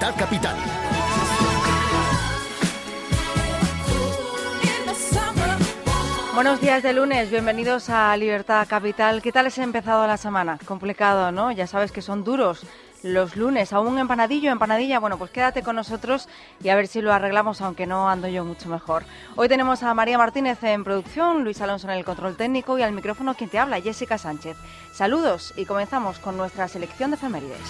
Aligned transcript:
Capital. 0.00 0.56
Buenos 6.34 6.60
días 6.62 6.82
de 6.82 6.94
lunes, 6.94 7.30
bienvenidos 7.30 7.90
a 7.90 8.16
Libertad 8.16 8.66
Capital. 8.66 9.20
¿Qué 9.20 9.30
tal 9.30 9.46
has 9.46 9.58
empezado 9.58 10.06
la 10.06 10.16
semana? 10.16 10.58
Complicado, 10.64 11.32
¿no? 11.32 11.52
Ya 11.52 11.66
sabes 11.66 11.92
que 11.92 12.00
son 12.00 12.24
duros 12.24 12.64
los 13.02 13.36
lunes. 13.36 13.74
¿Aún 13.74 13.98
empanadillo, 13.98 14.50
empanadilla? 14.50 15.00
Bueno, 15.00 15.18
pues 15.18 15.30
quédate 15.30 15.62
con 15.62 15.76
nosotros 15.76 16.30
y 16.62 16.70
a 16.70 16.76
ver 16.76 16.86
si 16.86 17.02
lo 17.02 17.12
arreglamos, 17.12 17.60
aunque 17.60 17.86
no 17.86 18.08
ando 18.08 18.26
yo 18.26 18.42
mucho 18.42 18.70
mejor. 18.70 19.04
Hoy 19.36 19.48
tenemos 19.48 19.82
a 19.82 19.92
María 19.92 20.16
Martínez 20.16 20.62
en 20.64 20.82
producción, 20.82 21.44
Luis 21.44 21.60
Alonso 21.60 21.88
en 21.90 21.98
el 21.98 22.06
control 22.06 22.38
técnico 22.38 22.78
y 22.78 22.82
al 22.82 22.92
micrófono 22.92 23.34
quien 23.34 23.50
te 23.50 23.58
habla, 23.58 23.82
Jessica 23.82 24.16
Sánchez. 24.16 24.56
Saludos 24.94 25.52
y 25.56 25.66
comenzamos 25.66 26.18
con 26.18 26.38
nuestra 26.38 26.68
selección 26.68 27.10
de 27.10 27.16
efemérides. 27.16 27.60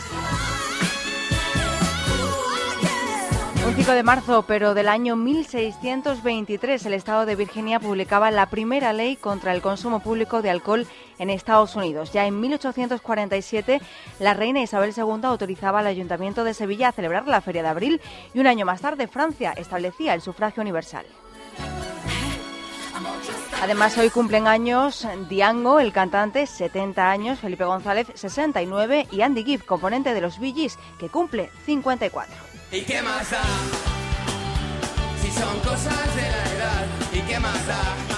Un 3.66 3.74
5 3.76 3.92
de 3.92 4.02
marzo, 4.02 4.44
pero 4.48 4.74
del 4.74 4.88
año 4.88 5.16
1623, 5.16 6.86
el 6.86 6.94
Estado 6.94 7.26
de 7.26 7.36
Virginia 7.36 7.78
publicaba 7.78 8.30
la 8.30 8.46
primera 8.46 8.92
ley 8.92 9.16
contra 9.16 9.52
el 9.52 9.60
consumo 9.60 10.00
público 10.00 10.40
de 10.40 10.50
alcohol 10.50 10.86
en 11.18 11.30
Estados 11.30 11.76
Unidos. 11.76 12.12
Ya 12.12 12.26
en 12.26 12.40
1847, 12.40 13.80
la 14.18 14.34
reina 14.34 14.62
Isabel 14.62 14.94
II 14.96 15.20
autorizaba 15.24 15.80
al 15.80 15.86
Ayuntamiento 15.86 16.42
de 16.42 16.54
Sevilla 16.54 16.88
a 16.88 16.92
celebrar 16.92 17.28
la 17.28 17.42
Feria 17.42 17.62
de 17.62 17.68
Abril 17.68 18.00
y 18.32 18.40
un 18.40 18.46
año 18.46 18.64
más 18.64 18.80
tarde 18.80 19.06
Francia 19.06 19.52
establecía 19.56 20.14
el 20.14 20.22
sufragio 20.22 20.62
universal. 20.62 21.04
Además, 23.62 23.98
hoy 23.98 24.08
cumplen 24.08 24.46
años 24.46 25.06
Diango, 25.28 25.80
el 25.80 25.92
cantante, 25.92 26.46
70 26.46 27.10
años, 27.10 27.40
Felipe 27.40 27.64
González, 27.64 28.06
69 28.14 29.06
y 29.12 29.20
Andy 29.20 29.44
Gibb, 29.44 29.66
componente 29.66 30.14
de 30.14 30.20
los 30.22 30.38
Bee 30.38 30.70
que 30.98 31.08
cumple 31.10 31.50
54. 31.66 32.49
¿Y 32.72 32.84
más 33.02 33.28
da? 33.32 33.42
Si 35.20 35.30
son 35.32 35.58
cosas 35.58 36.14
de 36.14 36.22
la 36.22 36.44
edad. 36.54 36.86
¿Y 37.12 37.40
más 37.40 37.66
da? 37.66 38.10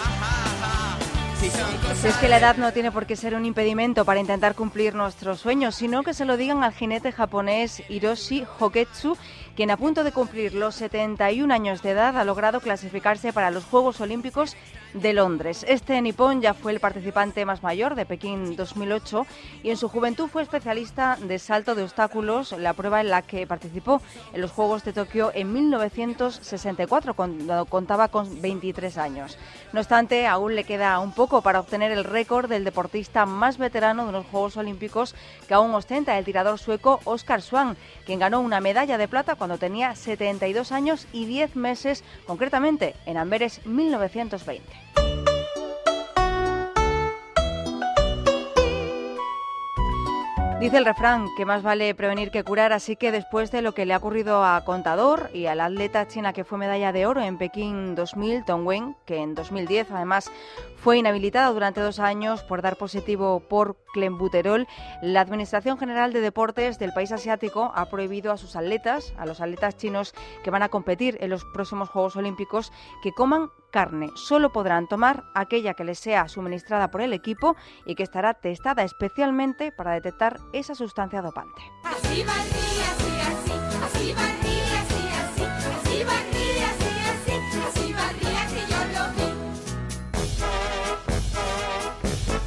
Es 2.05 2.17
que 2.17 2.29
la 2.29 2.39
edad 2.39 2.57
no 2.57 2.73
tiene 2.73 2.93
por 2.93 3.05
qué 3.05 3.17
ser 3.17 3.35
un 3.35 3.45
impedimento 3.45 4.05
para 4.05 4.21
intentar 4.21 4.55
cumplir 4.55 4.95
nuestros 4.95 5.41
sueños, 5.41 5.75
sino 5.75 6.05
que 6.05 6.15
se 6.15 6.25
lo 6.25 6.37
digan 6.37 6.63
al 6.63 6.73
jinete 6.73 7.11
japonés 7.11 7.83
Hiroshi 7.89 8.45
Hoketsu, 8.61 9.17
quien 9.57 9.71
a 9.71 9.77
punto 9.77 10.05
de 10.05 10.13
cumplir 10.13 10.55
los 10.55 10.75
71 10.77 11.53
años 11.53 11.83
de 11.83 11.91
edad 11.91 12.17
ha 12.17 12.25
logrado 12.25 12.61
clasificarse 12.61 13.33
para 13.33 13.51
los 13.51 13.65
Juegos 13.65 14.01
Olímpicos 14.01 14.57
de 14.95 15.13
Londres. 15.13 15.65
Este 15.69 16.01
nipón 16.01 16.41
ya 16.41 16.55
fue 16.55 16.73
el 16.73 16.81
participante 16.81 17.45
más 17.45 17.63
mayor 17.63 17.95
de 17.95 18.07
Pekín 18.07 18.57
2008 18.57 19.27
y 19.63 19.71
en 19.71 19.77
su 19.77 19.89
juventud 19.89 20.29
fue 20.29 20.43
especialista 20.43 21.19
de 21.21 21.39
salto 21.39 21.75
de 21.75 21.83
obstáculos, 21.83 22.53
la 22.53 22.75
prueba 22.75 23.01
en 23.01 23.11
la 23.11 23.23
que 23.23 23.47
participó 23.47 24.03
en 24.33 24.41
los 24.41 24.51
Juegos 24.51 24.85
de 24.85 24.93
Tokio 24.93 25.33
en 25.35 25.53
1964, 25.53 27.15
cuando 27.15 27.65
contaba 27.67 28.09
con 28.09 28.41
23 28.41 28.99
años. 28.99 29.39
No 29.73 29.81
obstante, 29.81 30.27
aún 30.27 30.55
le 30.55 30.65
queda 30.65 30.99
un 31.01 31.13
poco 31.13 31.43
para 31.43 31.61
obtener 31.61 31.93
el 31.93 32.05
récord 32.05 32.49
del 32.49 32.65
deportista 32.65 33.27
más 33.27 33.59
veterano 33.59 34.07
de 34.07 34.13
los 34.13 34.27
Juegos 34.27 34.57
Olímpicos 34.57 35.15
que 35.49 35.55
aún 35.55 35.75
ostenta 35.75 36.19
el 36.19 36.25
tirador 36.25 36.59
sueco 36.59 37.01
Oscar 37.05 37.43
Swan, 37.43 37.77
quien 38.05 38.19
ganó 38.19 38.41
una 38.41 38.61
medalla 38.61 38.99
de 38.99 39.09
plata 39.09 39.37
cuando 39.43 39.59
tenía 39.59 39.97
72 39.97 40.71
años 40.71 41.09
y 41.13 41.25
10 41.25 41.57
meses, 41.57 42.05
concretamente 42.29 42.95
en 43.07 43.17
Amberes 43.17 43.67
1920. 43.67 45.32
Dice 50.63 50.79
el 50.79 50.85
refrán 50.85 51.27
que 51.37 51.45
más 51.45 51.65
vale 51.65 51.93
prevenir 51.93 52.31
que 52.31 52.45
curar, 52.45 52.73
así 52.73 52.95
que 52.95 53.11
después 53.11 53.51
de 53.51 53.63
lo 53.63 53.75
que 53.75 53.85
le 53.85 53.95
ha 53.95 53.97
ocurrido 53.97 54.45
a 54.45 54.65
Contador 54.65 55.29
y 55.35 55.47
a 55.47 55.57
la 55.57 55.65
atleta 55.65 56.07
china 56.07 56.33
que 56.33 56.45
fue 56.45 56.57
medalla 56.57 56.93
de 56.93 57.05
oro 57.05 57.21
en 57.21 57.37
Pekín 57.37 57.97
2000, 57.97 58.45
Tong 58.45 58.65
Wen, 58.65 58.95
que 59.05 59.17
en 59.17 59.35
2010 59.35 59.91
además 59.91 60.31
fue 60.77 60.99
inhabilitada 60.99 61.51
durante 61.51 61.81
dos 61.81 61.99
años 61.99 62.45
por 62.45 62.63
dar 62.63 62.77
positivo 62.77 63.41
por 63.41 63.77
clenbuterol, 63.93 64.69
la 65.03 65.23
Administración 65.23 65.79
General 65.79 66.13
de 66.13 66.21
Deportes 66.21 66.79
del 66.79 66.93
país 66.93 67.11
asiático 67.11 67.73
ha 67.75 67.87
prohibido 67.87 68.31
a 68.31 68.37
sus 68.37 68.55
atletas, 68.55 69.15
a 69.19 69.27
los 69.27 69.41
atletas 69.41 69.77
chinos 69.77 70.15
que 70.45 70.53
van 70.53 70.63
a 70.63 70.69
competir 70.69 71.19
en 71.21 71.31
los 71.31 71.45
próximos 71.45 71.89
Juegos 71.89 72.15
Olímpicos, 72.15 72.73
que 73.03 73.11
coman 73.11 73.51
carne. 73.73 74.11
Solo 74.15 74.53
podrán 74.53 74.87
tomar 74.87 75.25
aquella 75.35 75.75
que 75.75 75.83
les 75.83 75.99
sea 75.99 76.29
suministrada 76.29 76.93
por 76.93 77.01
el 77.01 77.13
equipo 77.13 77.57
y 77.85 77.97
que 77.97 78.05
estará 78.05 78.35
testada 78.35 78.85
especialmente 78.85 79.73
para 79.73 79.93
detectar 79.93 80.39
esa 80.53 80.77
sustancia 80.77 81.23
dopante. 81.23 81.63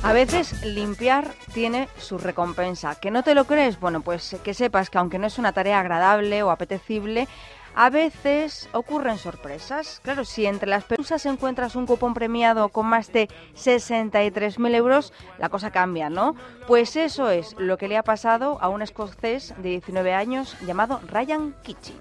A 0.06 0.14
veces 0.14 0.64
limpiar 0.64 1.34
tiene 1.52 1.90
su 1.98 2.20
recompensa. 2.20 2.94
¿Que 2.94 3.10
no 3.10 3.24
te 3.24 3.34
lo 3.34 3.46
crees? 3.46 3.80
Bueno, 3.80 4.02
pues 4.02 4.38
que 4.44 4.54
sepas 4.54 4.92
que 4.92 5.00
aunque 5.00 5.18
no 5.18 5.26
es 5.26 5.40
una 5.40 5.52
tarea 5.52 5.80
agradable 5.80 6.44
o 6.44 6.52
apetecible, 6.52 7.28
a 7.76 7.90
veces 7.90 8.70
ocurren 8.72 9.18
sorpresas. 9.18 10.00
Claro, 10.04 10.26
si 10.26 10.46
entre 10.46 10.70
las 10.70 10.86
pelusas 10.86 11.26
encuentras 11.26 11.76
un 11.76 11.86
cupón 11.86 12.14
premiado 12.14 12.70
con 12.70 12.88
más 12.88 13.12
de 13.12 13.30
63.000 13.56 14.76
euros, 14.76 15.14
la 15.38 15.50
cosa 15.50 15.72
cambia, 15.72 16.10
¿no? 16.10 16.36
Pues 16.68 16.96
eso 16.96 17.30
es 17.30 17.56
lo 17.60 17.78
que 17.78 17.88
le 17.88 17.98
ha 17.98 18.04
pasado 18.04 18.58
a 18.62 18.70
un 18.70 18.82
escocés 18.82 19.54
de 19.58 19.70
19 19.70 20.14
años 20.14 20.56
llamado 20.66 21.02
Ryan 21.08 21.54
Kitchen. 21.64 21.96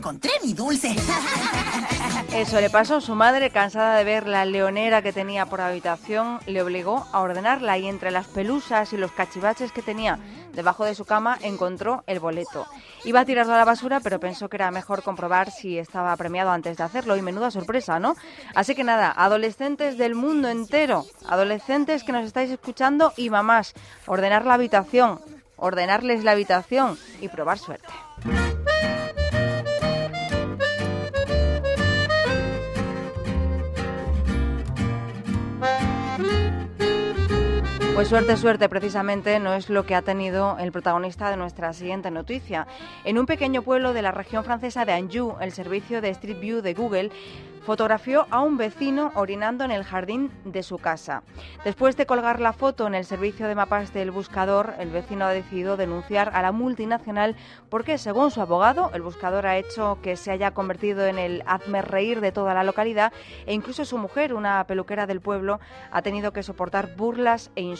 encontré 0.00 0.30
mi 0.42 0.54
dulce. 0.54 0.96
Eso 2.40 2.58
le 2.58 2.70
pasó. 2.70 3.02
Su 3.02 3.14
madre, 3.14 3.50
cansada 3.50 3.98
de 3.98 4.04
ver 4.04 4.26
la 4.26 4.46
leonera 4.46 5.02
que 5.02 5.12
tenía 5.12 5.44
por 5.44 5.60
habitación, 5.60 6.40
le 6.46 6.62
obligó 6.62 7.06
a 7.12 7.20
ordenarla 7.20 7.76
y 7.76 7.86
entre 7.86 8.10
las 8.10 8.28
pelusas 8.28 8.94
y 8.94 8.96
los 8.96 9.12
cachivaches 9.12 9.72
que 9.72 9.82
tenía 9.82 10.18
debajo 10.54 10.86
de 10.86 10.94
su 10.94 11.04
cama 11.04 11.36
encontró 11.42 12.02
el 12.06 12.18
boleto. 12.18 12.66
Iba 13.04 13.20
a 13.20 13.24
tirarlo 13.26 13.52
a 13.52 13.58
la 13.58 13.66
basura, 13.66 14.00
pero 14.00 14.18
pensó 14.18 14.48
que 14.48 14.56
era 14.56 14.70
mejor 14.70 15.02
comprobar 15.02 15.50
si 15.50 15.78
estaba 15.78 16.16
premiado 16.16 16.50
antes 16.50 16.78
de 16.78 16.82
hacerlo 16.82 17.14
y 17.14 17.22
menuda 17.22 17.50
sorpresa, 17.50 18.00
¿no? 18.00 18.16
Así 18.54 18.74
que 18.74 18.84
nada, 18.84 19.12
adolescentes 19.14 19.98
del 19.98 20.14
mundo 20.14 20.48
entero, 20.48 21.04
adolescentes 21.28 22.04
que 22.04 22.12
nos 22.12 22.24
estáis 22.24 22.50
escuchando 22.50 23.12
y 23.18 23.28
mamás, 23.28 23.74
ordenar 24.06 24.46
la 24.46 24.54
habitación, 24.54 25.20
ordenarles 25.56 26.24
la 26.24 26.30
habitación 26.30 26.98
y 27.20 27.28
probar 27.28 27.58
suerte. 27.58 27.92
Pues 37.94 38.08
suerte, 38.08 38.36
suerte, 38.36 38.68
precisamente 38.68 39.38
no 39.40 39.52
es 39.52 39.68
lo 39.68 39.84
que 39.84 39.94
ha 39.94 40.00
tenido 40.00 40.56
el 40.58 40.72
protagonista 40.72 41.30
de 41.30 41.36
nuestra 41.36 41.72
siguiente 41.74 42.10
noticia. 42.10 42.66
En 43.04 43.18
un 43.18 43.26
pequeño 43.26 43.62
pueblo 43.62 43.92
de 43.92 44.00
la 44.00 44.10
región 44.10 44.42
francesa 44.42 44.84
de 44.84 44.92
Anjou, 44.92 45.36
el 45.40 45.52
servicio 45.52 46.00
de 46.00 46.08
Street 46.10 46.40
View 46.40 46.62
de 46.62 46.72
Google 46.72 47.10
fotografió 47.66 48.26
a 48.30 48.40
un 48.40 48.56
vecino 48.56 49.12
orinando 49.14 49.64
en 49.64 49.70
el 49.70 49.84
jardín 49.84 50.30
de 50.44 50.62
su 50.62 50.78
casa. 50.78 51.22
Después 51.62 51.94
de 51.96 52.06
colgar 52.06 52.40
la 52.40 52.54
foto 52.54 52.86
en 52.86 52.94
el 52.94 53.04
servicio 53.04 53.46
de 53.46 53.54
mapas 53.54 53.92
del 53.92 54.10
buscador, 54.10 54.74
el 54.78 54.90
vecino 54.90 55.26
ha 55.26 55.30
decidido 55.30 55.76
denunciar 55.76 56.30
a 56.34 56.40
la 56.40 56.52
multinacional 56.52 57.36
porque, 57.68 57.98
según 57.98 58.30
su 58.30 58.40
abogado, 58.40 58.90
el 58.94 59.02
buscador 59.02 59.46
ha 59.46 59.58
hecho 59.58 59.98
que 60.02 60.16
se 60.16 60.30
haya 60.30 60.52
convertido 60.52 61.06
en 61.06 61.18
el 61.18 61.42
hazme 61.46 61.82
reír 61.82 62.22
de 62.22 62.32
toda 62.32 62.54
la 62.54 62.64
localidad 62.64 63.12
e 63.46 63.52
incluso 63.52 63.84
su 63.84 63.98
mujer, 63.98 64.32
una 64.32 64.64
peluquera 64.64 65.06
del 65.06 65.20
pueblo, 65.20 65.60
ha 65.92 66.00
tenido 66.00 66.32
que 66.32 66.42
soportar 66.42 66.96
burlas 66.96 67.50
e 67.56 67.60
insultos. 67.60 67.79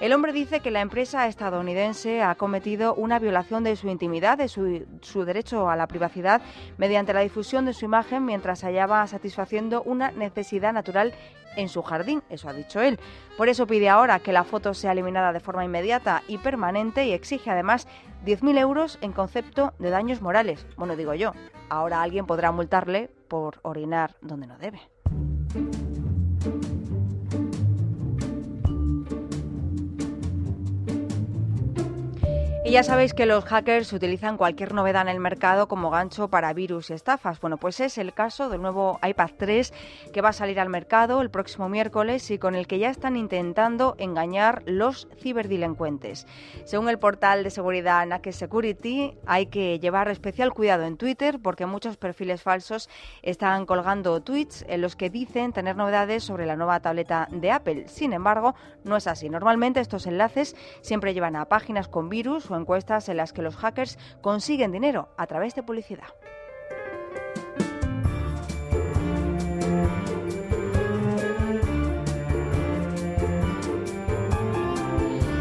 El 0.00 0.12
hombre 0.12 0.32
dice 0.32 0.60
que 0.60 0.70
la 0.70 0.80
empresa 0.80 1.26
estadounidense 1.26 2.22
ha 2.22 2.34
cometido 2.34 2.94
una 2.94 3.18
violación 3.18 3.64
de 3.64 3.76
su 3.76 3.88
intimidad, 3.88 4.38
de 4.38 4.48
su, 4.48 4.86
su 5.02 5.24
derecho 5.24 5.70
a 5.70 5.76
la 5.76 5.86
privacidad, 5.86 6.42
mediante 6.76 7.12
la 7.12 7.20
difusión 7.20 7.64
de 7.64 7.72
su 7.72 7.84
imagen 7.84 8.24
mientras 8.24 8.64
haya 8.64 8.86
va 8.86 9.06
satisfaciendo 9.06 9.82
una 9.82 10.10
necesidad 10.10 10.72
natural 10.72 11.14
en 11.56 11.68
su 11.68 11.82
jardín, 11.82 12.22
eso 12.28 12.48
ha 12.48 12.52
dicho 12.52 12.80
él. 12.80 12.98
Por 13.36 13.48
eso 13.48 13.66
pide 13.66 13.88
ahora 13.88 14.20
que 14.20 14.32
la 14.32 14.44
foto 14.44 14.74
sea 14.74 14.92
eliminada 14.92 15.32
de 15.32 15.40
forma 15.40 15.64
inmediata 15.64 16.22
y 16.28 16.38
permanente 16.38 17.06
y 17.06 17.12
exige 17.12 17.50
además 17.50 17.88
10.000 18.24 18.58
euros 18.58 18.98
en 19.00 19.12
concepto 19.12 19.74
de 19.78 19.90
daños 19.90 20.22
morales. 20.22 20.66
Bueno, 20.76 20.96
digo 20.96 21.14
yo, 21.14 21.32
ahora 21.68 22.02
alguien 22.02 22.26
podrá 22.26 22.52
multarle 22.52 23.10
por 23.28 23.58
orinar 23.62 24.16
donde 24.20 24.46
no 24.46 24.58
debe. 24.58 24.80
Y 32.68 32.72
ya 32.72 32.82
sabéis 32.82 33.14
que 33.14 33.24
los 33.24 33.46
hackers 33.46 33.94
utilizan 33.94 34.36
cualquier 34.36 34.74
novedad 34.74 35.00
en 35.00 35.08
el 35.08 35.20
mercado 35.20 35.68
como 35.68 35.88
gancho 35.88 36.28
para 36.28 36.52
virus 36.52 36.90
y 36.90 36.92
estafas. 36.92 37.40
Bueno, 37.40 37.56
pues 37.56 37.80
es 37.80 37.96
el 37.96 38.12
caso 38.12 38.50
del 38.50 38.60
nuevo 38.60 39.00
iPad 39.02 39.30
3 39.38 39.72
que 40.12 40.20
va 40.20 40.28
a 40.28 40.32
salir 40.34 40.60
al 40.60 40.68
mercado 40.68 41.22
el 41.22 41.30
próximo 41.30 41.70
miércoles 41.70 42.30
y 42.30 42.36
con 42.36 42.54
el 42.54 42.66
que 42.66 42.78
ya 42.78 42.90
están 42.90 43.16
intentando 43.16 43.94
engañar 43.96 44.64
los 44.66 45.08
ciberdelincuentes. 45.16 46.26
Según 46.66 46.90
el 46.90 46.98
portal 46.98 47.42
de 47.42 47.48
seguridad 47.48 48.04
Nake 48.06 48.32
Security, 48.32 49.16
hay 49.24 49.46
que 49.46 49.78
llevar 49.80 50.10
especial 50.10 50.52
cuidado 50.52 50.84
en 50.84 50.98
Twitter 50.98 51.38
porque 51.42 51.64
muchos 51.64 51.96
perfiles 51.96 52.42
falsos 52.42 52.90
están 53.22 53.64
colgando 53.64 54.20
tweets 54.20 54.66
en 54.68 54.82
los 54.82 54.94
que 54.94 55.08
dicen 55.08 55.54
tener 55.54 55.74
novedades 55.74 56.22
sobre 56.22 56.44
la 56.44 56.56
nueva 56.56 56.80
tableta 56.80 57.28
de 57.30 57.50
Apple. 57.50 57.88
Sin 57.88 58.12
embargo, 58.12 58.54
no 58.84 58.98
es 58.98 59.06
así. 59.06 59.30
Normalmente 59.30 59.80
estos 59.80 60.06
enlaces 60.06 60.54
siempre 60.82 61.14
llevan 61.14 61.34
a 61.34 61.46
páginas 61.46 61.88
con 61.88 62.10
virus 62.10 62.50
o 62.50 62.57
encuestas 62.58 63.08
en 63.08 63.16
las 63.16 63.32
que 63.32 63.42
los 63.42 63.56
hackers 63.56 63.98
consiguen 64.20 64.72
dinero 64.72 65.08
a 65.16 65.26
través 65.26 65.54
de 65.54 65.62
publicidad. 65.62 66.08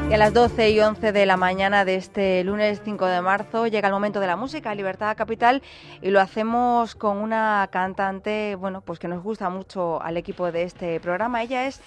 Y 0.09 0.13
a 0.13 0.17
las 0.17 0.33
12 0.33 0.69
y 0.69 0.79
11 0.79 1.11
de 1.11 1.25
la 1.25 1.35
mañana 1.35 1.83
de 1.83 1.95
este 1.95 2.41
lunes 2.45 2.81
5 2.81 3.05
de 3.07 3.21
marzo 3.21 3.67
llega 3.67 3.89
el 3.89 3.93
momento 3.93 4.21
de 4.21 4.27
la 4.27 4.37
música, 4.37 4.73
Libertad 4.73 5.17
Capital, 5.17 5.61
y 6.01 6.11
lo 6.11 6.21
hacemos 6.21 6.95
con 6.95 7.17
una 7.17 7.67
cantante, 7.73 8.55
bueno, 8.55 8.79
pues 8.79 8.99
que 8.99 9.09
nos 9.09 9.21
gusta 9.21 9.49
mucho 9.49 10.01
al 10.01 10.15
equipo 10.15 10.49
de 10.49 10.63
este 10.63 11.01
programa. 11.01 11.43
Ella 11.43 11.67
es 11.67 11.81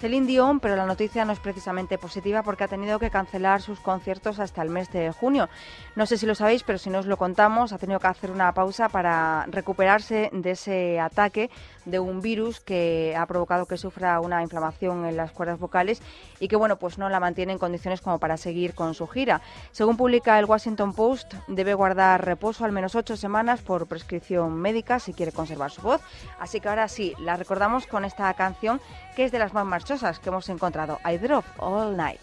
Celine 0.00 0.26
Dion, 0.26 0.60
pero 0.60 0.76
la 0.76 0.84
noticia 0.84 1.24
no 1.24 1.32
es 1.32 1.38
precisamente 1.38 1.96
positiva 1.96 2.42
porque 2.42 2.64
ha 2.64 2.68
tenido 2.68 2.98
que 2.98 3.10
cancelar 3.10 3.62
sus 3.62 3.80
conciertos 3.80 4.38
hasta 4.38 4.60
el 4.62 4.68
mes 4.68 4.92
de 4.92 5.10
junio. 5.10 5.48
No 5.94 6.04
sé 6.04 6.18
si 6.18 6.26
lo 6.26 6.34
sabéis, 6.34 6.62
pero 6.64 6.78
si 6.78 6.90
no 6.90 6.98
os 6.98 7.06
lo 7.06 7.16
contamos, 7.16 7.72
ha 7.72 7.78
tenido 7.78 7.98
que 7.98 8.06
hacer 8.06 8.30
una 8.30 8.52
pausa 8.52 8.90
para 8.90 9.46
recuperarse 9.46 10.30
de 10.32 10.50
ese 10.50 11.00
ataque 11.00 11.50
de 11.86 11.98
un 11.98 12.20
virus 12.20 12.60
que 12.60 13.14
ha 13.16 13.24
provocado 13.26 13.66
que 13.66 13.78
sufra 13.78 14.20
una 14.20 14.42
inflamación 14.42 15.06
en 15.06 15.16
las 15.16 15.32
cuerdas 15.32 15.58
vocales 15.58 16.02
y 16.40 16.48
que, 16.48 16.56
bueno, 16.56 16.78
pues 16.78 16.98
no 16.98 17.08
la 17.08 17.20
mantiene 17.20 17.52
en 17.52 17.58
condiciones 17.58 18.00
como 18.02 18.18
para 18.18 18.36
seguir 18.36 18.74
con 18.74 18.94
su 18.94 19.06
gira. 19.06 19.40
Según 19.72 19.96
publica 19.96 20.38
el 20.38 20.44
Washington 20.44 20.92
Post, 20.92 21.34
debe 21.46 21.74
guardar 21.74 22.24
reposo 22.24 22.64
al 22.64 22.72
menos 22.72 22.94
ocho 22.94 23.16
semanas 23.16 23.62
por 23.62 23.86
prescripción 23.86 24.54
médica 24.56 24.98
si 24.98 25.14
quiere 25.14 25.32
conservar 25.32 25.70
su 25.70 25.80
voz. 25.80 26.02
Así 26.38 26.60
que 26.60 26.68
ahora 26.68 26.88
sí, 26.88 27.14
la 27.18 27.36
recordamos 27.36 27.86
con 27.86 28.04
esta 28.04 28.32
canción 28.34 28.80
que 29.16 29.24
es 29.24 29.32
de 29.32 29.38
las 29.38 29.54
más 29.54 29.64
marchosas 29.64 30.20
que 30.20 30.28
hemos 30.28 30.48
encontrado, 30.50 31.00
I 31.04 31.16
Drop 31.16 31.44
All 31.56 31.96
Night. 31.96 32.20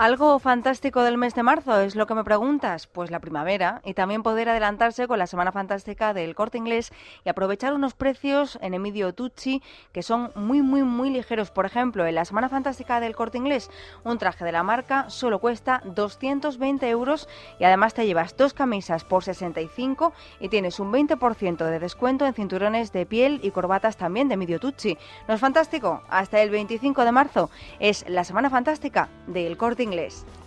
¿Algo 0.00 0.38
fantástico 0.38 1.02
del 1.02 1.18
mes 1.18 1.34
de 1.34 1.42
marzo 1.42 1.78
es 1.78 1.94
lo 1.94 2.06
que 2.06 2.14
me 2.14 2.24
preguntas? 2.24 2.86
Pues 2.86 3.10
la 3.10 3.20
primavera 3.20 3.82
y 3.84 3.92
también 3.92 4.22
poder 4.22 4.48
adelantarse 4.48 5.06
con 5.06 5.18
la 5.18 5.26
Semana 5.26 5.52
Fantástica 5.52 6.14
del 6.14 6.34
Corte 6.34 6.56
Inglés 6.56 6.90
y 7.22 7.28
aprovechar 7.28 7.74
unos 7.74 7.92
precios 7.92 8.58
en 8.62 8.72
Emilio 8.72 9.12
Tucci 9.12 9.62
que 9.92 10.02
son 10.02 10.32
muy, 10.34 10.62
muy, 10.62 10.84
muy 10.84 11.10
ligeros. 11.10 11.50
Por 11.50 11.66
ejemplo, 11.66 12.06
en 12.06 12.14
la 12.14 12.24
Semana 12.24 12.48
Fantástica 12.48 12.98
del 12.98 13.14
Corte 13.14 13.36
Inglés, 13.36 13.70
un 14.02 14.16
traje 14.16 14.42
de 14.42 14.52
la 14.52 14.62
marca 14.62 15.10
solo 15.10 15.38
cuesta 15.38 15.82
220 15.84 16.88
euros 16.88 17.28
y 17.58 17.64
además 17.64 17.92
te 17.92 18.06
llevas 18.06 18.34
dos 18.38 18.54
camisas 18.54 19.04
por 19.04 19.22
65 19.22 20.14
y 20.40 20.48
tienes 20.48 20.80
un 20.80 20.90
20% 20.94 21.58
de 21.66 21.78
descuento 21.78 22.24
en 22.24 22.32
cinturones 22.32 22.90
de 22.92 23.04
piel 23.04 23.38
y 23.42 23.50
corbatas 23.50 23.98
también 23.98 24.28
de 24.28 24.34
Emilio 24.34 24.60
Tucci. 24.60 24.96
¿No 25.28 25.34
es 25.34 25.40
fantástico? 25.40 26.04
Hasta 26.08 26.40
el 26.40 26.48
25 26.48 27.04
de 27.04 27.12
marzo 27.12 27.50
es 27.80 28.08
la 28.08 28.24
Semana 28.24 28.48
Fantástica 28.48 29.10
del 29.26 29.58
Corte 29.58 29.82
Inglés. 29.82 29.89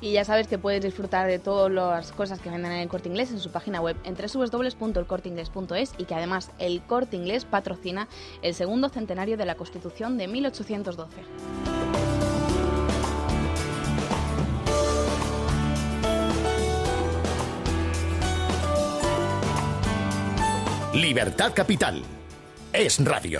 Y 0.02 0.14
ya 0.14 0.26
sabes 0.26 0.48
que 0.48 0.58
puedes 0.58 0.84
disfrutar 0.84 1.28
de 1.28 1.40
todas 1.40 1.72
las 1.72 2.12
cosas 2.12 2.40
que 2.40 2.50
venden 2.50 2.72
en 2.72 2.80
el 2.80 2.88
Corte 2.88 3.10
Inglés 3.10 3.32
en 3.32 3.40
su 3.40 3.52
página 3.52 3.82
web 3.82 3.96
en 4.04 4.16
www.elcorteinglés.es 4.16 5.94
y 5.98 6.06
que 6.06 6.16
además 6.16 6.52
el 6.60 6.82
Corte 6.84 7.16
Inglés 7.16 7.46
patrocina 7.46 8.08
el 8.42 8.54
segundo 8.54 8.90
centenario 8.90 9.38
de 9.38 9.46
la 9.46 9.56
Constitución 9.56 10.18
de 10.18 10.28
1812. 10.28 11.22
Libertad 20.94 21.54
Capital. 21.56 22.04
Es 22.72 23.04
radio. 23.04 23.40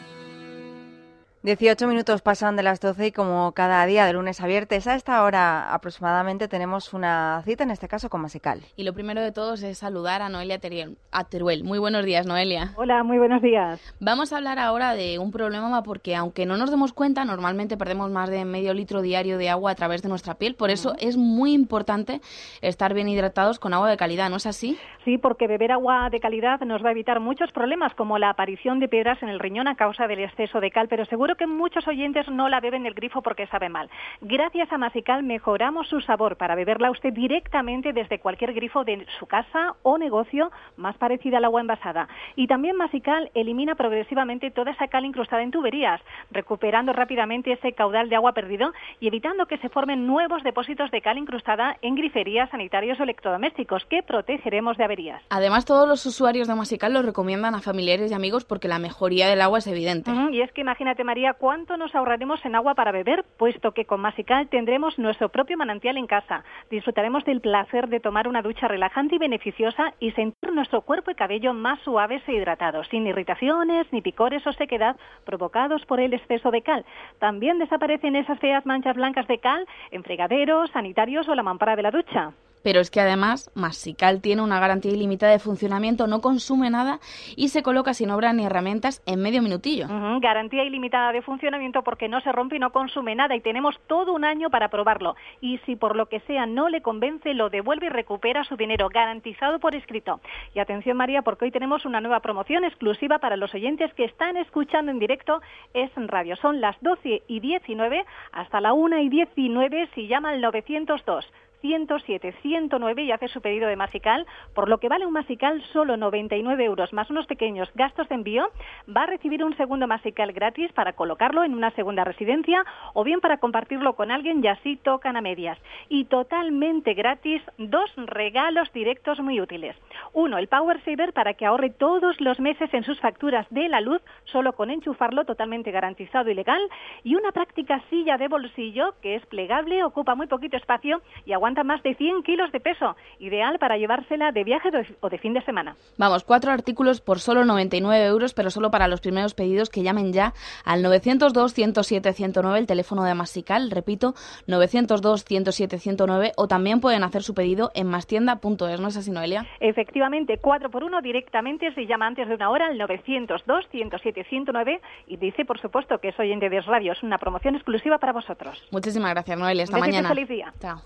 18 1.43 1.87
minutos 1.87 2.21
pasan 2.21 2.55
de 2.55 2.61
las 2.61 2.79
12 2.79 3.07
y 3.07 3.11
como 3.11 3.51
cada 3.53 3.83
día 3.87 4.05
de 4.05 4.13
lunes 4.13 4.39
a 4.41 4.45
viernes 4.45 4.85
a 4.85 4.93
esta 4.93 5.23
hora 5.23 5.73
aproximadamente 5.73 6.47
tenemos 6.47 6.93
una 6.93 7.41
cita, 7.45 7.63
en 7.63 7.71
este 7.71 7.87
caso 7.87 8.11
con 8.11 8.21
Masical. 8.21 8.59
Y 8.75 8.83
lo 8.83 8.93
primero 8.93 9.21
de 9.21 9.31
todos 9.31 9.63
es 9.63 9.79
saludar 9.79 10.21
a 10.21 10.29
Noelia 10.29 10.59
Teruel. 10.59 11.63
Muy 11.63 11.79
buenos 11.79 12.05
días, 12.05 12.27
Noelia. 12.27 12.73
Hola, 12.75 13.01
muy 13.01 13.17
buenos 13.17 13.41
días. 13.41 13.81
Vamos 13.99 14.31
a 14.31 14.37
hablar 14.37 14.59
ahora 14.59 14.93
de 14.93 15.17
un 15.17 15.31
problema 15.31 15.81
porque 15.81 16.15
aunque 16.15 16.45
no 16.45 16.57
nos 16.57 16.69
demos 16.69 16.93
cuenta, 16.93 17.25
normalmente 17.25 17.75
perdemos 17.75 18.11
más 18.11 18.29
de 18.29 18.45
medio 18.45 18.75
litro 18.75 19.01
diario 19.01 19.39
de 19.39 19.49
agua 19.49 19.71
a 19.71 19.75
través 19.75 20.03
de 20.03 20.09
nuestra 20.09 20.35
piel. 20.35 20.53
Por 20.53 20.69
eso 20.69 20.93
es 20.99 21.17
muy 21.17 21.53
importante 21.53 22.21
estar 22.61 22.93
bien 22.93 23.09
hidratados 23.09 23.57
con 23.57 23.73
agua 23.73 23.89
de 23.89 23.97
calidad, 23.97 24.29
¿no 24.29 24.35
es 24.35 24.45
así? 24.45 24.77
Sí, 25.05 25.17
porque 25.17 25.47
beber 25.47 25.71
agua 25.71 26.11
de 26.11 26.19
calidad 26.19 26.59
nos 26.59 26.85
va 26.85 26.89
a 26.89 26.91
evitar 26.91 27.19
muchos 27.19 27.51
problemas 27.51 27.95
como 27.95 28.19
la 28.19 28.29
aparición 28.29 28.79
de 28.79 28.87
piedras 28.87 29.17
en 29.23 29.29
el 29.29 29.39
riñón 29.39 29.67
a 29.67 29.73
causa 29.73 30.05
del 30.05 30.19
exceso 30.19 30.59
de 30.59 30.69
cal, 30.69 30.87
pero 30.87 31.03
seguro 31.05 31.30
que 31.35 31.47
muchos 31.47 31.87
oyentes 31.87 32.27
no 32.29 32.49
la 32.49 32.59
beben 32.59 32.83
del 32.83 32.93
grifo 32.93 33.21
porque 33.21 33.47
sabe 33.47 33.69
mal. 33.69 33.89
Gracias 34.21 34.71
a 34.71 34.77
Masical 34.77 35.23
mejoramos 35.23 35.87
su 35.87 36.01
sabor 36.01 36.37
para 36.37 36.55
beberla 36.55 36.91
usted 36.91 37.13
directamente 37.13 37.93
desde 37.93 38.19
cualquier 38.19 38.53
grifo 38.53 38.83
de 38.83 39.05
su 39.19 39.25
casa 39.25 39.75
o 39.83 39.97
negocio 39.97 40.51
más 40.77 40.97
parecida 40.97 41.37
al 41.37 41.45
agua 41.45 41.61
envasada. 41.61 42.07
Y 42.35 42.47
también 42.47 42.75
Masical 42.75 43.31
elimina 43.33 43.75
progresivamente 43.75 44.51
toda 44.51 44.71
esa 44.71 44.87
cal 44.87 45.05
incrustada 45.05 45.43
en 45.43 45.51
tuberías, 45.51 46.01
recuperando 46.31 46.93
rápidamente 46.93 47.53
ese 47.53 47.73
caudal 47.73 48.09
de 48.09 48.15
agua 48.15 48.33
perdido 48.33 48.71
y 48.99 49.07
evitando 49.07 49.45
que 49.45 49.57
se 49.57 49.69
formen 49.69 50.07
nuevos 50.07 50.43
depósitos 50.43 50.91
de 50.91 51.01
cal 51.01 51.17
incrustada 51.17 51.77
en 51.81 51.95
griferías, 51.95 52.49
sanitarios 52.49 52.99
o 52.99 53.03
electrodomésticos 53.03 53.85
que 53.85 54.03
protegeremos 54.03 54.77
de 54.77 54.83
averías. 54.83 55.21
Además, 55.29 55.65
todos 55.65 55.87
los 55.87 56.05
usuarios 56.05 56.47
de 56.47 56.55
Masical 56.55 56.93
lo 56.93 57.01
recomiendan 57.01 57.55
a 57.55 57.61
familiares 57.61 58.11
y 58.11 58.13
amigos 58.13 58.45
porque 58.45 58.67
la 58.67 58.79
mejoría 58.79 59.27
del 59.27 59.41
agua 59.41 59.59
es 59.59 59.67
evidente. 59.67 60.11
y 60.31 60.41
es 60.41 60.51
que 60.51 60.61
imagínate, 60.61 61.03
María, 61.03 61.20
cuánto 61.33 61.77
nos 61.77 61.93
ahorraremos 61.95 62.43
en 62.45 62.55
agua 62.55 62.73
para 62.73 62.91
beber, 62.91 63.23
puesto 63.37 63.73
que 63.73 63.85
con 63.85 64.01
Masical 64.01 64.49
tendremos 64.49 64.97
nuestro 64.97 65.29
propio 65.29 65.57
manantial 65.57 65.97
en 65.97 66.07
casa. 66.07 66.43
Disfrutaremos 66.69 67.23
del 67.25 67.41
placer 67.41 67.87
de 67.87 67.99
tomar 67.99 68.27
una 68.27 68.41
ducha 68.41 68.67
relajante 68.67 69.15
y 69.15 69.19
beneficiosa 69.19 69.93
y 69.99 70.11
sentir 70.11 70.51
nuestro 70.51 70.81
cuerpo 70.81 71.11
y 71.11 71.15
cabello 71.15 71.53
más 71.53 71.79
suaves 71.81 72.21
e 72.27 72.33
hidratados, 72.33 72.87
sin 72.87 73.07
irritaciones, 73.07 73.87
ni 73.91 74.01
picores 74.01 74.45
o 74.47 74.53
sequedad 74.53 74.97
provocados 75.25 75.85
por 75.85 75.99
el 75.99 76.13
exceso 76.13 76.51
de 76.51 76.61
cal. 76.61 76.85
También 77.19 77.59
desaparecen 77.59 78.15
esas 78.15 78.39
feas 78.39 78.65
manchas 78.65 78.95
blancas 78.95 79.27
de 79.27 79.39
cal 79.39 79.65
en 79.91 80.03
fregaderos, 80.03 80.71
sanitarios 80.71 81.27
o 81.29 81.35
la 81.35 81.43
mampara 81.43 81.75
de 81.75 81.83
la 81.83 81.91
ducha. 81.91 82.33
Pero 82.63 82.79
es 82.79 82.91
que 82.91 83.01
además 83.01 83.49
Masical 83.55 84.21
tiene 84.21 84.41
una 84.41 84.59
garantía 84.59 84.91
ilimitada 84.91 85.31
de 85.31 85.39
funcionamiento, 85.39 86.07
no 86.07 86.21
consume 86.21 86.69
nada 86.69 86.99
y 87.35 87.49
se 87.49 87.63
coloca 87.63 87.93
sin 87.93 88.11
obra 88.11 88.33
ni 88.33 88.45
herramientas 88.45 89.01
en 89.05 89.21
medio 89.21 89.41
minutillo. 89.41 89.87
Garantía 90.19 90.63
ilimitada 90.63 91.11
de 91.11 91.21
funcionamiento 91.21 91.83
porque 91.83 92.07
no 92.07 92.21
se 92.21 92.31
rompe 92.31 92.57
y 92.57 92.59
no 92.59 92.71
consume 92.71 93.15
nada 93.15 93.35
y 93.35 93.41
tenemos 93.41 93.79
todo 93.87 94.13
un 94.13 94.25
año 94.25 94.49
para 94.49 94.69
probarlo. 94.69 95.15
Y 95.39 95.57
si 95.65 95.75
por 95.75 95.95
lo 95.95 96.07
que 96.07 96.19
sea 96.21 96.45
no 96.45 96.69
le 96.69 96.81
convence, 96.81 97.33
lo 97.33 97.49
devuelve 97.49 97.87
y 97.87 97.89
recupera 97.89 98.43
su 98.43 98.55
dinero, 98.55 98.89
garantizado 98.89 99.59
por 99.59 99.75
escrito. 99.75 100.19
Y 100.53 100.59
atención 100.59 100.97
María, 100.97 101.21
porque 101.21 101.45
hoy 101.45 101.51
tenemos 101.51 101.85
una 101.85 102.01
nueva 102.01 102.19
promoción 102.19 102.63
exclusiva 102.63 103.19
para 103.19 103.37
los 103.37 103.53
oyentes 103.53 103.93
que 103.93 104.05
están 104.05 104.37
escuchando 104.37 104.91
en 104.91 104.99
directo 104.99 105.41
es 105.73 105.91
Radio. 105.95 106.35
Son 106.37 106.61
las 106.61 106.75
12 106.81 107.23
y 107.27 107.39
19 107.39 108.05
hasta 108.31 108.61
la 108.61 108.73
1 108.73 108.99
y 108.99 109.09
19 109.09 109.89
si 109.93 110.07
llama 110.07 110.29
al 110.29 110.41
902 110.41 111.25
107 111.61 112.33
109 112.41 113.03
y 113.03 113.11
hace 113.11 113.27
su 113.27 113.41
pedido 113.41 113.67
de 113.67 113.75
Masical, 113.75 114.25
por 114.53 114.67
lo 114.67 114.79
que 114.79 114.89
vale 114.89 115.05
un 115.05 115.13
Masical 115.13 115.61
solo 115.71 115.97
99 115.97 116.63
euros 116.63 116.91
más 116.93 117.09
unos 117.09 117.27
pequeños 117.27 117.69
gastos 117.75 118.09
de 118.09 118.15
envío, 118.15 118.49
va 118.95 119.03
a 119.03 119.05
recibir 119.05 119.43
un 119.43 119.55
segundo 119.55 119.87
Masical 119.87 120.33
gratis 120.33 120.71
para 120.73 120.93
colocarlo 120.93 121.43
en 121.43 121.53
una 121.53 121.71
segunda 121.71 122.03
residencia 122.03 122.65
o 122.93 123.03
bien 123.03 123.21
para 123.21 123.37
compartirlo 123.37 123.95
con 123.95 124.11
alguien 124.11 124.43
y 124.43 124.47
así 124.47 124.75
tocan 124.77 125.17
a 125.17 125.21
medias. 125.21 125.57
Y 125.89 126.05
totalmente 126.05 126.93
gratis, 126.93 127.41
dos 127.57 127.91
regalos 127.95 128.71
directos 128.73 129.19
muy 129.19 129.39
útiles. 129.39 129.75
Uno, 130.13 130.37
el 130.37 130.47
Power 130.47 130.83
Saver 130.83 131.13
para 131.13 131.33
que 131.35 131.45
ahorre 131.45 131.69
todos 131.69 132.19
los 132.19 132.39
meses 132.39 132.73
en 132.73 132.83
sus 132.83 132.99
facturas 132.99 133.45
de 133.49 133.69
la 133.69 133.81
luz, 133.81 134.01
solo 134.25 134.53
con 134.53 134.69
enchufarlo 134.71 135.25
totalmente 135.25 135.71
garantizado 135.71 136.29
y 136.29 136.33
legal. 136.33 136.61
Y 137.03 137.15
una 137.15 137.31
práctica 137.31 137.81
silla 137.89 138.17
de 138.17 138.27
bolsillo 138.27 138.95
que 139.01 139.15
es 139.15 139.25
plegable, 139.27 139.83
ocupa 139.83 140.15
muy 140.15 140.27
poquito 140.27 140.57
espacio 140.57 141.01
y 141.25 141.33
aguanta 141.33 141.50
aguanta 141.51 141.63
más 141.63 141.83
de 141.83 141.93
100 141.95 142.23
kilos 142.23 142.51
de 142.51 142.59
peso, 142.61 142.95
ideal 143.19 143.59
para 143.59 143.77
llevársela 143.77 144.31
de 144.31 144.43
viaje 144.43 144.69
o 145.01 145.09
de 145.09 145.17
fin 145.17 145.33
de 145.33 145.41
semana. 145.41 145.75
Vamos, 145.97 146.23
cuatro 146.23 146.51
artículos 146.51 147.01
por 147.01 147.19
solo 147.19 147.43
99 147.43 148.05
euros, 148.05 148.33
pero 148.33 148.49
solo 148.49 148.71
para 148.71 148.87
los 148.87 149.01
primeros 149.01 149.33
pedidos 149.33 149.69
que 149.69 149.83
llamen 149.83 150.13
ya 150.13 150.31
al 150.63 150.81
902-107-109, 150.83 152.57
el 152.57 152.67
teléfono 152.67 153.03
de 153.03 153.13
Masical, 153.15 153.69
repito, 153.69 154.13
902-107-109, 154.47 156.31
o 156.37 156.47
también 156.47 156.79
pueden 156.79 157.03
hacer 157.03 157.23
su 157.23 157.33
pedido 157.33 157.71
en 157.75 157.87
mastienda.es, 157.87 158.79
¿no 158.79 158.87
es 158.87 158.95
así, 158.95 159.11
Noelia? 159.11 159.45
Efectivamente, 159.59 160.37
4 160.41 160.69
por 160.69 160.85
1 160.85 161.01
directamente 161.01 161.73
se 161.73 161.85
llama 161.85 162.07
antes 162.07 162.29
de 162.29 162.35
una 162.35 162.49
hora 162.49 162.67
al 162.67 162.79
902-107-109 162.79 164.79
y 165.07 165.17
dice, 165.17 165.43
por 165.43 165.59
supuesto, 165.59 165.97
que 165.97 166.07
es 166.09 166.19
oyente 166.19 166.49
de 166.49 166.61
Radio. 166.61 166.93
Es 166.93 167.01
una 167.03 167.17
promoción 167.17 167.55
exclusiva 167.55 167.97
para 167.97 168.13
vosotros. 168.13 168.65
Muchísimas 168.71 169.11
gracias, 169.11 169.37
Noelia. 169.37 169.65
Hasta 169.65 169.77
mañana. 169.77 170.07
feliz 170.09 170.29
día. 170.29 170.53
Chao. 170.59 170.77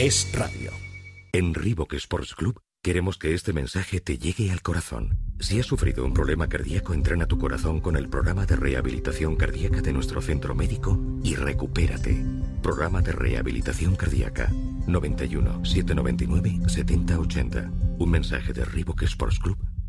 Es 0.00 0.30
Radio. 0.32 0.70
En 1.32 1.52
Reebok 1.52 1.92
Sports 1.92 2.34
Club 2.34 2.58
queremos 2.82 3.18
que 3.18 3.34
este 3.34 3.52
mensaje 3.52 4.00
te 4.00 4.16
llegue 4.16 4.50
al 4.50 4.62
corazón. 4.62 5.18
Si 5.40 5.60
has 5.60 5.66
sufrido 5.66 6.06
un 6.06 6.14
problema 6.14 6.48
cardíaco, 6.48 6.94
entrena 6.94 7.26
tu 7.26 7.38
corazón 7.38 7.80
con 7.80 7.96
el 7.96 8.08
programa 8.08 8.46
de 8.46 8.56
rehabilitación 8.56 9.36
cardíaca 9.36 9.82
de 9.82 9.92
nuestro 9.92 10.22
centro 10.22 10.54
médico 10.54 10.98
y 11.22 11.34
recupérate. 11.34 12.24
Programa 12.62 13.02
de 13.02 13.12
rehabilitación 13.12 13.94
cardíaca 13.94 14.50
91 14.86 15.66
799 15.66 16.66
7080. 16.66 17.70
Un 17.98 18.10
mensaje 18.10 18.54
de 18.54 18.64
Reebok 18.64 19.02
Sports 19.02 19.38
Club 19.38 19.58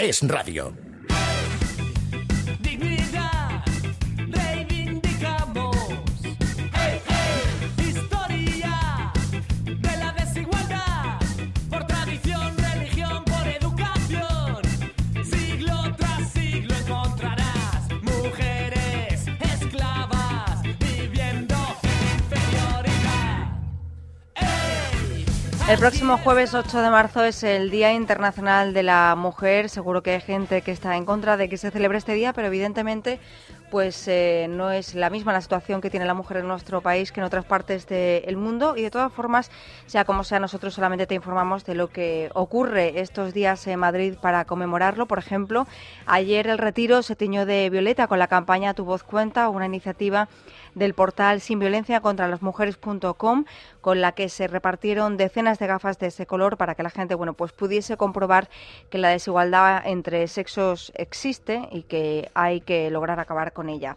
Es 0.00 0.26
radio. 0.26 0.72
El 25.70 25.78
próximo 25.78 26.18
jueves 26.18 26.52
8 26.52 26.82
de 26.82 26.90
marzo 26.90 27.22
es 27.22 27.44
el 27.44 27.70
Día 27.70 27.92
Internacional 27.92 28.74
de 28.74 28.82
la 28.82 29.14
Mujer. 29.14 29.68
Seguro 29.68 30.02
que 30.02 30.14
hay 30.14 30.20
gente 30.20 30.62
que 30.62 30.72
está 30.72 30.96
en 30.96 31.04
contra 31.04 31.36
de 31.36 31.48
que 31.48 31.56
se 31.58 31.70
celebre 31.70 31.96
este 31.96 32.12
día, 32.12 32.32
pero 32.32 32.48
evidentemente 32.48 33.20
pues 33.70 34.08
eh, 34.08 34.48
no 34.50 34.72
es 34.72 34.96
la 34.96 35.10
misma 35.10 35.32
la 35.32 35.40
situación 35.40 35.80
que 35.80 35.90
tiene 35.90 36.04
la 36.06 36.14
mujer 36.14 36.38
en 36.38 36.48
nuestro 36.48 36.80
país 36.80 37.12
que 37.12 37.20
en 37.20 37.26
otras 37.26 37.44
partes 37.44 37.86
del 37.86 38.36
mundo 38.36 38.76
y 38.76 38.82
de 38.82 38.90
todas 38.90 39.12
formas, 39.12 39.50
sea 39.86 40.04
como 40.04 40.24
sea, 40.24 40.40
nosotros 40.40 40.74
solamente 40.74 41.06
te 41.06 41.14
informamos 41.14 41.64
de 41.64 41.76
lo 41.76 41.88
que 41.88 42.30
ocurre 42.34 43.00
estos 43.00 43.32
días 43.32 43.64
en 43.68 43.78
Madrid 43.78 44.16
para 44.20 44.44
conmemorarlo. 44.44 45.06
Por 45.06 45.20
ejemplo, 45.20 45.68
ayer 46.04 46.48
el 46.48 46.58
retiro 46.58 47.02
se 47.02 47.14
tiñó 47.14 47.46
de 47.46 47.70
violeta 47.70 48.08
con 48.08 48.18
la 48.18 48.26
campaña 48.26 48.74
Tu 48.74 48.84
voz 48.84 49.04
cuenta, 49.04 49.48
una 49.48 49.66
iniciativa 49.66 50.28
del 50.74 50.94
portal 50.94 51.40
sin 51.40 51.58
violencia 51.58 52.00
contra 52.00 52.28
las 52.28 52.42
mujeres.com 52.42 53.44
con 53.80 54.00
la 54.00 54.12
que 54.12 54.28
se 54.28 54.46
repartieron 54.46 55.16
decenas 55.16 55.58
de 55.58 55.66
gafas 55.66 55.98
de 55.98 56.08
ese 56.08 56.26
color 56.26 56.56
para 56.56 56.74
que 56.74 56.82
la 56.82 56.90
gente 56.90 57.14
bueno 57.14 57.34
pues 57.34 57.52
pudiese 57.52 57.96
comprobar 57.96 58.48
que 58.90 58.98
la 58.98 59.08
desigualdad 59.08 59.82
entre 59.86 60.26
sexos 60.28 60.92
existe 60.94 61.68
y 61.72 61.82
que 61.82 62.30
hay 62.34 62.60
que 62.60 62.90
lograr 62.90 63.20
acabar 63.20 63.52
con 63.52 63.68
ella. 63.68 63.96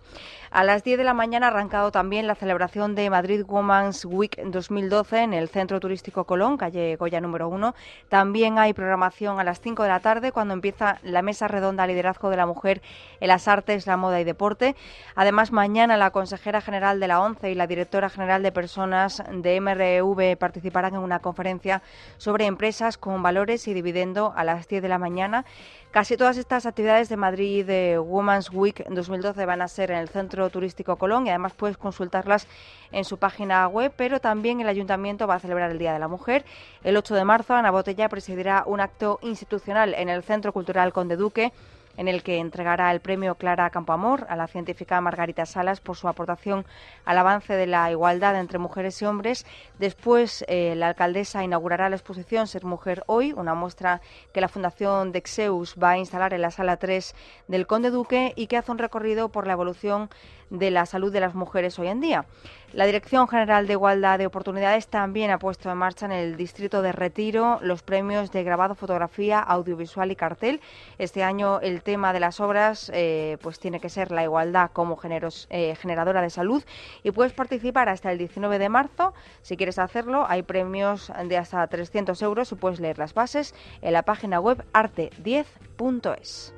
A 0.54 0.64
las 0.64 0.84
10 0.84 1.00
de 1.00 1.04
la 1.04 1.16
mañana 1.16 1.48
ha 1.48 1.50
arrancado 1.50 1.92
también 1.92 2.28
la 2.28 2.36
celebración 2.36 2.94
de 2.94 3.10
Madrid 3.10 3.44
Women's 3.48 4.06
Week 4.06 4.38
2012 4.38 5.24
en 5.24 5.34
el 5.34 5.50
Centro 5.50 5.80
Turístico 5.80 6.26
Colón, 6.26 6.58
calle 6.58 6.96
Goya 6.96 7.20
número 7.22 7.50
1. 7.50 7.74
También 8.08 8.60
hay 8.60 8.74
programación 8.74 9.40
a 9.40 9.44
las 9.44 9.60
5 9.62 9.82
de 9.82 9.90
la 9.90 10.00
tarde 10.00 10.32
cuando 10.32 10.54
empieza 10.54 11.00
la 11.02 11.24
mesa 11.24 11.48
redonda 11.48 11.88
Liderazgo 11.88 12.30
de 12.30 12.38
la 12.38 12.46
Mujer 12.46 12.84
en 13.20 13.30
las 13.30 13.48
Artes, 13.48 13.88
la 13.88 13.98
Moda 13.98 14.22
y 14.22 14.26
Deporte. 14.26 14.76
Además, 15.16 15.52
mañana 15.52 15.98
la 15.98 16.12
consejera 16.12 16.62
general 16.64 17.00
de 17.00 17.08
la 17.08 17.22
ONCE 17.22 17.52
y 17.52 17.56
la 17.56 17.68
directora 17.68 18.10
general 18.10 18.42
de 18.42 18.52
Personas 18.52 19.22
de 19.32 19.62
MRV 19.62 20.38
participarán 20.38 20.96
en 20.96 21.02
una 21.02 21.20
conferencia 21.20 21.84
sobre 22.18 22.46
empresas 22.46 22.98
con 22.98 23.22
valores 23.22 23.68
y 23.68 23.74
dividendo 23.74 24.34
a 24.36 24.44
las 24.44 24.68
10 24.68 24.82
de 24.82 24.90
la 24.90 24.98
mañana. 24.98 25.46
Casi 25.92 26.18
todas 26.18 26.38
estas 26.38 26.66
actividades 26.66 27.08
de 27.10 27.18
Madrid 27.18 27.68
de 27.68 28.00
Women's 28.00 28.50
Week 28.52 28.84
2012 28.90 29.46
van 29.46 29.62
a 29.62 29.68
ser 29.68 29.92
en 29.92 29.98
el 29.98 30.10
Centro 30.10 30.50
Turístico 30.50 30.96
Colón 30.96 31.28
y 31.28 31.30
además 31.30 31.54
puedes 31.54 31.78
consultarlas 31.78 32.48
en 32.92 33.06
su 33.06 33.18
página 33.18 33.68
web, 33.68 33.94
pero 33.96 34.20
también 34.20 34.60
el 34.60 34.68
Ayuntamiento 34.68 35.28
va 35.28 35.36
a 35.36 35.40
celebrar 35.40 35.70
el 35.70 35.78
Día 35.78 35.94
de 35.94 36.00
la 36.00 36.08
Mujer. 36.08 36.46
El 36.84 36.98
8 36.98 37.14
de 37.14 37.26
marzo, 37.26 37.54
Ana 37.54 37.70
Botella 37.70 38.10
presidirá 38.10 38.64
un 38.66 38.80
acto 38.80 39.20
institucional 39.22 39.94
en 39.94 40.10
el 40.10 40.24
Centro 40.24 40.52
Cultural 40.52 40.94
Conde 40.94 41.16
Duque 41.16 41.54
en 41.98 42.08
el 42.08 42.24
que 42.24 42.38
entregará 42.38 42.92
el 42.92 43.00
premio 43.00 43.36
Clara 43.36 43.70
Campoamor 43.70 44.26
a 44.30 44.36
la 44.36 44.48
científica 44.48 45.00
Margarita 45.02 45.46
Salas 45.46 45.80
por 45.80 45.96
su 45.96 46.08
aportación 46.08 46.66
al 47.06 47.18
avance 47.18 47.54
de 47.54 47.68
la 47.68 47.90
igualdad 47.92 48.40
entre 48.40 48.60
mujeres 48.60 49.02
y 49.02 49.06
hombres. 49.06 49.46
Después, 49.80 50.44
eh, 50.48 50.76
la 50.76 50.88
alcaldesa 50.90 51.44
inaugurará 51.44 51.90
la 51.90 51.96
exposición 51.96 52.48
Ser 52.48 52.66
Mujer 52.66 53.04
Hoy, 53.08 53.34
una 53.34 53.54
muestra 53.54 54.02
que 54.34 54.42
la 54.42 54.48
Fundación 54.48 55.12
Dexeus 55.12 55.76
va 55.82 55.92
a 55.92 55.98
instalar 55.98 56.34
en 56.34 56.42
la 56.42 56.52
sala 56.52 56.78
3 56.78 57.16
del 57.48 57.68
Conde 57.68 57.90
Duque 57.90 58.34
y 58.36 58.48
que 58.48 58.58
hace 58.58 58.72
un 58.72 58.78
recorrido 58.78 59.30
por 59.30 59.48
la 59.48 59.54
evolución 59.54 60.10
de 60.50 60.72
la 60.72 60.86
salud 60.86 61.12
de 61.12 61.20
las 61.20 61.36
mujeres 61.36 61.78
hoy 61.80 61.88
en 61.88 62.02
día. 62.02 62.26
La 62.74 62.86
Dirección 62.86 63.28
General 63.28 63.68
de 63.68 63.74
Igualdad 63.74 64.18
de 64.18 64.26
Oportunidades 64.26 64.88
también 64.88 65.30
ha 65.30 65.38
puesto 65.38 65.70
en 65.70 65.78
marcha 65.78 66.08
en 66.08 66.12
el 66.12 66.38
distrito 66.38 66.82
de 66.82 66.92
Retiro 66.92 67.60
los 67.62 67.84
premios 67.84 68.32
de 68.32 68.44
grabado, 68.44 68.74
fotografía, 68.74 69.40
audiovisual 69.40 70.10
y 70.12 70.16
cartel. 70.16 70.60
Este 70.98 71.24
año 71.24 71.60
el 71.60 71.84
tema 71.84 72.14
de 72.14 72.20
las 72.20 72.40
obras 72.40 72.90
eh, 72.92 73.38
pues 73.44 73.60
tiene 73.60 73.80
que 73.80 73.90
ser 73.90 74.12
la 74.12 74.24
igualdad 74.24 74.72
como 74.72 74.98
eh, 75.04 75.76
generadora 75.76 76.24
de 76.24 76.32
salud 76.32 76.64
y 77.04 77.12
puedes 77.12 77.34
participar 77.34 77.90
hasta 77.90 78.12
el 78.12 78.18
19 78.18 78.58
de 78.58 78.70
marzo. 78.70 79.14
Si 79.44 79.56
quieres 79.56 79.78
hacerlo, 79.78 80.26
hay 80.28 80.42
premios 80.42 81.12
de 81.26 81.38
hasta 81.38 81.68
300 81.68 82.20
euros 82.24 82.52
y 82.52 82.56
puedes 82.56 82.80
leer 82.80 82.98
las 82.98 83.14
bases 83.14 83.54
en 83.82 83.94
la 83.94 84.02
página 84.02 84.40
web 84.40 84.66
arte10.es. 84.74 86.56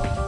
Thank 0.00 0.18
you. 0.18 0.27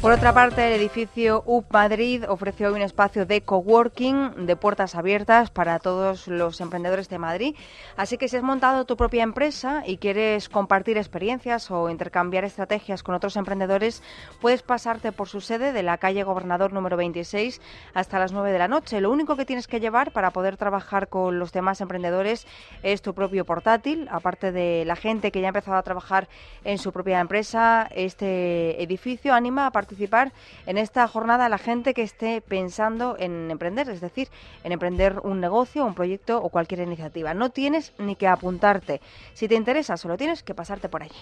Por 0.00 0.12
otra 0.12 0.32
parte, 0.32 0.66
el 0.66 0.80
edificio 0.80 1.42
UP 1.44 1.70
Madrid 1.70 2.24
ofreció 2.26 2.68
hoy 2.68 2.74
un 2.74 2.80
espacio 2.80 3.26
de 3.26 3.42
coworking 3.42 4.46
de 4.46 4.56
puertas 4.56 4.94
abiertas 4.94 5.50
para 5.50 5.78
todos 5.78 6.26
los 6.26 6.62
emprendedores 6.62 7.10
de 7.10 7.18
Madrid. 7.18 7.54
Así 7.98 8.16
que 8.16 8.26
si 8.26 8.38
has 8.38 8.42
montado 8.42 8.86
tu 8.86 8.96
propia 8.96 9.22
empresa 9.22 9.82
y 9.84 9.98
quieres 9.98 10.48
compartir 10.48 10.96
experiencias 10.96 11.70
o 11.70 11.90
intercambiar 11.90 12.44
estrategias 12.44 13.02
con 13.02 13.14
otros 13.14 13.36
emprendedores, 13.36 14.02
puedes 14.40 14.62
pasarte 14.62 15.12
por 15.12 15.28
su 15.28 15.42
sede 15.42 15.74
de 15.74 15.82
la 15.82 15.98
calle 15.98 16.22
Gobernador 16.22 16.72
número 16.72 16.96
26 16.96 17.60
hasta 17.92 18.18
las 18.18 18.32
9 18.32 18.52
de 18.52 18.58
la 18.58 18.68
noche. 18.68 19.02
Lo 19.02 19.10
único 19.10 19.36
que 19.36 19.44
tienes 19.44 19.68
que 19.68 19.80
llevar 19.80 20.12
para 20.12 20.30
poder 20.30 20.56
trabajar 20.56 21.08
con 21.08 21.38
los 21.38 21.52
demás 21.52 21.82
emprendedores 21.82 22.46
es 22.82 23.02
tu 23.02 23.12
propio 23.12 23.44
portátil, 23.44 24.08
aparte 24.10 24.50
de 24.50 24.84
la 24.86 24.96
gente 24.96 25.30
que 25.30 25.42
ya 25.42 25.48
ha 25.48 25.52
empezado 25.52 25.76
a 25.76 25.82
trabajar 25.82 26.26
en 26.64 26.78
su 26.78 26.90
propia 26.90 27.20
empresa. 27.20 27.86
Este 27.94 28.82
edificio 28.82 29.34
anima 29.34 29.66
a 29.66 29.70
participar 29.90 30.32
en 30.66 30.78
esta 30.78 31.06
jornada 31.08 31.48
la 31.48 31.58
gente 31.58 31.94
que 31.94 32.02
esté 32.02 32.40
pensando 32.40 33.16
en 33.18 33.50
emprender, 33.50 33.88
es 33.88 34.00
decir, 34.00 34.28
en 34.62 34.70
emprender 34.70 35.18
un 35.24 35.40
negocio, 35.40 35.84
un 35.84 35.94
proyecto 35.94 36.40
o 36.40 36.48
cualquier 36.48 36.80
iniciativa. 36.80 37.34
No 37.34 37.50
tienes 37.50 37.92
ni 37.98 38.14
que 38.14 38.28
apuntarte. 38.28 39.00
Si 39.34 39.48
te 39.48 39.56
interesa, 39.56 39.96
solo 39.96 40.16
tienes 40.16 40.44
que 40.44 40.54
pasarte 40.54 40.88
por 40.88 41.02
allí. 41.02 41.18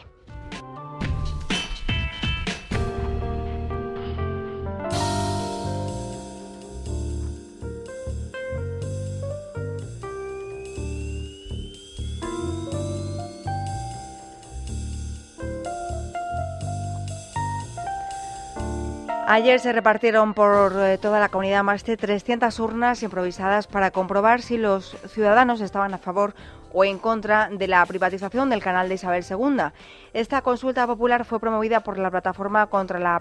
Ayer 19.31 19.61
se 19.61 19.75
repartieron 19.75 20.33
por 20.33 20.73
eh, 20.79 20.97
toda 20.97 21.21
la 21.21 21.29
comunidad 21.29 21.63
más 21.63 21.85
de 21.85 21.99
300 21.99 22.59
urnas 22.61 23.03
improvisadas 23.03 23.67
para 23.67 23.91
comprobar 23.91 24.41
si 24.41 24.57
los 24.57 24.97
ciudadanos 25.07 25.61
estaban 25.61 25.93
a 25.93 25.99
favor 25.99 26.33
o 26.73 26.85
en 26.85 26.99
contra 26.99 27.49
de 27.51 27.67
la 27.67 27.85
privatización 27.87 28.51
del 28.51 28.63
canal 28.63 28.89
de 28.89 28.95
Isabel 28.95 29.25
II. 29.29 29.73
Esta 30.13 30.43
consulta 30.43 30.87
popular 30.87 31.25
fue 31.25 31.41
promovida 31.41 31.81
por 31.81 31.99
la 31.99 32.11
plataforma 32.11 32.67
contra 32.67 32.99
la 32.99 33.21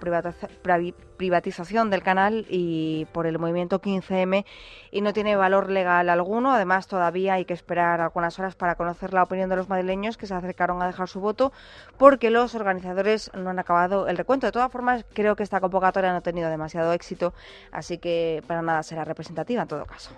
privatización 1.18 1.90
del 1.90 2.02
canal 2.02 2.46
y 2.50 3.06
por 3.12 3.28
el 3.28 3.40
movimiento 3.40 3.82
15M 3.82 4.46
y 4.92 5.02
no 5.02 5.14
tiene 5.14 5.36
valor 5.36 5.70
legal 5.70 6.10
alguno. 6.10 6.54
Además, 6.54 6.88
todavía 6.88 7.36
hay 7.36 7.46
que 7.46 7.54
esperar 7.54 8.02
algunas 8.02 8.40
horas 8.40 8.56
para 8.56 8.76
conocer 8.76 9.14
la 9.14 9.24
opinión 9.24 9.50
de 9.50 9.58
los 9.58 9.70
madrileños 9.70 10.18
que 10.18 10.28
se 10.28 10.34
acercaron 10.34 10.82
a 10.82 10.88
dejar 10.88 11.08
su 11.08 11.20
voto 11.20 11.52
porque 11.98 12.30
los 12.30 12.56
organizadores 12.56 13.32
no 13.34 13.50
han 13.50 13.60
acabado 13.60 14.08
el 14.08 14.18
recuento. 14.18 14.48
De 14.48 14.52
todas 14.52 14.72
formas, 14.72 15.06
creo 15.14 15.36
que 15.36 15.44
esta 15.44 15.60
convocatoria 15.60 16.12
no 16.12 16.18
ha 16.18 16.22
tenido 16.22 16.50
demasiado 16.50 16.94
éxito, 16.94 17.34
así 17.72 17.98
que 17.98 18.44
para 18.48 18.62
nada 18.62 18.84
será 18.84 19.04
representativa 19.04 19.62
en 19.62 19.68
todo 19.68 19.86
caso. 19.86 20.12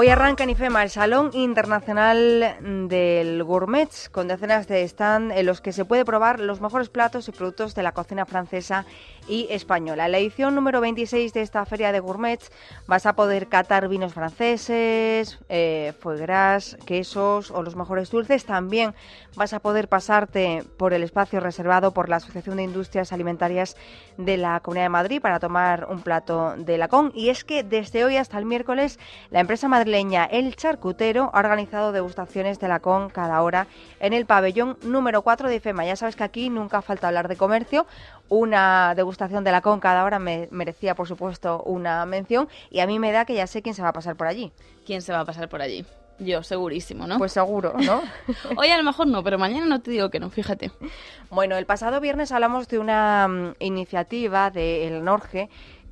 Hoy 0.00 0.10
arranca 0.10 0.44
en 0.44 0.50
IFEMA 0.50 0.84
el 0.84 0.90
Salón 0.90 1.30
Internacional 1.32 2.86
del 2.88 3.42
Gourmet, 3.42 3.90
con 4.12 4.28
decenas 4.28 4.68
de 4.68 4.84
stand 4.84 5.32
en 5.32 5.44
los 5.44 5.60
que 5.60 5.72
se 5.72 5.84
puede 5.84 6.04
probar 6.04 6.38
los 6.38 6.60
mejores 6.60 6.88
platos 6.88 7.26
y 7.26 7.32
productos 7.32 7.74
de 7.74 7.82
la 7.82 7.90
cocina 7.90 8.24
francesa 8.24 8.86
y 9.26 9.48
española. 9.50 10.06
En 10.06 10.12
la 10.12 10.18
edición 10.18 10.54
número 10.54 10.80
26 10.80 11.32
de 11.32 11.40
esta 11.40 11.66
feria 11.66 11.90
de 11.90 11.98
gourmets 11.98 12.52
vas 12.86 13.06
a 13.06 13.14
poder 13.14 13.48
catar 13.48 13.88
vinos 13.88 14.14
franceses, 14.14 15.40
eh, 15.48 15.92
foie 15.98 16.24
quesos 16.86 17.50
o 17.50 17.64
los 17.64 17.74
mejores 17.74 18.08
dulces. 18.12 18.44
También 18.44 18.94
vas 19.34 19.52
a 19.52 19.58
poder 19.58 19.88
pasarte 19.88 20.62
por 20.76 20.92
el 20.94 21.02
espacio 21.02 21.40
reservado 21.40 21.92
por 21.92 22.08
la 22.08 22.16
Asociación 22.16 22.58
de 22.58 22.62
Industrias 22.62 23.12
Alimentarias 23.12 23.76
de 24.16 24.36
la 24.36 24.60
Comunidad 24.60 24.84
de 24.84 24.90
Madrid 24.90 25.20
para 25.20 25.40
tomar 25.40 25.88
un 25.90 26.02
plato 26.02 26.54
de 26.56 26.78
lacón. 26.78 27.10
Y 27.16 27.30
es 27.30 27.42
que 27.42 27.64
desde 27.64 28.04
hoy 28.04 28.16
hasta 28.16 28.38
el 28.38 28.44
miércoles 28.44 29.00
la 29.30 29.40
empresa 29.40 29.66
madrileña 29.66 29.87
el 29.94 30.56
Charcutero 30.56 31.30
ha 31.32 31.38
organizado 31.38 31.92
degustaciones 31.92 32.58
de 32.58 32.68
la 32.68 32.80
con 32.80 33.08
cada 33.08 33.42
hora 33.42 33.66
en 34.00 34.12
el 34.12 34.26
pabellón 34.26 34.76
número 34.82 35.22
4 35.22 35.48
de 35.48 35.56
IFEMA. 35.56 35.86
Ya 35.86 35.96
sabes 35.96 36.16
que 36.16 36.24
aquí 36.24 36.50
nunca 36.50 36.82
falta 36.82 37.08
hablar 37.08 37.28
de 37.28 37.36
comercio. 37.36 37.86
Una 38.28 38.94
degustación 38.94 39.44
de 39.44 39.52
la 39.52 39.60
con 39.60 39.80
cada 39.80 40.04
hora 40.04 40.18
me 40.18 40.48
merecía, 40.50 40.94
por 40.94 41.08
supuesto, 41.08 41.62
una 41.62 42.04
mención. 42.06 42.48
Y 42.70 42.80
a 42.80 42.86
mí 42.86 42.98
me 42.98 43.12
da 43.12 43.24
que 43.24 43.34
ya 43.34 43.46
sé 43.46 43.62
quién 43.62 43.74
se 43.74 43.82
va 43.82 43.88
a 43.88 43.92
pasar 43.92 44.16
por 44.16 44.26
allí. 44.26 44.52
¿Quién 44.84 45.00
se 45.02 45.12
va 45.12 45.20
a 45.20 45.24
pasar 45.24 45.48
por 45.48 45.62
allí? 45.62 45.84
Yo, 46.20 46.42
segurísimo, 46.42 47.06
¿no? 47.06 47.16
Pues 47.16 47.32
seguro, 47.32 47.74
¿no? 47.78 48.02
Hoy 48.56 48.68
a 48.68 48.76
lo 48.76 48.82
mejor 48.82 49.06
no, 49.06 49.22
pero 49.22 49.38
mañana 49.38 49.66
no 49.66 49.80
te 49.80 49.92
digo 49.92 50.10
que 50.10 50.18
no, 50.18 50.30
fíjate. 50.30 50.72
Bueno, 51.30 51.56
el 51.56 51.64
pasado 51.64 52.00
viernes 52.00 52.32
hablamos 52.32 52.66
de 52.66 52.80
una 52.80 53.28
mm, 53.28 53.54
iniciativa 53.60 54.50
del 54.50 55.04
Norge 55.04 55.48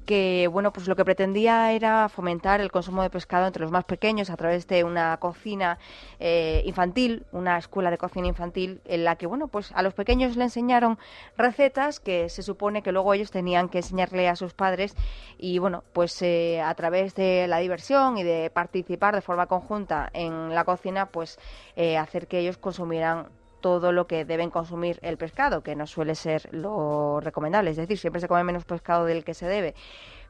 que 0.06 0.48
bueno 0.50 0.72
pues 0.72 0.88
lo 0.88 0.96
que 0.96 1.04
pretendía 1.04 1.72
era 1.72 2.08
fomentar 2.08 2.60
el 2.60 2.70
consumo 2.70 3.02
de 3.02 3.10
pescado 3.10 3.46
entre 3.46 3.62
los 3.62 3.72
más 3.72 3.84
pequeños 3.84 4.30
a 4.30 4.36
través 4.36 4.66
de 4.66 4.84
una 4.84 5.16
cocina 5.18 5.78
eh, 6.20 6.62
infantil 6.64 7.26
una 7.32 7.58
escuela 7.58 7.90
de 7.90 7.98
cocina 7.98 8.28
infantil 8.28 8.80
en 8.84 9.04
la 9.04 9.16
que 9.16 9.26
bueno 9.26 9.48
pues 9.48 9.72
a 9.72 9.82
los 9.82 9.94
pequeños 9.94 10.36
le 10.36 10.44
enseñaron 10.44 10.98
recetas 11.36 12.00
que 12.00 12.28
se 12.28 12.42
supone 12.42 12.82
que 12.82 12.92
luego 12.92 13.12
ellos 13.12 13.30
tenían 13.30 13.68
que 13.68 13.78
enseñarle 13.78 14.28
a 14.28 14.36
sus 14.36 14.54
padres 14.54 14.94
y 15.38 15.58
bueno 15.58 15.84
pues 15.92 16.22
eh, 16.22 16.62
a 16.62 16.72
través 16.74 17.14
de 17.14 17.46
la 17.48 17.58
diversión 17.58 18.16
y 18.16 18.22
de 18.22 18.50
participar 18.50 19.14
de 19.14 19.20
forma 19.20 19.46
conjunta 19.46 20.08
en 20.12 20.54
la 20.54 20.64
cocina 20.64 21.06
pues 21.06 21.38
eh, 21.74 21.98
hacer 21.98 22.28
que 22.28 22.38
ellos 22.38 22.56
consumieran 22.56 23.26
todo 23.66 23.90
lo 23.90 24.06
que 24.06 24.24
deben 24.24 24.48
consumir 24.48 25.00
el 25.02 25.16
pescado, 25.16 25.64
que 25.64 25.74
no 25.74 25.88
suele 25.88 26.14
ser 26.14 26.48
lo 26.52 27.18
recomendable, 27.18 27.72
es 27.72 27.76
decir, 27.76 27.98
siempre 27.98 28.20
se 28.20 28.28
come 28.28 28.44
menos 28.44 28.64
pescado 28.64 29.06
del 29.06 29.24
que 29.24 29.34
se 29.34 29.48
debe. 29.48 29.74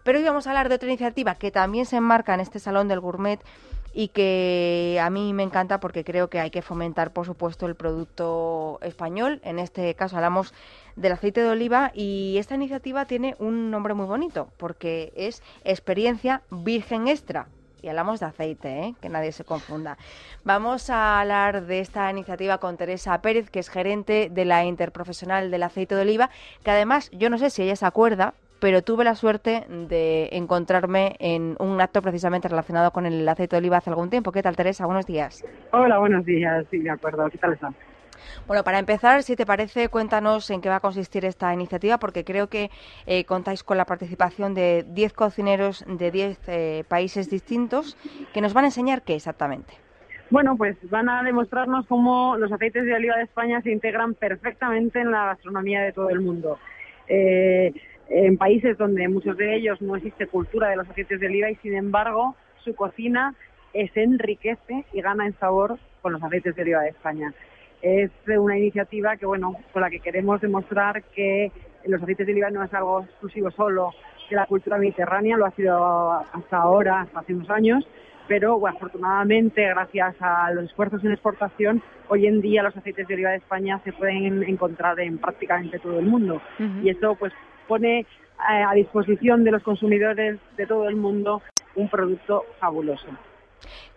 Pero 0.05 0.19
hoy 0.19 0.25
vamos 0.25 0.47
a 0.47 0.51
hablar 0.53 0.71
de 0.71 0.77
otra 0.77 0.89
iniciativa 0.89 1.35
que 1.35 1.51
también 1.51 1.85
se 1.85 1.97
enmarca 1.97 2.33
en 2.33 2.41
este 2.41 2.59
Salón 2.59 2.89
del 2.89 3.01
Gourmet 3.01 3.39
y 3.93 4.09
que 4.09 4.99
a 5.03 5.11
mí 5.11 5.35
me 5.35 5.43
encanta 5.43 5.81
porque 5.81 6.03
creo 6.03 6.31
que 6.31 6.41
hay 6.41 6.51
que 6.51 6.63
fomentar, 6.63 7.13
por 7.13 7.27
supuesto, 7.27 7.67
el 7.67 7.75
producto 7.75 8.79
español. 8.81 9.43
En 9.45 9.59
este 9.59 9.95
caso 9.95 10.17
hablamos 10.17 10.55
del 10.97 11.13
aceite 11.13 11.43
de 11.43 11.51
oliva 11.51 11.91
y 11.93 12.37
esta 12.39 12.55
iniciativa 12.55 13.05
tiene 13.05 13.37
un 13.39 13.71
nombre 13.71 13.93
muy 13.93 14.07
bonito 14.07 14.49
porque 14.57 15.13
es 15.15 15.43
Experiencia 15.63 16.41
Virgen 16.51 17.07
Extra 17.07 17.49
y 17.87 17.89
hablamos 17.89 18.19
de 18.19 18.27
aceite, 18.27 18.81
¿eh? 18.81 18.95
que 19.01 19.09
nadie 19.09 19.31
se 19.31 19.45
confunda. 19.45 19.97
Vamos 20.45 20.91
a 20.91 21.21
hablar 21.21 21.67
de 21.67 21.79
esta 21.79 22.11
iniciativa 22.11 22.59
con 22.59 22.77
Teresa 22.77 23.23
Pérez, 23.23 23.49
que 23.49 23.61
es 23.61 23.69
gerente 23.69 24.29
de 24.29 24.45
la 24.45 24.65
Interprofesional 24.65 25.53
del 25.53 25.63
Aceite 25.63 25.95
de 25.95 26.01
Oliva, 26.01 26.31
que 26.65 26.73
además, 26.73 27.11
yo 27.13 27.31
no 27.31 27.39
sé 27.39 27.49
si 27.49 27.63
ella 27.63 27.77
se 27.77 27.87
acuerda, 27.87 28.35
pero 28.59 28.83
tuve 28.83 29.05
la 29.05 29.15
suerte 29.15 29.67
de 29.69 30.31
encontrarme 30.33 31.15
en 31.21 31.57
un 31.61 31.81
acto 31.81 32.03
precisamente 32.03 32.49
relacionado 32.49 32.91
con 32.91 33.07
el 33.07 33.29
aceite 33.29 33.55
de 33.55 33.59
oliva 33.59 33.77
hace 33.77 33.91
algún 33.91 34.11
tiempo. 34.11 34.33
¿Qué 34.33 34.43
tal, 34.43 34.57
Teresa? 34.57 34.87
Buenos 34.87 35.07
días. 35.07 35.45
Hola, 35.73 35.99
buenos 35.99 36.25
días. 36.25 36.67
Sí, 36.71 36.79
de 36.79 36.91
acuerdo. 36.91 37.29
¿Qué 37.31 37.39
tal 37.39 37.53
están? 37.53 37.77
Bueno, 38.47 38.63
para 38.63 38.79
empezar, 38.79 39.25
si 39.25 39.35
te 39.35 39.45
parece, 39.45 39.89
cuéntanos 39.89 40.51
en 40.51 40.61
qué 40.61 40.69
va 40.69 40.77
a 40.77 40.81
consistir 40.81 41.25
esta 41.25 41.53
iniciativa, 41.53 41.99
porque 41.99 42.23
creo 42.23 42.47
que 42.47 42.71
eh, 43.05 43.25
contáis 43.25 43.65
con 43.65 43.77
la 43.77 43.85
participación 43.85 44.55
de 44.55 44.85
10 44.87 45.15
cocineros 45.15 45.85
de 45.89 46.13
10 46.13 46.39
eh, 46.47 46.85
países 46.87 47.29
distintos 47.29 47.97
que 48.33 48.41
nos 48.41 48.55
van 48.55 48.63
a 48.63 48.69
enseñar 48.69 49.03
qué 49.03 49.17
exactamente. 49.17 49.75
Bueno, 50.31 50.57
pues 50.57 50.77
van 50.91 51.09
a 51.09 51.25
demostrarnos 51.25 51.87
cómo 51.89 52.37
los 52.37 52.53
aceites 52.53 52.85
de 52.85 52.95
oliva 52.95 53.17
de 53.17 53.25
España 53.25 53.61
se 53.63 53.73
integran 53.73 54.15
perfectamente 54.15 55.01
en 55.01 55.11
la 55.11 55.27
gastronomía 55.27 55.83
de 55.83 55.93
todo 55.93 56.11
el 56.11 56.21
mundo. 56.21 56.61
Eh, 57.09 57.73
en 58.09 58.39
países 58.39 58.79
donde 58.79 59.09
muchos 59.09 59.37
de 59.37 59.57
ellos 59.57 59.83
no 59.83 59.97
existe 59.97 60.29
cultura 60.29 60.69
de 60.69 60.77
los 60.77 60.89
aceites 60.89 61.19
de 61.19 61.27
oliva 61.27 61.51
y 61.51 61.57
sin 61.57 61.75
embargo 61.75 62.37
su 62.63 62.77
cocina 62.77 63.35
se 63.73 64.03
enriquece 64.03 64.85
y 64.93 65.01
gana 65.03 65.27
en 65.27 65.37
sabor 65.39 65.79
con 66.01 66.13
los 66.13 66.23
aceites 66.23 66.55
de 66.55 66.63
oliva 66.63 66.83
de 66.83 66.91
España 66.91 67.35
es 67.87 68.11
una 68.27 68.59
iniciativa 68.59 69.17
que, 69.17 69.27
bueno, 69.27 69.55
con 69.73 69.83
la 69.83 69.91
que 69.91 70.01
queremos 70.01 70.41
demostrar 70.41 71.03
que 71.15 71.53
los 71.85 72.03
aceites 72.03 72.27
de 72.27 72.33
oliva 72.33 72.51
no 72.51 72.65
es 72.65 72.75
algo 72.75 73.03
exclusivo 73.03 73.51
solo 73.53 73.93
de 74.29 74.35
la 74.35 74.47
cultura 74.47 74.77
mediterránea, 74.77 75.37
lo 75.37 75.47
ha 75.47 75.53
sido 75.53 76.13
hasta 76.13 76.57
ahora, 76.57 77.03
hasta 77.03 77.21
hace 77.21 77.35
unos 77.35 77.49
años, 77.49 77.87
pero 78.27 78.67
afortunadamente, 78.67 79.63
gracias 79.69 80.17
a 80.21 80.51
los 80.53 80.65
esfuerzos 80.65 81.05
en 81.05 81.13
exportación, 81.13 81.81
hoy 82.09 82.27
en 82.27 82.41
día 82.41 82.65
los 82.65 82.77
aceites 82.77 83.07
de 83.07 83.15
oliva 83.15 83.31
de 83.31 83.37
España 83.37 83.81
se 83.85 83.93
pueden 83.93 84.43
encontrar 84.43 84.99
en 84.99 85.19
prácticamente 85.19 85.79
todo 85.79 86.01
el 86.01 86.07
mundo. 86.07 86.43
Y 86.83 86.89
esto 86.89 87.15
pues 87.15 87.33
pone 87.69 88.01
eh, 88.01 88.07
a 88.69 88.75
disposición 88.75 89.45
de 89.45 89.53
los 89.53 89.63
consumidores 89.63 90.41
de 90.57 90.67
todo 90.67 90.89
el 90.89 90.97
mundo 90.97 91.41
un 91.77 91.89
producto 91.89 92.45
fabuloso. 92.59 93.07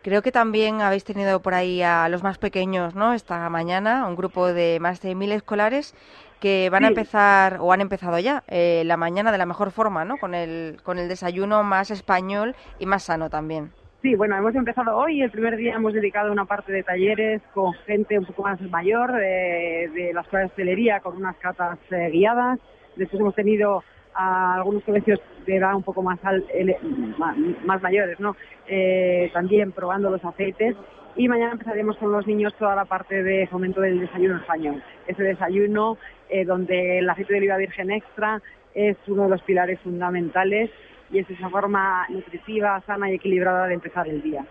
Creo 0.02 0.22
que 0.22 0.32
también 0.32 0.82
habéis 0.82 1.04
tenido 1.04 1.42
por 1.42 1.54
ahí 1.54 1.82
a 1.82 2.08
los 2.10 2.24
más 2.24 2.38
pequeños, 2.38 2.96
¿no? 2.96 3.14
Esta 3.14 3.50
mañana, 3.50 4.08
un 4.08 4.16
grupo 4.16 4.48
de 4.54 4.80
más 4.80 5.02
de 5.02 5.14
mil 5.16 5.32
escolares 5.32 5.94
que 6.40 6.70
van 6.70 6.86
a 6.86 6.88
empezar 6.88 7.58
o 7.60 7.74
han 7.74 7.82
empezado 7.82 8.18
ya 8.18 8.44
eh, 8.48 8.84
la 8.86 8.96
mañana 8.96 9.32
de 9.32 9.38
la 9.38 9.46
mejor 9.46 9.72
forma, 9.72 10.06
¿no? 10.06 10.18
Con 10.18 10.34
el, 10.34 10.78
con 10.84 10.98
el 10.98 11.10
desayuno 11.10 11.64
más 11.64 11.92
español 11.92 12.56
y 12.80 12.86
más 12.86 13.04
sano 13.04 13.30
también. 13.30 13.72
Sí, 14.02 14.16
bueno, 14.16 14.38
hemos 14.38 14.56
empezado 14.56 14.96
hoy. 14.96 15.22
El 15.22 15.32
primer 15.32 15.58
día 15.58 15.76
hemos 15.76 15.94
dedicado 15.94 16.32
una 16.32 16.46
parte 16.46 16.72
de 16.72 16.84
talleres 16.84 17.42
con 17.54 17.74
gente 17.86 18.18
un 18.18 18.26
poco 18.26 18.44
más 18.44 18.62
mayor 18.62 19.12
de, 19.12 19.92
de 19.94 20.14
la 20.14 20.22
escuela 20.22 20.46
de 20.46 20.52
hostelería, 20.52 21.02
con 21.02 21.18
unas 21.18 21.36
catas 21.36 21.78
eh, 21.92 22.10
guiadas. 22.10 22.60
Después 22.96 23.20
hemos 23.20 23.36
tenido 23.36 23.84
a 24.20 24.56
algunos 24.56 24.84
colegios 24.84 25.20
de 25.46 25.56
edad 25.56 25.74
un 25.76 25.84
poco 25.84 26.04
más, 26.04 26.20
más, 27.66 27.82
mayores, 27.82 28.20
¿no? 28.20 28.36
Eh, 28.68 29.30
también 29.34 29.72
probando 29.72 30.10
los 30.10 30.24
aceites. 30.26 30.76
Y 31.16 31.30
mañana 31.30 31.54
empezaremos 31.54 31.98
con 31.98 32.12
los 32.12 32.28
niños 32.28 32.54
toda 32.60 32.76
la 32.76 32.84
parte 32.84 33.24
de 33.24 33.48
fomento 33.48 33.80
del 33.80 34.00
desayuno 34.00 34.38
español. 34.38 34.84
Ese 35.08 35.24
desayuno 35.24 35.98
eh, 36.30 36.44
donde 36.44 37.00
el 37.00 37.10
aceite 37.10 37.34
de 37.34 37.40
oliva 37.40 37.58
virgen 37.58 37.92
extra 37.92 38.42
es 38.74 38.98
uno 39.08 39.24
de 39.24 39.30
los 39.30 39.42
pilares 39.44 39.80
fundamentales 39.80 40.70
y 41.12 41.20
es 41.20 41.30
esa 41.30 41.50
forma 41.50 42.06
nutritiva, 42.10 42.82
sana 42.86 43.10
y 43.10 43.16
equilibrada 43.16 43.68
de 43.68 43.74
empezar 43.74 44.08
el 44.08 44.22
día. 44.22 44.46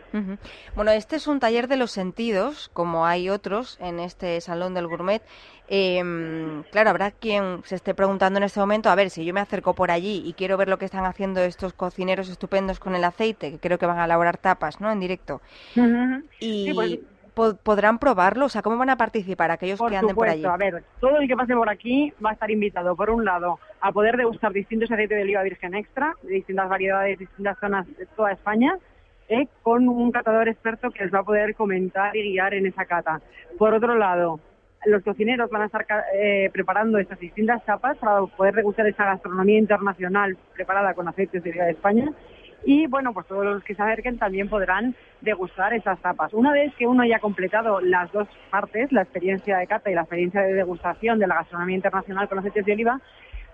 Bueno, 0.74 0.90
este 0.90 1.16
es 1.16 1.26
un 1.26 1.40
taller 1.40 1.68
de 1.68 1.76
los 1.76 1.90
sentidos, 1.90 2.70
como 2.72 3.06
hay 3.06 3.30
otros 3.30 3.78
en 3.80 4.00
este 4.00 4.40
Salón 4.40 4.74
del 4.74 4.86
Gourmet. 4.86 5.22
Em, 5.68 6.62
claro, 6.70 6.90
habrá 6.90 7.10
quien 7.10 7.62
se 7.64 7.74
esté 7.74 7.94
preguntando 7.94 8.38
en 8.38 8.44
este 8.44 8.58
momento, 8.58 8.88
a 8.88 8.94
ver, 8.94 9.10
si 9.10 9.24
yo 9.24 9.34
me 9.34 9.40
acerco 9.40 9.74
por 9.74 9.90
allí 9.90 10.22
y 10.24 10.32
quiero 10.32 10.56
ver 10.56 10.68
lo 10.68 10.78
que 10.78 10.86
están 10.86 11.04
haciendo 11.04 11.40
estos 11.40 11.74
cocineros 11.74 12.28
estupendos 12.28 12.80
con 12.80 12.94
el 12.94 13.04
aceite, 13.04 13.50
que 13.52 13.58
creo 13.58 13.78
que 13.78 13.86
van 13.86 13.98
a 13.98 14.06
elaborar 14.06 14.38
tapas, 14.38 14.80
¿no?, 14.80 14.90
en 14.90 15.00
directo. 15.00 15.42
Y... 16.40 16.72
Pues, 16.72 16.98
podrán 17.62 17.98
probarlo? 17.98 18.46
O 18.46 18.48
sea, 18.48 18.62
¿cómo 18.62 18.76
van 18.76 18.90
a 18.90 18.96
participar 18.96 19.50
aquellos 19.50 19.80
que 19.80 19.96
anden 19.96 20.14
por 20.14 20.28
allí? 20.28 20.44
A 20.44 20.56
ver, 20.56 20.82
todo 21.00 21.16
el 21.18 21.28
que 21.28 21.36
pase 21.36 21.54
por 21.54 21.68
aquí 21.68 22.12
va 22.24 22.30
a 22.30 22.32
estar 22.34 22.50
invitado, 22.50 22.96
por 22.96 23.10
un 23.10 23.24
lado, 23.24 23.58
a 23.80 23.92
poder 23.92 24.16
degustar 24.16 24.52
distintos 24.52 24.90
aceites 24.90 25.16
de 25.16 25.22
oliva 25.22 25.42
virgen 25.42 25.74
extra, 25.74 26.14
de 26.22 26.34
distintas 26.34 26.68
variedades, 26.68 27.18
distintas 27.18 27.58
zonas 27.58 27.86
de 27.96 28.06
toda 28.06 28.32
España, 28.32 28.76
eh, 29.28 29.46
con 29.62 29.88
un 29.88 30.10
catador 30.10 30.48
experto 30.48 30.90
que 30.90 31.04
les 31.04 31.14
va 31.14 31.20
a 31.20 31.24
poder 31.24 31.54
comentar 31.54 32.16
y 32.16 32.32
guiar 32.32 32.54
en 32.54 32.66
esa 32.66 32.86
cata. 32.86 33.20
Por 33.58 33.74
otro 33.74 33.94
lado, 33.96 34.40
los 34.86 35.02
cocineros 35.02 35.50
van 35.50 35.62
a 35.62 35.66
estar 35.66 35.86
eh, 36.14 36.50
preparando 36.52 36.98
estas 36.98 37.18
distintas 37.18 37.64
tapas 37.64 37.96
para 37.98 38.22
poder 38.22 38.54
degustar 38.54 38.86
esa 38.86 39.04
gastronomía 39.04 39.58
internacional 39.58 40.36
preparada 40.54 40.94
con 40.94 41.08
aceites 41.08 41.42
de 41.42 41.50
oliva 41.50 41.64
de 41.64 41.72
España 41.72 42.12
y 42.64 42.86
bueno, 42.86 43.12
pues 43.12 43.26
todos 43.26 43.44
los 43.44 43.64
que 43.64 43.74
se 43.74 43.82
acerquen 43.82 44.18
también 44.18 44.48
podrán 44.48 44.94
degustar 45.20 45.72
esas 45.74 46.00
tapas. 46.00 46.34
Una 46.34 46.52
vez 46.52 46.74
que 46.76 46.86
uno 46.86 47.02
haya 47.02 47.18
completado 47.18 47.80
las 47.80 48.10
dos 48.12 48.28
partes, 48.50 48.92
la 48.92 49.02
experiencia 49.02 49.58
de 49.58 49.66
cata 49.66 49.90
y 49.90 49.94
la 49.94 50.02
experiencia 50.02 50.42
de 50.42 50.54
degustación 50.54 51.18
de 51.18 51.26
la 51.26 51.36
gastronomía 51.36 51.76
internacional 51.76 52.28
con 52.28 52.38
aceites 52.38 52.66
de 52.66 52.72
oliva, 52.72 53.00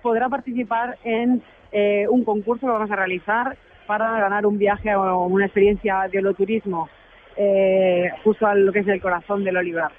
podrá 0.02 0.28
participar 0.28 0.98
en 1.04 1.42
eh, 1.72 2.06
un 2.08 2.24
concurso 2.24 2.66
que 2.66 2.72
vamos 2.72 2.90
a 2.90 2.96
realizar 2.96 3.56
para 3.86 4.18
ganar 4.18 4.46
un 4.46 4.58
viaje 4.58 4.94
o 4.94 5.26
una 5.26 5.46
experiencia 5.46 6.08
de 6.10 6.18
holoturismo 6.18 6.88
eh, 7.36 8.10
justo 8.22 8.46
a 8.46 8.54
lo 8.54 8.72
que 8.72 8.80
es 8.80 8.88
el 8.88 9.00
corazón 9.00 9.44
del 9.44 9.56
olivar. 9.56 9.92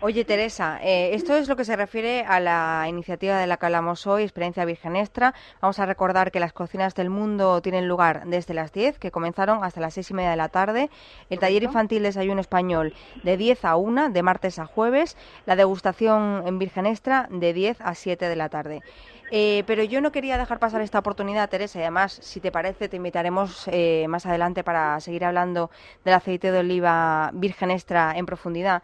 Oye, 0.00 0.24
Teresa, 0.24 0.78
eh, 0.82 1.10
esto 1.14 1.36
es 1.36 1.48
lo 1.48 1.56
que 1.56 1.64
se 1.64 1.76
refiere 1.76 2.24
a 2.24 2.40
la 2.40 2.86
iniciativa 2.88 3.38
de 3.38 3.46
la 3.46 3.58
que 3.58 3.66
hablamos 3.66 4.06
hoy, 4.06 4.22
Experiencia 4.22 4.64
Virgen 4.64 4.96
Extra. 4.96 5.34
Vamos 5.60 5.78
a 5.78 5.86
recordar 5.86 6.30
que 6.30 6.40
las 6.40 6.54
cocinas 6.54 6.94
del 6.94 7.10
mundo 7.10 7.60
tienen 7.60 7.88
lugar 7.88 8.24
desde 8.26 8.54
las 8.54 8.72
10, 8.72 8.98
que 8.98 9.10
comenzaron 9.10 9.62
hasta 9.64 9.80
las 9.80 9.94
6 9.94 10.10
y 10.10 10.14
media 10.14 10.30
de 10.30 10.36
la 10.36 10.48
tarde. 10.48 10.88
El 11.28 11.38
taller 11.38 11.62
infantil 11.62 12.02
Desayuno 12.02 12.40
Español 12.40 12.94
de 13.22 13.36
10 13.36 13.66
a 13.66 13.76
1, 13.76 14.10
de 14.10 14.22
martes 14.22 14.58
a 14.58 14.64
jueves. 14.64 15.16
La 15.44 15.56
degustación 15.56 16.42
en 16.46 16.58
Virgen 16.58 16.86
Extra 16.86 17.28
de 17.30 17.52
10 17.52 17.80
a 17.82 17.94
7 17.94 18.28
de 18.28 18.36
la 18.36 18.48
tarde. 18.48 18.82
Eh, 19.30 19.62
pero 19.66 19.82
yo 19.82 20.00
no 20.00 20.12
quería 20.12 20.38
dejar 20.38 20.58
pasar 20.58 20.80
esta 20.80 20.98
oportunidad, 20.98 21.48
Teresa, 21.48 21.78
y 21.78 21.82
además, 21.82 22.18
si 22.22 22.40
te 22.40 22.50
parece, 22.50 22.88
te 22.88 22.96
invitaremos 22.96 23.68
eh, 23.68 24.06
más 24.08 24.26
adelante 24.26 24.64
para 24.64 24.98
seguir 25.00 25.24
hablando 25.24 25.70
del 26.04 26.14
aceite 26.14 26.50
de 26.50 26.60
oliva 26.60 27.30
virgen 27.34 27.70
extra 27.70 28.16
en 28.16 28.26
profundidad. 28.26 28.82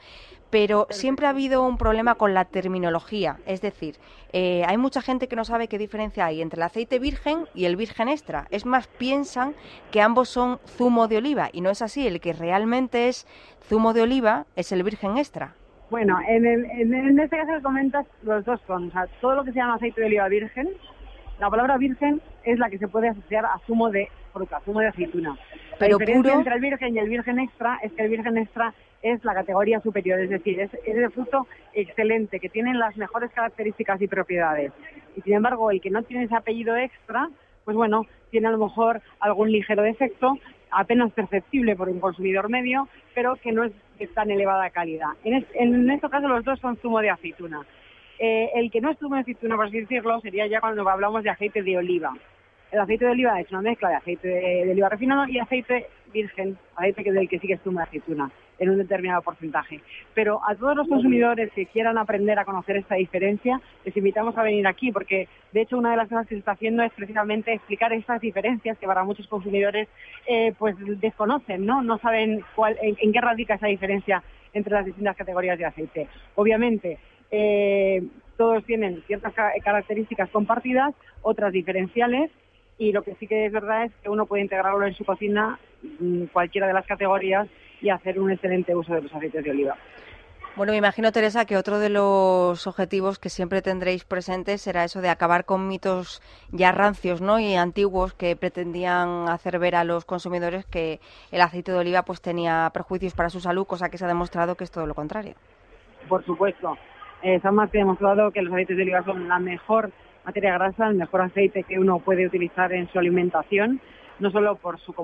Pero 0.50 0.86
siempre 0.90 1.26
ha 1.26 1.30
habido 1.30 1.64
un 1.64 1.78
problema 1.78 2.14
con 2.14 2.32
la 2.32 2.44
terminología, 2.44 3.40
es 3.44 3.60
decir, 3.60 3.98
eh, 4.32 4.62
hay 4.66 4.76
mucha 4.76 5.02
gente 5.02 5.26
que 5.26 5.34
no 5.34 5.44
sabe 5.44 5.66
qué 5.66 5.78
diferencia 5.78 6.26
hay 6.26 6.40
entre 6.42 6.58
el 6.58 6.62
aceite 6.62 7.00
virgen 7.00 7.48
y 7.54 7.64
el 7.64 7.74
virgen 7.74 8.08
extra. 8.08 8.46
Es 8.50 8.64
más, 8.64 8.86
piensan 8.86 9.56
que 9.90 10.00
ambos 10.00 10.28
son 10.28 10.60
zumo 10.76 11.08
de 11.08 11.16
oliva 11.16 11.50
y 11.52 11.60
no 11.60 11.70
es 11.70 11.82
así. 11.82 12.06
El 12.06 12.20
que 12.20 12.32
realmente 12.32 13.08
es 13.08 13.26
zumo 13.68 13.94
de 13.94 14.02
oliva 14.02 14.46
es 14.54 14.70
el 14.70 14.84
virgen 14.84 15.18
extra. 15.18 15.54
Bueno, 15.90 16.18
en, 16.26 16.46
en, 16.46 17.18
este 17.20 17.36
caso 17.36 17.62
comentas, 17.62 18.06
los 18.22 18.44
dos 18.44 18.60
son, 18.66 18.88
o 18.88 18.90
sea, 18.90 19.06
todo 19.20 19.34
lo 19.34 19.44
que 19.44 19.52
se 19.52 19.58
llama 19.58 19.74
aceite 19.74 20.00
de 20.00 20.06
oliva 20.06 20.28
virgen, 20.28 20.68
la 21.38 21.50
palabra 21.50 21.76
virgen 21.76 22.20
es 22.44 22.58
la 22.58 22.70
que 22.70 22.78
se 22.78 22.88
puede 22.88 23.08
asociar 23.08 23.44
a 23.44 23.58
zumo 23.66 23.90
de 23.90 24.08
fruta, 24.32 24.60
zumo 24.64 24.80
de 24.80 24.88
aceituna. 24.88 25.36
Pero 25.78 25.98
la 25.98 26.04
diferencia 26.04 26.34
entre 26.34 26.54
el 26.54 26.60
virgen 26.60 26.94
y 26.94 26.98
el 26.98 27.08
virgen 27.08 27.38
extra 27.38 27.78
es 27.82 27.92
que 27.92 28.02
el 28.02 28.10
virgen 28.10 28.38
extra 28.38 28.74
es 29.02 29.22
la 29.24 29.34
categoría 29.34 29.80
superior, 29.80 30.18
es 30.20 30.30
decir, 30.30 30.58
es, 30.60 30.72
es 30.74 30.96
el 30.96 31.10
fruto 31.10 31.46
excelente, 31.74 32.40
que 32.40 32.48
tiene 32.48 32.74
las 32.74 32.96
mejores 32.96 33.30
características 33.32 34.00
y 34.00 34.08
propiedades. 34.08 34.72
Y 35.14 35.20
sin 35.20 35.34
embargo, 35.34 35.70
el 35.70 35.80
que 35.80 35.90
no 35.90 36.02
tiene 36.02 36.24
ese 36.24 36.34
apellido 36.34 36.74
extra, 36.76 37.28
pues 37.64 37.76
bueno, 37.76 38.06
tiene 38.30 38.48
a 38.48 38.50
lo 38.50 38.58
mejor 38.58 39.02
algún 39.20 39.52
ligero 39.52 39.82
defecto, 39.82 40.38
apenas 40.70 41.12
perceptible 41.12 41.76
por 41.76 41.88
un 41.88 42.00
consumidor 42.00 42.48
medio, 42.48 42.88
pero 43.14 43.36
que 43.36 43.52
no 43.52 43.64
es 43.64 43.72
de 43.98 44.06
tan 44.08 44.30
elevada 44.30 44.70
calidad. 44.70 45.10
En, 45.24 45.90
este 45.90 46.08
caso 46.08 46.28
los 46.28 46.44
dos 46.44 46.58
son 46.60 46.76
zumo 46.76 47.00
de 47.00 47.10
aceituna. 47.10 47.62
Eh, 48.18 48.50
el 48.54 48.70
que 48.70 48.80
no 48.80 48.90
es 48.90 48.98
zumo 48.98 49.16
de 49.16 49.22
aceituna, 49.22 49.56
por 49.56 49.66
así 49.66 49.80
decirlo, 49.80 50.20
sería 50.20 50.46
ya 50.46 50.60
cuando 50.60 50.88
hablamos 50.88 51.22
de 51.24 51.30
aceite 51.30 51.62
de 51.62 51.76
oliva. 51.76 52.12
El 52.70 52.80
aceite 52.80 53.04
de 53.04 53.10
oliva 53.12 53.40
es 53.40 53.50
una 53.50 53.62
mezcla 53.62 53.88
de 53.88 53.96
aceite 53.96 54.28
de, 54.28 54.70
oliva 54.70 54.88
refinado 54.88 55.28
y 55.28 55.38
aceite 55.38 55.86
virgen, 56.12 56.56
aceite 56.76 57.04
que 57.04 57.12
del 57.12 57.28
que 57.28 57.38
sigue 57.38 57.58
zumo 57.58 57.78
de 57.78 57.84
aceituna 57.84 58.30
en 58.58 58.70
un 58.70 58.78
determinado 58.78 59.22
porcentaje. 59.22 59.80
Pero 60.14 60.40
a 60.46 60.54
todos 60.54 60.76
los 60.76 60.88
consumidores 60.88 61.50
que 61.52 61.66
quieran 61.66 61.98
aprender 61.98 62.38
a 62.38 62.44
conocer 62.44 62.76
esta 62.76 62.94
diferencia, 62.96 63.60
les 63.84 63.96
invitamos 63.96 64.36
a 64.36 64.42
venir 64.42 64.66
aquí, 64.66 64.92
porque 64.92 65.28
de 65.52 65.62
hecho 65.62 65.78
una 65.78 65.90
de 65.90 65.96
las 65.96 66.08
cosas 66.08 66.26
que 66.26 66.34
se 66.34 66.38
está 66.40 66.52
haciendo 66.52 66.82
es 66.82 66.92
precisamente 66.92 67.52
explicar 67.52 67.92
estas 67.92 68.20
diferencias 68.20 68.78
que 68.78 68.86
para 68.86 69.04
muchos 69.04 69.26
consumidores 69.26 69.88
eh, 70.26 70.52
pues 70.58 70.76
desconocen, 71.00 71.66
¿no? 71.66 71.82
No 71.82 71.98
saben 71.98 72.44
cuál, 72.54 72.76
en, 72.80 73.12
qué 73.12 73.20
radica 73.20 73.54
esa 73.54 73.66
diferencia 73.66 74.22
entre 74.52 74.74
las 74.74 74.84
distintas 74.84 75.16
categorías 75.16 75.58
de 75.58 75.64
aceite. 75.64 76.08
Obviamente, 76.36 76.98
eh, 77.30 78.02
todos 78.36 78.64
tienen 78.64 79.02
ciertas 79.06 79.32
características 79.64 80.30
compartidas, 80.30 80.94
otras 81.22 81.52
diferenciales, 81.52 82.30
y 82.78 82.92
lo 82.92 83.02
que 83.02 83.14
sí 83.16 83.26
que 83.26 83.46
es 83.46 83.52
verdad 83.52 83.84
es 83.84 83.92
que 84.02 84.08
uno 84.08 84.26
puede 84.26 84.42
integrarlo 84.42 84.84
en 84.84 84.94
su 84.94 85.04
cocina, 85.04 85.58
mm, 86.00 86.24
cualquiera 86.32 86.66
de 86.66 86.72
las 86.72 86.86
categorías, 86.86 87.48
y 87.84 87.90
hacer 87.90 88.18
un 88.18 88.32
excelente 88.32 88.74
uso 88.74 88.94
de 88.94 89.02
los 89.02 89.14
aceites 89.14 89.44
de 89.44 89.50
oliva. 89.50 89.76
Bueno, 90.56 90.72
me 90.72 90.78
imagino, 90.78 91.12
Teresa, 91.12 91.44
que 91.44 91.56
otro 91.56 91.78
de 91.80 91.90
los 91.90 92.66
objetivos 92.66 93.18
que 93.18 93.28
siempre 93.28 93.60
tendréis 93.60 94.04
presentes 94.04 94.62
será 94.62 94.84
eso 94.84 95.00
de 95.00 95.10
acabar 95.10 95.44
con 95.44 95.68
mitos 95.68 96.22
ya 96.50 96.70
rancios 96.72 97.20
¿no? 97.20 97.40
y 97.40 97.56
antiguos 97.56 98.14
que 98.14 98.36
pretendían 98.36 99.28
hacer 99.28 99.58
ver 99.58 99.74
a 99.74 99.84
los 99.84 100.04
consumidores 100.04 100.64
que 100.64 101.00
el 101.32 101.40
aceite 101.40 101.72
de 101.72 101.78
oliva 101.78 102.04
pues 102.04 102.22
tenía 102.22 102.70
perjuicios 102.72 103.14
para 103.14 103.30
su 103.30 103.40
salud, 103.40 103.66
cosa 103.66 103.90
que 103.90 103.98
se 103.98 104.04
ha 104.04 104.08
demostrado 104.08 104.54
que 104.54 104.64
es 104.64 104.70
todo 104.70 104.86
lo 104.86 104.94
contrario. 104.94 105.34
Por 106.08 106.24
supuesto. 106.24 106.78
Eh, 107.22 107.34
está 107.34 107.50
más 107.50 107.70
que 107.70 107.78
demostrado 107.78 108.30
que 108.30 108.40
los 108.40 108.52
aceites 108.52 108.76
de 108.76 108.84
oliva 108.84 109.02
son 109.02 109.28
la 109.28 109.40
mejor 109.40 109.90
materia 110.24 110.54
grasa, 110.54 110.86
el 110.86 110.94
mejor 110.94 111.20
aceite 111.20 111.64
que 111.64 111.78
uno 111.78 111.98
puede 111.98 112.26
utilizar 112.26 112.72
en 112.72 112.88
su 112.92 112.98
alimentación 112.98 113.80
no 114.18 114.30
solo 114.30 114.56
por 114.56 114.78
su 114.80 114.94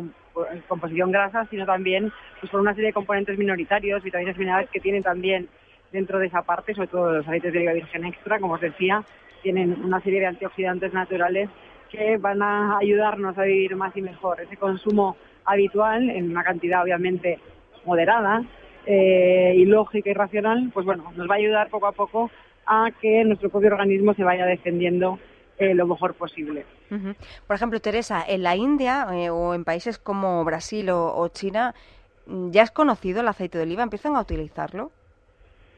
composición 0.68 1.10
grasa, 1.10 1.46
sino 1.50 1.66
también 1.66 2.12
pues, 2.40 2.50
por 2.50 2.60
una 2.60 2.74
serie 2.74 2.88
de 2.88 2.94
componentes 2.94 3.38
minoritarios, 3.38 4.02
vitaminas 4.02 4.38
minerales 4.38 4.70
que 4.70 4.80
tienen 4.80 5.02
también 5.02 5.48
dentro 5.92 6.18
de 6.18 6.26
esa 6.26 6.42
parte, 6.42 6.74
sobre 6.74 6.88
todo 6.88 7.12
los 7.12 7.26
aceites 7.26 7.52
de 7.52 7.58
oliva 7.58 7.72
virgen 7.72 8.04
extra, 8.04 8.38
como 8.38 8.54
os 8.54 8.60
decía, 8.60 9.02
tienen 9.42 9.84
una 9.84 10.00
serie 10.00 10.20
de 10.20 10.26
antioxidantes 10.26 10.92
naturales 10.92 11.48
que 11.90 12.16
van 12.18 12.42
a 12.42 12.78
ayudarnos 12.78 13.36
a 13.36 13.42
vivir 13.42 13.74
más 13.74 13.96
y 13.96 14.02
mejor. 14.02 14.40
Ese 14.40 14.56
consumo 14.56 15.16
habitual, 15.44 16.08
en 16.08 16.30
una 16.30 16.44
cantidad 16.44 16.82
obviamente 16.82 17.38
moderada 17.84 18.44
eh, 18.86 19.54
y 19.56 19.64
lógica 19.64 20.10
y 20.10 20.14
racional, 20.14 20.70
pues 20.72 20.86
bueno, 20.86 21.12
nos 21.16 21.28
va 21.28 21.34
a 21.34 21.38
ayudar 21.38 21.68
poco 21.68 21.86
a 21.86 21.92
poco 21.92 22.30
a 22.66 22.90
que 23.00 23.24
nuestro 23.24 23.50
propio 23.50 23.70
organismo 23.70 24.14
se 24.14 24.22
vaya 24.22 24.46
defendiendo 24.46 25.18
eh, 25.60 25.74
lo 25.74 25.86
mejor 25.86 26.14
posible. 26.14 26.64
Por 27.46 27.54
ejemplo, 27.54 27.80
Teresa, 27.80 28.24
en 28.26 28.42
la 28.42 28.56
India 28.56 29.06
eh, 29.12 29.28
o 29.28 29.52
en 29.52 29.64
países 29.64 29.98
como 29.98 30.42
Brasil 30.42 30.88
o, 30.90 31.28
China, 31.28 31.74
¿ya 32.26 32.62
has 32.62 32.70
conocido 32.70 33.20
el 33.20 33.28
aceite 33.28 33.58
de 33.58 33.64
oliva? 33.64 33.82
¿Empiezan 33.82 34.16
a 34.16 34.22
utilizarlo? 34.22 34.90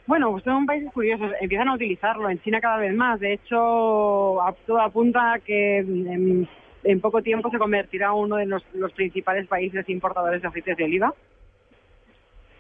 Bueno, 0.07 0.31
pues 0.31 0.45
son 0.45 0.67
países 0.67 0.93
curiosos, 0.93 1.33
empiezan 1.41 1.69
a 1.69 1.75
utilizarlo, 1.75 2.31
en 2.31 2.41
China 2.43 2.61
cada 2.61 2.77
vez 2.77 2.95
más. 2.95 3.19
De 3.19 3.33
hecho, 3.33 4.39
todo 4.67 4.81
apunta 4.81 5.33
a 5.33 5.39
que 5.41 5.79
en, 5.79 7.01
poco 7.01 7.21
tiempo 7.21 7.51
se 7.51 7.59
convertirá 7.59 8.13
uno 8.13 8.37
de 8.37 8.47
los, 8.47 8.63
principales 8.95 9.49
países 9.49 9.89
importadores 9.89 10.43
de 10.43 10.49
aceites 10.49 10.77
de 10.77 10.85
oliva. 10.85 11.13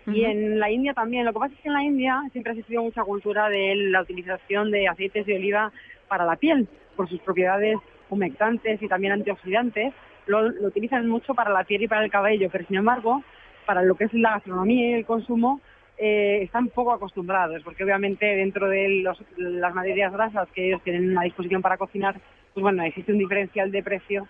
Y 0.08 0.24
en 0.24 0.58
la 0.58 0.68
India 0.72 0.92
también. 0.92 1.24
Lo 1.24 1.32
que 1.32 1.38
pasa 1.38 1.54
es 1.54 1.60
que 1.60 1.68
en 1.68 1.74
la 1.74 1.84
India 1.84 2.20
siempre 2.32 2.50
ha 2.50 2.54
existido 2.54 2.82
mucha 2.82 3.04
cultura 3.04 3.48
de 3.48 3.76
la 3.76 4.02
utilización 4.02 4.72
de 4.72 4.88
aceites 4.88 5.24
de 5.24 5.36
oliva 5.36 5.70
para 6.08 6.24
la 6.24 6.34
piel 6.34 6.68
por 6.96 7.08
sus 7.08 7.20
propiedades 7.20 7.78
humectantes 8.10 8.80
y 8.82 8.88
también 8.88 9.14
antioxidantes, 9.14 9.92
lo, 10.26 10.46
utilizan 10.66 11.08
mucho 11.08 11.34
para 11.34 11.50
la 11.50 11.64
piel 11.64 11.82
y 11.82 11.88
para 11.88 12.04
el 12.04 12.10
cabello, 12.10 12.48
pero 12.50 12.66
sin 12.66 12.76
embargo, 12.76 13.22
para 13.66 13.82
lo 13.82 13.94
que 13.94 14.04
es 14.04 14.14
la 14.14 14.32
gastronomía 14.32 14.90
y 14.90 14.94
el 14.94 15.06
consumo, 15.06 15.60
eh, 15.98 16.40
están 16.42 16.68
poco 16.68 16.92
acostumbrados, 16.92 17.62
porque 17.62 17.84
obviamente 17.84 18.26
dentro 18.26 18.68
de 18.68 19.04
las 19.36 19.74
materias 19.74 20.12
grasas 20.12 20.48
que 20.54 20.68
ellos 20.68 20.82
tienen 20.82 21.16
a 21.16 21.22
disposición 21.22 21.62
para 21.62 21.76
cocinar, 21.76 22.20
pues 22.54 22.62
bueno, 22.62 22.82
existe 22.82 23.12
un 23.12 23.18
diferencial 23.18 23.70
de 23.70 23.82
precio 23.82 24.28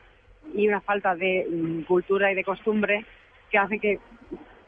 y 0.55 0.69
una 0.69 0.81
falta 0.81 1.15
de 1.15 1.47
mm, 1.51 1.83
cultura 1.83 2.31
y 2.31 2.35
de 2.35 2.45
costumbre 2.45 3.05
que 3.51 3.59
hace 3.59 3.79
que 3.79 3.99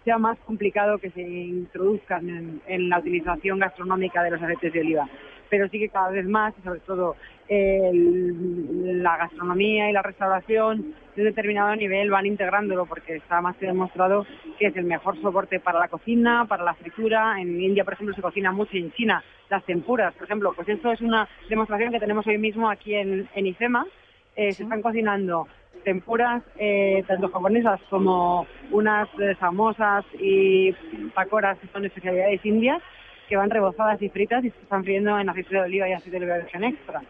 sea 0.04 0.18
más 0.18 0.38
complicado 0.40 0.98
que 0.98 1.10
se 1.10 1.22
introduzcan 1.22 2.60
en 2.66 2.88
la 2.90 2.98
utilización 2.98 3.58
gastronómica 3.58 4.22
de 4.22 4.32
los 4.32 4.42
aceites 4.42 4.72
de 4.72 4.80
oliva 4.80 5.08
pero 5.54 5.68
sí 5.68 5.78
que 5.78 5.88
cada 5.88 6.10
vez 6.10 6.26
más, 6.26 6.52
y 6.58 6.62
sobre 6.62 6.80
todo 6.80 7.14
la 7.48 9.16
gastronomía 9.16 9.88
y 9.88 9.92
la 9.92 10.02
restauración 10.02 10.96
de 11.14 11.22
un 11.22 11.28
determinado 11.28 11.76
nivel 11.76 12.10
van 12.10 12.26
integrándolo 12.26 12.86
porque 12.86 13.14
está 13.14 13.40
más 13.40 13.54
que 13.56 13.66
demostrado 13.66 14.26
que 14.58 14.66
es 14.66 14.76
el 14.76 14.82
mejor 14.82 15.16
soporte 15.22 15.60
para 15.60 15.78
la 15.78 15.86
cocina, 15.86 16.44
para 16.48 16.64
la 16.64 16.74
fritura. 16.74 17.40
En 17.40 17.62
India, 17.62 17.84
por 17.84 17.92
ejemplo, 17.92 18.16
se 18.16 18.22
cocina 18.22 18.50
mucho 18.50 18.76
y 18.76 18.80
en 18.80 18.92
China 18.94 19.22
las 19.48 19.62
tempuras, 19.64 20.12
por 20.14 20.24
ejemplo. 20.24 20.52
Pues 20.56 20.68
esto 20.68 20.90
es 20.90 21.00
una 21.00 21.28
demostración 21.48 21.92
que 21.92 22.00
tenemos 22.00 22.26
hoy 22.26 22.38
mismo 22.38 22.68
aquí 22.68 22.92
en, 22.96 23.28
en 23.32 23.46
IFEMA. 23.46 23.86
Eh, 24.34 24.52
se 24.54 24.64
están 24.64 24.82
cocinando 24.82 25.46
tempuras, 25.84 26.42
eh, 26.58 27.04
tanto 27.06 27.28
japonesas 27.28 27.80
como 27.90 28.48
unas 28.72 29.08
famosas 29.38 30.04
y 30.18 30.72
pacoras 31.14 31.58
que 31.58 31.68
son 31.68 31.84
especialidades 31.84 32.44
indias, 32.44 32.82
que 33.28 33.36
van 33.36 33.50
rebozadas 33.50 34.00
y 34.02 34.08
fritas 34.08 34.44
y 34.44 34.50
se 34.50 34.60
están 34.62 34.84
friendo 34.84 35.18
en 35.18 35.28
aceite 35.28 35.54
de 35.54 35.60
oliva 35.60 35.88
y 35.88 35.92
aceite 35.92 36.18
de 36.18 36.24
oliva 36.24 36.38
virgen 36.38 36.64
extra, 36.64 37.02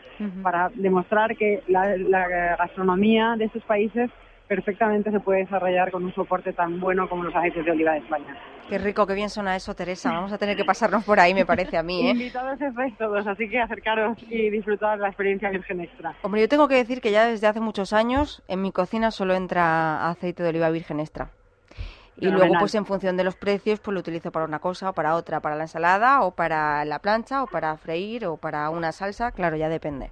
para 0.43 0.71
demostrar 0.75 1.37
que 1.37 1.63
la, 1.69 1.97
la 1.97 2.57
gastronomía 2.57 3.35
de 3.37 3.47
estos 3.47 3.63
países 3.65 4.11
perfectamente 4.49 5.11
se 5.11 5.21
puede 5.21 5.41
desarrollar 5.41 5.91
con 5.91 6.05
un 6.05 6.15
soporte 6.15 6.53
tan 6.53 6.79
bueno 6.79 7.09
como 7.09 7.25
los 7.25 7.35
aceites 7.35 7.65
de 7.65 7.71
oliva 7.71 7.93
de 7.93 7.99
España. 7.99 8.37
Qué 8.69 8.79
rico, 8.79 9.07
qué 9.07 9.15
bien 9.15 9.29
suena 9.29 9.57
eso, 9.57 9.75
Teresa. 9.75 10.11
Vamos 10.11 10.33
a 10.33 10.39
tener 10.39 10.57
que 10.57 10.65
pasarnos 10.65 11.05
por 11.05 11.21
ahí, 11.21 11.35
me 11.35 11.45
parece 11.45 11.77
a 11.77 11.83
mí. 11.83 12.07
¿eh? 12.07 12.11
Invitados 12.13 12.61
estáis 12.61 12.97
todos, 12.97 13.27
así 13.27 13.49
que 13.49 13.61
acercaros 13.61 14.17
y 14.29 14.51
disfrutar 14.51 14.99
la 14.99 15.09
experiencia 15.09 15.51
virgen 15.51 15.81
extra. 15.81 16.15
Hombre, 16.23 16.41
yo 16.41 16.49
tengo 16.49 16.69
que 16.69 16.77
decir 16.77 17.01
que 17.01 17.11
ya 17.11 17.27
desde 17.27 17.47
hace 17.47 17.61
muchos 17.61 17.93
años 17.93 18.43
en 18.49 18.63
mi 18.63 18.73
cocina 18.73 19.11
solo 19.11 19.35
entra 19.35 20.09
aceite 20.09 20.43
de 20.43 20.49
oliva 20.49 20.71
virgen 20.71 21.01
extra. 21.01 21.31
Y 22.17 22.29
luego, 22.29 22.55
pues 22.61 22.75
en 22.75 22.87
función 22.87 23.17
de 23.17 23.25
los 23.25 23.35
precios, 23.35 23.81
pues 23.81 23.93
lo 23.93 24.01
utilizo 24.01 24.31
para 24.31 24.47
una 24.47 24.61
cosa 24.61 24.91
o 24.91 24.93
para 24.93 25.17
otra, 25.17 25.41
para 25.41 25.57
la 25.57 25.65
ensalada 25.65 26.23
o 26.23 26.31
para 26.31 26.85
la 26.85 27.01
plancha 27.01 27.43
o 27.43 27.47
para 27.47 27.77
freír 27.77 28.27
o 28.27 28.37
para 28.37 28.71
una 28.71 28.93
salsa, 28.93 29.33
claro, 29.33 29.57
ya 29.57 29.69
depende. 29.69 30.11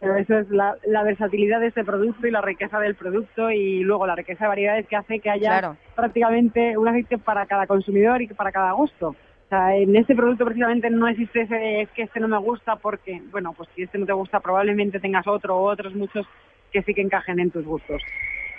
Pero 0.00 0.16
eso 0.16 0.36
es 0.36 0.50
la, 0.50 0.76
versatilidad 1.04 1.60
de 1.60 1.68
este 1.68 1.84
producto 1.84 2.26
y 2.26 2.32
la 2.32 2.40
riqueza 2.40 2.80
del 2.80 2.96
producto 2.96 3.52
y 3.52 3.84
luego 3.84 4.04
la 4.06 4.16
riqueza 4.16 4.44
de 4.44 4.48
variedades 4.48 4.88
que 4.88 4.96
hace 4.96 5.20
que 5.20 5.30
haya 5.30 5.76
prácticamente 5.94 6.76
un 6.76 6.88
aceite 6.88 7.18
para 7.18 7.46
cada 7.46 7.68
consumidor 7.68 8.20
y 8.20 8.26
para 8.26 8.50
cada 8.50 8.72
gusto. 8.72 9.10
O 9.10 9.48
sea, 9.48 9.76
en 9.76 9.94
este 9.94 10.16
producto 10.16 10.44
precisamente 10.44 10.90
no 10.90 11.06
existe 11.06 11.42
ese 11.42 11.82
es 11.82 11.90
que 11.90 12.02
este 12.02 12.18
no 12.18 12.26
me 12.26 12.38
gusta 12.38 12.74
porque, 12.76 13.22
bueno, 13.30 13.52
pues 13.52 13.68
si 13.76 13.82
este 13.82 13.98
no 13.98 14.06
te 14.06 14.12
gusta 14.12 14.40
probablemente 14.40 14.98
tengas 14.98 15.26
otro 15.28 15.56
o 15.56 15.70
otros 15.70 15.94
muchos 15.94 16.26
que 16.72 16.82
sí 16.82 16.94
que 16.94 17.02
encajen 17.02 17.38
en 17.38 17.52
tus 17.52 17.64
gustos. 17.64 18.02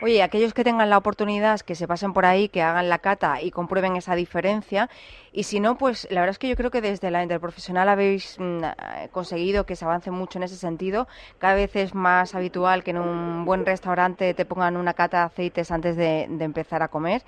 Oye, 0.04 0.22
aquellos 0.22 0.54
que 0.54 0.66
tengan 0.66 0.90
la 0.90 0.98
oportunidad, 0.98 1.62
que 1.62 1.76
se 1.76 1.88
pasen 1.88 2.12
por 2.12 2.26
ahí, 2.26 2.50
que 2.50 2.62
hagan 2.62 2.90
la 2.90 3.00
cata 3.00 3.42
y 3.42 3.52
comprueben 3.52 3.96
esa 3.96 4.16
diferencia. 4.16 4.90
Y 5.32 5.44
si 5.44 5.62
no, 5.62 5.78
pues 5.78 6.10
la 6.12 6.20
verdad 6.20 6.32
es 6.32 6.40
que 6.40 6.50
yo 6.50 6.58
creo 6.58 6.72
que 6.72 6.82
desde 6.82 7.10
la 7.10 7.24
interprofesional 7.24 7.88
habéis 7.88 8.36
mm, 8.38 8.64
conseguido 9.14 9.66
que 9.66 9.78
se 9.78 9.86
avance 9.86 10.12
mucho 10.12 10.40
en 10.40 10.44
ese 10.44 10.58
sentido. 10.58 11.08
Cada 11.38 11.54
vez 11.54 11.74
es 11.78 11.96
más 11.96 12.36
habitual 12.36 12.84
que 12.84 12.92
en 12.92 12.98
un 12.98 13.46
buen 13.46 13.66
restaurante 13.66 14.34
te 14.34 14.44
pongan 14.44 14.76
una 14.76 14.94
cata 14.94 15.20
de 15.20 15.24
aceites 15.24 15.72
antes 15.72 15.96
de, 15.96 16.24
empezar 16.24 16.84
a 16.84 16.90
comer. 16.90 17.24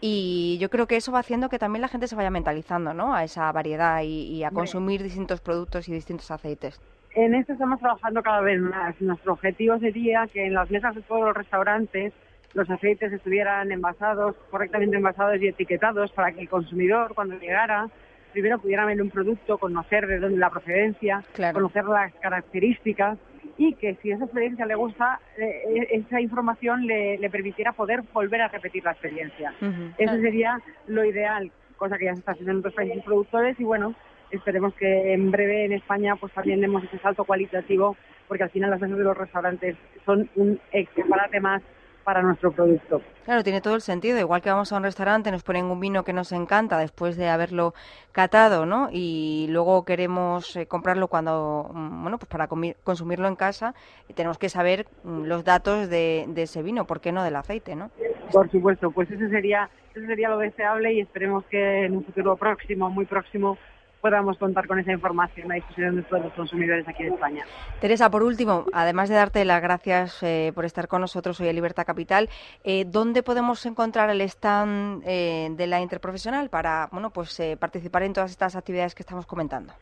Y 0.00 0.58
yo 0.60 0.70
creo 0.70 0.88
que 0.88 0.96
eso 0.96 1.12
va 1.12 1.20
haciendo 1.20 1.48
que 1.48 1.60
también 1.60 1.82
la 1.82 1.88
gente 1.88 2.08
se 2.08 2.16
vaya 2.16 2.30
mentalizando 2.30 2.94
¿no? 2.94 3.14
a 3.14 3.22
esa 3.22 3.52
variedad 3.52 4.02
y 4.02 4.42
a 4.42 4.50
consumir 4.50 5.04
distintos 5.04 5.40
productos 5.40 5.88
y 5.88 5.92
distintos 5.92 6.32
aceites. 6.32 6.80
En 7.18 7.34
esto 7.34 7.52
estamos 7.52 7.80
trabajando 7.80 8.22
cada 8.22 8.42
vez 8.42 8.60
más. 8.60 8.94
Nuestro 9.00 9.32
objetivo 9.32 9.76
sería 9.80 10.28
que 10.32 10.46
en 10.46 10.54
las 10.54 10.70
mesas 10.70 10.94
de 10.94 11.02
todos 11.02 11.22
los 11.22 11.36
restaurantes 11.36 12.12
los 12.54 12.70
aceites 12.70 13.12
estuvieran 13.12 13.72
envasados, 13.72 14.36
correctamente 14.52 14.96
envasados 14.96 15.42
y 15.42 15.48
etiquetados 15.48 16.12
para 16.12 16.30
que 16.30 16.42
el 16.42 16.48
consumidor 16.48 17.14
cuando 17.16 17.36
llegara 17.36 17.88
primero 18.32 18.60
pudiera 18.60 18.84
ver 18.84 19.02
un 19.02 19.10
producto, 19.10 19.58
conocer 19.58 20.06
de 20.06 20.20
dónde 20.20 20.38
la 20.38 20.48
procedencia, 20.48 21.24
conocer 21.52 21.86
las 21.86 22.14
características 22.14 23.18
y 23.56 23.74
que 23.74 23.96
si 23.96 24.12
esa 24.12 24.26
experiencia 24.26 24.64
le 24.64 24.76
gusta, 24.76 25.18
eh, 25.38 25.88
esa 25.90 26.20
información 26.20 26.86
le, 26.86 27.18
permitiera 27.30 27.72
poder 27.72 28.02
volver 28.12 28.42
a 28.42 28.48
repetir 28.48 28.84
la 28.84 28.92
experiencia. 28.92 29.52
Eso 29.98 30.14
sería 30.20 30.60
lo 30.86 31.04
ideal, 31.04 31.50
cosa 31.76 31.98
que 31.98 32.04
ya 32.04 32.12
se 32.12 32.20
está 32.20 32.30
haciendo 32.30 32.52
en 32.52 32.58
otros 32.58 32.74
países 32.74 33.02
productores 33.02 33.58
y 33.58 33.64
bueno, 33.64 33.96
esperemos 34.30 34.74
que 34.74 35.12
en 35.12 35.30
breve 35.30 35.64
en 35.64 35.72
España 35.72 36.16
pues 36.16 36.32
también 36.32 36.60
demos 36.60 36.84
ese 36.84 36.98
salto 36.98 37.24
cualitativo 37.24 37.96
porque 38.26 38.44
al 38.44 38.50
final 38.50 38.70
las 38.70 38.80
mesas 38.80 38.98
de 38.98 39.04
los 39.04 39.16
restaurantes 39.16 39.76
son 40.04 40.28
un 40.36 40.60
escaparate 40.72 41.40
más 41.40 41.62
para 42.08 42.22
nuestro 42.22 42.50
producto. 42.52 43.02
Claro, 43.26 43.42
tiene 43.42 43.60
todo 43.60 43.74
el 43.74 43.82
sentido. 43.82 44.18
Igual 44.18 44.40
que 44.40 44.48
vamos 44.48 44.72
a 44.72 44.78
un 44.78 44.82
restaurante, 44.82 45.30
nos 45.30 45.42
ponen 45.42 45.66
un 45.66 45.78
vino 45.78 46.04
que 46.04 46.14
nos 46.14 46.32
encanta 46.32 46.78
después 46.78 47.18
de 47.18 47.28
haberlo 47.28 47.74
catado, 48.12 48.64
¿no? 48.64 48.88
Y 48.90 49.46
luego 49.50 49.84
queremos 49.84 50.56
eh, 50.56 50.64
comprarlo 50.64 51.08
cuando, 51.08 51.70
mm, 51.70 52.02
bueno, 52.02 52.16
pues 52.16 52.30
para 52.30 52.48
consumirlo 52.82 53.28
en 53.28 53.36
casa 53.36 53.74
y 54.08 54.14
tenemos 54.14 54.38
que 54.38 54.48
saber 54.48 54.86
mm, 55.04 55.24
los 55.24 55.44
datos 55.44 55.90
de, 55.90 56.24
de, 56.28 56.44
ese 56.44 56.62
vino, 56.62 56.86
¿por 56.86 57.02
qué 57.02 57.12
no 57.12 57.22
del 57.22 57.36
aceite, 57.36 57.76
no? 57.76 57.90
Por 58.32 58.50
supuesto, 58.50 58.90
pues 58.90 59.10
ese 59.10 59.28
sería, 59.28 59.68
ese 59.94 60.06
sería 60.06 60.30
lo 60.30 60.38
deseable 60.38 60.94
y 60.94 61.00
esperemos 61.00 61.44
que 61.50 61.84
en 61.84 61.94
un 61.94 62.04
futuro 62.06 62.36
próximo, 62.38 62.88
muy 62.88 63.04
próximo, 63.04 63.58
podamos 64.00 64.38
contar 64.38 64.66
con 64.66 64.78
esa 64.78 64.92
información 64.92 65.50
a 65.50 65.56
disposición 65.56 65.96
de 65.96 66.02
todos 66.02 66.24
los 66.24 66.32
consumidores 66.34 66.86
aquí 66.86 67.04
en 67.04 67.14
España. 67.14 67.44
Teresa, 67.80 68.10
por 68.10 68.22
último, 68.22 68.66
además 68.72 69.08
de 69.08 69.16
darte 69.16 69.44
las 69.44 69.62
gracias 69.62 70.22
eh, 70.22 70.52
por 70.54 70.64
estar 70.64 70.88
con 70.88 71.00
nosotros 71.00 71.40
hoy 71.40 71.48
en 71.48 71.54
Libertad 71.54 71.86
Capital, 71.86 72.28
eh, 72.64 72.84
¿dónde 72.86 73.22
podemos 73.22 73.64
encontrar 73.66 74.10
el 74.10 74.20
stand 74.22 75.02
eh, 75.06 75.48
de 75.50 75.66
la 75.66 75.80
Interprofesional 75.80 76.48
para 76.48 76.88
bueno, 76.92 77.10
pues, 77.10 77.40
participar 77.58 78.02
en 78.02 78.12
todas 78.12 78.30
estas 78.30 78.56
actividades 78.56 78.94
que 78.94 79.02
estamos 79.02 79.26
comentando? 79.26 79.72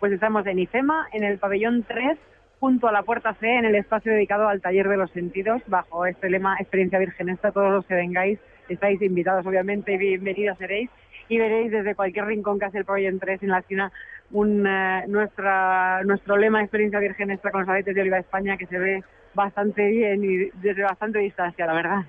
Pues 0.00 0.12
estamos 0.12 0.46
en 0.46 0.58
IFEMA, 0.58 1.08
en 1.12 1.24
el 1.24 1.38
pabellón 1.38 1.84
3, 1.86 2.18
junto 2.58 2.88
a 2.88 2.92
la 2.92 3.02
puerta 3.02 3.34
C, 3.34 3.46
en 3.46 3.64
el 3.64 3.74
espacio 3.76 4.12
dedicado 4.12 4.48
al 4.48 4.60
taller 4.60 4.88
de 4.88 4.96
los 4.96 5.10
sentidos, 5.12 5.62
bajo 5.66 6.06
este 6.06 6.28
lema 6.28 6.56
Experiencia 6.58 6.98
Virgenesta. 6.98 7.52
Todos 7.52 7.72
los 7.72 7.86
que 7.86 7.94
vengáis 7.94 8.38
estáis 8.68 9.00
invitados, 9.02 9.46
obviamente, 9.46 9.92
y 9.92 9.98
bienvenidos 9.98 10.58
seréis 10.58 10.90
y 11.28 11.38
veréis 11.38 11.70
desde 11.70 11.94
cualquier 11.94 12.26
rincón 12.26 12.58
que 12.58 12.66
hace 12.66 12.78
el 12.78 12.84
Proyecto 12.84 13.18
3 13.20 13.42
en 13.42 13.48
la 13.48 13.58
esquina 13.58 13.92
un, 14.30 14.66
eh, 14.66 15.04
nuestra, 15.08 16.02
nuestro 16.04 16.36
lema 16.36 16.58
de 16.58 16.64
experiencia 16.64 16.98
virgen 16.98 17.30
extra 17.30 17.50
con 17.50 17.60
los 17.60 17.68
aceites 17.68 17.94
de 17.94 18.00
oliva 18.00 18.16
de 18.16 18.22
España 18.22 18.56
que 18.56 18.66
se 18.66 18.78
ve 18.78 19.04
bastante 19.34 19.86
bien 19.88 20.24
y 20.24 20.50
desde 20.60 20.82
bastante 20.82 21.18
distancia, 21.18 21.66
la 21.66 21.74
verdad. 21.74 22.04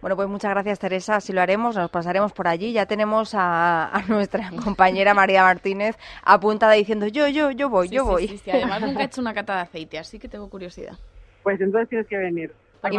Bueno, 0.00 0.16
pues 0.16 0.28
muchas 0.28 0.50
gracias 0.52 0.78
Teresa, 0.78 1.16
así 1.16 1.32
lo 1.32 1.40
haremos, 1.40 1.76
nos 1.76 1.90
pasaremos 1.90 2.32
por 2.32 2.48
allí. 2.48 2.72
Ya 2.72 2.86
tenemos 2.86 3.32
a, 3.34 4.02
nuestra 4.08 4.50
compañera 4.64 5.12
María 5.14 5.42
Martínez 5.42 5.96
apuntada 6.24 6.72
diciendo 6.72 7.06
yo, 7.06 7.28
yo, 7.28 7.50
yo 7.50 7.68
voy, 7.68 7.88
yo 7.88 8.04
voy. 8.04 8.28
Sí, 8.28 8.50
además 8.50 8.80
nunca 8.80 9.02
he 9.02 9.04
hecho 9.06 9.20
una 9.20 9.34
cata 9.34 9.56
de 9.56 9.62
aceite, 9.62 9.98
así 9.98 10.18
que 10.18 10.28
tengo 10.28 10.48
curiosidad. 10.48 10.96
Pues 11.42 11.60
entonces 11.60 11.88
tienes 11.88 12.06
que 12.06 12.16
venir. 12.16 12.52
Aquí 12.82 12.96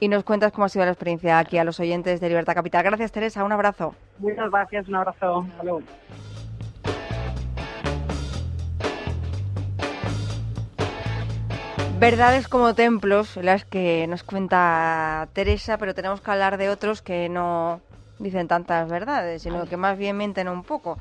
Y 0.00 0.08
nos 0.08 0.24
cuentas 0.24 0.52
cómo 0.52 0.64
ha 0.64 0.68
sido 0.68 0.84
la 0.84 0.92
experiencia 0.92 1.38
aquí 1.38 1.58
a 1.58 1.64
los 1.64 1.78
oyentes 1.80 2.20
de 2.20 2.28
Libertad 2.28 2.54
Capital. 2.54 2.84
Gracias, 2.84 3.12
Teresa. 3.12 3.44
Un 3.44 3.52
abrazo. 3.52 3.94
Muchas 4.18 4.50
gracias. 4.50 4.88
Un 4.88 4.94
abrazo. 4.96 5.46
Hasta 5.58 5.64
Verdades 11.98 12.48
como 12.48 12.74
templos, 12.74 13.36
las 13.36 13.64
que 13.64 14.06
nos 14.08 14.24
cuenta 14.24 15.28
Teresa, 15.32 15.78
pero 15.78 15.94
tenemos 15.94 16.20
que 16.20 16.30
hablar 16.30 16.58
de 16.58 16.68
otros 16.68 17.02
que 17.02 17.28
no 17.28 17.80
dicen 18.18 18.48
tantas 18.48 18.88
verdades, 18.88 19.42
sino 19.42 19.64
que 19.66 19.76
más 19.76 19.96
bien 19.96 20.16
mienten 20.16 20.48
un 20.48 20.64
poco 20.64 20.98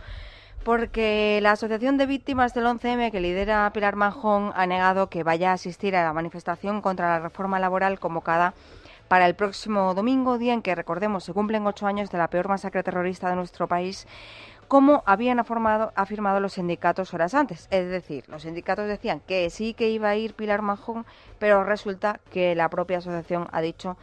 porque 0.64 1.40
la 1.42 1.52
Asociación 1.52 1.98
de 1.98 2.06
Víctimas 2.06 2.54
del 2.54 2.66
11M 2.66 3.12
que 3.12 3.20
lidera 3.20 3.70
Pilar 3.74 3.96
Manjón 3.96 4.52
ha 4.56 4.66
negado 4.66 5.10
que 5.10 5.24
vaya 5.24 5.52
a 5.52 5.54
asistir 5.54 5.96
a 5.96 6.04
la 6.04 6.14
manifestación 6.14 6.82
contra 6.82 7.10
la 7.10 7.20
reforma 7.20 7.60
laboral 7.60 8.00
convocada 8.00 8.54
para 9.10 9.28
el 9.28 9.36
próximo 9.36 9.94
domingo, 9.94 10.38
día 10.38 10.54
en 10.54 10.62
que, 10.62 10.74
recordemos, 10.74 11.26
se 11.26 11.34
cumplen 11.34 11.68
ocho 11.68 11.86
años 11.86 12.10
de 12.10 12.18
la 12.18 12.30
peor 12.30 12.48
masacre 12.48 12.82
terrorista 12.82 13.30
de 13.30 13.36
nuestro 13.36 13.68
país, 13.68 14.08
como 14.70 15.04
habían 15.06 15.40
afirmado 15.40 16.40
los 16.40 16.54
sindicatos 16.54 17.14
horas 17.14 17.34
antes. 17.34 17.68
Es 17.70 17.90
decir, 17.90 18.24
los 18.30 18.44
sindicatos 18.44 18.88
decían 18.88 19.20
que 19.20 19.50
sí 19.50 19.74
que 19.74 19.90
iba 19.90 20.10
a 20.10 20.16
ir 20.16 20.34
Pilar 20.34 20.62
Manjón, 20.62 21.06
pero 21.40 21.64
resulta 21.64 22.22
que 22.32 22.56
la 22.56 22.70
propia 22.70 23.00
asociación 23.00 23.48
ha 23.52 23.62
dicho 23.62 23.98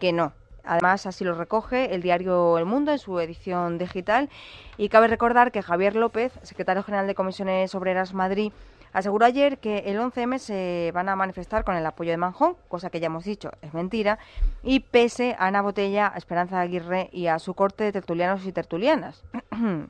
que 0.00 0.12
no, 0.12 0.32
Además, 0.66 1.06
así 1.06 1.24
lo 1.24 1.34
recoge 1.34 1.94
el 1.94 2.02
diario 2.02 2.58
El 2.58 2.64
Mundo 2.64 2.92
en 2.92 2.98
su 2.98 3.18
edición 3.20 3.78
digital. 3.78 4.28
Y 4.76 4.88
cabe 4.88 5.08
recordar 5.08 5.52
que 5.52 5.62
Javier 5.62 5.96
López, 5.96 6.32
secretario 6.42 6.82
general 6.82 7.06
de 7.06 7.14
Comisiones 7.14 7.74
Obreras 7.74 8.14
Madrid, 8.14 8.52
aseguró 8.96 9.26
ayer 9.26 9.58
que 9.58 9.78
el 9.90 9.98
11M 9.98 10.38
se 10.38 10.90
van 10.94 11.10
a 11.10 11.16
manifestar 11.16 11.64
con 11.64 11.76
el 11.76 11.84
apoyo 11.84 12.12
de 12.12 12.16
Manjón, 12.16 12.56
cosa 12.68 12.88
que 12.88 12.98
ya 12.98 13.06
hemos 13.06 13.24
dicho 13.24 13.50
es 13.60 13.74
mentira, 13.74 14.18
y 14.62 14.80
pese 14.80 15.36
a 15.38 15.48
Ana 15.48 15.60
Botella, 15.60 16.10
a 16.14 16.16
Esperanza 16.16 16.60
Aguirre 16.60 17.10
y 17.12 17.26
a 17.26 17.38
su 17.38 17.52
corte 17.52 17.84
de 17.84 17.92
tertulianos 17.92 18.46
y 18.46 18.52
tertulianas. 18.52 19.22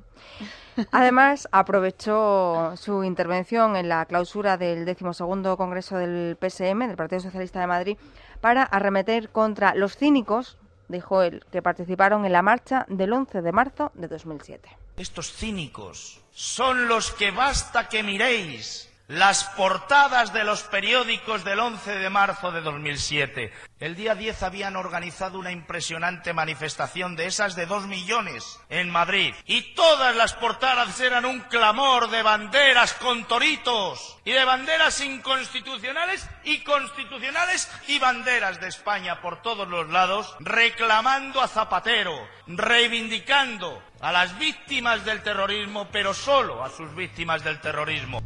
Además, 0.91 1.49
aprovechó 1.53 2.77
su 2.77 3.05
intervención 3.05 3.77
en 3.77 3.89
la 3.89 4.05
clausura 4.07 4.57
del 4.57 4.85
decimosegundo 4.85 5.57
Congreso 5.57 5.97
del 5.99 6.37
PSM, 6.41 6.89
del 6.89 6.97
Partido 6.97 7.21
Socialista 7.21 7.61
de 7.61 7.67
Madrid, 7.69 7.99
para 8.41 8.65
arremeter 8.65 9.31
contra 9.31 9.75
los 9.77 9.97
cínicos 9.97 10.59
dijo 10.89 11.23
él, 11.23 11.45
que 11.51 11.63
participaron 11.63 12.25
en 12.25 12.33
la 12.33 12.43
marcha 12.43 12.87
del 12.89 13.13
11 13.13 13.43
de 13.43 13.53
marzo 13.53 13.93
de 13.95 14.09
2007. 14.09 14.69
Estos 14.97 15.33
cínicos 15.33 16.21
son 16.33 16.89
los 16.89 17.13
que 17.13 17.31
basta 17.31 17.89
que 17.89 18.03
miréis 18.03 18.86
las 19.09 19.45
portadas 19.45 20.33
de 20.33 20.43
los 20.43 20.65
periódicos 20.65 21.45
del 21.45 21.61
11 21.61 21.99
de 21.99 22.11
marzo 22.11 22.51
de 22.51 22.61
2007. 22.61 23.53
El 23.79 23.95
día 23.95 24.17
10 24.17 24.43
habían 24.43 24.75
organizado 24.75 25.39
una 25.39 25.53
impresionante 25.53 26.33
manifestación 26.33 27.15
de 27.15 27.27
esas 27.27 27.55
de 27.55 27.67
dos 27.67 27.87
millones 27.87 28.59
en 28.69 28.91
Madrid. 28.91 29.33
Y 29.47 29.75
todas 29.75 30.17
las 30.17 30.33
portadas 30.35 30.99
eran 30.99 31.25
un 31.25 31.41
clamor 31.41 32.11
de 32.11 32.23
banderas 32.23 32.95
con 32.95 33.25
toritos 33.27 34.19
y 34.25 34.33
de 34.33 34.45
banderas 34.45 35.01
inconstitucionales 35.01 36.29
y 36.43 36.65
constitucionales 36.65 37.71
y 37.87 38.01
banderas 38.01 38.61
de 38.61 38.69
España 38.69 39.21
por 39.21 39.41
todos 39.41 39.69
los 39.69 39.89
lados, 39.89 40.35
reclamando 40.41 41.41
a 41.41 41.49
Zapatero, 41.49 42.27
reivindicando 42.49 43.81
a 44.01 44.11
las 44.11 44.37
víctimas 44.39 45.05
del 45.05 45.23
terrorismo, 45.23 45.89
pero 45.93 46.13
solo 46.13 46.65
a 46.65 46.71
sus 46.71 46.93
víctimas 46.97 47.45
del 47.45 47.61
terrorismo. 47.61 48.21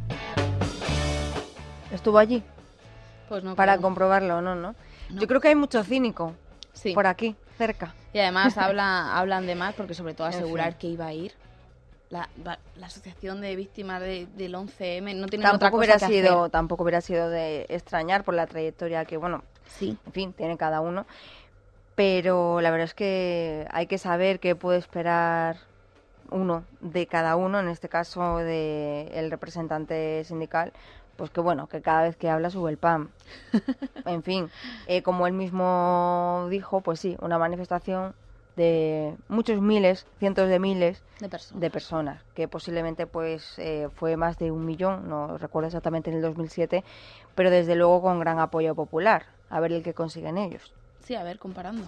¿Estuvo 1.91 2.17
allí? 2.17 2.43
Pues 3.29 3.43
no. 3.43 3.55
Para 3.55 3.73
creo. 3.73 3.81
comprobarlo, 3.83 4.41
no, 4.41 4.55
no, 4.55 4.75
Yo 5.09 5.27
creo 5.27 5.39
que 5.41 5.49
hay 5.49 5.55
mucho 5.55 5.83
cínico 5.83 6.33
Sí. 6.73 6.93
por 6.93 7.05
aquí, 7.07 7.35
cerca. 7.57 7.93
Y 8.13 8.19
además 8.19 8.57
habla, 8.57 9.17
hablan 9.17 9.45
de 9.47 9.55
más 9.55 9.73
porque 9.75 9.93
sobre 9.93 10.13
todo 10.13 10.27
En 10.27 10.33
asegurar 10.35 10.71
fin. 10.73 10.77
que 10.79 10.87
iba 10.87 11.05
a 11.05 11.13
ir. 11.13 11.33
La, 12.09 12.27
la- 12.43 12.59
asociación 12.85 13.39
de 13.39 13.55
víctimas 13.55 14.01
de- 14.01 14.27
del 14.35 14.53
11M 14.55 15.15
no 15.15 15.27
tiene 15.27 15.45
otra 15.45 15.51
Tampoco 15.59 15.77
cosa 15.77 15.77
hubiera 15.77 15.99
que 15.99 16.05
sido, 16.13 16.39
hacer. 16.41 16.51
tampoco 16.51 16.83
hubiera 16.83 16.99
sido 17.01 17.29
de 17.29 17.65
extrañar 17.69 18.23
por 18.25 18.33
la 18.33 18.47
trayectoria 18.47 19.05
que, 19.05 19.15
bueno, 19.15 19.43
Sí. 19.67 19.97
en 20.05 20.11
fin, 20.11 20.33
tiene 20.33 20.57
cada 20.57 20.81
uno. 20.81 21.05
Pero 21.95 22.61
la 22.61 22.71
verdad 22.71 22.85
es 22.85 22.93
que 22.93 23.67
hay 23.71 23.87
que 23.87 23.97
saber 23.97 24.39
qué 24.39 24.55
puede 24.55 24.79
esperar 24.79 25.57
uno 26.31 26.63
de 26.79 27.07
cada 27.07 27.35
uno, 27.35 27.59
en 27.59 27.67
este 27.69 27.89
caso 27.89 28.37
de 28.37 29.09
el 29.13 29.29
representante 29.31 30.23
sindical, 30.25 30.71
pues 31.21 31.29
que 31.29 31.39
bueno, 31.39 31.67
que 31.67 31.83
cada 31.83 32.01
vez 32.01 32.15
que 32.15 32.31
habla 32.31 32.49
sube 32.49 32.71
el 32.71 32.77
pan. 32.77 33.09
en 34.07 34.23
fin, 34.23 34.49
eh, 34.87 35.03
como 35.03 35.27
él 35.27 35.33
mismo 35.33 36.47
dijo, 36.49 36.81
pues 36.81 36.99
sí, 36.99 37.15
una 37.21 37.37
manifestación 37.37 38.15
de 38.55 39.15
muchos 39.29 39.61
miles, 39.61 40.07
cientos 40.17 40.49
de 40.49 40.57
miles 40.57 41.03
De 41.19 41.29
personas. 41.29 41.61
de 41.61 41.69
personas, 41.69 42.23
que 42.33 42.47
posiblemente 42.47 43.05
pues 43.05 43.53
eh, 43.59 43.87
fue 43.97 44.17
más 44.17 44.39
de 44.39 44.49
un 44.49 44.65
millón, 44.65 45.07
no 45.07 45.37
recuerdo 45.37 45.67
exactamente 45.67 46.09
en 46.09 46.15
el 46.15 46.23
2007, 46.23 46.83
pero 47.35 47.51
desde 47.51 47.75
luego 47.75 48.01
con 48.01 48.19
gran 48.19 48.39
apoyo 48.39 48.73
popular. 48.73 49.27
A 49.51 49.59
ver 49.59 49.73
el 49.73 49.83
que 49.83 49.93
consiguen 49.93 50.39
ellos. 50.39 50.73
Sí, 51.03 51.13
a 51.13 51.23
ver, 51.23 51.37
comparando. 51.37 51.83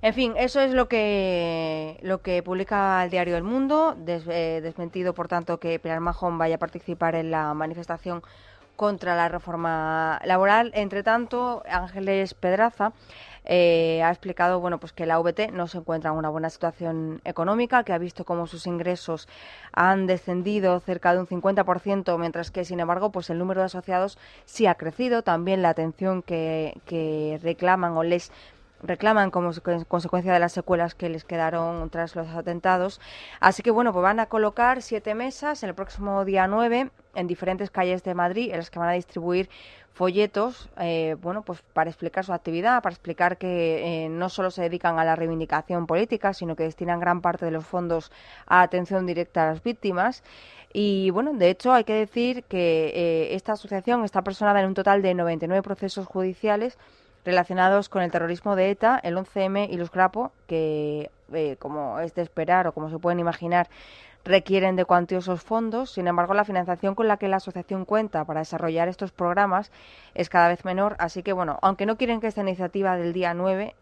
En 0.00 0.14
fin, 0.14 0.34
eso 0.36 0.60
es 0.60 0.72
lo 0.72 0.88
que 0.88 1.98
lo 2.02 2.22
que 2.22 2.42
publica 2.42 3.02
el 3.02 3.10
diario 3.10 3.36
El 3.36 3.42
Mundo, 3.42 3.96
eh, 4.06 4.60
desmentido 4.62 5.12
por 5.12 5.26
tanto 5.26 5.58
que 5.58 5.80
Pilar 5.80 6.00
Majón 6.00 6.38
vaya 6.38 6.54
a 6.54 6.58
participar 6.58 7.16
en 7.16 7.32
la 7.32 7.52
manifestación 7.54 8.22
contra 8.76 9.16
la 9.16 9.28
reforma 9.28 10.20
laboral. 10.24 10.70
Entre 10.74 11.02
tanto, 11.02 11.64
Ángeles 11.68 12.34
Pedraza 12.34 12.92
eh, 13.44 14.00
ha 14.04 14.10
explicado 14.10 14.60
bueno, 14.60 14.78
pues 14.78 14.92
que 14.92 15.04
la 15.04 15.18
VT 15.18 15.50
no 15.52 15.66
se 15.66 15.78
encuentra 15.78 16.12
en 16.12 16.16
una 16.16 16.28
buena 16.28 16.48
situación 16.48 17.20
económica, 17.24 17.82
que 17.82 17.92
ha 17.92 17.98
visto 17.98 18.24
cómo 18.24 18.46
sus 18.46 18.68
ingresos 18.68 19.26
han 19.72 20.06
descendido 20.06 20.78
cerca 20.78 21.12
de 21.12 21.18
un 21.18 21.26
50%, 21.26 22.16
mientras 22.18 22.52
que, 22.52 22.64
sin 22.64 22.78
embargo, 22.78 23.10
pues 23.10 23.30
el 23.30 23.38
número 23.38 23.62
de 23.62 23.66
asociados 23.66 24.16
sí 24.44 24.66
ha 24.66 24.76
crecido. 24.76 25.22
También 25.22 25.60
la 25.60 25.70
atención 25.70 26.22
que, 26.22 26.80
que 26.86 27.40
reclaman 27.42 27.96
o 27.96 28.04
les 28.04 28.30
reclaman 28.82 29.30
como 29.30 29.52
secu- 29.52 29.84
consecuencia 29.86 30.32
de 30.32 30.38
las 30.38 30.52
secuelas 30.52 30.94
que 30.94 31.08
les 31.08 31.24
quedaron 31.24 31.90
tras 31.90 32.14
los 32.16 32.28
atentados. 32.28 33.00
Así 33.40 33.62
que 33.62 33.70
bueno, 33.70 33.92
pues 33.92 34.02
van 34.02 34.20
a 34.20 34.26
colocar 34.26 34.82
siete 34.82 35.14
mesas 35.14 35.62
el 35.62 35.74
próximo 35.74 36.24
día 36.24 36.46
9 36.46 36.90
en 37.14 37.26
diferentes 37.26 37.70
calles 37.70 38.02
de 38.04 38.14
Madrid, 38.14 38.50
en 38.50 38.58
las 38.58 38.70
que 38.70 38.78
van 38.78 38.88
a 38.90 38.92
distribuir 38.92 39.48
folletos, 39.92 40.68
eh, 40.78 41.16
bueno, 41.20 41.42
pues 41.42 41.60
para 41.72 41.90
explicar 41.90 42.24
su 42.24 42.32
actividad, 42.32 42.80
para 42.82 42.92
explicar 42.94 43.36
que 43.36 44.04
eh, 44.04 44.08
no 44.08 44.28
solo 44.28 44.52
se 44.52 44.62
dedican 44.62 44.96
a 45.00 45.04
la 45.04 45.16
reivindicación 45.16 45.88
política, 45.88 46.32
sino 46.34 46.54
que 46.54 46.62
destinan 46.62 47.00
gran 47.00 47.20
parte 47.20 47.44
de 47.46 47.50
los 47.50 47.66
fondos 47.66 48.12
a 48.46 48.62
atención 48.62 49.06
directa 49.06 49.42
a 49.42 49.52
las 49.52 49.62
víctimas. 49.64 50.22
Y 50.72 51.10
bueno, 51.10 51.32
de 51.34 51.50
hecho 51.50 51.72
hay 51.72 51.82
que 51.82 51.94
decir 51.94 52.44
que 52.44 52.92
eh, 52.94 53.34
esta 53.34 53.54
asociación 53.54 54.04
está 54.04 54.22
personada 54.22 54.60
en 54.60 54.66
un 54.66 54.74
total 54.74 55.02
de 55.02 55.14
99 55.14 55.62
procesos 55.62 56.06
judiciales 56.06 56.78
relacionados 57.24 57.88
con 57.88 58.02
el 58.02 58.10
terrorismo 58.10 58.56
de 58.56 58.70
ETA, 58.70 58.98
el 59.02 59.16
11M 59.16 59.68
y 59.70 59.76
los 59.76 59.90
Grapo, 59.90 60.32
que, 60.46 61.10
eh, 61.32 61.56
como 61.58 62.00
es 62.00 62.14
de 62.14 62.22
esperar 62.22 62.66
o 62.66 62.72
como 62.72 62.90
se 62.90 62.98
pueden 62.98 63.20
imaginar, 63.20 63.68
requieren 64.24 64.76
de 64.76 64.84
cuantiosos 64.84 65.42
fondos. 65.42 65.90
Sin 65.90 66.06
embargo, 66.06 66.34
la 66.34 66.44
financiación 66.44 66.94
con 66.94 67.08
la 67.08 67.16
que 67.16 67.28
la 67.28 67.36
asociación 67.36 67.84
cuenta 67.84 68.24
para 68.24 68.40
desarrollar 68.40 68.88
estos 68.88 69.12
programas 69.12 69.72
es 70.14 70.28
cada 70.28 70.48
vez 70.48 70.64
menor. 70.64 70.96
Así 70.98 71.22
que, 71.22 71.32
bueno, 71.32 71.58
aunque 71.62 71.86
no 71.86 71.96
quieren 71.96 72.20
que 72.20 72.26
esta 72.26 72.42
iniciativa 72.42 72.96
del 72.96 73.12
día 73.12 73.34
9 73.34 73.74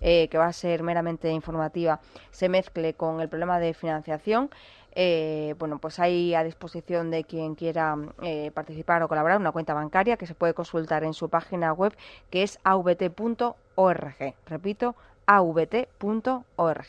eh, 0.00 0.28
que 0.28 0.36
va 0.36 0.46
a 0.46 0.52
ser 0.52 0.82
meramente 0.82 1.30
informativa, 1.30 2.00
se 2.30 2.48
mezcle 2.48 2.94
con 2.94 3.20
el 3.20 3.28
problema 3.28 3.58
de 3.58 3.72
financiación. 3.72 4.50
Eh, 4.94 5.54
bueno, 5.58 5.78
pues 5.78 5.98
hay 5.98 6.34
a 6.34 6.44
disposición 6.44 7.10
de 7.10 7.24
quien 7.24 7.54
quiera 7.54 7.96
eh, 8.22 8.50
participar 8.52 9.02
o 9.02 9.08
colaborar 9.08 9.38
una 9.38 9.52
cuenta 9.52 9.74
bancaria 9.74 10.16
que 10.16 10.26
se 10.26 10.34
puede 10.34 10.54
consultar 10.54 11.04
en 11.04 11.14
su 11.14 11.28
página 11.28 11.72
web 11.72 11.96
que 12.30 12.42
es 12.42 12.58
avt.org. 12.64 13.54
Repito, 14.46 14.94
avt.org. 15.26 16.86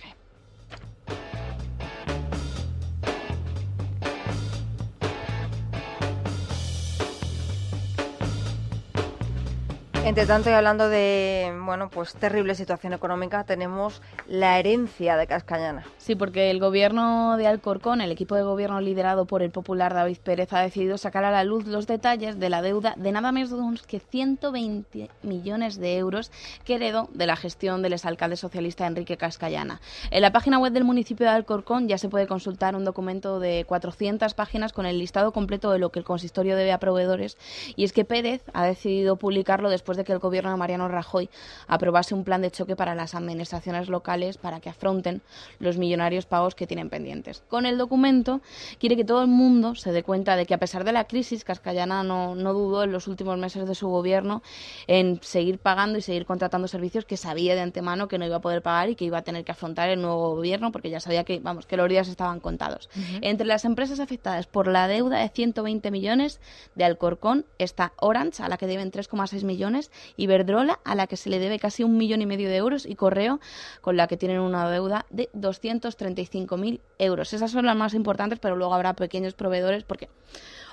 Entre 10.05 10.27
tanto, 10.27 10.51
y 10.51 10.53
hablando 10.53 10.87
de, 10.87 11.51
bueno, 11.65 11.89
pues 11.89 12.13
terrible 12.13 12.53
situación 12.53 12.93
económica, 12.93 13.43
tenemos 13.43 14.03
la 14.27 14.59
herencia 14.59 15.17
de 15.17 15.25
Cascañana. 15.25 15.83
Sí, 15.97 16.13
porque 16.13 16.51
el 16.51 16.59
gobierno 16.59 17.37
de 17.37 17.47
Alcorcón, 17.47 18.01
el 18.01 18.11
equipo 18.11 18.35
de 18.35 18.43
gobierno 18.43 18.79
liderado 18.81 19.25
por 19.25 19.41
el 19.41 19.49
popular 19.49 19.95
David 19.95 20.19
Pérez, 20.23 20.53
ha 20.53 20.61
decidido 20.61 20.99
sacar 20.99 21.25
a 21.25 21.31
la 21.31 21.43
luz 21.43 21.65
los 21.65 21.87
detalles 21.87 22.39
de 22.39 22.49
la 22.51 22.61
deuda 22.61 22.93
de 22.97 23.11
nada 23.11 23.31
menos 23.31 23.81
que 23.81 23.99
120 23.99 25.09
millones 25.23 25.79
de 25.79 25.97
euros 25.97 26.31
que 26.65 26.75
heredó 26.75 27.09
de 27.11 27.25
la 27.25 27.35
gestión 27.35 27.81
del 27.81 27.93
exalcalde 27.93 28.37
socialista 28.37 28.85
Enrique 28.85 29.17
Cascallana. 29.17 29.81
En 30.11 30.21
la 30.21 30.31
página 30.31 30.59
web 30.59 30.71
del 30.71 30.83
municipio 30.83 31.25
de 31.25 31.31
Alcorcón 31.31 31.87
ya 31.87 31.97
se 31.97 32.09
puede 32.09 32.27
consultar 32.27 32.75
un 32.75 32.85
documento 32.85 33.39
de 33.39 33.65
400 33.67 34.35
páginas 34.35 34.71
con 34.71 34.85
el 34.85 34.99
listado 34.99 35.31
completo 35.31 35.71
de 35.71 35.79
lo 35.79 35.89
que 35.89 35.97
el 35.97 36.05
consistorio 36.05 36.55
debe 36.55 36.73
a 36.73 36.79
proveedores 36.79 37.39
y 37.75 37.85
es 37.85 37.91
que 37.91 38.05
Pérez 38.05 38.43
ha 38.53 38.67
decidido 38.67 39.15
publicarlo 39.15 39.71
después 39.71 39.94
de 39.95 40.03
que 40.03 40.13
el 40.13 40.19
gobierno 40.19 40.51
de 40.51 40.57
Mariano 40.57 40.87
Rajoy 40.87 41.29
aprobase 41.67 42.13
un 42.13 42.23
plan 42.23 42.41
de 42.41 42.51
choque 42.51 42.75
para 42.75 42.95
las 42.95 43.15
administraciones 43.15 43.89
locales 43.89 44.37
para 44.37 44.59
que 44.59 44.69
afronten 44.69 45.21
los 45.59 45.77
millonarios 45.77 46.25
pagos 46.25 46.55
que 46.55 46.67
tienen 46.67 46.89
pendientes. 46.89 47.43
Con 47.47 47.65
el 47.65 47.77
documento 47.77 48.41
quiere 48.79 48.95
que 48.95 49.05
todo 49.05 49.21
el 49.21 49.27
mundo 49.27 49.75
se 49.75 49.91
dé 49.91 50.03
cuenta 50.03 50.35
de 50.35 50.45
que 50.45 50.53
a 50.53 50.57
pesar 50.57 50.83
de 50.83 50.91
la 50.91 51.05
crisis, 51.05 51.43
Cascallana 51.43 52.03
no, 52.03 52.35
no 52.35 52.53
dudó 52.53 52.83
en 52.83 52.91
los 52.91 53.07
últimos 53.07 53.37
meses 53.37 53.67
de 53.67 53.75
su 53.75 53.87
gobierno 53.87 54.41
en 54.87 55.19
seguir 55.21 55.59
pagando 55.59 55.97
y 55.97 56.01
seguir 56.01 56.25
contratando 56.25 56.67
servicios 56.67 57.05
que 57.05 57.17
sabía 57.17 57.55
de 57.55 57.61
antemano 57.61 58.07
que 58.07 58.17
no 58.17 58.25
iba 58.25 58.37
a 58.37 58.41
poder 58.41 58.61
pagar 58.61 58.89
y 58.89 58.95
que 58.95 59.05
iba 59.05 59.17
a 59.17 59.23
tener 59.23 59.43
que 59.43 59.51
afrontar 59.51 59.89
el 59.89 60.01
nuevo 60.01 60.35
gobierno 60.35 60.71
porque 60.71 60.89
ya 60.89 60.99
sabía 60.99 61.23
que, 61.23 61.39
vamos, 61.39 61.65
que 61.65 61.77
los 61.77 61.89
días 61.89 62.07
estaban 62.07 62.39
contados. 62.39 62.89
Entre 63.21 63.45
las 63.45 63.65
empresas 63.65 63.99
afectadas 63.99 64.47
por 64.47 64.67
la 64.67 64.87
deuda 64.87 65.19
de 65.19 65.29
120 65.29 65.91
millones 65.91 66.39
de 66.75 66.83
Alcorcón 66.83 67.45
está 67.57 67.93
Orange, 67.97 68.43
a 68.43 68.49
la 68.49 68.57
que 68.57 68.67
deben 68.67 68.91
3,6 68.91 69.43
millones, 69.43 69.84
Iberdrola, 70.17 70.79
a 70.83 70.95
la 70.95 71.07
que 71.07 71.17
se 71.17 71.29
le 71.29 71.39
debe 71.39 71.59
casi 71.59 71.83
un 71.83 71.97
millón 71.97 72.21
y 72.21 72.25
medio 72.25 72.49
de 72.49 72.55
euros, 72.57 72.85
y 72.85 72.95
Correo, 72.95 73.39
con 73.81 73.97
la 73.97 74.07
que 74.07 74.17
tienen 74.17 74.39
una 74.39 74.69
deuda 74.69 75.05
de 75.09 75.29
235.000 75.33 76.79
euros. 76.99 77.33
Esas 77.33 77.51
son 77.51 77.65
las 77.65 77.75
más 77.75 77.93
importantes, 77.93 78.39
pero 78.39 78.55
luego 78.55 78.73
habrá 78.73 78.93
pequeños 78.93 79.33
proveedores 79.33 79.83
porque 79.83 80.09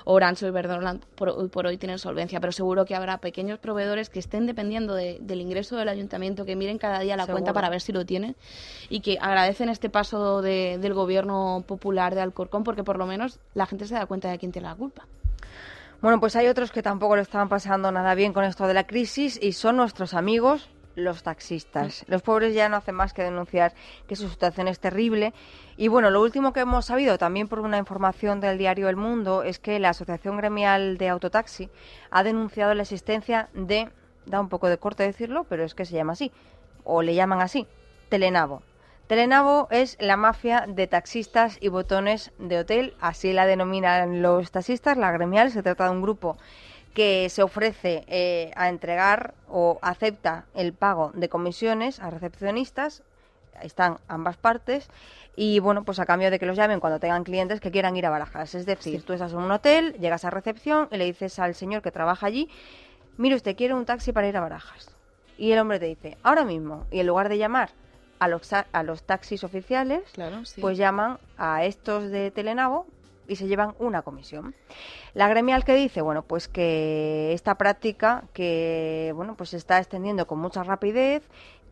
Orange 0.05 0.45
o 0.45 0.49
Iberdrola 0.49 0.97
por 1.15 1.29
hoy 1.29 1.47
por 1.47 1.65
hoy 1.65 1.77
tienen 1.77 1.97
solvencia, 1.97 2.41
pero 2.41 2.51
seguro 2.51 2.83
que 2.83 2.93
habrá 2.93 3.19
pequeños 3.19 3.57
proveedores 3.59 4.09
que 4.09 4.19
estén 4.19 4.45
dependiendo 4.45 4.95
de- 4.95 5.17
del 5.21 5.39
ingreso 5.39 5.77
del 5.77 5.87
ayuntamiento, 5.87 6.43
que 6.43 6.57
miren 6.57 6.77
cada 6.77 6.99
día 6.99 7.15
la 7.15 7.23
Seguro. 7.23 7.35
cuenta 7.35 7.53
para 7.53 7.69
ver 7.69 7.79
si 7.79 7.93
lo 7.93 8.05
tienen 8.05 8.35
y 8.89 8.99
que 8.99 9.17
agradecen 9.21 9.69
este 9.69 9.89
paso 9.89 10.41
de- 10.41 10.77
del 10.81 10.93
gobierno 10.93 11.63
popular 11.65 12.15
de 12.15 12.21
Alcorcón 12.21 12.65
porque 12.65 12.83
por 12.83 12.97
lo 12.97 13.05
menos 13.05 13.39
la 13.53 13.65
gente 13.65 13.87
se 13.87 13.93
da 13.93 14.05
cuenta 14.05 14.29
de 14.29 14.37
quién 14.39 14.51
tiene 14.51 14.67
la 14.67 14.75
culpa. 14.75 15.07
Bueno, 16.03 16.19
pues 16.19 16.35
hay 16.35 16.47
otros 16.47 16.73
que 16.73 16.83
tampoco 16.83 17.15
lo 17.15 17.21
estaban 17.21 17.47
pasando 17.47 17.89
nada 17.89 18.13
bien 18.13 18.33
con 18.33 18.43
esto 18.43 18.67
de 18.67 18.73
la 18.73 18.85
crisis 18.85 19.39
y 19.41 19.53
son 19.53 19.77
nuestros 19.77 20.13
amigos 20.13 20.69
los 20.95 21.23
taxistas. 21.23 22.03
Los 22.09 22.21
pobres 22.21 22.53
ya 22.53 22.67
no 22.67 22.75
hacen 22.75 22.95
más 22.95 23.13
que 23.13 23.23
denunciar 23.23 23.73
que 24.05 24.17
su 24.17 24.27
situación 24.27 24.67
es 24.67 24.81
terrible. 24.81 25.33
Y 25.77 25.87
bueno, 25.87 26.09
lo 26.09 26.21
último 26.21 26.51
que 26.51 26.59
hemos 26.59 26.87
sabido, 26.87 27.17
también 27.17 27.47
por 27.47 27.61
una 27.61 27.77
información 27.77 28.41
del 28.41 28.57
diario 28.57 28.89
El 28.89 28.97
Mundo, 28.97 29.43
es 29.43 29.59
que 29.59 29.79
la 29.79 29.91
Asociación 29.91 30.35
Gremial 30.35 30.97
de 30.97 31.07
Autotaxi 31.07 31.69
ha 32.11 32.21
denunciado 32.23 32.73
la 32.73 32.81
existencia 32.81 33.47
de, 33.53 33.89
da 34.25 34.41
un 34.41 34.49
poco 34.49 34.67
de 34.67 34.77
corte 34.77 35.03
decirlo, 35.03 35.45
pero 35.45 35.63
es 35.63 35.73
que 35.73 35.85
se 35.85 35.95
llama 35.95 36.11
así, 36.11 36.33
o 36.83 37.01
le 37.01 37.15
llaman 37.15 37.39
así, 37.39 37.65
Telenabo. 38.09 38.61
Telenavo 39.07 39.67
es 39.69 39.97
la 39.99 40.15
mafia 40.15 40.63
de 40.65 40.87
taxistas 40.87 41.57
y 41.59 41.67
botones 41.67 42.31
de 42.37 42.59
hotel, 42.59 42.95
así 43.01 43.33
la 43.33 43.45
denominan 43.45 44.21
los 44.21 44.49
taxistas, 44.51 44.97
la 44.97 45.11
gremial. 45.11 45.51
Se 45.51 45.61
trata 45.61 45.85
de 45.85 45.91
un 45.91 46.01
grupo 46.01 46.37
que 46.93 47.27
se 47.29 47.43
ofrece 47.43 48.05
eh, 48.07 48.51
a 48.55 48.69
entregar 48.69 49.33
o 49.49 49.77
acepta 49.81 50.45
el 50.53 50.71
pago 50.71 51.11
de 51.15 51.27
comisiones 51.27 51.99
a 51.99 52.11
recepcionistas. 52.11 53.03
Están 53.61 53.97
ambas 54.07 54.37
partes. 54.37 54.89
Y 55.35 55.59
bueno, 55.59 55.83
pues 55.83 55.99
a 55.99 56.05
cambio 56.05 56.31
de 56.31 56.39
que 56.39 56.45
los 56.45 56.55
llamen 56.55 56.79
cuando 56.79 56.99
tengan 56.99 57.25
clientes 57.25 57.59
que 57.59 57.71
quieran 57.71 57.97
ir 57.97 58.05
a 58.05 58.09
Barajas. 58.09 58.55
Es 58.55 58.65
decir, 58.65 59.03
tú 59.03 59.11
estás 59.11 59.33
en 59.33 59.39
un 59.39 59.51
hotel, 59.51 59.93
llegas 59.99 60.23
a 60.23 60.29
recepción 60.29 60.87
y 60.91 60.97
le 60.97 61.05
dices 61.05 61.39
al 61.39 61.55
señor 61.55 61.81
que 61.81 61.91
trabaja 61.91 62.27
allí, 62.27 62.49
mire 63.17 63.35
usted, 63.35 63.57
quiere 63.57 63.73
un 63.73 63.85
taxi 63.85 64.13
para 64.13 64.29
ir 64.29 64.37
a 64.37 64.41
Barajas. 64.41 64.95
Y 65.37 65.51
el 65.51 65.59
hombre 65.59 65.79
te 65.79 65.87
dice, 65.87 66.17
ahora 66.23 66.45
mismo. 66.45 66.85
Y 66.89 66.99
en 66.99 67.07
lugar 67.07 67.27
de 67.27 67.37
llamar 67.37 67.71
a 68.23 68.27
los, 68.29 68.53
a 68.53 68.83
los 68.83 69.03
taxis 69.03 69.43
oficiales, 69.43 70.01
pues 70.61 70.77
llaman 70.77 71.17
a 71.37 71.65
estos 71.65 72.09
de 72.09 72.31
Telenavo 72.31 72.85
y 73.27 73.35
se 73.35 73.47
llevan 73.47 73.73
una 73.79 74.01
comisión. 74.01 74.55
La 75.13 75.27
gremial 75.27 75.65
que 75.65 75.75
dice, 75.75 76.01
bueno, 76.01 76.21
pues 76.21 76.47
que 76.47 77.33
esta 77.33 77.55
práctica 77.55 78.23
que, 78.33 79.11
bueno, 79.15 79.35
pues 79.35 79.49
se 79.49 79.57
está 79.57 79.77
extendiendo 79.77 80.25
con 80.25 80.39
mucha 80.39 80.63
rapidez, 80.63 81.23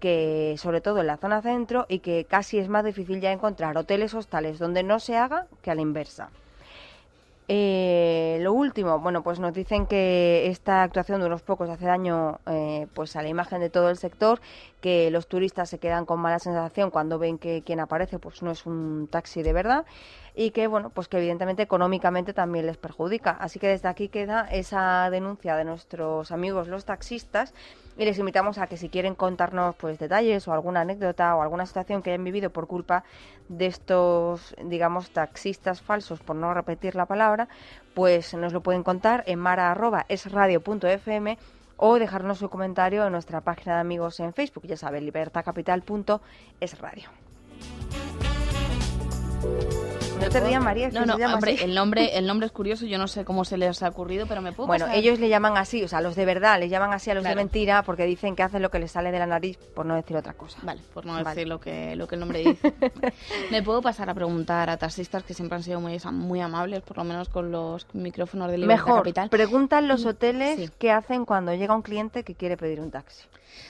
que 0.02 0.56
sobre 0.58 0.82
todo 0.82 0.99
en 0.99 1.08
la 1.08 1.18
zona 1.18 1.41
centro 1.41 1.86
y 1.88 1.99
que 1.99 2.26
casi 2.26 2.58
es 2.58 2.68
más 2.68 2.84
difícil 2.84 3.22
ya 3.22 3.32
encontrar 3.32 3.78
hoteles 3.78 4.14
hostales 4.14 4.60
donde 4.60 4.84
no 4.84 4.99
se 4.99 5.16
haga 5.16 5.47
que 5.62 5.72
a 5.72 5.76
la 5.76 5.82
inversa. 5.82 6.32
Eh, 7.54 8.38
lo 8.39 8.54
último, 8.54 8.99
bueno, 8.99 9.24
pues 9.24 9.39
nos 9.39 9.54
dicen 9.54 9.86
que 9.86 10.47
esta 10.47 10.84
actuación 10.84 11.20
de 11.20 11.28
unos 11.28 11.41
pocos 11.41 11.70
hace 11.70 11.86
daño 11.86 12.39
eh, 12.47 12.88
pues 12.93 13.18
a 13.18 13.22
la 13.22 13.28
imagen 13.28 13.60
de 13.60 13.70
todo 13.70 13.89
el 13.89 13.97
sector, 13.97 14.39
que 14.82 15.12
los 15.12 15.28
turistas 15.28 15.70
se 15.70 15.80
quedan 15.80 16.06
con 16.06 16.20
mala 16.20 16.40
sensación 16.40 16.90
cuando 16.92 17.20
ven 17.20 17.38
que 17.38 17.62
quien 17.62 17.80
aparece 17.80 18.20
pues 18.20 18.42
no 18.42 18.52
es 18.52 18.66
un 18.66 19.08
taxi 19.10 19.44
de 19.44 19.54
verdad 19.54 19.86
y 20.34 20.52
que 20.52 20.68
bueno 20.68 20.90
pues 20.90 21.08
que 21.08 21.18
evidentemente 21.18 21.62
económicamente 21.62 22.34
también 22.34 22.66
les 22.66 22.78
perjudica. 22.78 23.32
Así 23.32 23.60
que 23.60 23.68
desde 23.68 23.88
aquí 23.88 24.10
queda 24.10 24.48
esa 24.50 25.10
denuncia 25.12 25.56
de 25.56 25.64
nuestros 25.66 26.32
amigos 26.32 26.68
los 26.68 26.86
taxistas 26.86 27.54
y 27.98 28.06
les 28.06 28.18
invitamos 28.18 28.58
a 28.58 28.68
que 28.68 28.78
si 28.78 28.90
quieren 28.90 29.14
contarnos 29.16 29.76
pues 29.76 30.00
detalles 30.00 30.48
o 30.48 30.54
alguna 30.54 30.82
anécdota 30.82 31.36
o 31.36 31.42
alguna 31.42 31.66
situación 31.66 32.02
que 32.02 32.10
hayan 32.12 32.24
vivido 32.24 32.50
por 32.50 32.68
culpa 32.68 33.04
de 33.50 33.68
estos 33.68 34.56
digamos 34.64 35.12
taxistas 35.12 35.82
falsos 35.82 36.20
por 36.22 36.36
no 36.36 36.54
repetir 36.54 36.96
la 36.96 37.06
palabra 37.06 37.48
pues 37.94 38.34
nos 38.34 38.54
lo 38.54 38.62
pueden 38.62 38.84
contar 38.84 39.24
en 39.28 39.38
mara@esradio.fm 39.40 41.38
o 41.84 41.98
dejarnos 41.98 42.38
su 42.38 42.48
comentario 42.50 43.04
en 43.06 43.12
nuestra 43.12 43.42
página 43.42 43.76
de 43.76 43.82
amigos 43.82 44.20
en 44.20 44.34
Facebook, 44.34 44.68
ya 44.68 44.78
saben, 44.78 45.04
libertacapital.esradio. 45.04 47.10
No 50.22 50.30
te 50.30 50.39
rías, 50.39 50.63
María. 50.63 50.89
no, 50.89 51.05
no, 51.05 51.15
hombre, 51.34 51.63
el 51.63 51.74
nombre, 51.74 52.15
el 52.17 52.28
nombre 52.28 52.45
es 52.45 52.51
curioso, 52.51 52.86
yo 52.86 52.99
no 52.99 53.07
sé 53.07 53.26
cómo 53.26 53.43
se 53.43 53.57
les 53.57 53.82
ha 53.82 53.89
ocurrido, 53.89 54.28
pero 54.28 54.41
me 54.41 54.51
puedo 54.51 54.67
Bueno, 54.67 54.86
ellos 54.93 55.19
le 55.19 55.30
llaman 55.30 55.57
así, 55.57 55.84
o 55.84 55.88
sea, 55.88 55.99
los 55.99 56.15
de 56.15 56.26
verdad, 56.26 56.59
les 56.59 56.69
llaman 56.69 56.93
así 56.93 57.09
a 57.09 57.15
los 57.15 57.24
de 57.24 57.36
mentira 57.36 57.82
porque 57.82 58.05
dicen 58.05 58.36
que 58.36 58.43
hacen 58.43 58.61
lo 58.61 58.69
que 58.69 58.78
les 58.78 58.91
sale 58.91 59.11
de 59.11 59.17
la 59.17 59.26
nariz, 59.26 59.57
por 59.74 59.86
no 59.88 59.95
decir 59.95 60.15
otra 60.15 60.34
cosa. 60.34 60.59
Vale, 60.61 60.80
por 60.93 61.07
no 61.07 61.22
decir 61.24 61.47
lo 61.47 61.59
que, 61.59 61.95
lo 61.95 62.07
que 62.07 62.15
el 62.15 62.19
nombre 62.19 62.39
dice. 62.45 62.74
me 63.49 63.63
puedo 63.63 63.82
pasar 63.82 64.09
a 64.11 64.13
preguntar 64.13 64.69
a 64.69 64.78
taxistas 64.78 65.24
que 65.24 65.34
siempre 65.34 65.55
han 65.55 65.63
sido 65.63 65.82
muy, 65.82 65.97
muy 66.11 66.39
amables, 66.39 66.82
por 66.82 66.97
lo 66.97 67.03
menos 67.03 67.28
con 67.30 67.51
los 67.51 67.88
micrófonos 67.93 68.51
de 68.51 68.59
Libertad 68.59 68.86
Mejor, 68.86 68.99
Capital. 68.99 69.30
preguntan 69.30 69.88
los 69.88 70.05
hoteles 70.05 70.72
qué 70.78 70.91
hacen 70.91 71.26
cuando 71.26 71.53
llega 71.55 71.74
un 71.74 71.82
cliente 71.82 72.24
que 72.24 72.36
quiere 72.36 72.57
pedir 72.57 72.80
un 72.80 72.91
taxi. 72.91 73.26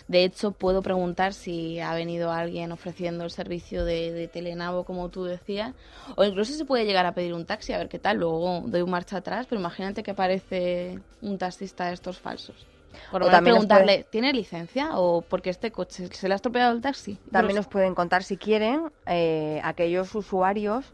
De 0.07 0.23
hecho, 0.23 0.51
puedo 0.51 0.81
preguntar 0.81 1.33
si 1.33 1.79
ha 1.79 1.93
venido 1.93 2.31
alguien 2.31 2.71
ofreciendo 2.71 3.23
el 3.23 3.31
servicio 3.31 3.85
de, 3.85 4.11
de 4.11 4.27
Telenavo, 4.27 4.83
como 4.83 5.09
tú 5.09 5.25
decías, 5.25 5.73
o 6.15 6.23
incluso 6.23 6.53
se 6.53 6.65
puede 6.65 6.85
llegar 6.85 7.05
a 7.05 7.13
pedir 7.13 7.33
un 7.33 7.45
taxi, 7.45 7.73
a 7.73 7.77
ver 7.77 7.89
qué 7.89 7.99
tal. 7.99 8.17
Luego 8.17 8.63
doy 8.65 8.81
un 8.81 8.89
marcha 8.89 9.17
atrás, 9.17 9.47
pero 9.49 9.59
imagínate 9.59 10.03
que 10.03 10.11
aparece 10.11 10.99
un 11.21 11.37
taxista 11.37 11.85
de 11.85 11.93
estos 11.93 12.19
falsos. 12.19 12.67
Por 13.09 13.23
o 13.23 13.29
también 13.29 13.55
preguntarle, 13.55 14.05
¿tiene 14.09 14.33
licencia 14.33 14.97
o 14.97 15.21
porque 15.21 15.49
este 15.49 15.71
coche 15.71 16.07
se 16.11 16.27
le 16.27 16.33
ha 16.33 16.35
estropeado 16.35 16.73
el 16.73 16.81
taxi? 16.81 17.17
También 17.31 17.55
nos 17.55 17.67
pueden 17.67 17.95
contar, 17.95 18.23
si 18.23 18.37
quieren, 18.37 18.91
eh, 19.05 19.61
aquellos 19.63 20.13
usuarios 20.15 20.85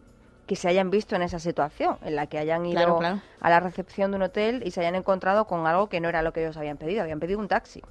que 0.46 0.56
se 0.56 0.70
hayan 0.70 0.90
visto 0.90 1.16
en 1.16 1.22
esa 1.22 1.40
situación, 1.40 1.98
en 2.04 2.16
la 2.16 2.28
que 2.28 2.40
hayan 2.40 2.66
ido 2.66 3.00
a 3.42 3.50
la 3.50 3.60
recepción 3.60 4.12
de 4.12 4.18
un 4.18 4.24
hotel 4.24 4.64
y 4.66 4.72
se 4.72 4.80
hayan 4.80 4.96
encontrado 4.96 5.46
con 5.46 5.68
algo 5.68 5.90
que 5.90 6.00
no 6.00 6.08
era 6.08 6.22
lo 6.22 6.32
que 6.32 6.42
ellos 6.42 6.56
habían 6.56 6.78
pedido, 6.78 7.02
habían 7.02 7.20
pedido 7.20 7.40
un 7.40 7.50
taxi. 7.50 7.82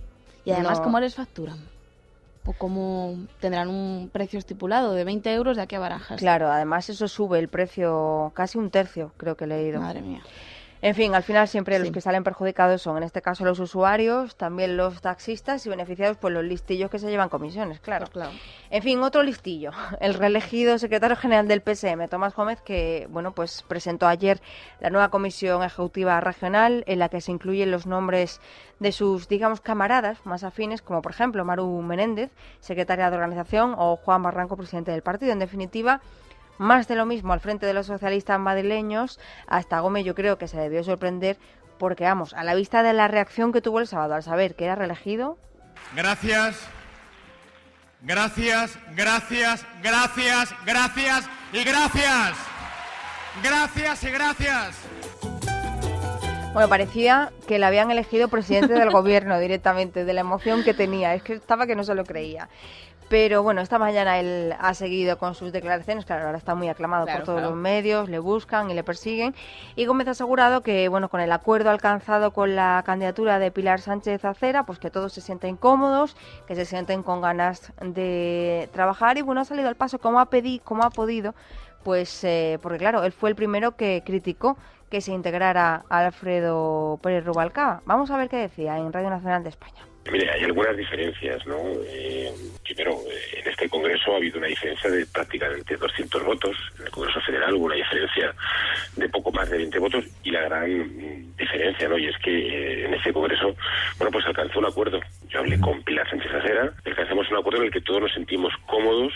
Y 0.47 0.53
además, 0.53 0.81
¿cómo 0.81 1.01
les 1.01 1.15
facturan? 1.17 1.59
¿O 2.45 2.53
cómo 2.53 3.17
tendrán 3.41 3.69
un 3.69 4.09
precio 4.13 4.39
estipulado 4.39 4.93
de 4.93 5.03
20 5.03 5.35
euros 5.35 5.57
de 5.57 5.63
aquí 5.63 5.75
a 5.75 5.81
Barajas? 5.81 6.21
Claro, 6.21 6.49
además 6.49 6.89
eso 6.89 7.09
sube 7.09 7.41
el 7.41 7.49
precio 7.49 8.31
casi 8.33 8.57
un 8.57 8.71
tercio, 8.71 9.13
creo 9.17 9.37
que 9.37 9.45
he 9.45 9.49
leído. 9.49 9.81
Madre 9.81 10.03
mía. 10.03 10.23
En 10.83 10.95
fin, 10.95 11.15
al 11.15 11.23
final 11.23 11.49
siempre 11.49 11.79
los 11.79 11.91
que 11.91 12.01
salen 12.01 12.23
perjudicados 12.23 12.83
son, 12.83 12.99
en 12.99 13.03
este 13.03 13.23
caso, 13.23 13.45
los 13.45 13.59
usuarios, 13.59 14.37
también 14.37 14.77
los 14.77 15.01
taxistas 15.01 15.65
y 15.67 15.69
beneficiados 15.69 16.17
por 16.17 16.33
los 16.33 16.45
listillos 16.45 16.91
que 16.91 16.99
se 16.99 17.09
llevan 17.09 17.29
comisiones, 17.29 17.81
claro. 17.81 18.07
Pues 18.07 18.13
claro. 18.13 18.31
En 18.71 18.83
fin, 18.83 19.03
otro 19.03 19.23
listillo, 19.23 19.71
el 20.01 20.15
reelegido 20.15 20.79
secretario 20.79 21.17
general 21.17 21.49
del 21.49 21.63
PSM, 21.63 22.09
Tomás 22.09 22.35
Gómez, 22.35 22.61
que 22.61 23.07
bueno, 23.11 23.33
pues 23.33 23.65
presentó 23.67 24.07
ayer 24.07 24.41
la 24.81 24.91
nueva 24.91 25.09
comisión 25.09 25.63
ejecutiva 25.63 26.21
regional 26.21 26.85
en 26.87 26.99
la 26.99 27.09
que 27.09 27.21
se 27.21 27.33
incluyen 27.33 27.71
los 27.71 27.87
nombres 27.87 28.41
de 28.79 28.93
sus, 28.93 29.29
digamos, 29.29 29.61
camaradas 29.61 30.19
más 30.25 30.45
afines, 30.45 30.83
como 30.83 31.01
por 31.01 31.13
ejemplo 31.13 31.45
Maru 31.45 31.81
Menéndez, 31.83 32.31
secretaria 32.61 33.11
de 33.11 33.17
organización, 33.17 33.75
o 33.79 33.97
Juan 33.97 34.23
Barranco, 34.23 34.57
presidente 34.57 34.91
del 34.91 35.03
partido. 35.03 35.33
En 35.33 35.39
definitiva, 35.39 36.01
más 36.59 36.89
de 36.89 36.97
lo 36.97 37.07
mismo 37.07 37.33
al 37.33 37.41
frente 37.41 37.67
de 37.67 37.75
los 37.75 37.87
socialistas 37.87 38.39
madrileños. 38.39 39.19
Hasta 39.47 39.81
Gómez 39.81 40.05
yo 40.05 40.15
creo 40.15 40.39
que 40.39 40.49
se 40.49 40.59
debió 40.59 40.83
sorprender 40.85 41.37
porque, 41.79 42.05
vamos, 42.05 42.33
a 42.35 42.45
la 42.45 42.55
vista 42.55 42.83
de 42.83 42.93
la 42.93 43.09
reacción 43.09 43.53
que 43.53 43.61
tuvo 43.61 43.81
el 43.81 43.87
sábado 43.87 44.15
al 44.15 44.23
saber 44.23 44.55
que 44.55 44.65
era 44.65 44.75
reelegido. 44.75 45.39
Gracias, 45.95 46.59
gracias, 48.03 48.79
gracias, 48.95 49.67
gracias, 49.83 50.55
gracias 50.65 51.29
y 51.53 51.65
gracias. 51.65 52.37
Gracias 53.43 54.05
y 54.05 54.11
gracias. 54.11 54.77
Bueno, 56.55 56.71
parecía 56.71 57.33
que 57.47 57.59
le 57.59 57.67
habían 57.67 57.91
elegido 57.91 58.29
presidente 58.29 58.73
del 58.73 58.91
gobierno 58.93 59.39
directamente, 59.39 60.07
de 60.07 60.13
la 60.15 60.23
emoción 60.23 60.65
que 60.65 60.73
tenía. 60.73 61.15
Es 61.15 61.23
que 61.23 61.35
estaba 61.35 61.67
que 61.67 61.77
no 61.77 61.85
se 61.85 61.95
lo 61.95 62.05
creía. 62.05 62.49
Pero 63.09 63.45
bueno, 63.45 63.61
esta 63.61 63.79
mañana 63.79 64.19
él 64.19 64.53
ha 64.59 64.75
seguido 64.75 65.17
con 65.17 65.37
sus 65.37 65.53
declaraciones, 65.53 66.05
claro, 66.05 66.27
ahora 66.27 66.39
está 66.39 66.57
muy 66.57 66.69
aclamado 66.69 67.07
por 67.07 67.23
todos 67.23 67.41
los 67.41 67.55
medios, 67.55 68.09
le 68.09 68.19
buscan 68.19 68.69
y 68.69 68.75
le 68.75 68.83
persiguen. 68.83 69.33
Y 69.77 69.87
Gómez 69.87 70.09
ha 70.09 70.11
asegurado 70.11 70.63
que, 70.63 70.89
bueno, 70.89 71.09
con 71.09 71.21
el 71.21 71.31
acuerdo 71.31 71.71
alcanzado 71.71 72.33
con 72.33 72.57
la 72.57 72.83
candidatura 72.85 73.39
de 73.39 73.53
Pilar 73.53 73.81
Sánchez 73.81 74.25
Acera, 74.25 74.67
pues 74.67 74.81
que 74.81 74.91
todos 74.91 75.13
se 75.13 75.21
sienten 75.21 75.57
cómodos, 75.57 76.17
que 76.49 76.57
se 76.57 76.65
sienten 76.65 77.05
con 77.05 77.21
ganas 77.21 77.73
de 77.81 78.69
trabajar 78.73 79.19
y, 79.19 79.23
bueno, 79.23 79.43
ha 79.43 79.45
salido 79.45 79.69
al 79.69 79.77
paso 79.77 80.01
como 80.01 80.19
ha, 80.19 80.27
pedido, 80.27 80.65
como 80.65 80.83
ha 80.83 80.91
podido, 80.91 81.37
pues 81.85 82.25
eh, 82.25 82.59
porque, 82.61 82.79
claro, 82.79 83.05
él 83.05 83.13
fue 83.13 83.31
el 83.31 83.37
primero 83.37 83.77
que 83.77 84.03
criticó 84.05 84.57
que 84.91 85.01
se 85.01 85.13
integrara 85.13 85.85
Alfredo 85.89 86.99
Pérez 87.03 87.25
Rubalcaba. 87.25 87.83
Vamos 87.87 88.11
a 88.11 88.17
ver 88.17 88.29
qué 88.29 88.37
decía 88.37 88.79
en 88.79 88.93
Radio 88.93 89.11
Nacional 89.11 89.45
de 89.45 89.51
España. 89.51 89.96
Mire, 90.11 90.31
hay 90.31 90.45
algunas 90.45 90.77
diferencias, 90.77 91.45
¿no? 91.47 91.57
Eh, 91.87 92.33
primero, 92.63 92.93
eh, 93.11 93.41
en 93.41 93.49
este 93.49 93.69
Congreso 93.69 94.13
ha 94.13 94.17
habido 94.17 94.39
una 94.39 94.47
diferencia 94.47 94.91
de 94.91 95.05
prácticamente 95.07 95.77
200 95.77 96.25
votos. 96.25 96.57
En 96.79 96.87
el 96.87 96.91
Congreso 96.93 97.21
Federal 97.23 97.55
hubo 97.55 97.65
una 97.65 97.75
diferencia 97.75 98.35
de 98.97 99.09
poco 99.09 99.33
más 99.33 99.51
de 99.51 99.59
20 99.59 99.79
votos 99.79 100.05
y 100.23 100.31
la 100.31 100.43
gran 100.43 101.37
diferencia, 101.37 101.89
¿no? 101.89 101.99
Y 101.99 102.07
es 102.07 102.17
que 102.19 102.31
eh, 102.31 102.85
en 102.87 102.95
ese 102.95 103.13
Congreso, 103.13 103.57
bueno, 103.99 104.13
pues 104.13 104.27
alcanzó 104.27 104.61
un 104.61 104.67
acuerdo. 104.67 105.01
Yo 105.29 105.41
hablé 105.41 105.61
con 105.61 105.83
Pilar 105.83 106.09
Sánchez 106.09 106.33
Acera, 106.33 106.73
alcanzamos 106.85 107.29
un 107.31 107.39
acuerdo 107.39 107.61
en 107.61 107.67
el 107.67 107.73
que 107.73 107.81
todos 107.81 108.03
nos 108.03 108.13
sentimos 108.13 108.53
cómodos. 108.67 109.13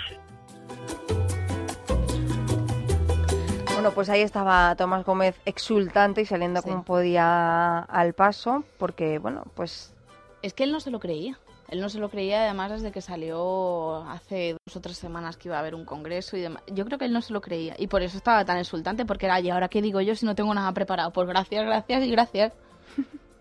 Bueno, 3.74 3.92
pues 3.94 4.10
ahí 4.10 4.20
estaba 4.20 4.74
Tomás 4.76 5.04
Gómez 5.04 5.40
exultante 5.46 6.20
y 6.20 6.26
saliendo 6.26 6.60
como 6.62 6.84
podía 6.84 7.78
al 7.78 8.12
paso, 8.12 8.64
porque, 8.76 9.18
bueno, 9.18 9.44
pues 9.54 9.94
es 10.42 10.54
que 10.54 10.64
él 10.64 10.72
no 10.72 10.80
se 10.80 10.90
lo 10.90 11.00
creía. 11.00 11.38
Él 11.68 11.80
no 11.80 11.88
se 11.88 12.00
lo 12.00 12.10
creía 12.10 12.42
además 12.42 12.72
desde 12.72 12.90
que 12.90 13.00
salió 13.00 14.02
hace 14.08 14.56
dos 14.66 14.76
o 14.76 14.80
tres 14.80 14.98
semanas 14.98 15.36
que 15.36 15.48
iba 15.48 15.56
a 15.56 15.60
haber 15.60 15.76
un 15.76 15.84
congreso 15.84 16.36
y 16.36 16.40
demás. 16.40 16.64
Yo 16.66 16.84
creo 16.84 16.98
que 16.98 17.04
él 17.04 17.12
no 17.12 17.22
se 17.22 17.32
lo 17.32 17.40
creía 17.40 17.76
y 17.78 17.86
por 17.86 18.02
eso 18.02 18.16
estaba 18.16 18.44
tan 18.44 18.58
insultante 18.58 19.04
porque 19.04 19.26
era, 19.26 19.40
¿y 19.40 19.50
ahora 19.50 19.68
qué 19.68 19.80
digo 19.80 20.00
yo 20.00 20.16
si 20.16 20.26
no 20.26 20.34
tengo 20.34 20.52
nada 20.52 20.72
preparado? 20.72 21.12
Pues 21.12 21.28
gracias, 21.28 21.64
gracias 21.64 22.02
y 22.02 22.10
gracias. 22.10 22.52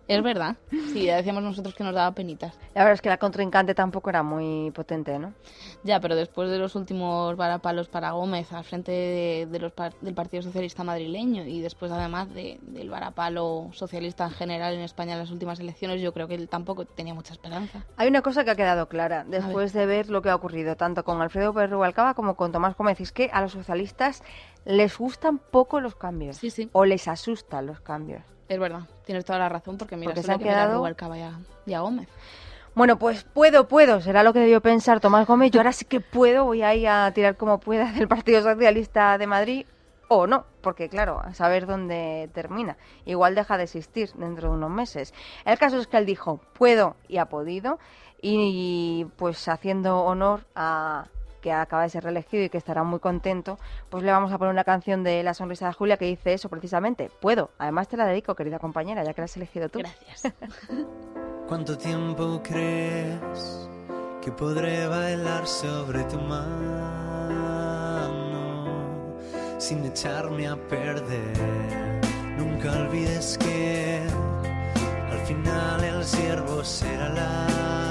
Es 0.10 0.24
verdad. 0.24 0.56
Sí, 0.92 1.04
ya 1.06 1.18
decíamos 1.18 1.44
nosotros 1.44 1.76
que 1.76 1.84
nos 1.84 1.94
daba 1.94 2.12
penitas. 2.16 2.58
La 2.74 2.82
verdad 2.82 2.94
es 2.96 3.02
que 3.02 3.10
la 3.10 3.18
contrincante 3.18 3.76
tampoco 3.76 4.10
era 4.10 4.24
muy 4.24 4.72
potente, 4.72 5.20
¿no? 5.20 5.34
Ya, 5.84 6.00
pero 6.00 6.16
después 6.16 6.50
de 6.50 6.58
los 6.58 6.76
últimos 6.76 7.38
varapalos 7.38 7.90
para 7.90 8.12
Gómez 8.12 8.52
al 8.52 8.64
frente 8.64 8.92
de, 8.92 9.60
los 9.60 9.72
del 10.02 10.16
Partido 10.16 10.42
Socialista 10.42 10.84
madrileño 10.84 11.44
y 11.44 11.62
después 11.62 11.92
además 11.92 12.28
del 12.34 12.90
varapalo 12.90 13.70
socialista 13.74 14.26
en 14.26 14.32
general 14.32 14.74
en 14.74 14.82
España 14.82 15.14
en 15.14 15.20
las 15.20 15.30
últimas 15.30 15.60
elecciones, 15.60 16.02
yo 16.02 16.12
creo 16.12 16.28
que 16.28 16.36
él 16.36 16.50
tampoco 16.50 16.86
tenía 16.86 17.14
mucha 17.14 17.34
esperanza. 17.34 17.86
Hay 17.96 18.08
una 18.08 18.24
cosa 18.24 18.44
que 18.44 18.52
ha 18.52 18.56
quedado 18.56 18.90
clara 18.90 19.26
después 19.28 19.74
de 19.74 19.86
ver 19.86 20.10
lo 20.10 20.24
que 20.24 20.30
ha 20.30 20.36
ocurrido 20.36 20.76
tanto 20.76 21.04
con 21.04 21.22
Alfredo 21.22 21.54
Pérez 21.54 21.70
Rubalcaba 21.70 22.16
como 22.16 22.36
con 22.36 22.52
Tomás 22.52 22.76
Gómez. 22.76 23.00
Es 23.00 23.12
que 23.12 23.30
a 23.32 23.42
los 23.42 23.52
socialistas 23.52 24.24
les 24.66 24.98
gustan 24.98 25.38
poco 25.38 25.80
los 25.80 25.96
cambios. 25.96 26.38
Sí, 26.38 26.50
sí. 26.50 26.70
O 26.74 26.86
les 26.86 27.08
asustan 27.08 27.68
los 27.68 27.80
cambios. 27.82 28.39
Es 28.50 28.58
verdad, 28.60 28.82
tienes 29.06 29.24
toda 29.26 29.38
la 29.38 29.48
razón, 29.48 29.78
porque 29.78 29.96
mira, 29.96 30.16
se 30.16 30.32
han 30.32 30.40
quedado 30.40 30.84
y 31.66 31.74
a, 31.74 31.80
Gómez. 31.82 32.10
Bueno, 32.74 32.98
pues 32.98 33.24
puedo, 33.24 33.68
puedo, 33.68 34.02
será 34.02 34.24
lo 34.24 34.34
que 34.34 34.40
debió 34.40 34.60
pensar 34.60 35.00
Tomás 35.00 35.28
Gómez. 35.28 35.52
Yo 35.52 35.60
ahora 35.60 35.72
sí 35.72 35.86
que 35.86 36.02
puedo, 36.02 36.46
voy 36.46 36.64
a 36.64 36.74
ir 36.74 36.88
a 36.88 37.12
tirar 37.14 37.38
como 37.38 37.60
pueda 37.60 37.92
del 37.92 38.08
Partido 38.08 38.42
Socialista 38.42 39.20
de 39.20 39.28
Madrid 39.28 39.66
o 40.08 40.26
no, 40.26 40.46
porque 40.62 40.90
claro, 40.90 41.22
a 41.24 41.36
saber 41.36 41.68
dónde 41.68 42.32
termina. 42.34 42.78
Igual 43.06 43.36
deja 43.36 43.58
de 43.58 43.66
existir 43.66 44.12
dentro 44.14 44.50
de 44.50 44.56
unos 44.56 44.72
meses. 44.72 45.14
El 45.46 45.60
caso 45.60 45.78
es 45.78 45.86
que 45.86 45.98
él 45.98 46.08
dijo, 46.08 46.42
puedo 46.54 46.96
y 47.08 47.18
ha 47.18 47.26
podido, 47.26 47.78
y 48.20 49.06
pues 49.16 49.48
haciendo 49.48 50.00
honor 50.00 50.46
a 50.56 51.06
que 51.40 51.52
acaba 51.52 51.84
de 51.84 51.90
ser 51.90 52.04
reelegido 52.04 52.44
y 52.44 52.50
que 52.50 52.58
estará 52.58 52.84
muy 52.84 53.00
contento, 53.00 53.58
pues 53.90 54.04
le 54.04 54.12
vamos 54.12 54.32
a 54.32 54.38
poner 54.38 54.54
una 54.54 54.64
canción 54.64 55.04
de 55.04 55.24
La 55.24 55.34
Sonrisa 55.34 55.68
de 55.68 55.74
Julia 55.74 55.98
que 55.98 56.06
dice 56.06 56.34
eso 56.34 56.50
precisamente. 56.50 57.10
Puedo. 57.20 57.52
Además 57.58 57.88
te 57.88 57.98
la 57.98 58.06
dedico, 58.06 58.36
querida 58.36 58.60
compañera, 58.60 59.04
ya 59.04 59.14
que 59.14 59.22
la 59.22 59.26
has 59.26 59.38
elegido 59.38 59.70
tú. 59.70 59.80
Gracias. 59.80 60.34
¿Cuánto 61.48 61.78
tiempo 61.78 62.42
crees 62.44 63.70
que 64.22 64.32
podré 64.32 64.86
bailar 64.88 65.48
sobre 65.48 66.04
tu 66.04 66.20
mano 66.20 67.10
sin 69.58 69.84
echarme 69.86 70.48
a 70.48 70.56
perder? 70.56 72.00
Nunca 72.38 72.72
olvides 72.72 73.38
que 73.38 74.02
al 75.12 75.20
final 75.26 75.84
el 75.84 76.06
siervo 76.06 76.64
será 76.64 77.10
la 77.10 77.89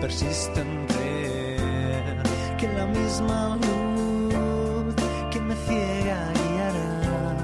si 0.00 0.06
persiste 0.06 0.60
en 0.60 0.86
creer 0.86 2.22
que 2.58 2.68
la 2.68 2.86
misma 2.86 3.56
luz 3.56 4.94
que 5.30 5.40
me 5.40 5.54
ciega 5.66 6.32
guiará 6.40 7.36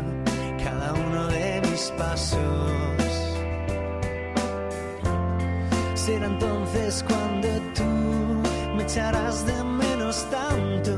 cada 0.65 0.93
uno 0.95 1.27
de 1.29 1.61
mis 1.71 1.93
pasos. 1.99 2.39
Será 5.95 6.27
entonces 6.27 7.05
cuando 7.07 7.49
tú 7.75 7.91
me 8.77 8.83
echarás 8.85 9.45
de 9.47 9.65
menos 9.65 10.27
tanto, 10.31 10.93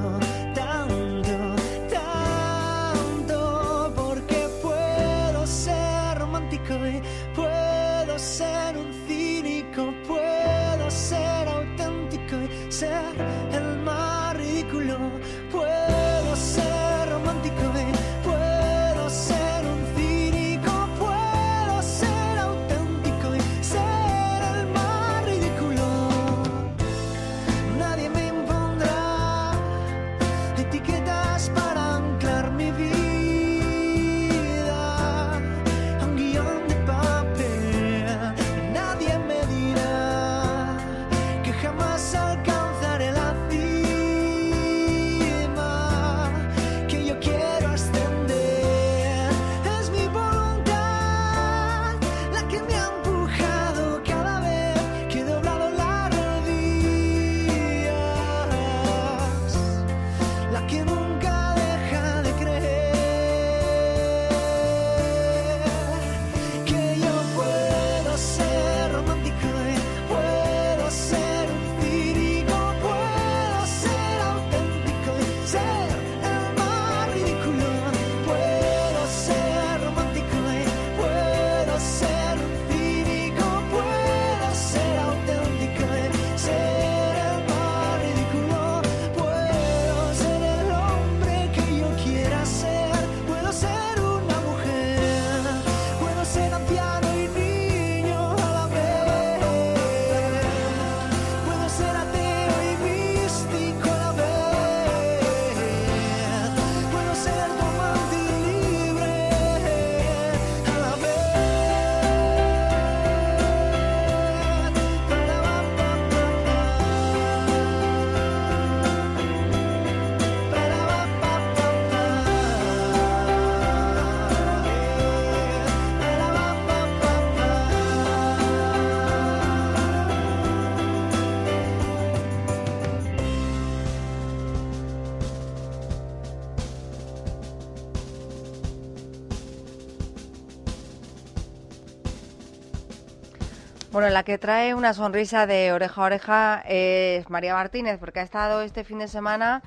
Bueno, 143.98 144.12
la 144.12 144.22
que 144.22 144.38
trae 144.38 144.74
una 144.74 144.94
sonrisa 144.94 145.48
de 145.48 145.72
oreja 145.72 146.00
a 146.00 146.04
oreja 146.04 146.62
es 146.68 147.28
María 147.30 147.54
Martínez, 147.54 147.98
porque 147.98 148.20
ha 148.20 148.22
estado 148.22 148.62
este 148.62 148.84
fin 148.84 149.00
de 149.00 149.08
semana, 149.08 149.60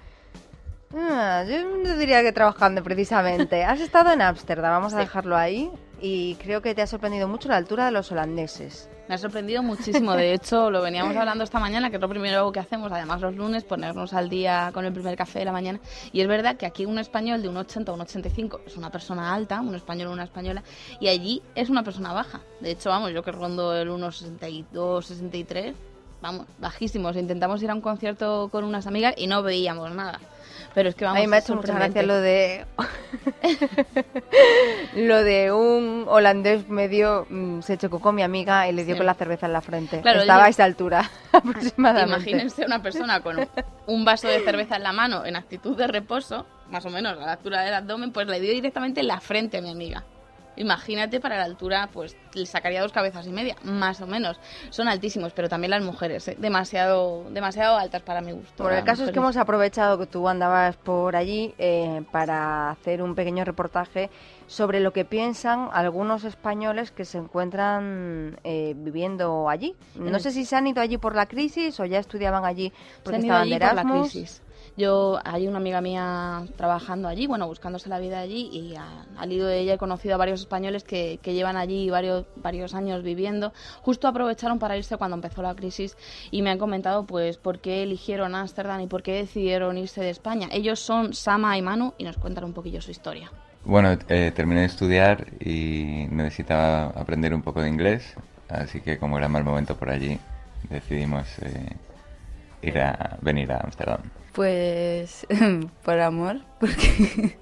ah, 0.96 1.44
yo 1.46 1.62
no 1.66 1.98
diría 1.98 2.22
que 2.22 2.32
trabajando 2.32 2.82
precisamente. 2.82 3.62
Has 3.66 3.82
estado 3.82 4.14
en 4.14 4.22
Ámsterdam, 4.22 4.72
vamos 4.72 4.94
a 4.94 5.00
dejarlo 5.00 5.36
ahí, 5.36 5.70
y 6.00 6.36
creo 6.36 6.62
que 6.62 6.74
te 6.74 6.82
ha 6.82 6.88
sorprendido 6.88 7.28
mucho 7.28 7.50
la 7.50 7.58
altura 7.58 7.84
de 7.88 7.92
los 7.92 8.10
holandeses. 8.14 8.90
Me 9.12 9.16
ha 9.16 9.18
sorprendido 9.18 9.62
muchísimo. 9.62 10.16
De 10.16 10.34
hecho, 10.34 10.72
lo 10.72 10.82
veníamos 10.82 11.18
hablando 11.18 11.44
esta 11.44 11.60
mañana, 11.60 11.90
que 11.90 11.98
es 11.98 12.02
lo 12.02 12.08
primero 12.08 12.50
que 12.54 12.62
hacemos, 12.62 12.90
además 12.94 13.20
los 13.20 13.36
lunes, 13.36 13.66
ponernos 13.66 14.14
al 14.14 14.30
día 14.30 14.72
con 14.74 14.86
el 14.86 14.94
primer 14.94 15.18
café 15.18 15.40
de 15.40 15.44
la 15.44 15.52
mañana. 15.52 15.82
Y 16.14 16.22
es 16.22 16.30
verdad 16.30 16.56
que 16.56 16.66
aquí 16.66 16.86
un 16.86 16.98
español 16.98 17.42
de 17.42 17.50
un 17.50 17.58
80 17.58 17.92
o 17.92 17.96
un 17.96 18.00
85 18.00 18.62
es 18.66 18.78
una 18.78 18.90
persona 18.90 19.34
alta, 19.34 19.60
un 19.60 19.76
español 19.76 20.08
o 20.08 20.12
una 20.14 20.24
española, 20.24 20.64
y 21.02 21.10
allí 21.10 21.42
es 21.56 21.70
una 21.70 21.84
persona 21.84 22.14
baja. 22.14 22.40
De 22.62 22.72
hecho, 22.72 22.90
vamos, 22.90 23.12
yo 23.12 23.22
que 23.22 23.34
rondo 23.34 23.76
el 23.76 23.90
1,62, 23.90 25.02
63, 25.02 25.76
vamos, 26.22 26.46
bajísimos. 26.58 27.18
Intentamos 27.18 27.62
ir 27.62 27.70
a 27.70 27.74
un 27.74 27.82
concierto 27.82 28.48
con 28.50 28.64
unas 28.64 28.88
amigas 28.88 29.14
y 29.18 29.28
no 29.28 29.44
veíamos 29.44 29.94
nada. 29.94 30.22
Pero 30.74 30.90
es 30.90 30.96
que 30.96 31.04
vamos 31.06 31.18
a 31.18 31.22
mí 31.22 31.28
me 31.28 31.36
ha 31.36 31.40
hecho 31.40 31.56
mucha 31.56 31.74
gracia 31.74 32.02
lo 32.04 32.16
de 32.22 32.66
lo 34.96 35.24
de 35.24 35.52
un 35.52 36.06
holandés 36.08 36.68
medio 36.70 37.26
mm, 37.30 37.62
se 37.62 37.78
chocó 37.78 38.00
con 38.00 38.16
mi 38.16 38.24
amiga 38.24 38.68
y 38.68 38.72
le 38.74 38.86
dio 38.86 38.96
Sí. 38.96 39.00
con 39.00 39.06
la 39.06 39.14
cerveza 39.14 39.46
en 39.48 39.54
la 39.54 39.62
frente. 39.62 40.02
Claro, 40.02 40.22
Estaba 40.22 40.42
yo- 40.42 40.46
a 40.46 40.50
esa 40.50 40.64
altura 40.64 41.10
aproximadamente. 41.32 42.30
Imagínense 42.30 42.66
una 42.66 42.82
persona 42.82 43.22
con 43.22 43.38
un 43.88 44.06
vaso 44.06 44.28
de 44.28 44.40
cerveza 44.42 44.76
en 44.78 44.84
la 44.84 44.94
mano 44.94 45.26
en 45.26 45.36
actitud 45.36 45.78
de 45.78 45.88
reposo, 45.88 46.46
más 46.70 46.86
o 46.86 46.90
menos 46.90 47.14
a 47.18 47.26
la 47.26 47.32
altura 47.34 47.62
del 47.62 47.74
abdomen, 47.74 48.12
pues 48.12 48.28
le 48.28 48.40
dio 48.40 48.52
directamente 48.54 49.02
en 49.02 49.08
la 49.08 49.20
frente 49.20 49.58
a 49.58 49.62
mi 49.62 49.72
amiga. 49.72 50.04
Imagínate 50.58 51.20
para 51.20 51.38
la 51.38 51.46
altura, 51.46 51.90
pues 51.94 52.18
le 52.34 52.46
sacaría 52.46 52.82
dos 52.82 52.92
cabezas 52.92 53.26
y 53.26 53.32
media, 53.32 53.56
más 53.64 54.02
o 54.02 54.08
menos. 54.08 54.40
Son 54.70 54.88
altísimos, 54.88 55.34
pero 55.34 55.50
también 55.50 55.72
las 55.72 55.84
mujeres, 55.84 56.28
¿eh? 56.28 56.36
demasiado, 56.40 57.26
demasiado 57.30 57.78
altas 57.78 58.02
para 58.02 58.22
mi 58.22 58.32
gusto. 58.34 58.64
Bueno, 58.64 58.78
el 58.78 58.84
caso 58.84 59.06
es 59.06 59.12
que 59.12 59.20
hemos 59.20 59.38
aprovechado 59.38 59.98
que 59.98 60.08
tú 60.08 60.28
andabas 60.28 60.76
por 60.78 61.16
allí 61.16 61.54
eh, 61.58 62.04
para 62.12 62.70
hacer 62.72 63.02
un 63.02 63.16
pequeño 63.16 63.46
reportaje 63.46 64.10
sobre 64.48 64.82
lo 64.82 64.92
que 64.92 65.06
piensan 65.06 65.70
algunos 65.72 66.26
españoles 66.26 66.92
que 66.92 67.06
se 67.06 67.18
encuentran 67.18 68.38
eh, 68.44 68.74
viviendo 68.76 69.50
allí. 69.50 69.76
No 69.96 70.20
sé 70.20 70.32
si 70.32 70.46
se 70.46 70.56
han 70.56 70.68
ido 70.68 70.82
allí 70.82 70.98
por 70.98 71.16
la 71.16 71.26
crisis 71.26 71.80
o 71.80 71.86
ya 71.86 72.00
estudiaban 72.00 72.44
allí 72.46 72.70
Se 72.70 73.02
porque 73.04 73.16
han 73.16 73.26
ido 73.26 73.34
estaban 73.36 73.42
allí 73.44 73.54
de 73.54 73.60
por 73.60 73.66
la 73.76 73.82
Erasmus. 73.82 74.12
crisis. 74.12 74.42
Yo, 74.82 75.20
hay 75.24 75.48
una 75.48 75.58
amiga 75.58 75.80
mía 75.80 76.44
trabajando 76.58 77.08
allí, 77.08 77.28
bueno, 77.28 77.46
buscándose 77.46 77.88
la 77.88 78.00
vida 78.00 78.20
allí, 78.20 78.50
y 78.52 78.76
a- 78.76 79.06
al 79.16 79.32
hilo 79.32 79.46
de 79.46 79.60
ella 79.60 79.76
he 79.76 79.78
conocido 79.78 80.16
a 80.16 80.18
varios 80.18 80.40
españoles 80.40 80.84
que, 80.84 81.20
que 81.22 81.36
llevan 81.36 81.56
allí 81.56 81.88
varios, 81.92 82.26
varios 82.38 82.74
años 82.74 83.04
viviendo. 83.04 83.54
Justo 83.84 84.08
aprovecharon 84.08 84.58
para 84.58 84.76
irse 84.76 84.98
cuando 84.98 85.14
empezó 85.14 85.44
la 85.44 85.54
crisis 85.54 85.96
y 86.32 86.42
me 86.42 86.50
han 86.50 86.58
comentado, 86.58 87.06
pues, 87.06 87.38
por 87.38 87.60
qué 87.60 87.84
eligieron 87.84 88.34
Ámsterdam 88.34 88.82
y 88.82 88.88
por 88.88 89.04
qué 89.04 89.14
decidieron 89.14 89.78
irse 89.78 90.02
de 90.02 90.10
España. 90.10 90.48
Ellos 90.52 90.80
son 90.80 91.14
Sama 91.14 91.56
y 91.60 91.62
Manu 91.62 91.94
y 92.00 92.04
nos 92.04 92.18
cuentan 92.18 92.46
un 92.46 92.54
poquillo 92.54 92.82
su 92.82 92.90
historia. 92.90 93.32
Bueno, 93.64 93.96
eh, 94.10 94.32
terminé 94.36 94.62
de 94.62 94.66
estudiar 94.66 95.28
y 95.40 96.08
necesitaba 96.10 96.86
aprender 97.00 97.36
un 97.36 97.44
poco 97.44 97.62
de 97.62 97.70
inglés, 97.70 98.16
así 98.50 98.82
que 98.82 98.98
como 98.98 99.20
era 99.20 99.28
mal 99.30 99.44
momento 99.44 99.76
por 99.76 99.92
allí, 99.92 100.18
decidimos 100.72 101.28
eh, 101.44 101.70
ir 102.64 102.80
a 102.80 103.20
venir 103.22 103.52
a 103.52 103.58
Ámsterdam. 103.60 104.02
Pues 104.34 105.28
por 105.84 106.00
amor, 106.00 106.42
porque, 106.60 107.38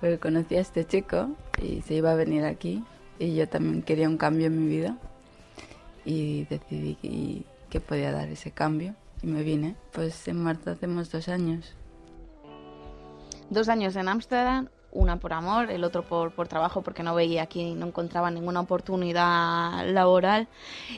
porque 0.00 0.18
conocí 0.18 0.56
a 0.56 0.60
este 0.60 0.86
chico 0.86 1.30
y 1.62 1.82
se 1.82 1.94
iba 1.94 2.12
a 2.12 2.14
venir 2.14 2.44
aquí 2.44 2.84
y 3.18 3.34
yo 3.34 3.48
también 3.48 3.82
quería 3.82 4.08
un 4.08 4.16
cambio 4.16 4.46
en 4.46 4.64
mi 4.64 4.68
vida 4.68 4.96
y 6.04 6.44
decidí 6.44 6.96
que, 6.96 7.42
que 7.68 7.80
podía 7.80 8.12
dar 8.12 8.28
ese 8.28 8.50
cambio 8.50 8.94
y 9.22 9.26
me 9.26 9.42
vine. 9.42 9.76
Pues 9.92 10.28
en 10.28 10.42
marzo 10.42 10.70
hacemos 10.70 11.10
dos 11.10 11.28
años. 11.28 11.74
Dos 13.50 13.68
años 13.68 13.96
en 13.96 14.08
Ámsterdam, 14.08 14.68
una 14.92 15.16
por 15.18 15.32
amor, 15.32 15.70
el 15.70 15.84
otro 15.84 16.02
por, 16.02 16.32
por 16.32 16.48
trabajo 16.48 16.82
porque 16.82 17.02
no 17.02 17.14
veía 17.14 17.42
aquí, 17.42 17.74
no 17.74 17.86
encontraba 17.86 18.30
ninguna 18.30 18.60
oportunidad 18.60 19.86
laboral. 19.88 20.48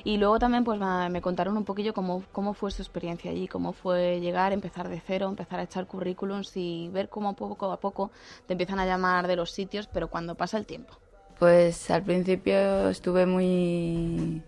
Y 0.05 0.16
luego 0.16 0.38
también 0.38 0.64
pues 0.64 0.80
me, 0.80 1.20
contaron 1.20 1.57
un 1.57 1.64
poquillo 1.64 1.95
cómo, 1.95 2.22
cómo 2.32 2.55
fue 2.55 2.70
su 2.70 2.82
experiencia 2.82 3.30
allí, 3.30 3.49
cómo 3.49 3.72
fue 3.72 4.20
llegar, 4.20 4.53
empezar 4.53 4.88
de 4.88 5.01
cero, 5.07 5.28
empezar 5.28 5.61
a 5.61 5.64
echar 5.64 5.86
currículums 5.86 6.57
y 6.57 6.88
ver 6.93 7.09
cómo 7.09 7.34
poco 7.34 7.70
a 7.70 7.80
poco 7.80 8.11
te 8.47 8.55
empiezan 8.55 8.78
a 8.78 8.86
llamar 8.86 9.26
de 9.26 9.36
los 9.36 9.51
sitios, 9.51 9.86
pero 9.86 10.09
cuando 10.09 10.34
pasa 10.34 10.59
el 10.59 10.66
tiempo. 10.66 10.95
Pues 11.38 11.90
al 11.90 12.03
principio 12.03 12.88
estuve 12.88 13.26
muy 13.26 14.43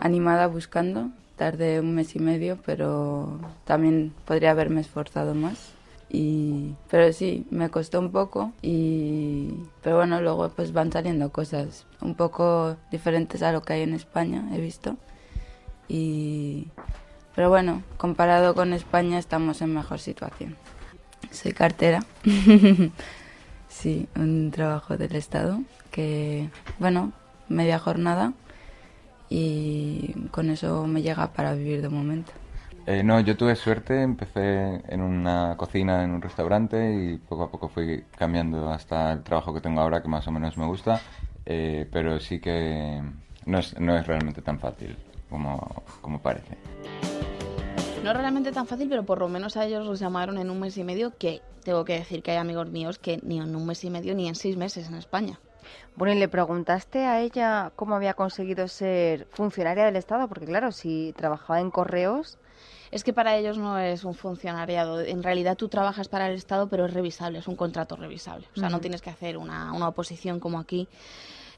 animada 0.00 0.46
buscando, 0.46 1.10
tardé 1.36 1.80
un 1.80 1.94
mes 1.94 2.16
y 2.16 2.18
medio, 2.18 2.58
pero 2.64 3.38
también 3.64 4.14
podría 4.24 4.52
haberme 4.52 4.80
esforzado 4.80 5.34
más. 5.34 5.77
Y, 6.10 6.74
pero 6.90 7.12
sí, 7.12 7.46
me 7.50 7.68
costó 7.68 8.00
un 8.00 8.10
poco 8.10 8.52
y 8.62 9.52
pero 9.82 9.96
bueno, 9.96 10.22
luego 10.22 10.48
pues 10.48 10.72
van 10.72 10.90
saliendo 10.90 11.30
cosas 11.30 11.84
un 12.00 12.14
poco 12.14 12.76
diferentes 12.90 13.42
a 13.42 13.52
lo 13.52 13.60
que 13.60 13.74
hay 13.74 13.82
en 13.82 13.94
España, 13.94 14.48
he 14.54 14.60
visto. 14.60 14.96
Y 15.86 16.68
pero 17.38 17.50
bueno, 17.50 17.84
comparado 17.98 18.54
con 18.56 18.72
España 18.72 19.16
estamos 19.16 19.62
en 19.62 19.72
mejor 19.72 20.00
situación. 20.00 20.56
Soy 21.30 21.52
cartera. 21.52 22.04
sí, 23.68 24.08
un 24.16 24.50
trabajo 24.50 24.96
del 24.96 25.14
Estado 25.14 25.60
que, 25.92 26.50
bueno, 26.80 27.12
media 27.48 27.78
jornada 27.78 28.32
y 29.28 30.14
con 30.32 30.50
eso 30.50 30.86
me 30.86 31.02
llega 31.02 31.32
para 31.32 31.54
vivir 31.54 31.80
de 31.80 31.88
momento. 31.88 32.32
Eh, 32.90 33.02
no, 33.02 33.20
yo 33.20 33.36
tuve 33.36 33.54
suerte, 33.54 34.00
empecé 34.00 34.80
en 34.88 35.02
una 35.02 35.56
cocina 35.58 36.02
en 36.04 36.12
un 36.12 36.22
restaurante 36.22 36.90
y 36.94 37.18
poco 37.18 37.42
a 37.42 37.50
poco 37.50 37.68
fui 37.68 38.02
cambiando 38.16 38.70
hasta 38.70 39.12
el 39.12 39.22
trabajo 39.22 39.52
que 39.52 39.60
tengo 39.60 39.82
ahora 39.82 40.00
que 40.00 40.08
más 40.08 40.26
o 40.26 40.30
menos 40.32 40.56
me 40.56 40.64
gusta, 40.64 40.98
eh, 41.44 41.86
pero 41.92 42.18
sí 42.18 42.40
que 42.40 43.02
no 43.44 43.58
es, 43.58 43.78
no 43.78 43.94
es 43.94 44.06
realmente 44.06 44.40
tan 44.40 44.58
fácil 44.58 44.96
como, 45.28 45.82
como 46.00 46.22
parece. 46.22 46.56
No 48.02 48.12
es 48.12 48.16
realmente 48.16 48.52
tan 48.52 48.66
fácil, 48.66 48.88
pero 48.88 49.02
por 49.02 49.18
lo 49.18 49.28
menos 49.28 49.58
a 49.58 49.66
ellos 49.66 49.84
los 49.84 50.00
llamaron 50.00 50.38
en 50.38 50.48
un 50.48 50.58
mes 50.58 50.78
y 50.78 50.82
medio, 50.82 51.14
que 51.18 51.42
tengo 51.64 51.84
que 51.84 51.98
decir 51.98 52.22
que 52.22 52.30
hay 52.30 52.38
amigos 52.38 52.70
míos 52.70 52.98
que 52.98 53.20
ni 53.22 53.38
en 53.38 53.54
un 53.54 53.66
mes 53.66 53.84
y 53.84 53.90
medio 53.90 54.14
ni 54.14 54.28
en 54.28 54.34
seis 54.34 54.56
meses 54.56 54.88
en 54.88 54.94
España. 54.94 55.38
Bueno, 55.94 56.14
y 56.14 56.18
le 56.18 56.28
preguntaste 56.28 57.04
a 57.04 57.20
ella 57.20 57.70
cómo 57.76 57.96
había 57.96 58.14
conseguido 58.14 58.66
ser 58.66 59.26
funcionaria 59.30 59.84
del 59.84 59.96
Estado, 59.96 60.26
porque 60.26 60.46
claro, 60.46 60.72
si 60.72 61.12
trabajaba 61.18 61.60
en 61.60 61.70
correos, 61.70 62.38
Es 62.90 63.04
que 63.04 63.12
para 63.12 63.36
ellos 63.36 63.58
no 63.58 63.78
es 63.78 64.04
un 64.04 64.14
funcionariado. 64.14 65.00
En 65.00 65.22
realidad 65.22 65.56
tú 65.56 65.68
trabajas 65.68 66.08
para 66.08 66.28
el 66.28 66.34
Estado, 66.34 66.68
pero 66.68 66.86
es 66.86 66.94
revisable, 66.94 67.38
es 67.38 67.48
un 67.48 67.56
contrato 67.56 67.96
revisable. 67.96 68.46
O 68.56 68.60
sea, 68.60 68.68
no 68.68 68.80
tienes 68.80 69.02
que 69.02 69.10
hacer 69.10 69.36
una, 69.36 69.72
una 69.72 69.88
oposición 69.88 70.40
como 70.40 70.58
aquí, 70.58 70.88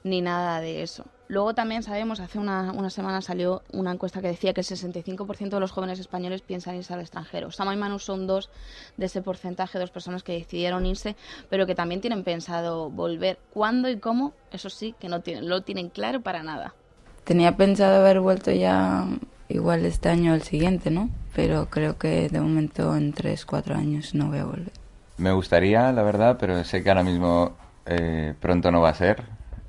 ni 0.02 0.20
nada 0.20 0.60
de 0.60 0.82
eso. 0.82 1.04
Luego 1.28 1.54
también 1.54 1.82
sabemos, 1.84 2.18
hace 2.18 2.38
una, 2.38 2.72
una 2.72 2.90
semana 2.90 3.22
salió 3.22 3.62
una 3.72 3.92
encuesta 3.92 4.20
que 4.20 4.28
decía 4.28 4.52
que 4.52 4.62
el 4.62 4.66
65% 4.66 5.50
de 5.50 5.60
los 5.60 5.70
jóvenes 5.70 6.00
españoles 6.00 6.42
piensan 6.42 6.74
irse 6.74 6.92
al 6.92 7.00
extranjero. 7.00 7.52
Sama 7.52 7.72
y 7.72 7.76
Manu 7.76 8.00
son 8.00 8.26
dos 8.26 8.50
de 8.96 9.06
ese 9.06 9.22
porcentaje, 9.22 9.78
dos 9.78 9.90
personas 9.90 10.24
que 10.24 10.32
decidieron 10.32 10.86
irse, 10.86 11.14
pero 11.48 11.66
que 11.66 11.76
también 11.76 12.00
tienen 12.00 12.24
pensado 12.24 12.90
volver. 12.90 13.38
¿Cuándo 13.52 13.88
y 13.88 14.00
cómo? 14.00 14.32
Eso 14.50 14.70
sí, 14.70 14.94
que 14.98 15.08
no 15.08 15.20
tienen, 15.20 15.48
lo 15.48 15.60
tienen 15.62 15.88
claro 15.88 16.20
para 16.20 16.42
nada. 16.42 16.74
Tenía 17.22 17.56
pensado 17.56 18.00
haber 18.00 18.18
vuelto 18.18 18.50
ya 18.50 19.06
igual 19.50 19.84
este 19.84 20.08
año 20.08 20.32
o 20.32 20.34
el 20.34 20.42
siguiente, 20.42 20.90
¿no? 20.90 21.10
Pero 21.34 21.66
creo 21.70 21.98
que 21.98 22.28
de 22.28 22.40
momento 22.40 22.96
en 22.96 23.12
tres, 23.12 23.44
cuatro 23.44 23.74
años 23.74 24.14
no 24.14 24.28
voy 24.28 24.38
a 24.38 24.44
volver. 24.44 24.72
Me 25.18 25.32
gustaría, 25.32 25.92
la 25.92 26.02
verdad, 26.02 26.36
pero 26.40 26.64
sé 26.64 26.82
que 26.82 26.88
ahora 26.88 27.02
mismo 27.02 27.52
eh, 27.86 28.34
pronto 28.40 28.70
no 28.70 28.80
va 28.80 28.90
a 28.90 28.94
ser 28.94 29.22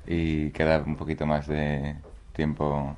y 0.06 0.50
queda 0.50 0.82
un 0.84 0.96
poquito 0.96 1.26
más 1.26 1.46
de 1.46 1.96
tiempo 2.32 2.96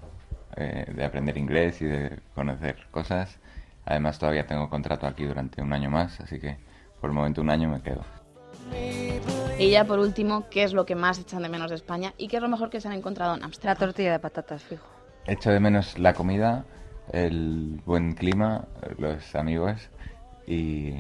eh, 0.57 0.87
de 0.95 1.05
aprender 1.05 1.37
inglés 1.37 1.83
y 1.83 1.87
de 1.87 2.19
conocer 2.35 2.77
cosas. 2.91 3.39
Además, 3.85 4.19
todavía 4.19 4.47
tengo 4.47 4.71
contrato 4.71 5.07
aquí 5.07 5.25
durante 5.25 5.61
un 5.61 5.73
año 5.73 5.91
más, 5.91 6.21
así 6.21 6.39
que 6.39 6.57
por 7.01 7.11
el 7.11 7.15
momento 7.15 7.41
un 7.41 7.51
año 7.51 7.69
me 7.69 7.83
quedo. 7.83 8.03
Y 9.59 9.71
ya 9.71 9.85
por 9.85 9.99
último, 9.99 10.49
¿qué 10.51 10.65
es 10.65 10.73
lo 10.73 10.87
que 10.87 10.95
más 10.95 11.19
echan 11.19 11.43
de 11.43 11.49
menos 11.49 11.71
de 11.71 11.77
España 11.77 12.15
y 12.19 12.29
qué 12.29 12.37
es 12.37 12.43
lo 12.43 12.49
mejor 12.49 12.71
que 12.71 12.81
se 12.81 12.89
han 12.89 12.95
encontrado 12.95 13.35
en 13.35 13.45
Ámsterdam? 13.45 13.75
la 13.75 13.79
tortilla 13.79 14.13
de 14.13 14.19
patatas, 14.19 14.63
fijo. 14.63 14.94
Echo 15.27 15.51
de 15.51 15.61
menos 15.61 15.99
la 15.99 16.13
comida, 16.13 16.65
el 17.13 17.81
buen 17.87 18.15
clima, 18.15 18.67
los 18.99 19.35
amigos 19.35 19.89
y, 20.47 20.93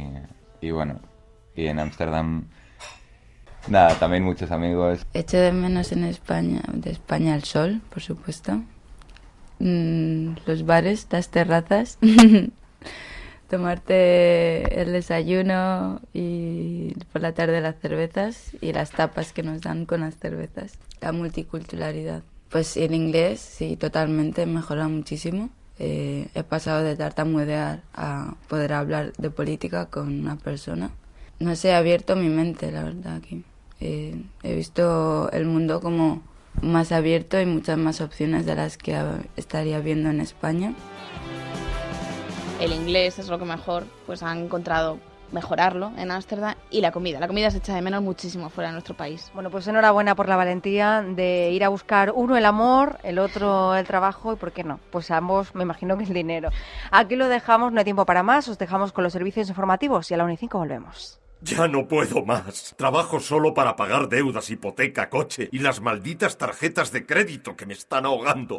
bueno, 0.71 1.01
y 1.55 1.67
en 1.67 1.79
Ámsterdam, 1.79 2.45
nada, 3.69 3.95
también 3.99 4.25
muchos 4.25 4.51
amigos. 4.51 5.05
Echo 5.13 5.37
de 5.37 5.53
menos 5.53 5.93
en 5.93 6.05
España, 6.05 6.63
de 6.73 6.91
España 6.91 7.35
el 7.35 7.45
sol, 7.45 7.83
por 7.91 8.03
supuesto. 8.03 8.63
Mm, 9.59 10.37
los 10.47 10.65
bares, 10.65 11.07
las 11.11 11.29
terrazas. 11.29 11.99
Tomarte 13.51 14.81
el 14.81 14.93
desayuno 14.93 16.01
y 16.15 16.95
por 17.13 17.21
la 17.21 17.35
tarde 17.35 17.61
las 17.61 17.79
cervezas 17.79 18.57
y 18.63 18.73
las 18.73 18.91
tapas 18.91 19.33
que 19.35 19.43
nos 19.43 19.61
dan 19.61 19.85
con 19.85 20.01
las 20.01 20.17
cervezas. 20.17 20.79
La 21.03 21.13
multiculturalidad. 21.13 22.23
Pues 22.51 22.77
el 22.77 22.95
inglés, 22.95 23.41
sí, 23.41 23.77
totalmente, 23.77 24.47
mejora 24.47 24.89
muchísimo. 24.89 25.51
Eh, 25.79 26.29
he 26.35 26.45
pasado 26.45 26.85
de 26.85 26.95
tartamudear 26.97 27.83
a 27.95 28.35
poder 28.49 28.73
hablar 28.73 29.13
de 29.19 29.31
política 29.31 29.87
con 29.87 30.21
una 30.21 30.37
persona. 30.37 30.91
No 31.41 31.57
sé, 31.57 31.71
he 31.71 31.75
abierto 31.75 32.15
mi 32.15 32.29
mente, 32.29 32.71
la 32.71 32.85
verdad, 32.85 33.17
aquí. 33.17 33.45
Eh, 33.81 34.23
he 34.43 34.55
visto 34.55 35.31
el 35.33 35.47
mundo 35.47 35.81
como 35.81 36.23
más 36.63 36.93
abierto 36.93 37.41
y 37.41 37.47
muchas 37.47 37.77
más 37.77 38.01
opciones 38.01 38.47
de 38.47 38.55
las 38.55 38.79
que 38.79 38.97
estaría 39.37 39.81
viendo 39.81 40.11
en 40.11 40.21
España. 40.21 40.75
El 42.61 42.73
inglés 42.73 43.19
es 43.19 43.29
lo 43.29 43.39
que 43.39 43.45
mejor 43.45 43.85
pues 44.07 44.23
han 44.23 44.45
encontrado 44.45 44.99
mejorarlo 45.35 45.93
en 45.99 46.11
Ámsterdam 46.11 46.55
y 46.71 46.81
la 46.81 46.93
comida. 46.93 47.21
La 47.21 47.27
comida 47.27 47.51
se 47.51 47.59
echa 47.59 47.75
de 47.75 47.83
menos 47.83 48.03
muchísimo 48.03 48.49
fuera 48.49 48.69
de 48.69 48.73
nuestro 48.73 48.97
país. 48.97 49.31
Bueno, 49.35 49.51
pues 49.51 49.67
enhorabuena 49.67 50.15
por 50.15 50.29
la 50.29 50.37
valentía 50.37 51.03
de 51.03 51.51
ir 51.51 51.65
a 51.65 51.69
buscar 51.69 52.13
uno 52.15 52.37
el 52.37 52.47
amor, 52.47 52.99
el 53.03 53.19
otro 53.19 53.75
el 53.75 53.87
trabajo 53.87 54.33
y, 54.33 54.37
¿por 54.37 54.53
qué 54.53 54.65
no? 54.65 54.81
Pues 54.91 55.11
ambos, 55.11 55.55
me 55.55 55.65
imagino 55.65 55.99
que 55.99 56.05
el 56.05 56.15
dinero. 56.15 56.51
Aquí 56.91 57.17
lo 57.17 57.29
dejamos, 57.29 57.73
no 57.73 57.81
hay 57.81 57.85
tiempo 57.85 58.07
para 58.07 58.23
más, 58.23 58.49
os 58.49 58.59
dejamos 58.59 58.93
con 58.93 59.05
los 59.05 59.13
servicios 59.13 59.49
informativos 59.49 60.11
y 60.11 60.15
a 60.15 60.17
la 60.17 60.25
1 60.25 60.33
y 60.33 60.37
5 60.37 60.59
volvemos. 60.59 61.21
Ya 61.41 61.69
no 61.69 61.87
puedo 61.89 62.25
más. 62.25 62.75
Trabajo 62.79 63.21
solo 63.21 63.53
para 63.53 63.77
pagar 63.77 64.09
deudas, 64.09 64.49
hipoteca, 64.49 65.11
coche 65.11 65.49
y 65.53 65.59
las 65.59 65.81
malditas 65.83 66.39
tarjetas 66.39 66.91
de 66.91 67.05
crédito 67.05 67.55
que 67.55 67.67
me 67.67 67.75
están 67.75 68.07
ahogando. 68.07 68.57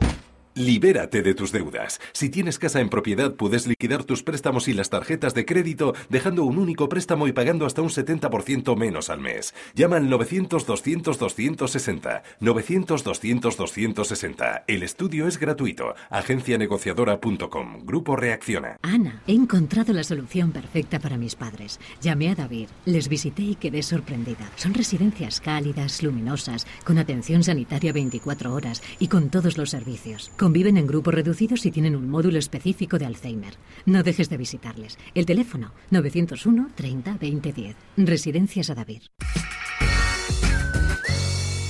Libérate 0.57 1.21
de 1.21 1.33
tus 1.33 1.51
deudas. 1.51 1.99
Si 2.13 2.29
tienes 2.29 2.59
casa 2.59 2.79
en 2.79 2.87
propiedad, 2.87 3.35
puedes 3.35 3.67
liquidar 3.67 4.05
tus 4.05 4.23
préstamos 4.23 4.69
y 4.69 4.73
las 4.73 4.89
tarjetas 4.89 5.33
de 5.33 5.43
crédito 5.43 5.93
dejando 6.07 6.45
un 6.45 6.57
único 6.57 6.87
préstamo 6.87 7.27
y 7.27 7.33
pagando 7.33 7.65
hasta 7.65 7.81
un 7.81 7.89
70% 7.89 8.77
menos 8.77 9.09
al 9.09 9.19
mes. 9.19 9.53
Llama 9.73 9.97
al 9.97 10.09
900-200-260. 10.09 12.21
900-200-260. 12.39 14.63
El 14.67 14.83
estudio 14.83 15.27
es 15.27 15.37
gratuito. 15.39 15.93
Agencianegociadora.com. 16.09 17.79
Grupo 17.83 18.15
Reacciona. 18.15 18.77
Ana, 18.81 19.23
he 19.27 19.33
encontrado 19.33 19.91
la 19.91 20.05
solución 20.05 20.53
perfecta 20.53 20.99
para 20.99 21.17
mis 21.17 21.35
padres. 21.35 21.81
Llamé 21.99 22.29
a 22.29 22.35
David, 22.35 22.69
les 22.85 23.09
visité 23.09 23.41
y 23.41 23.55
quedé 23.55 23.83
sorprendida. 23.83 24.49
Son 24.55 24.73
residencias 24.73 25.41
cálidas, 25.41 26.01
luminosas, 26.01 26.65
con 26.85 26.97
atención 26.97 27.43
sanitaria 27.43 27.91
24 27.91 28.53
horas 28.53 28.81
y 28.99 29.09
con 29.09 29.29
todos 29.29 29.57
los 29.57 29.71
servicios. 29.71 30.31
Conviven 30.45 30.77
en 30.77 30.85
grupos 30.85 31.11
reducidos 31.11 31.65
y 31.65 31.71
tienen 31.71 31.95
un 31.95 32.07
módulo 32.07 32.37
específico 32.37 32.99
de 32.99 33.07
Alzheimer. 33.07 33.55
No 33.87 34.03
dejes 34.03 34.29
de 34.29 34.37
visitarles. 34.37 34.99
El 35.15 35.25
teléfono 35.25 35.71
901 35.89 36.69
30 36.75 37.13
2010. 37.13 37.75
Residencias 37.97 38.69
a 38.69 38.75
David. 38.75 39.01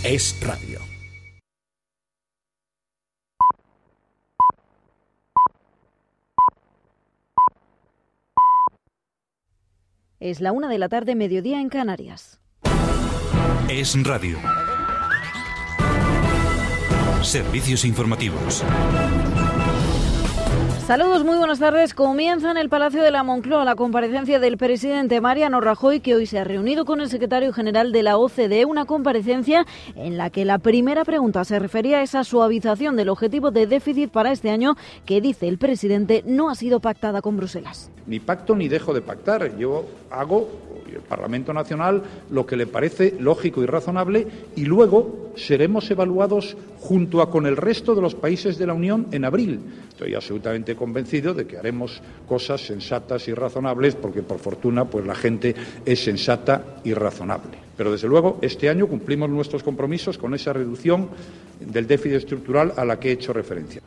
Es 0.04 0.38
radio. 0.42 0.82
Es 10.20 10.42
la 10.42 10.52
una 10.52 10.68
de 10.68 10.80
la 10.80 10.90
tarde, 10.90 11.16
mediodía 11.16 11.62
en 11.62 11.70
Canarias. 11.70 12.42
Es 13.70 13.96
radio. 14.04 14.38
Servicios 17.26 17.86
informativos. 17.86 18.64
Saludos, 20.86 21.24
muy 21.24 21.36
buenas 21.38 21.58
tardes. 21.58 21.96
Comienza 21.96 22.52
en 22.52 22.58
el 22.58 22.70
Palacio 22.70 23.02
de 23.02 23.10
la 23.10 23.24
Moncloa 23.24 23.66
la 23.66 23.74
comparecencia 23.74 24.40
del 24.40 24.56
presidente 24.56 25.20
Mariano 25.20 25.60
Rajoy, 25.60 26.00
que 26.00 26.14
hoy 26.14 26.28
se 26.28 26.38
ha 26.38 26.44
reunido 26.44 26.86
con 26.86 27.02
el 27.02 27.10
secretario 27.10 27.52
general 27.52 27.92
de 27.92 28.04
la 28.04 28.18
OCDE, 28.18 28.66
una 28.66 28.86
comparecencia 28.86 29.66
en 29.96 30.18
la 30.20 30.30
que 30.30 30.46
la 30.46 30.60
primera 30.60 31.04
pregunta 31.04 31.44
se 31.44 31.58
refería 31.58 31.98
a 31.98 32.04
esa 32.04 32.24
suavización 32.24 32.96
del 32.96 33.10
objetivo 33.10 33.50
de 33.50 33.66
déficit 33.66 34.12
para 34.12 34.32
este 34.32 34.52
año 34.52 34.76
que, 35.08 35.20
dice 35.20 35.48
el 35.48 35.58
presidente, 35.58 36.24
no 36.28 36.52
ha 36.52 36.56
sido 36.56 36.80
pactada 36.80 37.24
con 37.24 37.38
Bruselas. 37.38 37.90
Ni 38.06 38.20
pacto 38.20 38.56
ni 38.56 38.68
dejo 38.68 38.94
de 38.94 39.02
pactar. 39.02 39.58
Yo 39.58 39.86
hago, 40.12 40.48
el 40.96 41.02
Parlamento 41.02 41.54
Nacional, 41.54 42.02
lo 42.30 42.46
que 42.46 42.56
le 42.56 42.68
parece 42.68 43.16
lógico 43.20 43.62
y 43.62 43.66
razonable 43.66 44.28
y 44.56 44.66
luego 44.66 45.32
seremos 45.36 45.90
evaluados 45.92 46.58
junto 46.80 47.22
a 47.22 47.30
con 47.30 47.46
el 47.46 47.58
resto 47.58 47.96
de 47.96 48.02
los 48.02 48.16
países 48.16 48.58
de 48.58 48.68
la 48.68 48.74
Unión 48.74 49.08
en 49.12 49.26
abril. 49.26 49.60
Estoy 49.90 50.14
absolutamente 50.14 50.76
convencido 50.76 51.34
de 51.34 51.46
que 51.46 51.58
haremos 51.58 52.02
cosas 52.28 52.66
sensatas 52.66 53.28
y 53.28 53.34
razonables 53.34 53.96
porque 53.96 54.24
por 54.24 54.40
fortuna 54.40 54.86
pues 54.86 55.06
la 55.06 55.16
gente 55.16 55.56
es 55.86 56.04
sensata 56.04 56.82
y 56.84 56.94
razonable. 56.94 57.58
Pero 57.78 57.92
desde 57.92 58.08
luego 58.08 58.40
este 58.42 58.70
año 58.70 58.88
cumplimos 58.88 59.30
nuestros 59.30 59.64
compromisos 59.64 60.18
con 60.18 60.34
esa 60.34 60.54
reducción 60.54 61.10
del 61.60 61.88
déficit 61.88 62.18
estructural 62.18 62.74
a 62.78 62.86
la 62.86 63.00
que 63.00 63.10
he 63.10 63.14
hecho 63.14 63.34
referencia. 63.34 63.82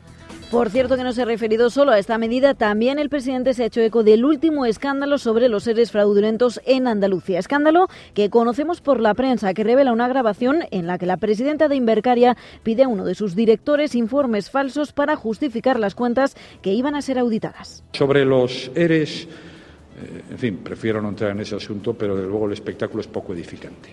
Por 0.51 0.71
cierto 0.71 0.97
que 0.97 1.03
no 1.03 1.11
se 1.11 1.21
ha 1.21 1.25
referido 1.25 1.69
solo 1.69 1.91
a 1.91 1.99
esta 1.99 2.17
medida, 2.17 2.55
también 2.55 2.97
el 2.97 3.09
presidente 3.09 3.53
se 3.53 3.61
ha 3.61 3.65
hecho 3.67 3.81
eco 3.81 4.03
del 4.03 4.25
último 4.25 4.65
escándalo 4.65 5.19
sobre 5.19 5.47
los 5.47 5.65
seres 5.65 5.91
fraudulentos 5.91 6.59
en 6.65 6.87
Andalucía. 6.87 7.37
Escándalo 7.37 7.87
que 8.15 8.31
conocemos 8.31 8.81
por 8.81 8.99
la 8.99 9.13
prensa, 9.13 9.53
que 9.53 9.63
revela 9.63 9.93
una 9.93 10.07
grabación 10.07 10.63
en 10.71 10.87
la 10.87 10.97
que 10.97 11.05
la 11.05 11.17
presidenta 11.17 11.67
de 11.67 11.75
Invercaria 11.75 12.35
pide 12.63 12.83
a 12.83 12.87
uno 12.87 13.05
de 13.05 13.13
sus 13.13 13.35
directores 13.35 13.93
informes 13.93 14.49
falsos 14.49 14.91
para 14.91 15.15
justificar 15.15 15.79
las 15.79 15.93
cuentas 15.93 16.35
que 16.63 16.73
iban 16.73 16.95
a 16.95 17.03
ser 17.03 17.19
auditadas. 17.19 17.83
Sobre 17.93 18.25
los 18.25 18.71
ERES, 18.73 19.25
eh, 19.25 20.23
en 20.31 20.37
fin, 20.39 20.57
prefiero 20.63 20.99
no 20.99 21.09
entrar 21.09 21.29
en 21.29 21.41
ese 21.41 21.57
asunto, 21.57 21.93
pero 21.93 22.15
desde 22.15 22.27
luego 22.27 22.47
el 22.47 22.53
espectáculo 22.53 23.01
es 23.01 23.07
poco 23.07 23.35
edificante. 23.35 23.89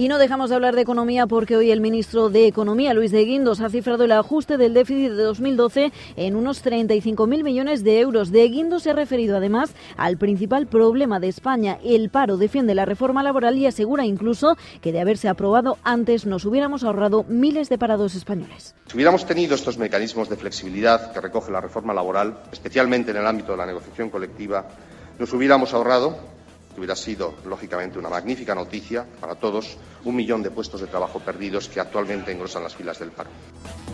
Y 0.00 0.08
no 0.08 0.16
dejamos 0.16 0.48
de 0.48 0.56
hablar 0.56 0.74
de 0.74 0.80
economía 0.80 1.26
porque 1.26 1.58
hoy 1.58 1.70
el 1.70 1.82
ministro 1.82 2.30
de 2.30 2.46
Economía, 2.46 2.94
Luis 2.94 3.10
de 3.10 3.22
Guindos, 3.22 3.60
ha 3.60 3.68
cifrado 3.68 4.04
el 4.04 4.12
ajuste 4.12 4.56
del 4.56 4.72
déficit 4.72 5.10
de 5.10 5.22
2012 5.22 5.92
en 6.16 6.36
unos 6.36 6.64
35.000 6.64 7.44
millones 7.44 7.84
de 7.84 8.00
euros. 8.00 8.32
De 8.32 8.48
Guindos 8.48 8.84
se 8.84 8.92
ha 8.92 8.94
referido 8.94 9.36
además 9.36 9.74
al 9.98 10.16
principal 10.16 10.66
problema 10.68 11.20
de 11.20 11.28
España, 11.28 11.76
el 11.84 12.08
paro. 12.08 12.38
Defiende 12.38 12.74
la 12.74 12.86
reforma 12.86 13.22
laboral 13.22 13.58
y 13.58 13.66
asegura 13.66 14.06
incluso 14.06 14.56
que 14.80 14.90
de 14.90 15.02
haberse 15.02 15.28
aprobado 15.28 15.76
antes 15.84 16.24
nos 16.24 16.46
hubiéramos 16.46 16.82
ahorrado 16.82 17.26
miles 17.28 17.68
de 17.68 17.76
parados 17.76 18.14
españoles. 18.14 18.74
Si 18.86 18.96
hubiéramos 18.96 19.26
tenido 19.26 19.54
estos 19.54 19.76
mecanismos 19.76 20.30
de 20.30 20.36
flexibilidad 20.38 21.12
que 21.12 21.20
recoge 21.20 21.52
la 21.52 21.60
reforma 21.60 21.92
laboral, 21.92 22.38
especialmente 22.50 23.10
en 23.10 23.18
el 23.18 23.26
ámbito 23.26 23.52
de 23.52 23.58
la 23.58 23.66
negociación 23.66 24.08
colectiva, 24.08 24.66
nos 25.18 25.30
hubiéramos 25.34 25.74
ahorrado 25.74 26.39
que 26.72 26.80
hubiera 26.80 26.96
sido, 26.96 27.34
lógicamente, 27.46 27.98
una 27.98 28.08
magnífica 28.08 28.54
noticia 28.54 29.06
para 29.20 29.34
todos, 29.34 29.76
un 30.04 30.16
millón 30.16 30.42
de 30.42 30.50
puestos 30.50 30.80
de 30.80 30.86
trabajo 30.86 31.20
perdidos 31.20 31.68
que 31.68 31.80
actualmente 31.80 32.32
engrosan 32.32 32.62
las 32.62 32.74
filas 32.74 32.98
del 32.98 33.10
paro. 33.10 33.30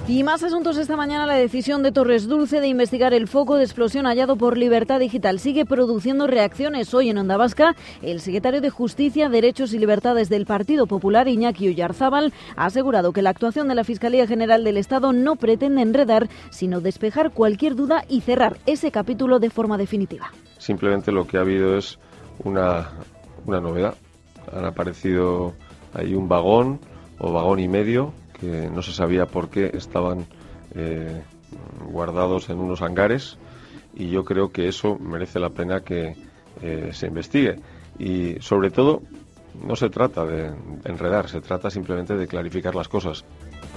Y 0.08 0.22
más 0.22 0.44
asuntos 0.44 0.76
esta 0.76 0.96
mañana. 0.96 1.26
La 1.26 1.34
decisión 1.34 1.82
de 1.82 1.90
Torres 1.90 2.28
Dulce 2.28 2.60
de 2.60 2.68
investigar 2.68 3.12
el 3.12 3.26
foco 3.26 3.56
de 3.56 3.64
explosión 3.64 4.06
hallado 4.06 4.36
por 4.36 4.56
Libertad 4.56 5.00
Digital 5.00 5.40
sigue 5.40 5.64
produciendo 5.64 6.28
reacciones. 6.28 6.94
Hoy 6.94 7.10
en 7.10 7.18
Onda 7.18 7.36
Vasca, 7.36 7.74
el 8.02 8.20
secretario 8.20 8.60
de 8.60 8.70
Justicia, 8.70 9.28
Derechos 9.28 9.72
y 9.72 9.78
Libertades 9.78 10.28
del 10.28 10.46
Partido 10.46 10.86
Popular, 10.86 11.26
Iñaki 11.26 11.68
Uyarzábal, 11.68 12.32
ha 12.56 12.66
asegurado 12.66 13.12
que 13.12 13.22
la 13.22 13.30
actuación 13.30 13.66
de 13.66 13.74
la 13.74 13.82
Fiscalía 13.82 14.28
General 14.28 14.62
del 14.62 14.76
Estado 14.76 15.12
no 15.12 15.34
pretende 15.34 15.82
enredar, 15.82 16.28
sino 16.50 16.80
despejar 16.80 17.32
cualquier 17.32 17.74
duda 17.74 18.04
y 18.08 18.20
cerrar 18.20 18.58
ese 18.66 18.92
capítulo 18.92 19.40
de 19.40 19.50
forma 19.50 19.76
definitiva. 19.76 20.30
Simplemente 20.58 21.10
lo 21.10 21.26
que 21.26 21.36
ha 21.36 21.40
habido 21.40 21.76
es 21.76 21.98
una, 22.45 22.91
una 23.47 23.61
novedad. 23.61 23.95
Han 24.53 24.64
aparecido 24.64 25.55
ahí 25.95 26.14
un 26.14 26.28
vagón 26.28 26.80
o 27.18 27.32
vagón 27.32 27.61
y 27.61 27.68
medio 27.68 28.12
que 28.41 28.68
no 28.70 28.82
se 28.82 28.93
sabía 28.93 29.26
por 29.26 29.49
qué 29.49 29.70
estaban 29.74 30.26
eh, 30.74 31.22
guardados 31.91 32.51
en 32.51 32.59
unos 32.59 32.82
hangares 32.82 33.39
y 33.95 34.11
yo 34.11 34.24
creo 34.24 34.51
que 34.51 34.68
eso 34.68 34.99
merece 34.99 35.41
la 35.41 35.51
pena 35.51 35.80
que 35.80 36.14
eh, 36.62 36.91
se 36.93 37.07
investigue. 37.07 37.57
Y 37.99 38.37
sobre 38.41 38.70
todo, 38.70 39.03
no 39.66 39.74
se 39.74 39.89
trata 39.89 40.24
de 40.26 40.53
enredar, 40.84 41.28
se 41.28 41.41
trata 41.41 41.70
simplemente 41.70 42.14
de 42.14 42.26
clarificar 42.26 42.74
las 42.74 42.89
cosas. 42.89 43.24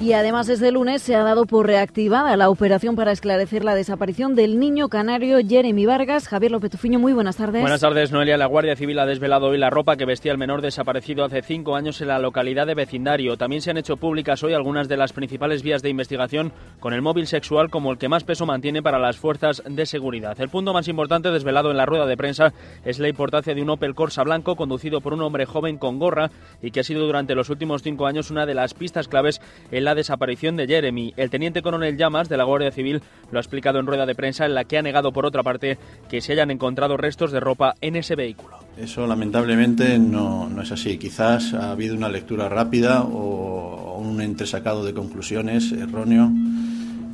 Y 0.02 0.14
además 0.14 0.48
este 0.48 0.72
lunes 0.72 1.02
se 1.02 1.14
ha 1.14 1.24
dado 1.24 1.46
por 1.46 1.68
reactivada 1.68 2.38
la 2.38 2.50
operación 2.50 2.96
para 2.96 3.12
esclarecer 3.12 3.66
la 3.66 3.76
desaparición 3.76 4.34
del 4.34 4.58
niño 4.58 4.88
canario 4.88 5.40
Jeremy 5.46 5.86
Vargas. 5.86 6.30
Javier 6.30 6.54
López 6.54 6.72
Tufiño, 6.72 7.00
muy 7.00 7.12
buenas 7.12 7.36
tardes. 7.36 7.60
Buenas 7.60 7.82
tardes, 7.82 8.10
Noelia. 8.10 8.38
La 8.38 8.46
Guardia 8.46 8.78
Civil 8.78 8.98
ha 9.00 9.06
desvelado 9.06 9.48
hoy 9.48 9.58
la 9.58 9.70
ropa 9.70 9.98
que 9.98 10.06
vestía 10.06 10.32
el 10.32 10.38
menor 10.38 10.62
desaparecido 10.62 11.26
hace 11.26 11.42
cinco 11.42 11.76
años 11.76 12.00
en 12.00 12.08
la 12.08 12.18
localidad 12.18 12.66
de 12.66 12.76
Vecindario. 12.76 13.36
También 13.36 13.62
se 13.62 13.72
han 13.72 13.78
hecho 13.78 13.98
públicas 13.98 14.42
hoy 14.42 14.54
algunas 14.54 14.88
de 14.88 14.96
las 14.96 15.12
principales 15.12 15.64
vías 15.64 15.82
de 15.82 15.90
investigación 15.90 16.54
con 16.80 16.94
el 16.94 17.02
móvil 17.02 17.28
sexual 17.28 17.70
como 17.70 17.92
el 17.92 17.98
que 17.98 18.08
más 18.08 18.24
peso 18.24 18.46
mantiene 18.46 18.82
para 18.82 19.00
las 19.00 19.18
fuerzas 19.18 19.62
de 19.68 19.86
seguridad. 19.86 20.40
El 20.40 20.48
punto 20.48 20.72
más 20.72 20.88
importante 20.88 21.30
desvelado 21.30 21.72
en 21.72 21.78
la 21.78 21.86
rueda 21.86 22.06
de 22.06 22.16
prensa 22.16 22.54
es 22.86 23.00
la 23.00 23.10
importancia 23.10 23.54
de 23.54 23.62
un 23.62 23.70
Opel 23.70 23.96
Corsa 23.96 24.24
blanco 24.24 24.56
conducido 24.56 25.02
por 25.02 25.14
un 25.14 25.24
hombre 25.24 25.46
joven 25.46 25.78
con 25.78 26.00
gorra 26.00 26.32
y 26.62 26.72
que 26.72 26.80
ha 26.80 26.84
sido 26.86 27.06
durante 27.06 27.36
los 27.36 27.50
últimos 27.50 27.84
cinco 27.84 28.08
años 28.08 28.32
una 28.32 28.46
de 28.46 28.54
las 28.54 28.74
pistas 28.74 29.10
claves 29.10 29.42
en 29.72 29.84
la 29.84 29.89
desaparición 29.96 30.56
de 30.56 30.68
Jeremy. 30.68 31.14
El 31.18 31.30
teniente 31.30 31.62
coronel 31.62 31.98
Llamas 31.98 32.30
de 32.30 32.38
la 32.38 32.44
Guardia 32.44 32.72
Civil 32.72 33.02
lo 33.32 33.40
ha 33.40 33.42
explicado 33.42 33.80
en 33.80 33.88
rueda 33.88 34.06
de 34.06 34.16
prensa 34.16 34.46
en 34.46 34.56
la 34.56 34.64
que 34.64 34.78
ha 34.78 34.82
negado 34.82 35.12
por 35.12 35.26
otra 35.26 35.44
parte 35.44 35.78
que 36.10 36.22
se 36.22 36.34
hayan 36.34 36.52
encontrado 36.52 36.98
restos 36.98 37.32
de 37.32 37.40
ropa 37.40 37.76
en 37.82 37.96
ese 37.96 38.16
vehículo. 38.16 38.58
Eso 38.78 39.06
lamentablemente 39.06 40.00
no, 40.00 40.50
no 40.50 40.62
es 40.62 40.72
así. 40.72 40.98
Quizás 40.98 41.54
ha 41.54 41.72
habido 41.72 41.96
una 41.96 42.10
lectura 42.10 42.50
rápida 42.50 43.04
o 43.04 43.98
un 44.00 44.22
entresacado 44.22 44.86
de 44.86 44.94
conclusiones 44.94 45.72
erróneo. 45.72 46.32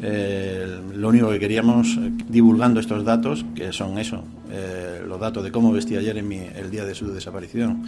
Eh, 0.07 0.81
lo 0.93 1.09
único 1.09 1.31
que 1.31 1.39
queríamos 1.39 1.97
eh, 1.97 2.11
divulgando 2.29 2.79
estos 2.79 3.03
datos, 3.03 3.43
que 3.55 3.73
son 3.73 3.97
eso, 3.97 4.23
eh, 4.51 5.01
los 5.03 5.19
datos 5.19 5.43
de 5.43 5.51
cómo 5.51 5.71
vestía 5.71 5.99
Jeremy 5.99 6.41
el 6.55 6.69
día 6.69 6.85
de 6.85 6.93
su 6.93 7.11
desaparición 7.11 7.83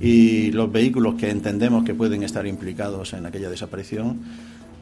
y 0.00 0.50
los 0.52 0.72
vehículos 0.72 1.16
que 1.16 1.28
entendemos 1.28 1.84
que 1.84 1.94
pueden 1.94 2.22
estar 2.22 2.46
implicados 2.46 3.12
en 3.12 3.26
aquella 3.26 3.50
desaparición, 3.50 4.18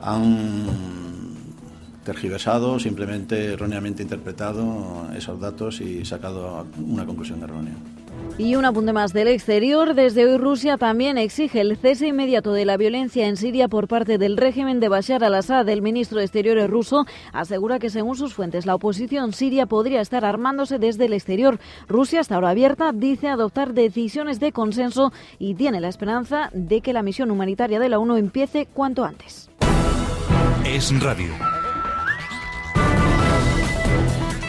han 0.01 0.67
tergiversado, 2.05 2.79
simplemente 2.79 3.55
erróneamente 3.55 4.05
interpretado 4.05 5.09
esos 5.17 5.41
datos 5.41 5.81
y 5.81 6.05
sacado 6.05 6.69
una 6.79 7.05
conclusión 7.05 7.43
errónea. 7.43 7.75
Y 8.39 8.55
un 8.55 8.67
apunte 8.67 8.93
más 8.93 9.15
del 9.15 9.29
exterior. 9.29 9.95
Desde 9.95 10.27
hoy 10.27 10.37
Rusia 10.37 10.77
también 10.77 11.17
exige 11.17 11.63
el 11.63 11.79
cese 11.79 12.09
inmediato 12.09 12.53
de 12.53 12.67
la 12.67 12.77
violencia 12.77 13.27
en 13.29 13.39
Siria 13.39 13.67
por 13.67 13.89
parte 13.89 14.19
del 14.19 14.37
régimen 14.37 14.79
de 14.79 14.91
Bashar 14.91 15.25
al-Assad. 15.25 15.67
El 15.71 15.81
ministro 15.81 16.19
de 16.19 16.25
Exteriores 16.25 16.69
ruso 16.69 17.07
asegura 17.33 17.79
que 17.79 17.89
según 17.89 18.15
sus 18.15 18.35
fuentes 18.35 18.67
la 18.67 18.75
oposición 18.75 19.33
siria 19.33 19.65
podría 19.65 20.03
estar 20.03 20.27
armándose 20.27 20.79
desde 20.79 21.07
el 21.07 21.15
exterior. 21.15 21.59
Rusia, 21.89 22.21
hasta 22.21 22.35
ahora 22.35 22.51
abierta, 22.51 22.93
dice 22.93 23.29
adoptar 23.29 23.73
decisiones 23.73 24.39
de 24.39 24.53
consenso 24.53 25.15
y 25.39 25.55
tiene 25.55 25.81
la 25.81 25.89
esperanza 25.89 26.51
de 26.53 26.83
que 26.83 26.93
la 26.93 27.03
misión 27.03 27.31
humanitaria 27.31 27.81
de 27.81 27.89
la 27.89 27.99
ONU 27.99 28.17
empiece 28.17 28.67
cuanto 28.67 29.05
antes. 29.05 29.49
Es 30.67 30.93
radio. 31.01 31.56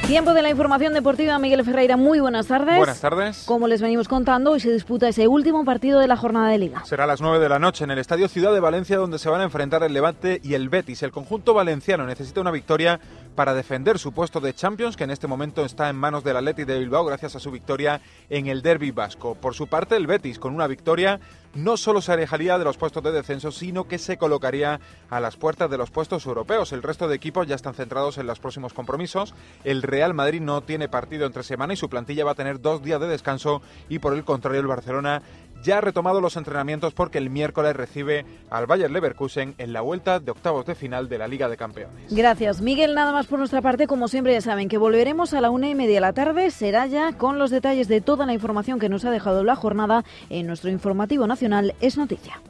Tiempo 0.08 0.34
de 0.34 0.42
la 0.42 0.50
información 0.50 0.94
deportiva. 0.94 1.38
Miguel 1.38 1.66
Ferreira, 1.66 1.98
muy 1.98 2.22
buenas 2.22 2.48
tardes. 2.48 2.78
Buenas 2.78 3.02
tardes. 3.02 3.44
Como 3.46 3.68
les 3.68 3.82
venimos 3.82 4.08
contando, 4.08 4.52
hoy 4.52 4.62
se 4.62 4.72
disputa 4.72 5.10
ese 5.10 5.28
último 5.28 5.66
partido 5.66 6.00
de 6.00 6.08
la 6.08 6.16
jornada 6.16 6.48
de 6.48 6.58
liga. 6.58 6.86
Será 6.86 7.04
a 7.04 7.08
las 7.08 7.20
9 7.20 7.40
de 7.40 7.50
la 7.50 7.60
noche 7.60 7.84
en 7.84 7.92
el 7.92 8.00
Estadio 8.00 8.30
Ciudad 8.30 8.54
de 8.54 8.62
Valencia 8.62 8.96
donde 8.96 9.20
se 9.20 9.28
van 9.28 9.42
a 9.42 9.44
enfrentar 9.44 9.84
el 9.84 9.92
Levante 9.92 10.40
y 10.42 10.54
el 10.54 10.70
Betis. 10.70 11.04
El 11.04 11.12
conjunto 11.12 11.54
valenciano 11.54 12.06
necesita 12.06 12.40
una 12.40 12.52
victoria 12.52 13.02
para 13.38 13.54
defender 13.54 14.00
su 14.00 14.14
puesto 14.14 14.40
de 14.40 14.56
Champions, 14.56 14.98
que 14.98 15.04
en 15.04 15.12
este 15.12 15.28
momento 15.28 15.64
está 15.64 15.90
en 15.90 15.96
manos 15.96 16.24
del 16.24 16.38
Athletic 16.38 16.66
de 16.66 16.80
Bilbao 16.80 17.06
gracias 17.06 17.36
a 17.36 17.40
su 17.40 17.52
victoria 17.52 18.02
en 18.32 18.48
el 18.48 18.64
Derby 18.64 18.90
Vasco. 18.90 19.36
Por 19.36 19.54
su 19.54 19.68
parte, 19.68 19.96
el 19.96 20.08
Betis, 20.08 20.40
con 20.40 20.56
una 20.56 20.66
victoria, 20.66 21.20
no 21.54 21.78
solo 21.78 22.02
se 22.02 22.12
alejaría 22.12 22.58
de 22.58 22.64
los 22.64 22.78
puestos 22.78 23.04
de 23.04 23.12
descenso, 23.12 23.52
sino 23.52 23.88
que 23.88 24.00
se 24.00 24.18
colocaría 24.18 24.80
a 25.12 25.20
las 25.20 25.38
puertas 25.38 25.70
de 25.70 25.78
los 25.78 25.92
puestos 25.92 26.26
europeos. 26.26 26.72
El 26.72 26.82
resto 26.82 27.08
de 27.08 27.16
equipos 27.16 27.46
ya 27.46 27.54
están 27.54 27.76
centrados 27.76 28.18
en 28.18 28.26
los 28.26 28.40
próximos 28.40 28.74
compromisos. 28.74 29.36
El 29.64 29.84
Real 29.84 30.16
Madrid 30.16 30.42
no 30.42 30.62
tiene 30.62 30.90
partido 30.90 31.28
entre 31.28 31.44
semana 31.44 31.74
y 31.74 31.78
su 31.78 31.90
plantilla 31.90 32.26
va 32.26 32.32
a 32.32 32.36
tener 32.36 32.60
dos 32.60 32.82
días 32.82 33.00
de 33.00 33.08
descanso 33.08 33.62
y 33.88 34.00
por 34.00 34.14
el 34.14 34.26
contrario 34.26 34.62
el 34.62 34.68
Barcelona 34.68 35.22
ya 35.68 35.80
ha 35.80 35.82
retomado 35.82 36.22
los 36.22 36.38
entrenamientos 36.38 36.94
porque 36.94 37.18
el 37.18 37.30
miércoles 37.30 37.76
recibe 37.76 38.26
al 38.50 38.66
Bayer 38.68 38.90
Leverkusen 38.90 39.54
en 39.58 39.74
la 39.74 39.82
vuelta 39.82 40.22
de 40.22 40.32
octavos 40.32 40.66
de 40.66 40.76
final 40.76 41.10
de 41.10 41.18
la 41.18 41.28
Liga 41.28 41.50
de 41.50 41.58
Campeones. 41.58 42.10
Gracias, 42.10 42.62
Miguel. 42.62 42.96
Nada 42.96 43.12
más 43.12 43.28
por 43.28 43.38
nuestra 43.38 43.62
parte. 43.62 43.86
Como 43.86 44.08
siempre, 44.08 44.32
ya 44.34 44.42
saben 44.42 44.70
que 44.70 44.78
volveremos 44.78 45.34
a 45.34 45.42
la 45.42 45.50
una 45.50 45.68
y 45.70 45.76
media 45.76 45.96
de 45.96 46.02
la 46.02 46.14
tarde. 46.14 46.52
Será 46.52 46.88
ya 46.88 47.12
con 47.18 47.38
los 47.38 47.52
detalles 47.52 47.90
de 47.90 48.00
toda 48.00 48.26
la 48.26 48.34
información 48.34 48.80
que 48.80 48.88
nos 48.88 49.04
ha 49.04 49.12
dejado 49.12 49.44
la 49.44 49.58
jornada 49.58 50.06
en 50.30 50.48
nuestro 50.48 50.70
informativo 50.70 51.28
nacional 51.28 51.76
Es 51.82 51.98
Noticia. 51.98 52.42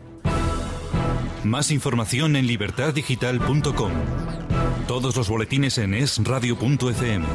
Más 1.43 1.72
información 1.72 2.36
en 2.36 2.45
libertaddigital.com. 2.45 3.91
Todos 4.88 5.15
los 5.15 5.28
boletines 5.28 5.80
en 5.80 5.95
esradio.fm. 5.95 7.26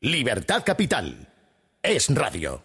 Libertad 0.00 0.62
Capital. 0.64 1.26
Es 1.82 2.08
radio. 2.14 2.62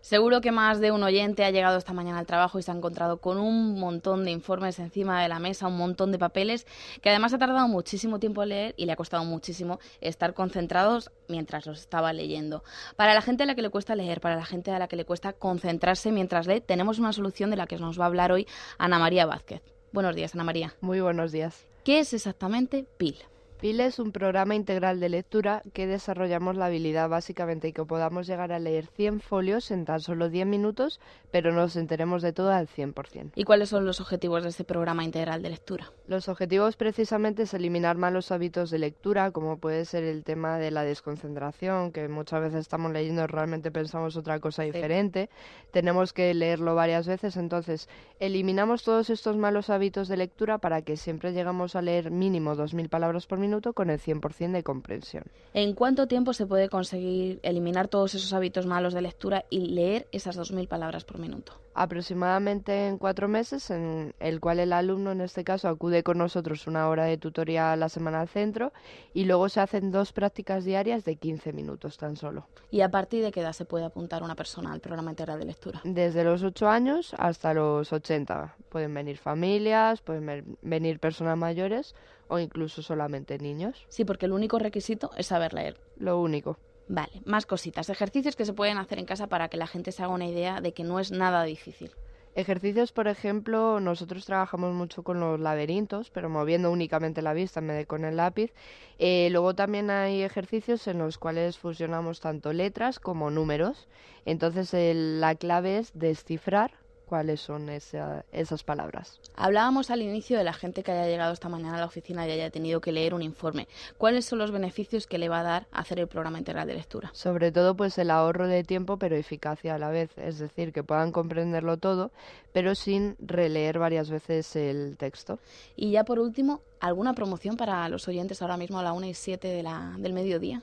Seguro 0.00 0.40
que 0.40 0.50
más 0.50 0.80
de 0.80 0.90
un 0.90 1.04
oyente 1.04 1.44
ha 1.44 1.52
llegado 1.52 1.78
esta 1.78 1.92
mañana 1.92 2.18
al 2.18 2.26
trabajo 2.26 2.58
y 2.58 2.64
se 2.64 2.72
ha 2.72 2.74
encontrado 2.74 3.20
con 3.20 3.38
un 3.38 3.78
montón 3.78 4.24
de 4.24 4.32
informes 4.32 4.80
encima 4.80 5.22
de 5.22 5.28
la 5.28 5.38
mesa, 5.38 5.68
un 5.68 5.76
montón 5.76 6.10
de 6.10 6.18
papeles, 6.18 6.66
que 7.02 7.10
además 7.10 7.32
ha 7.34 7.38
tardado 7.38 7.68
muchísimo 7.68 8.18
tiempo 8.18 8.42
en 8.42 8.48
leer 8.48 8.74
y 8.76 8.86
le 8.86 8.90
ha 8.90 8.96
costado 8.96 9.24
muchísimo 9.24 9.78
estar 10.00 10.34
concentrados 10.34 11.12
mientras 11.28 11.66
los 11.66 11.78
estaba 11.78 12.12
leyendo. 12.12 12.64
Para 12.96 13.14
la 13.14 13.22
gente 13.22 13.44
a 13.44 13.46
la 13.46 13.54
que 13.54 13.62
le 13.62 13.70
cuesta 13.70 13.94
leer, 13.94 14.20
para 14.20 14.34
la 14.34 14.44
gente 14.44 14.72
a 14.72 14.80
la 14.80 14.88
que 14.88 14.96
le 14.96 15.04
cuesta 15.04 15.32
concentrarse 15.32 16.10
mientras 16.10 16.48
lee, 16.48 16.60
tenemos 16.60 16.98
una 16.98 17.12
solución 17.12 17.50
de 17.50 17.58
la 17.58 17.68
que 17.68 17.76
nos 17.76 17.96
va 17.96 18.06
a 18.06 18.08
hablar 18.08 18.32
hoy 18.32 18.48
Ana 18.76 18.98
María 18.98 19.24
Vázquez. 19.24 19.62
Buenos 19.92 20.16
días, 20.16 20.34
Ana 20.34 20.42
María. 20.42 20.74
Muy 20.80 21.00
buenos 21.00 21.30
días. 21.30 21.64
¿Qué 21.84 22.00
es 22.00 22.12
exactamente 22.12 22.86
PIL? 22.98 23.18
PIL 23.60 23.80
es 23.80 23.98
un 23.98 24.10
programa 24.10 24.54
integral 24.54 25.00
de 25.00 25.10
lectura 25.10 25.62
que 25.74 25.86
desarrollamos 25.86 26.56
la 26.56 26.66
habilidad 26.66 27.10
básicamente 27.10 27.68
y 27.68 27.72
que 27.74 27.84
podamos 27.84 28.26
llegar 28.26 28.52
a 28.52 28.58
leer 28.58 28.86
100 28.86 29.20
folios 29.20 29.70
en 29.70 29.84
tan 29.84 30.00
solo 30.00 30.30
10 30.30 30.46
minutos, 30.46 30.98
pero 31.30 31.52
nos 31.52 31.76
enteremos 31.76 32.22
de 32.22 32.32
todo 32.32 32.52
al 32.52 32.68
100%. 32.68 33.32
¿Y 33.34 33.44
cuáles 33.44 33.68
son 33.68 33.84
los 33.84 34.00
objetivos 34.00 34.44
de 34.44 34.48
este 34.48 34.64
programa 34.64 35.04
integral 35.04 35.42
de 35.42 35.50
lectura? 35.50 35.92
Los 36.06 36.30
objetivos 36.30 36.76
precisamente 36.76 37.42
es 37.42 37.52
eliminar 37.52 37.98
malos 37.98 38.32
hábitos 38.32 38.70
de 38.70 38.78
lectura, 38.78 39.30
como 39.30 39.58
puede 39.58 39.84
ser 39.84 40.04
el 40.04 40.24
tema 40.24 40.56
de 40.56 40.70
la 40.70 40.82
desconcentración, 40.82 41.92
que 41.92 42.08
muchas 42.08 42.40
veces 42.40 42.60
estamos 42.60 42.92
leyendo 42.92 43.24
y 43.24 43.26
realmente 43.26 43.70
pensamos 43.70 44.16
otra 44.16 44.40
cosa 44.40 44.62
diferente. 44.62 45.28
Tenemos 45.70 46.14
que 46.14 46.32
leerlo 46.32 46.74
varias 46.74 47.06
veces, 47.06 47.36
entonces 47.36 47.90
eliminamos 48.20 48.84
todos 48.84 49.10
estos 49.10 49.36
malos 49.36 49.68
hábitos 49.68 50.08
de 50.08 50.16
lectura 50.16 50.56
para 50.56 50.80
que 50.80 50.96
siempre 50.96 51.34
llegamos 51.34 51.76
a 51.76 51.82
leer 51.82 52.10
mínimo 52.10 52.56
2.000 52.56 52.88
palabras 52.88 53.26
por 53.26 53.38
minuto 53.38 53.49
con 53.74 53.90
el 53.90 53.98
100% 54.00 54.52
de 54.52 54.62
comprensión. 54.62 55.24
¿En 55.54 55.74
cuánto 55.74 56.06
tiempo 56.06 56.32
se 56.32 56.46
puede 56.46 56.68
conseguir 56.68 57.40
eliminar 57.42 57.88
todos 57.88 58.14
esos 58.14 58.32
hábitos 58.32 58.66
malos 58.66 58.94
de 58.94 59.02
lectura 59.02 59.44
y 59.50 59.60
leer 59.74 60.06
esas 60.12 60.36
2.000 60.38 60.68
palabras 60.68 61.04
por 61.04 61.18
minuto? 61.18 61.52
Aproximadamente 61.74 62.86
en 62.88 62.98
cuatro 62.98 63.28
meses, 63.28 63.70
en 63.70 64.14
el 64.20 64.40
cual 64.40 64.58
el 64.58 64.72
alumno 64.72 65.12
en 65.12 65.20
este 65.20 65.44
caso 65.44 65.68
acude 65.68 66.02
con 66.02 66.18
nosotros 66.18 66.66
una 66.66 66.88
hora 66.88 67.04
de 67.04 67.18
tutoría 67.18 67.72
a 67.72 67.76
la 67.76 67.88
semana 67.88 68.20
al 68.20 68.28
centro 68.28 68.72
y 69.12 69.24
luego 69.24 69.48
se 69.48 69.60
hacen 69.60 69.90
dos 69.90 70.12
prácticas 70.12 70.64
diarias 70.64 71.04
de 71.04 71.16
15 71.16 71.52
minutos 71.52 71.96
tan 71.98 72.16
solo. 72.16 72.46
¿Y 72.70 72.80
a 72.80 72.90
partir 72.90 73.22
de 73.22 73.30
qué 73.32 73.40
edad 73.40 73.52
se 73.52 73.64
puede 73.66 73.84
apuntar 73.84 74.22
una 74.22 74.34
persona 74.34 74.72
al 74.72 74.80
programa 74.80 75.10
integral 75.10 75.38
de 75.38 75.44
lectura? 75.46 75.80
Desde 75.84 76.24
los 76.24 76.42
8 76.42 76.68
años 76.68 77.14
hasta 77.18 77.54
los 77.54 77.92
80. 77.92 78.56
Pueden 78.68 78.94
venir 78.94 79.18
familias, 79.18 80.00
pueden 80.00 80.26
ven- 80.26 80.58
venir 80.62 81.00
personas 81.00 81.36
mayores 81.36 81.94
o 82.30 82.38
incluso 82.38 82.80
solamente 82.82 83.36
niños. 83.38 83.84
Sí, 83.88 84.06
porque 84.06 84.24
el 84.26 84.32
único 84.32 84.58
requisito 84.58 85.10
es 85.18 85.26
saber 85.26 85.52
leer. 85.52 85.78
Lo 85.98 86.18
único. 86.20 86.56
Vale, 86.88 87.20
más 87.24 87.44
cositas. 87.44 87.90
Ejercicios 87.90 88.34
que 88.36 88.44
se 88.44 88.52
pueden 88.54 88.78
hacer 88.78 88.98
en 88.98 89.04
casa 89.04 89.26
para 89.28 89.48
que 89.48 89.56
la 89.58 89.66
gente 89.66 89.92
se 89.92 90.02
haga 90.02 90.14
una 90.14 90.26
idea 90.26 90.60
de 90.60 90.72
que 90.72 90.82
no 90.82 90.98
es 90.98 91.12
nada 91.12 91.44
difícil. 91.44 91.90
Ejercicios, 92.36 92.92
por 92.92 93.08
ejemplo, 93.08 93.80
nosotros 93.80 94.24
trabajamos 94.24 94.72
mucho 94.72 95.02
con 95.02 95.18
los 95.18 95.40
laberintos, 95.40 96.10
pero 96.10 96.30
moviendo 96.30 96.70
únicamente 96.70 97.22
la 97.22 97.32
vista 97.32 97.58
en 97.58 97.66
vez 97.66 97.76
de 97.76 97.86
con 97.86 98.04
el 98.04 98.16
lápiz. 98.16 98.52
Eh, 98.98 99.28
luego 99.32 99.54
también 99.54 99.90
hay 99.90 100.22
ejercicios 100.22 100.86
en 100.86 100.98
los 100.98 101.18
cuales 101.18 101.58
fusionamos 101.58 102.20
tanto 102.20 102.52
letras 102.52 103.00
como 103.00 103.30
números. 103.30 103.88
Entonces 104.24 104.72
el- 104.74 105.20
la 105.20 105.34
clave 105.34 105.78
es 105.78 105.90
descifrar 105.94 106.72
cuáles 107.10 107.40
son 107.40 107.68
esa- 107.70 108.24
esas 108.30 108.62
palabras. 108.62 109.18
Hablábamos 109.34 109.90
al 109.90 110.00
inicio 110.00 110.38
de 110.38 110.44
la 110.44 110.52
gente 110.52 110.84
que 110.84 110.92
haya 110.92 111.08
llegado 111.08 111.32
esta 111.32 111.48
mañana 111.48 111.74
a 111.76 111.80
la 111.80 111.86
oficina 111.86 112.24
y 112.24 112.30
haya 112.30 112.50
tenido 112.50 112.80
que 112.80 112.92
leer 112.92 113.14
un 113.14 113.22
informe. 113.22 113.66
¿Cuáles 113.98 114.26
son 114.26 114.38
los 114.38 114.52
beneficios 114.52 115.08
que 115.08 115.18
le 115.18 115.28
va 115.28 115.40
a 115.40 115.42
dar 115.42 115.66
hacer 115.72 115.98
el 115.98 116.06
programa 116.06 116.38
integral 116.38 116.68
de 116.68 116.74
lectura? 116.74 117.10
Sobre 117.12 117.50
todo 117.50 117.74
pues 117.74 117.98
el 117.98 118.12
ahorro 118.12 118.46
de 118.46 118.62
tiempo 118.62 118.96
pero 118.96 119.16
eficacia 119.16 119.74
a 119.74 119.78
la 119.78 119.90
vez, 119.90 120.16
es 120.18 120.38
decir, 120.38 120.72
que 120.72 120.84
puedan 120.84 121.10
comprenderlo 121.10 121.78
todo, 121.78 122.12
pero 122.52 122.76
sin 122.76 123.16
releer 123.18 123.80
varias 123.80 124.08
veces 124.08 124.54
el 124.54 124.96
texto. 124.96 125.40
Y 125.74 125.90
ya 125.90 126.04
por 126.04 126.20
último, 126.20 126.60
¿alguna 126.78 127.12
promoción 127.14 127.56
para 127.56 127.88
los 127.88 128.06
oyentes 128.06 128.40
ahora 128.40 128.56
mismo 128.56 128.78
a 128.78 128.84
la 128.84 128.92
1 128.92 129.06
y 129.06 129.14
7 129.14 129.48
de 129.48 129.64
la, 129.64 129.96
del 129.98 130.12
mediodía? 130.12 130.62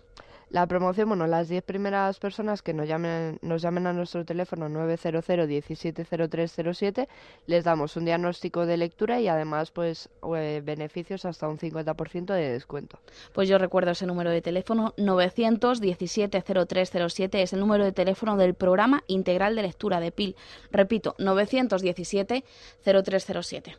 La 0.49 0.65
promoción, 0.65 1.09
bueno, 1.09 1.27
las 1.27 1.49
10 1.49 1.61
primeras 1.63 2.19
personas 2.19 2.61
que 2.61 2.73
nos 2.73 2.87
llamen, 2.87 3.37
nos 3.41 3.61
llamen 3.61 3.85
a 3.85 3.91
nuestro 3.91 4.23
teléfono 4.23 4.69
900 4.69 5.27
170307 5.27 7.09
les 7.47 7.65
damos 7.65 7.97
un 7.97 8.05
diagnóstico 8.05 8.65
de 8.65 8.77
lectura 8.77 9.19
y 9.19 9.27
además 9.27 9.71
pues 9.71 10.07
eh, 10.35 10.61
beneficios 10.63 11.25
hasta 11.25 11.49
un 11.49 11.57
50% 11.57 12.33
de 12.33 12.51
descuento. 12.51 12.99
Pues 13.33 13.49
yo 13.49 13.57
recuerdo 13.57 13.91
ese 13.91 14.05
número 14.05 14.31
de 14.31 14.41
teléfono 14.41 14.93
917-0307, 14.97 17.39
es 17.39 17.51
el 17.51 17.59
número 17.59 17.83
de 17.83 17.91
teléfono 17.91 18.37
del 18.37 18.53
programa 18.53 19.03
integral 19.07 19.53
de 19.55 19.63
lectura 19.63 19.99
de 19.99 20.13
PIL. 20.13 20.37
Repito, 20.71 21.13
917-0307. 21.19 23.75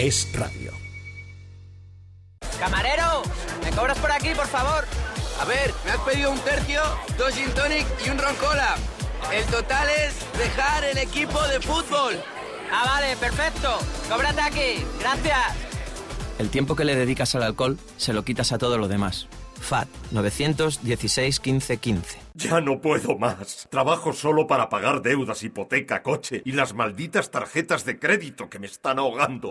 Es 0.00 0.26
radio. 0.32 0.72
¡Camarero! 2.58 3.20
¿Me 3.62 3.70
cobras 3.72 3.98
por 3.98 4.10
aquí, 4.10 4.30
por 4.34 4.46
favor? 4.46 4.86
A 5.38 5.44
ver, 5.44 5.74
me 5.84 5.90
has 5.90 5.98
pedido 5.98 6.30
un 6.30 6.38
tercio, 6.38 6.80
dos 7.18 7.34
gin 7.34 7.50
tonic 7.50 7.86
y 8.06 8.08
un 8.08 8.16
ron 8.16 8.34
cola. 8.36 8.76
El 9.30 9.44
total 9.44 9.88
es 9.90 10.14
dejar 10.38 10.84
el 10.84 10.96
equipo 10.96 11.46
de 11.48 11.60
fútbol. 11.60 12.14
Ah, 12.72 12.84
vale, 12.86 13.14
perfecto. 13.16 13.78
Cóbrate 14.08 14.40
aquí. 14.40 14.86
Gracias. 15.00 15.54
El 16.38 16.48
tiempo 16.48 16.74
que 16.74 16.86
le 16.86 16.96
dedicas 16.96 17.34
al 17.34 17.42
alcohol 17.42 17.78
se 17.98 18.14
lo 18.14 18.24
quitas 18.24 18.52
a 18.52 18.58
todo 18.58 18.78
lo 18.78 18.88
demás. 18.88 19.28
FAT 19.60 19.88
916 20.12 21.40
15 21.40 21.76
15. 21.76 22.18
Ya 22.36 22.62
no 22.62 22.80
puedo 22.80 23.18
más. 23.18 23.68
Trabajo 23.70 24.14
solo 24.14 24.46
para 24.46 24.70
pagar 24.70 25.02
deudas, 25.02 25.42
hipoteca, 25.42 26.02
coche 26.02 26.40
y 26.46 26.52
las 26.52 26.72
malditas 26.72 27.30
tarjetas 27.30 27.84
de 27.84 27.98
crédito 27.98 28.48
que 28.48 28.58
me 28.58 28.66
están 28.66 28.98
ahogando. 28.98 29.50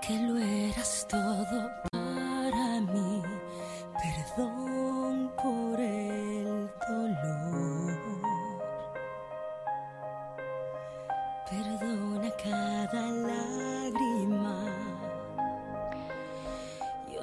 que 0.00 0.16
lo 0.18 0.38
eras 0.38 1.06
todo 1.08 1.70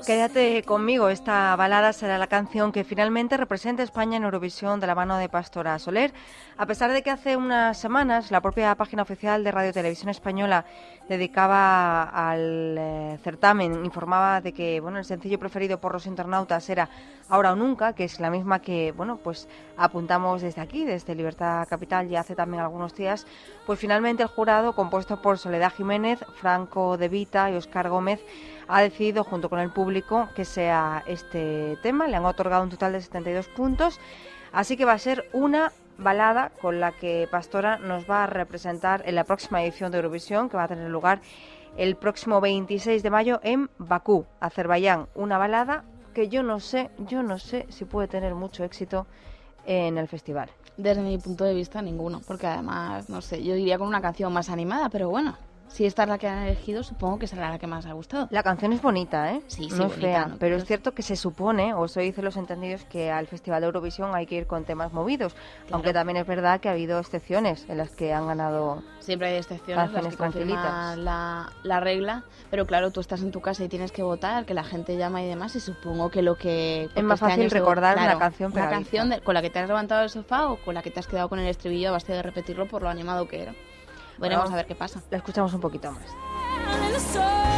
Quédate 0.05 0.61
conmigo, 0.61 1.09
esta 1.09 1.55
balada 1.55 1.91
será 1.91 2.19
la 2.19 2.27
canción 2.27 2.71
que 2.71 2.83
finalmente 2.83 3.37
represente 3.37 3.81
a 3.81 3.85
España 3.85 4.17
en 4.17 4.23
Eurovisión 4.23 4.79
de 4.79 4.85
la 4.85 4.93
mano 4.93 5.17
de 5.17 5.29
Pastora 5.29 5.79
Soler. 5.79 6.13
A 6.57 6.67
pesar 6.67 6.91
de 6.91 7.01
que 7.01 7.09
hace 7.09 7.35
unas 7.35 7.79
semanas 7.79 8.29
la 8.29 8.39
propia 8.39 8.75
página 8.75 9.01
oficial 9.01 9.43
de 9.43 9.51
Radio 9.51 9.73
Televisión 9.73 10.09
Española 10.09 10.63
dedicaba 11.09 12.03
al 12.03 12.75
eh, 12.77 13.17
certamen, 13.23 13.83
informaba 13.83 14.41
de 14.41 14.53
que 14.53 14.79
bueno, 14.79 14.99
el 14.99 15.05
sencillo 15.05 15.39
preferido 15.39 15.81
por 15.81 15.93
los 15.93 16.05
internautas 16.05 16.69
era 16.69 16.87
Ahora 17.27 17.53
o 17.53 17.55
Nunca, 17.55 17.93
que 17.93 18.03
es 18.03 18.19
la 18.19 18.29
misma 18.29 18.59
que 18.59 18.91
bueno, 18.91 19.17
pues 19.17 19.47
apuntamos 19.75 20.43
desde 20.43 20.61
aquí, 20.61 20.85
desde 20.85 21.15
Libertad 21.15 21.67
Capital, 21.67 22.07
ya 22.07 22.19
hace 22.19 22.35
también 22.35 22.61
algunos 22.61 22.93
días, 22.93 23.25
pues 23.65 23.79
finalmente 23.79 24.21
el 24.21 24.29
jurado, 24.29 24.73
compuesto 24.73 25.19
por 25.19 25.39
Soledad 25.39 25.73
Jiménez, 25.73 26.19
Franco 26.35 26.95
De 26.95 27.09
Vita 27.09 27.49
y 27.49 27.55
Oscar 27.55 27.89
Gómez, 27.89 28.23
ha 28.68 28.82
decidido 28.82 29.24
junto 29.24 29.49
con 29.49 29.59
el 29.59 29.72
público 29.72 30.30
que 30.36 30.45
sea 30.45 31.03
este 31.07 31.78
tema. 31.82 32.07
Le 32.07 32.16
han 32.18 32.26
otorgado 32.26 32.63
un 32.63 32.70
total 32.70 32.93
de 32.93 33.01
72 33.01 33.47
puntos. 33.49 33.99
Así 34.51 34.78
que 34.78 34.86
va 34.86 34.93
a 34.93 34.99
ser 34.99 35.30
una 35.34 35.72
balada 35.97 36.51
con 36.61 36.80
la 36.80 36.91
que 36.91 37.28
Pastora 37.30 37.78
nos 37.78 38.09
va 38.09 38.24
a 38.24 38.28
representar 38.28 39.03
en 39.05 39.16
la 39.16 39.24
próxima 39.24 39.63
edición 39.63 39.91
de 39.91 39.97
Eurovisión 39.97 40.49
que 40.49 40.57
va 40.57 40.63
a 40.63 40.68
tener 40.68 40.89
lugar 40.89 41.22
el 41.78 41.95
próximo 41.95 42.41
26 42.41 43.03
de 43.03 43.09
mayo 43.09 43.39
en 43.43 43.70
Bakú, 43.78 44.26
Azerbaiyán. 44.39 45.07
Una 45.16 45.38
balada 45.38 45.84
que 46.13 46.30
yo 46.30 46.43
no 46.43 46.59
sé, 46.59 46.89
yo 46.99 47.22
no 47.22 47.38
sé 47.38 47.66
si 47.70 47.86
puede 47.86 48.07
tener 48.07 48.34
mucho 48.34 48.63
éxito 48.63 49.07
en 49.66 49.97
el 49.97 50.07
festival. 50.07 50.49
Desde 50.78 51.01
mi 51.01 51.18
punto 51.18 51.43
de 51.43 51.53
vista, 51.53 51.82
ninguno, 51.82 52.22
porque 52.26 52.47
además, 52.47 53.09
no 53.09 53.22
sé, 53.22 53.43
yo 53.43 53.55
diría 53.55 53.78
con 53.78 53.88
una 53.88 54.01
canción 54.01 54.32
más 54.32 54.49
animada, 54.49 54.89
pero 54.89 55.09
bueno, 55.09 55.38
si 55.68 55.86
esta 55.86 56.03
es 56.03 56.09
la 56.09 56.18
que 56.18 56.28
han 56.28 56.43
elegido, 56.43 56.84
supongo 56.84 57.20
que 57.20 57.28
será 57.28 57.49
la 57.49 57.59
que 57.59 57.68
más 57.68 57.86
ha 57.86 57.93
gustado. 57.93 58.28
La 58.32 58.43
canción 58.43 58.72
es 58.74 58.82
bonita, 58.82 59.32
¿eh? 59.34 59.41
Sí, 59.47 59.70
sí, 59.70 59.76
no 59.78 59.86
es 59.88 59.89
bonita, 59.89 59.99
fea, 59.99 60.26
no, 60.28 60.38
pero 60.38 60.55
es 60.55 60.66
cierto 60.66 60.93
que 60.93 61.01
se 61.03 61.16
supone, 61.16 61.74
o 61.74 61.86
eso 61.86 61.99
dicen 61.99 62.24
los 62.24 62.38
entendidos, 62.38 62.86
que 62.86 63.11
al 63.11 63.28
Festival 63.28 63.61
de 63.61 63.66
Eurovisión 63.68 64.16
hay 64.16 64.26
que 64.26 64.36
ir 64.36 64.47
con 64.47 64.63
temas 64.63 64.93
movidos, 64.93 65.36
aunque 65.72 65.91
también 65.93 66.18
es 66.18 66.26
verdad 66.28 66.59
que 66.61 66.70
ha 66.70 66.72
habido 66.74 66.99
excepciones 66.99 67.66
en 67.70 67.78
las 67.78 67.89
que 67.91 68.13
han 68.13 68.28
ganado 68.28 68.84
Siempre 68.99 69.28
hay 69.28 69.36
excepciones 69.38 69.91
las 69.91 70.07
que 70.07 70.18
tranquilitas. 70.18 70.97
la, 70.97 71.51
la 71.63 71.80
regla, 71.80 72.24
pero 72.49 72.66
claro, 72.66 72.89
tú 72.91 73.01
estás 73.01 73.22
en 73.22 73.32
tu 73.32 73.41
casa 73.41 73.63
y 73.63 73.68
tienes 73.68 73.91
que 73.91 74.01
votar, 74.01 74.45
que 74.45 74.53
la 74.53 74.63
gente 74.63 74.97
llama 74.97 75.22
y 75.22 75.28
demás, 75.28 75.55
y 75.55 75.59
supongo 75.59 76.09
que 76.09 76.22
lo 76.22 76.36
que... 76.38 76.89
porque 76.93 77.03
más 77.03 77.22
este 77.22 77.30
fácil 77.32 77.49
se- 77.49 77.59
recordar 77.59 77.95
una 77.97 78.05
claro, 78.05 78.20
canción 78.20 78.51
Una 78.53 78.70
canción 78.70 79.09
de- 79.09 79.22
con 79.22 79.34
la 79.36 79.41
que 79.41 79.49
te 79.49 79.59
has 79.59 79.68
levantado 79.68 80.01
del 80.01 80.09
sofá 80.09 80.47
o 80.49 80.57
con 80.57 80.74
la 80.74 80.82
que 80.82 80.89
te 80.91 80.99
has 80.99 81.07
quedado 81.07 81.30
con 81.30 81.38
el 81.39 81.47
estribillo 81.47 81.89
a 81.89 81.91
base 81.93 82.13
de 82.13 82.24
repetirlo 82.24 82.66
por 82.68 82.82
lo 82.82 82.89
animado 82.89 83.28
que 83.28 83.41
era. 83.43 83.53
Veremos 84.18 84.45
Bueno, 84.45 84.53
a 84.53 84.55
ver 84.57 84.68
qué 84.68 84.76
pasa. 84.76 85.01
La 85.09 85.18
escuchamos 85.18 85.53
un 85.53 85.61
poquito 85.61 85.91
más. 85.91 87.54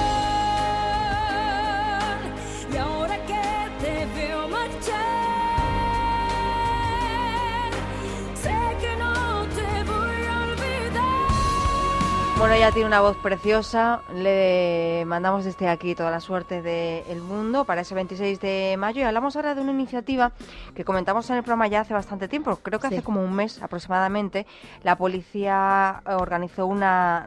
Bueno, 12.39 12.53
ella 12.53 12.71
tiene 12.71 12.88
una 12.88 13.01
voz 13.01 13.17
preciosa, 13.17 14.01
le 14.13 15.03
mandamos 15.07 15.43
desde 15.43 15.67
aquí 15.67 15.95
toda 15.95 16.11
la 16.11 16.19
suerte 16.19 16.61
del 16.61 17.19
mundo 17.21 17.65
para 17.65 17.81
ese 17.81 17.95
26 17.95 18.39
de 18.39 18.75
mayo. 18.77 19.01
Y 19.01 19.03
hablamos 19.05 19.35
ahora 19.35 19.55
de 19.55 19.61
una 19.61 19.71
iniciativa 19.71 20.31
que 20.75 20.85
comentamos 20.85 21.27
en 21.31 21.38
el 21.38 21.41
programa 21.41 21.67
ya 21.67 21.81
hace 21.81 21.95
bastante 21.95 22.27
tiempo, 22.27 22.55
creo 22.57 22.79
que 22.79 22.88
hace 22.88 23.01
como 23.01 23.23
un 23.23 23.33
mes 23.33 23.59
aproximadamente, 23.63 24.45
la 24.83 24.95
policía 24.95 26.03
organizó 26.05 26.67
una, 26.67 27.25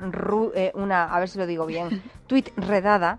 eh, 0.55 0.71
una 0.75 1.13
a 1.13 1.19
ver 1.19 1.29
si 1.29 1.39
lo 1.39 1.47
digo 1.47 1.67
bien, 1.67 2.03
tweet 2.29 2.45
redada 2.57 3.19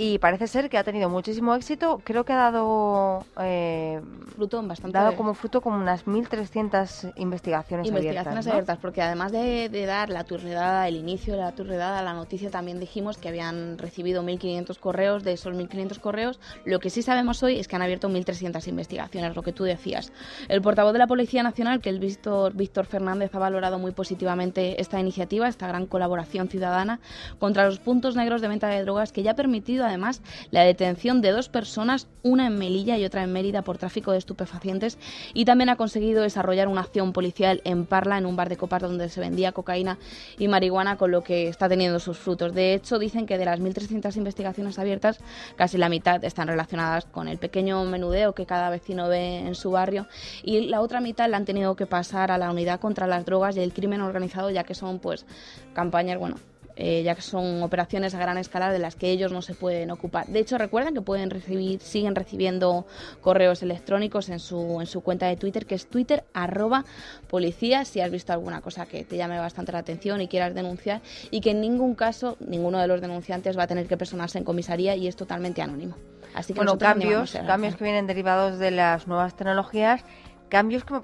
y 0.00 0.18
parece 0.18 0.46
ser 0.46 0.70
que 0.70 0.78
ha 0.78 0.84
tenido 0.84 1.08
muchísimo 1.08 1.54
éxito, 1.56 2.00
creo 2.04 2.24
que 2.24 2.32
ha 2.32 2.36
dado... 2.36 3.24
eh, 3.40 4.00
Fruto 4.36 4.62
bastante... 4.62 4.96
dado 4.96 5.16
como 5.16 5.34
fruto 5.34 5.60
como 5.60 5.76
unas 5.76 6.06
1.300 6.06 7.14
investigaciones, 7.16 7.88
Investigaciones 7.88 7.88
abiertas. 7.88 8.46
¿no? 8.46 8.52
abiertas, 8.52 8.78
porque 8.78 9.02
además 9.02 9.32
de, 9.32 9.68
de 9.68 9.86
dar 9.86 10.10
la 10.10 10.22
turredada, 10.22 10.86
el 10.86 10.94
inicio 10.94 11.34
de 11.34 11.40
la 11.40 11.50
turredada, 11.50 12.00
la 12.02 12.14
noticia 12.14 12.48
también 12.48 12.78
dijimos 12.78 13.18
que 13.18 13.28
habían 13.28 13.76
recibido 13.76 14.22
1.500 14.22 14.78
correos, 14.78 15.24
de 15.24 15.32
esos 15.32 15.52
1.500 15.52 15.98
correos, 15.98 16.38
lo 16.64 16.78
que 16.78 16.90
sí 16.90 17.02
sabemos 17.02 17.42
hoy 17.42 17.58
es 17.58 17.66
que 17.66 17.74
han 17.74 17.82
abierto 17.82 18.08
1.300 18.08 18.68
investigaciones, 18.68 19.34
lo 19.34 19.42
que 19.42 19.52
tú 19.52 19.64
decías. 19.64 20.12
El 20.46 20.62
portavoz 20.62 20.92
de 20.92 21.00
la 21.00 21.08
Policía 21.08 21.42
Nacional, 21.42 21.80
que 21.80 21.90
es 21.90 21.98
Víctor, 21.98 22.52
Víctor 22.54 22.86
Fernández, 22.86 23.34
ha 23.34 23.40
valorado 23.40 23.80
muy 23.80 23.90
positivamente 23.90 24.80
esta 24.80 25.00
iniciativa, 25.00 25.48
esta 25.48 25.66
gran 25.66 25.86
colaboración 25.86 26.48
ciudadana 26.48 27.00
contra 27.40 27.64
los 27.66 27.80
puntos 27.80 28.14
negros 28.14 28.40
de 28.40 28.46
venta 28.46 28.68
de 28.68 28.82
drogas, 28.82 29.10
que 29.10 29.24
ya 29.24 29.32
ha 29.32 29.34
permitido 29.34 29.87
además 29.88 30.22
la 30.50 30.62
detención 30.62 31.20
de 31.20 31.32
dos 31.32 31.48
personas, 31.48 32.06
una 32.22 32.46
en 32.46 32.58
Melilla 32.58 32.98
y 32.98 33.04
otra 33.04 33.22
en 33.22 33.32
Mérida, 33.32 33.62
por 33.62 33.78
tráfico 33.78 34.12
de 34.12 34.18
estupefacientes, 34.18 34.98
y 35.34 35.44
también 35.44 35.68
ha 35.68 35.76
conseguido 35.76 36.22
desarrollar 36.22 36.68
una 36.68 36.82
acción 36.82 37.12
policial 37.12 37.60
en 37.64 37.86
Parla, 37.86 38.18
en 38.18 38.26
un 38.26 38.36
bar 38.36 38.48
de 38.48 38.56
copas 38.56 38.82
donde 38.82 39.08
se 39.08 39.20
vendía 39.20 39.52
cocaína 39.52 39.98
y 40.38 40.48
marihuana, 40.48 40.96
con 40.96 41.10
lo 41.10 41.22
que 41.22 41.48
está 41.48 41.68
teniendo 41.68 41.98
sus 42.00 42.18
frutos. 42.18 42.54
De 42.54 42.74
hecho, 42.74 42.98
dicen 42.98 43.26
que 43.26 43.38
de 43.38 43.44
las 43.44 43.60
1.300 43.60 44.16
investigaciones 44.16 44.78
abiertas, 44.78 45.20
casi 45.56 45.78
la 45.78 45.88
mitad 45.88 46.22
están 46.24 46.48
relacionadas 46.48 47.04
con 47.06 47.28
el 47.28 47.38
pequeño 47.38 47.84
menudeo 47.84 48.34
que 48.34 48.46
cada 48.46 48.70
vecino 48.70 49.08
ve 49.08 49.38
en 49.38 49.54
su 49.54 49.70
barrio, 49.70 50.06
y 50.42 50.66
la 50.66 50.80
otra 50.80 51.00
mitad 51.00 51.28
la 51.28 51.36
han 51.36 51.44
tenido 51.44 51.76
que 51.76 51.86
pasar 51.86 52.30
a 52.30 52.38
la 52.38 52.50
unidad 52.50 52.80
contra 52.80 53.06
las 53.06 53.24
drogas 53.24 53.56
y 53.56 53.60
el 53.60 53.72
crimen 53.72 54.00
organizado, 54.00 54.50
ya 54.50 54.64
que 54.64 54.74
son 54.74 54.98
pues 54.98 55.26
campañas, 55.74 56.18
bueno, 56.18 56.36
eh, 56.80 57.02
ya 57.02 57.16
que 57.16 57.22
son 57.22 57.60
operaciones 57.64 58.14
a 58.14 58.20
gran 58.20 58.38
escala 58.38 58.72
de 58.72 58.78
las 58.78 58.94
que 58.94 59.10
ellos 59.10 59.32
no 59.32 59.42
se 59.42 59.52
pueden 59.52 59.90
ocupar. 59.90 60.28
De 60.28 60.38
hecho, 60.38 60.58
recuerden 60.58 60.94
que 60.94 61.00
pueden 61.00 61.28
recibir, 61.28 61.80
siguen 61.80 62.14
recibiendo 62.14 62.86
correos 63.20 63.64
electrónicos 63.64 64.28
en 64.28 64.38
su, 64.38 64.80
en 64.80 64.86
su 64.86 65.00
cuenta 65.00 65.26
de 65.26 65.34
Twitter, 65.34 65.66
que 65.66 65.74
es 65.74 65.88
Twitter 65.88 66.22
arroba 66.32 66.84
policía, 67.26 67.84
si 67.84 68.00
has 68.00 68.12
visto 68.12 68.32
alguna 68.32 68.60
cosa 68.60 68.86
que 68.86 69.02
te 69.02 69.16
llame 69.16 69.40
bastante 69.40 69.72
la 69.72 69.80
atención 69.80 70.20
y 70.20 70.28
quieras 70.28 70.54
denunciar, 70.54 71.02
y 71.32 71.40
que 71.40 71.50
en 71.50 71.60
ningún 71.60 71.96
caso 71.96 72.36
ninguno 72.38 72.78
de 72.78 72.86
los 72.86 73.00
denunciantes 73.00 73.58
va 73.58 73.64
a 73.64 73.66
tener 73.66 73.88
que 73.88 73.96
personarse 73.96 74.38
en 74.38 74.44
comisaría 74.44 74.94
y 74.94 75.08
es 75.08 75.16
totalmente 75.16 75.60
anónimo. 75.62 75.96
Así 76.32 76.52
que 76.52 76.60
bueno, 76.60 76.78
cambios, 76.78 77.36
cambios 77.44 77.74
que 77.74 77.82
vienen 77.82 78.06
derivados 78.06 78.60
de 78.60 78.70
las 78.70 79.08
nuevas 79.08 79.34
tecnologías, 79.34 80.04
cambios 80.48 80.84
que 80.84 80.94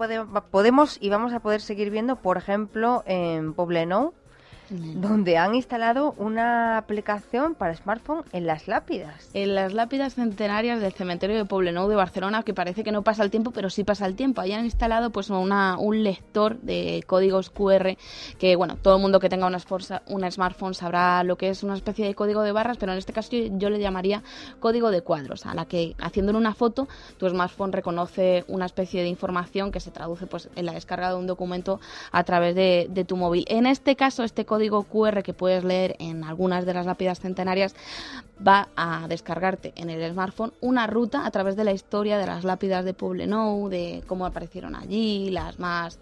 podemos 0.52 0.98
y 1.00 1.08
vamos 1.08 1.32
a 1.32 1.40
poder 1.40 1.60
seguir 1.60 1.90
viendo, 1.90 2.14
por 2.14 2.36
ejemplo, 2.36 3.02
en 3.06 3.54
Poblenou, 3.54 4.14
donde 4.70 5.36
han 5.36 5.54
instalado 5.54 6.14
una 6.16 6.78
aplicación 6.78 7.54
para 7.54 7.74
smartphone 7.74 8.24
en 8.32 8.46
las 8.46 8.68
lápidas. 8.68 9.30
En 9.34 9.54
las 9.54 9.72
lápidas 9.72 10.14
centenarias 10.14 10.80
del 10.80 10.92
cementerio 10.92 11.36
de 11.36 11.44
Poblenou 11.44 11.88
de 11.88 11.96
Barcelona, 11.96 12.42
que 12.42 12.54
parece 12.54 12.84
que 12.84 12.92
no 12.92 13.02
pasa 13.02 13.22
el 13.22 13.30
tiempo, 13.30 13.50
pero 13.50 13.70
sí 13.70 13.84
pasa 13.84 14.06
el 14.06 14.16
tiempo. 14.16 14.40
Ahí 14.40 14.52
han 14.52 14.64
instalado 14.64 15.10
pues 15.10 15.30
una, 15.30 15.78
un 15.78 16.02
lector 16.02 16.58
de 16.60 17.04
códigos 17.06 17.50
QR 17.50 17.96
que, 18.38 18.56
bueno, 18.56 18.76
todo 18.76 18.96
el 18.96 19.02
mundo 19.02 19.20
que 19.20 19.28
tenga 19.28 19.46
una, 19.46 19.58
una 20.06 20.30
smartphone 20.30 20.74
sabrá 20.74 21.22
lo 21.24 21.36
que 21.36 21.50
es 21.50 21.62
una 21.62 21.74
especie 21.74 22.06
de 22.06 22.14
código 22.14 22.42
de 22.42 22.52
barras, 22.52 22.78
pero 22.78 22.92
en 22.92 22.98
este 22.98 23.12
caso 23.12 23.30
yo, 23.32 23.56
yo 23.58 23.70
le 23.70 23.78
llamaría 23.78 24.22
código 24.60 24.90
de 24.90 25.02
cuadros, 25.02 25.46
a 25.46 25.54
la 25.54 25.66
que 25.66 25.94
haciéndole 26.00 26.38
una 26.38 26.54
foto, 26.54 26.88
tu 27.18 27.28
smartphone 27.28 27.72
reconoce 27.72 28.44
una 28.48 28.66
especie 28.66 29.02
de 29.02 29.08
información 29.08 29.70
que 29.70 29.80
se 29.80 29.90
traduce 29.90 30.26
pues 30.26 30.48
en 30.56 30.66
la 30.66 30.72
descarga 30.72 31.10
de 31.10 31.16
un 31.16 31.26
documento 31.26 31.80
a 32.12 32.24
través 32.24 32.54
de, 32.54 32.86
de 32.90 33.04
tu 33.04 33.16
móvil. 33.16 33.44
En 33.48 33.66
este 33.66 33.96
caso, 33.96 34.24
este 34.24 34.44
código 34.44 34.63
QR 34.70 35.22
que 35.22 35.34
puedes 35.34 35.64
leer 35.64 35.96
en 35.98 36.24
algunas 36.24 36.66
de 36.66 36.74
las 36.74 36.86
lápidas 36.86 37.20
centenarias 37.20 37.74
va 38.46 38.68
a 38.76 39.06
descargarte 39.08 39.72
en 39.76 39.90
el 39.90 40.12
smartphone 40.12 40.52
una 40.60 40.86
ruta 40.86 41.26
a 41.26 41.30
través 41.30 41.56
de 41.56 41.64
la 41.64 41.72
historia 41.72 42.18
de 42.18 42.26
las 42.26 42.44
lápidas 42.44 42.84
de 42.84 42.94
Poblenou, 42.94 43.68
de 43.68 44.02
cómo 44.06 44.26
aparecieron 44.26 44.74
allí, 44.74 45.30
las 45.30 45.58
más 45.58 45.98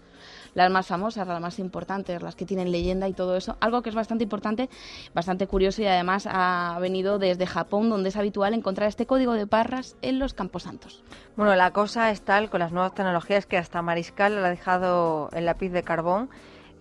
las 0.53 0.71
más 0.71 0.87
famosas, 0.87 1.27
las 1.27 1.41
más 1.41 1.59
importantes, 1.59 2.21
las 2.21 2.35
que 2.35 2.45
tienen 2.45 2.71
leyenda 2.71 3.07
y 3.07 3.13
todo 3.13 3.35
eso. 3.35 3.57
Algo 3.59 3.81
que 3.81 3.89
es 3.89 3.95
bastante 3.95 4.23
importante, 4.23 4.69
bastante 5.13 5.47
curioso 5.47 5.81
y 5.81 5.87
además 5.87 6.27
ha 6.29 6.77
venido 6.79 7.19
desde 7.19 7.47
Japón, 7.47 7.89
donde 7.89 8.09
es 8.09 8.15
habitual 8.15 8.53
encontrar 8.53 8.87
este 8.87 9.05
código 9.05 9.33
de 9.33 9.45
barras 9.45 9.95
en 10.01 10.19
los 10.19 10.33
camposantos. 10.33 11.03
Bueno, 11.35 11.55
la 11.55 11.71
cosa 11.71 12.11
es 12.11 12.21
tal 12.21 12.49
con 12.49 12.59
las 12.59 12.71
nuevas 12.71 12.93
tecnologías 12.93 13.45
que 13.45 13.57
hasta 13.57 13.81
Mariscal 13.81 14.35
le 14.35 14.41
ha 14.41 14.49
dejado 14.49 15.29
el 15.33 15.45
lápiz 15.45 15.69
de 15.69 15.83
carbón 15.83 16.29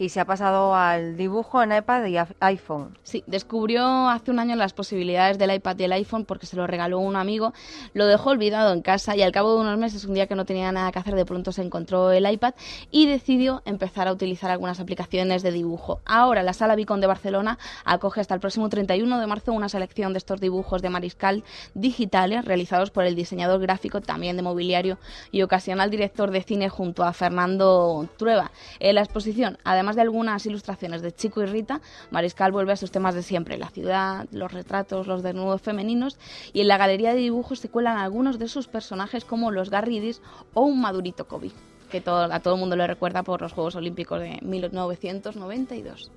y 0.03 0.09
se 0.09 0.19
ha 0.19 0.25
pasado 0.25 0.75
al 0.75 1.17
dibujo 1.17 1.63
en 1.63 1.73
iPad 1.73 2.07
y 2.07 2.17
iPhone. 2.41 2.99
Sí, 3.05 3.23
descubrió 3.29 4.09
hace 4.09 4.33
un 4.33 4.41
año 4.41 4.57
las 4.57 4.73
posibilidades 4.73 5.39
del 5.39 5.55
iPad 5.55 5.79
y 5.79 5.85
el 5.85 5.93
iPhone 5.93 6.25
porque 6.25 6.47
se 6.47 6.57
lo 6.57 6.67
regaló 6.67 6.99
un 6.99 7.15
amigo, 7.15 7.53
lo 7.95 8.07
dejó 8.07 8.31
olvidado 8.31 8.73
en 8.73 8.83
casa 8.83 9.17
y 9.17 9.23
al 9.23 9.31
cabo 9.31 9.55
de 9.55 9.61
unos 9.61 9.79
meses, 9.79 10.05
un 10.05 10.15
día 10.15 10.27
que 10.27 10.35
no 10.35 10.45
tenía 10.45 10.73
nada 10.73 10.91
que 10.91 10.99
hacer, 10.99 11.15
de 11.15 11.25
pronto 11.25 11.53
se 11.53 11.63
encontró 11.63 12.11
el 12.11 12.29
iPad 12.29 12.55
y 12.91 13.07
decidió 13.07 13.63
empezar 13.65 14.09
a 14.09 14.13
utilizar 14.13 14.51
algunas 14.51 14.81
aplicaciones 14.81 15.43
de 15.43 15.53
dibujo. 15.53 16.01
Ahora 16.05 16.43
la 16.43 16.53
Sala 16.53 16.75
Vicon 16.75 17.01
de 17.01 17.07
Barcelona 17.07 17.59
acoge 17.85 18.21
hasta 18.21 18.35
el 18.35 18.41
próximo 18.41 18.69
31 18.69 19.21
de 19.21 19.27
marzo 19.29 19.53
una 19.53 19.69
selección 19.69 20.13
de 20.13 20.19
estos 20.19 20.41
dibujos 20.41 20.83
de 20.83 20.91
mariscal 20.91 21.45
digitales 21.75 22.45
realizados 22.45 22.91
por 22.91 23.05
el 23.05 23.15
diseñador 23.15 23.61
gráfico, 23.61 24.01
también 24.01 24.37
de 24.37 24.43
mobiliario 24.43 24.99
y 25.31 25.43
ocasional 25.43 25.91
director 25.91 26.33
de 26.33 26.43
cine 26.43 26.69
junto 26.69 27.05
a 27.05 27.13
Fernando 27.13 28.09
Trueba. 28.17 28.51
En 28.81 28.97
la 28.97 29.03
exposición, 29.03 29.59
además 29.63 29.92
de 29.97 30.03
algunas 30.03 30.45
ilustraciones 30.47 31.03
de 31.03 31.13
Chico 31.13 31.43
y 31.43 31.47
Rita, 31.47 31.81
Mariscal 32.11 32.53
vuelve 32.53 32.73
a 32.73 32.77
sus 32.77 32.91
temas 32.91 33.15
de 33.15 33.23
siempre, 33.23 33.59
la 33.59 33.69
ciudad, 33.71 34.27
los 34.33 34.53
retratos, 34.53 35.07
los 35.07 35.23
desnudos 35.23 35.61
femeninos, 35.63 36.19
y 36.53 36.61
en 36.61 36.69
la 36.69 36.79
galería 36.79 37.11
de 37.13 37.19
dibujos 37.21 37.59
se 37.61 37.69
cuelan 37.69 37.99
algunos 37.99 38.39
de 38.39 38.49
sus 38.49 38.69
personajes 38.69 39.25
como 39.25 39.51
los 39.51 39.71
Garridis 39.71 40.21
o 40.55 40.63
un 40.63 40.81
Madurito 40.81 41.27
Kobe, 41.27 41.51
que 41.91 42.01
todo- 42.01 42.33
a 42.33 42.41
todo 42.41 42.55
el 42.55 42.61
mundo 42.61 42.75
le 42.77 42.87
recuerda 42.87 43.23
por 43.23 43.43
los 43.43 43.53
Juegos 43.53 43.77
Olímpicos 43.77 44.19
de 44.21 44.39
1992. 44.43 46.11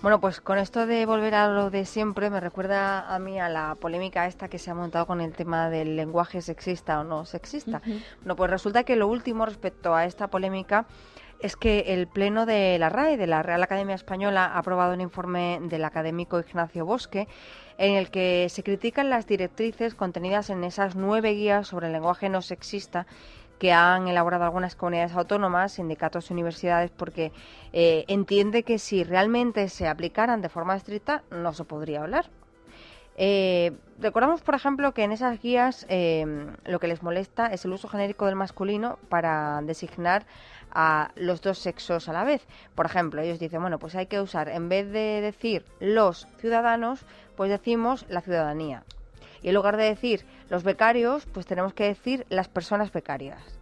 Bueno, 0.00 0.20
pues 0.20 0.40
con 0.40 0.58
esto 0.58 0.86
de 0.86 1.04
volver 1.06 1.34
a 1.34 1.48
lo 1.48 1.70
de 1.70 1.84
siempre 1.84 2.30
me 2.30 2.40
recuerda 2.40 3.12
a 3.14 3.18
mí 3.18 3.38
a 3.38 3.48
la 3.48 3.74
polémica 3.74 4.26
esta 4.26 4.48
que 4.48 4.58
se 4.58 4.70
ha 4.70 4.74
montado 4.74 5.06
con 5.06 5.20
el 5.20 5.32
tema 5.34 5.68
del 5.70 5.96
lenguaje 5.96 6.40
sexista 6.40 7.00
o 7.00 7.04
no 7.04 7.24
sexista. 7.24 7.82
Ujú. 7.84 7.98
Bueno, 8.20 8.36
pues 8.36 8.50
resulta 8.50 8.84
que 8.84 8.96
lo 8.96 9.08
último 9.08 9.44
respecto 9.44 9.94
a 9.94 10.04
esta 10.04 10.28
polémica 10.28 10.86
es 11.40 11.56
que 11.56 11.80
el 11.88 12.06
Pleno 12.06 12.46
de 12.46 12.78
la 12.78 12.88
RAE, 12.88 13.16
de 13.16 13.26
la 13.26 13.42
Real 13.42 13.62
Academia 13.62 13.94
Española, 13.94 14.46
ha 14.46 14.58
aprobado 14.58 14.94
un 14.94 15.00
informe 15.00 15.58
del 15.62 15.84
académico 15.84 16.40
Ignacio 16.40 16.84
Bosque 16.84 17.28
en 17.78 17.94
el 17.94 18.10
que 18.10 18.48
se 18.48 18.62
critican 18.62 19.08
las 19.08 19.26
directrices 19.26 19.94
contenidas 19.94 20.50
en 20.50 20.64
esas 20.64 20.96
nueve 20.96 21.30
guías 21.32 21.68
sobre 21.68 21.86
el 21.86 21.92
lenguaje 21.92 22.28
no 22.28 22.42
sexista 22.42 23.06
que 23.58 23.72
han 23.72 24.08
elaborado 24.08 24.44
algunas 24.44 24.76
comunidades 24.76 25.14
autónomas, 25.14 25.72
sindicatos 25.72 26.30
y 26.30 26.32
universidades, 26.32 26.90
porque 26.90 27.32
eh, 27.72 28.04
entiende 28.08 28.62
que 28.62 28.78
si 28.78 29.02
realmente 29.04 29.68
se 29.68 29.88
aplicaran 29.88 30.40
de 30.40 30.48
forma 30.48 30.76
estricta 30.76 31.22
no 31.30 31.52
se 31.52 31.64
podría 31.64 32.02
hablar. 32.02 32.30
Eh, 33.20 33.72
recordamos, 33.98 34.42
por 34.42 34.54
ejemplo, 34.54 34.94
que 34.94 35.02
en 35.02 35.10
esas 35.10 35.42
guías 35.42 35.86
eh, 35.88 36.24
lo 36.64 36.78
que 36.78 36.86
les 36.86 37.02
molesta 37.02 37.46
es 37.48 37.64
el 37.64 37.72
uso 37.72 37.88
genérico 37.88 38.26
del 38.26 38.36
masculino 38.36 39.00
para 39.08 39.60
designar 39.62 40.24
a 40.80 41.10
los 41.16 41.40
dos 41.40 41.58
sexos 41.58 42.08
a 42.08 42.12
la 42.12 42.22
vez. 42.22 42.46
Por 42.76 42.86
ejemplo, 42.86 43.20
ellos 43.20 43.40
dicen, 43.40 43.60
bueno, 43.60 43.80
pues 43.80 43.96
hay 43.96 44.06
que 44.06 44.20
usar, 44.20 44.48
en 44.48 44.68
vez 44.68 44.88
de 44.92 45.20
decir 45.20 45.64
los 45.80 46.28
ciudadanos, 46.38 47.04
pues 47.36 47.50
decimos 47.50 48.06
la 48.08 48.20
ciudadanía. 48.20 48.84
Y 49.42 49.48
en 49.48 49.56
lugar 49.56 49.76
de 49.76 49.82
decir 49.82 50.24
los 50.48 50.62
becarios, 50.62 51.26
pues 51.26 51.46
tenemos 51.46 51.74
que 51.74 51.82
decir 51.82 52.26
las 52.28 52.46
personas 52.46 52.92
becarias. 52.92 53.57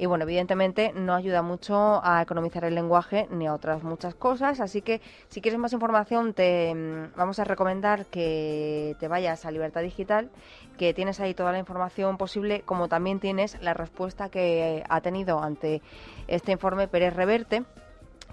Y 0.00 0.06
bueno, 0.06 0.24
evidentemente 0.24 0.94
no 0.94 1.12
ayuda 1.12 1.42
mucho 1.42 2.00
a 2.02 2.22
economizar 2.22 2.64
el 2.64 2.74
lenguaje 2.74 3.28
ni 3.30 3.46
a 3.46 3.52
otras 3.52 3.82
muchas 3.82 4.14
cosas. 4.14 4.58
Así 4.58 4.80
que 4.80 5.02
si 5.28 5.42
quieres 5.42 5.60
más 5.60 5.74
información, 5.74 6.32
te 6.32 6.74
mm, 6.74 7.18
vamos 7.18 7.38
a 7.38 7.44
recomendar 7.44 8.06
que 8.06 8.96
te 8.98 9.08
vayas 9.08 9.44
a 9.44 9.50
Libertad 9.50 9.82
Digital, 9.82 10.30
que 10.78 10.94
tienes 10.94 11.20
ahí 11.20 11.34
toda 11.34 11.52
la 11.52 11.58
información 11.58 12.16
posible, 12.16 12.62
como 12.62 12.88
también 12.88 13.20
tienes 13.20 13.60
la 13.60 13.74
respuesta 13.74 14.30
que 14.30 14.84
ha 14.88 15.02
tenido 15.02 15.42
ante 15.42 15.82
este 16.28 16.52
informe 16.52 16.88
Pérez 16.88 17.14
Reverte 17.14 17.64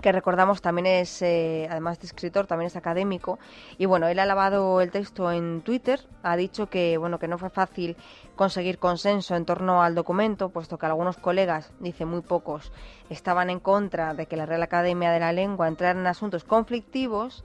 que 0.01 0.11
recordamos 0.11 0.61
también 0.61 0.85
es, 0.85 1.21
eh, 1.21 1.67
además 1.69 1.99
de 1.99 2.07
escritor, 2.07 2.47
también 2.47 2.67
es 2.67 2.75
académico. 2.75 3.39
Y 3.77 3.85
bueno, 3.85 4.07
él 4.07 4.19
ha 4.19 4.25
lavado 4.25 4.81
el 4.81 4.91
texto 4.91 5.31
en 5.31 5.61
Twitter, 5.61 5.99
ha 6.23 6.35
dicho 6.35 6.69
que, 6.69 6.97
bueno, 6.97 7.19
que 7.19 7.27
no 7.27 7.37
fue 7.37 7.49
fácil 7.49 7.97
conseguir 8.35 8.77
consenso 8.77 9.35
en 9.35 9.45
torno 9.45 9.81
al 9.81 9.95
documento, 9.95 10.49
puesto 10.49 10.77
que 10.77 10.85
algunos 10.85 11.17
colegas, 11.17 11.71
dice 11.79 12.05
muy 12.05 12.21
pocos, 12.21 12.71
estaban 13.09 13.49
en 13.49 13.59
contra 13.59 14.13
de 14.13 14.27
que 14.27 14.37
la 14.37 14.45
Real 14.45 14.63
Academia 14.63 15.11
de 15.11 15.19
la 15.19 15.33
Lengua 15.33 15.67
entrara 15.67 15.99
en 15.99 16.07
asuntos 16.07 16.43
conflictivos 16.43 17.43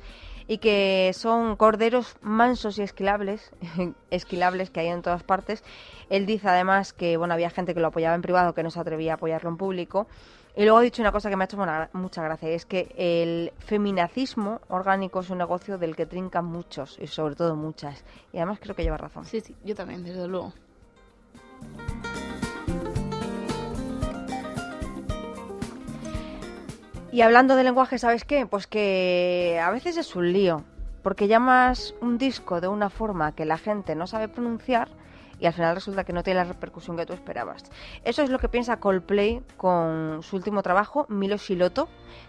y 0.48 0.58
que 0.58 1.12
son 1.14 1.56
corderos 1.56 2.16
mansos 2.20 2.78
y 2.78 2.82
esquilables, 2.82 3.50
esquilables 4.10 4.70
que 4.70 4.80
hay 4.80 4.88
en 4.88 5.02
todas 5.02 5.22
partes. 5.22 5.62
Él 6.10 6.26
dice 6.26 6.48
además 6.48 6.92
que 6.92 7.16
bueno 7.16 7.34
había 7.34 7.50
gente 7.50 7.74
que 7.74 7.80
lo 7.80 7.88
apoyaba 7.88 8.14
en 8.14 8.22
privado 8.22 8.54
que 8.54 8.62
no 8.62 8.70
se 8.70 8.80
atrevía 8.80 9.12
a 9.12 9.14
apoyarlo 9.16 9.50
en 9.50 9.56
público. 9.56 10.06
Y 10.54 10.64
luego 10.64 10.76
ha 10.78 10.82
dicho 10.82 11.00
una 11.00 11.12
cosa 11.12 11.30
que 11.30 11.36
me 11.36 11.44
ha 11.44 11.46
hecho 11.46 11.56
una- 11.56 11.88
mucha 11.94 12.22
gracia, 12.22 12.50
y 12.50 12.52
es 12.54 12.66
que 12.66 12.94
el 12.98 13.52
feminacismo 13.58 14.60
orgánico 14.68 15.20
es 15.20 15.30
un 15.30 15.38
negocio 15.38 15.78
del 15.78 15.96
que 15.96 16.04
trincan 16.04 16.44
muchos, 16.44 16.98
y 17.00 17.06
sobre 17.06 17.36
todo 17.36 17.56
muchas. 17.56 18.04
Y 18.34 18.36
además 18.36 18.58
creo 18.60 18.76
que 18.76 18.82
lleva 18.82 18.98
razón. 18.98 19.24
Sí, 19.24 19.40
sí, 19.40 19.56
yo 19.64 19.74
también, 19.74 20.04
desde 20.04 20.28
luego. 20.28 20.52
Y 27.12 27.20
hablando 27.20 27.56
de 27.56 27.64
lenguaje, 27.64 27.98
¿sabes 27.98 28.24
qué? 28.24 28.46
Pues 28.46 28.66
que 28.66 29.60
a 29.62 29.70
veces 29.70 29.98
es 29.98 30.16
un 30.16 30.32
lío, 30.32 30.64
porque 31.02 31.28
llamas 31.28 31.94
un 32.00 32.16
disco 32.16 32.62
de 32.62 32.68
una 32.68 32.88
forma 32.88 33.32
que 33.32 33.44
la 33.44 33.58
gente 33.58 33.94
no 33.94 34.06
sabe 34.06 34.28
pronunciar 34.28 34.88
y 35.38 35.44
al 35.44 35.52
final 35.52 35.74
resulta 35.74 36.04
que 36.04 36.14
no 36.14 36.22
tiene 36.22 36.38
la 36.38 36.44
repercusión 36.44 36.96
que 36.96 37.04
tú 37.04 37.12
esperabas. 37.12 37.64
Eso 38.04 38.22
es 38.22 38.30
lo 38.30 38.38
que 38.38 38.48
piensa 38.48 38.78
Coldplay 38.78 39.42
con 39.58 40.22
su 40.22 40.36
último 40.36 40.62
trabajo, 40.62 41.04
Milo 41.10 41.36
Shiloto, 41.36 41.86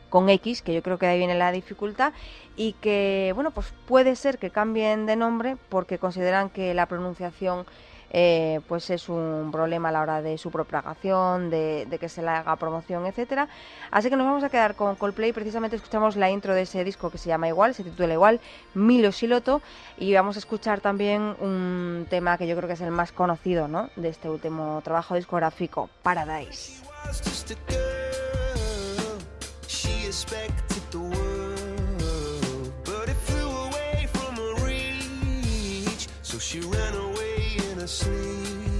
con 0.09 0.27
X, 0.27 0.61
que 0.61 0.73
yo 0.73 0.83
creo 0.83 0.97
que 0.97 1.05
ahí 1.05 1.17
viene 1.17 1.35
la 1.35 1.53
dificultad, 1.53 2.11
y 2.57 2.73
que, 2.73 3.31
bueno, 3.35 3.51
pues 3.51 3.73
puede 3.87 4.17
ser 4.17 4.37
que 4.37 4.49
cambien 4.49 5.05
de 5.05 5.15
nombre 5.15 5.55
porque 5.69 5.97
consideran 5.97 6.49
que 6.49 6.73
la 6.73 6.87
pronunciación 6.87 7.65
eh, 8.13 8.61
pues 8.67 8.91
es 8.91 9.09
un 9.09 9.49
problema 9.51 9.89
a 9.89 9.91
la 9.91 10.01
hora 10.01 10.21
de 10.21 10.37
su 10.37 10.51
propagación, 10.51 11.49
de, 11.49 11.87
que 11.99 12.07
se 12.07 12.21
le 12.21 12.29
haga 12.29 12.55
promoción, 12.55 13.07
etcétera. 13.07 13.49
Así 13.89 14.09
que 14.09 14.15
nos 14.15 14.27
vamos 14.27 14.43
a 14.43 14.49
quedar 14.49 14.75
con 14.75 14.95
Coldplay. 14.95 15.33
Precisamente 15.33 15.75
escuchamos 15.75 16.15
la 16.15 16.29
intro 16.29 16.53
de 16.53 16.61
ese 16.61 16.83
disco 16.83 17.09
que 17.09 17.17
se 17.17 17.29
llama 17.29 17.47
igual, 17.47 17.73
se 17.73 17.83
titula 17.83 18.13
igual, 18.13 18.39
Milo 18.75 19.09
Shiloto, 19.09 19.61
y 19.97 20.13
vamos 20.13 20.35
a 20.35 20.39
escuchar 20.39 20.79
también 20.79 21.35
un 21.39 22.05
tema 22.09 22.37
que 22.37 22.47
yo 22.47 22.55
creo 22.55 22.67
que 22.67 22.75
es 22.75 22.81
el 22.81 22.91
más 22.91 23.11
conocido, 23.11 23.67
¿no? 23.67 23.89
De 23.95 24.09
este 24.09 24.29
último 24.29 24.79
trabajo 24.83 25.15
discográfico, 25.15 25.89
Paradise. 26.03 26.83
asleep. 37.83 38.72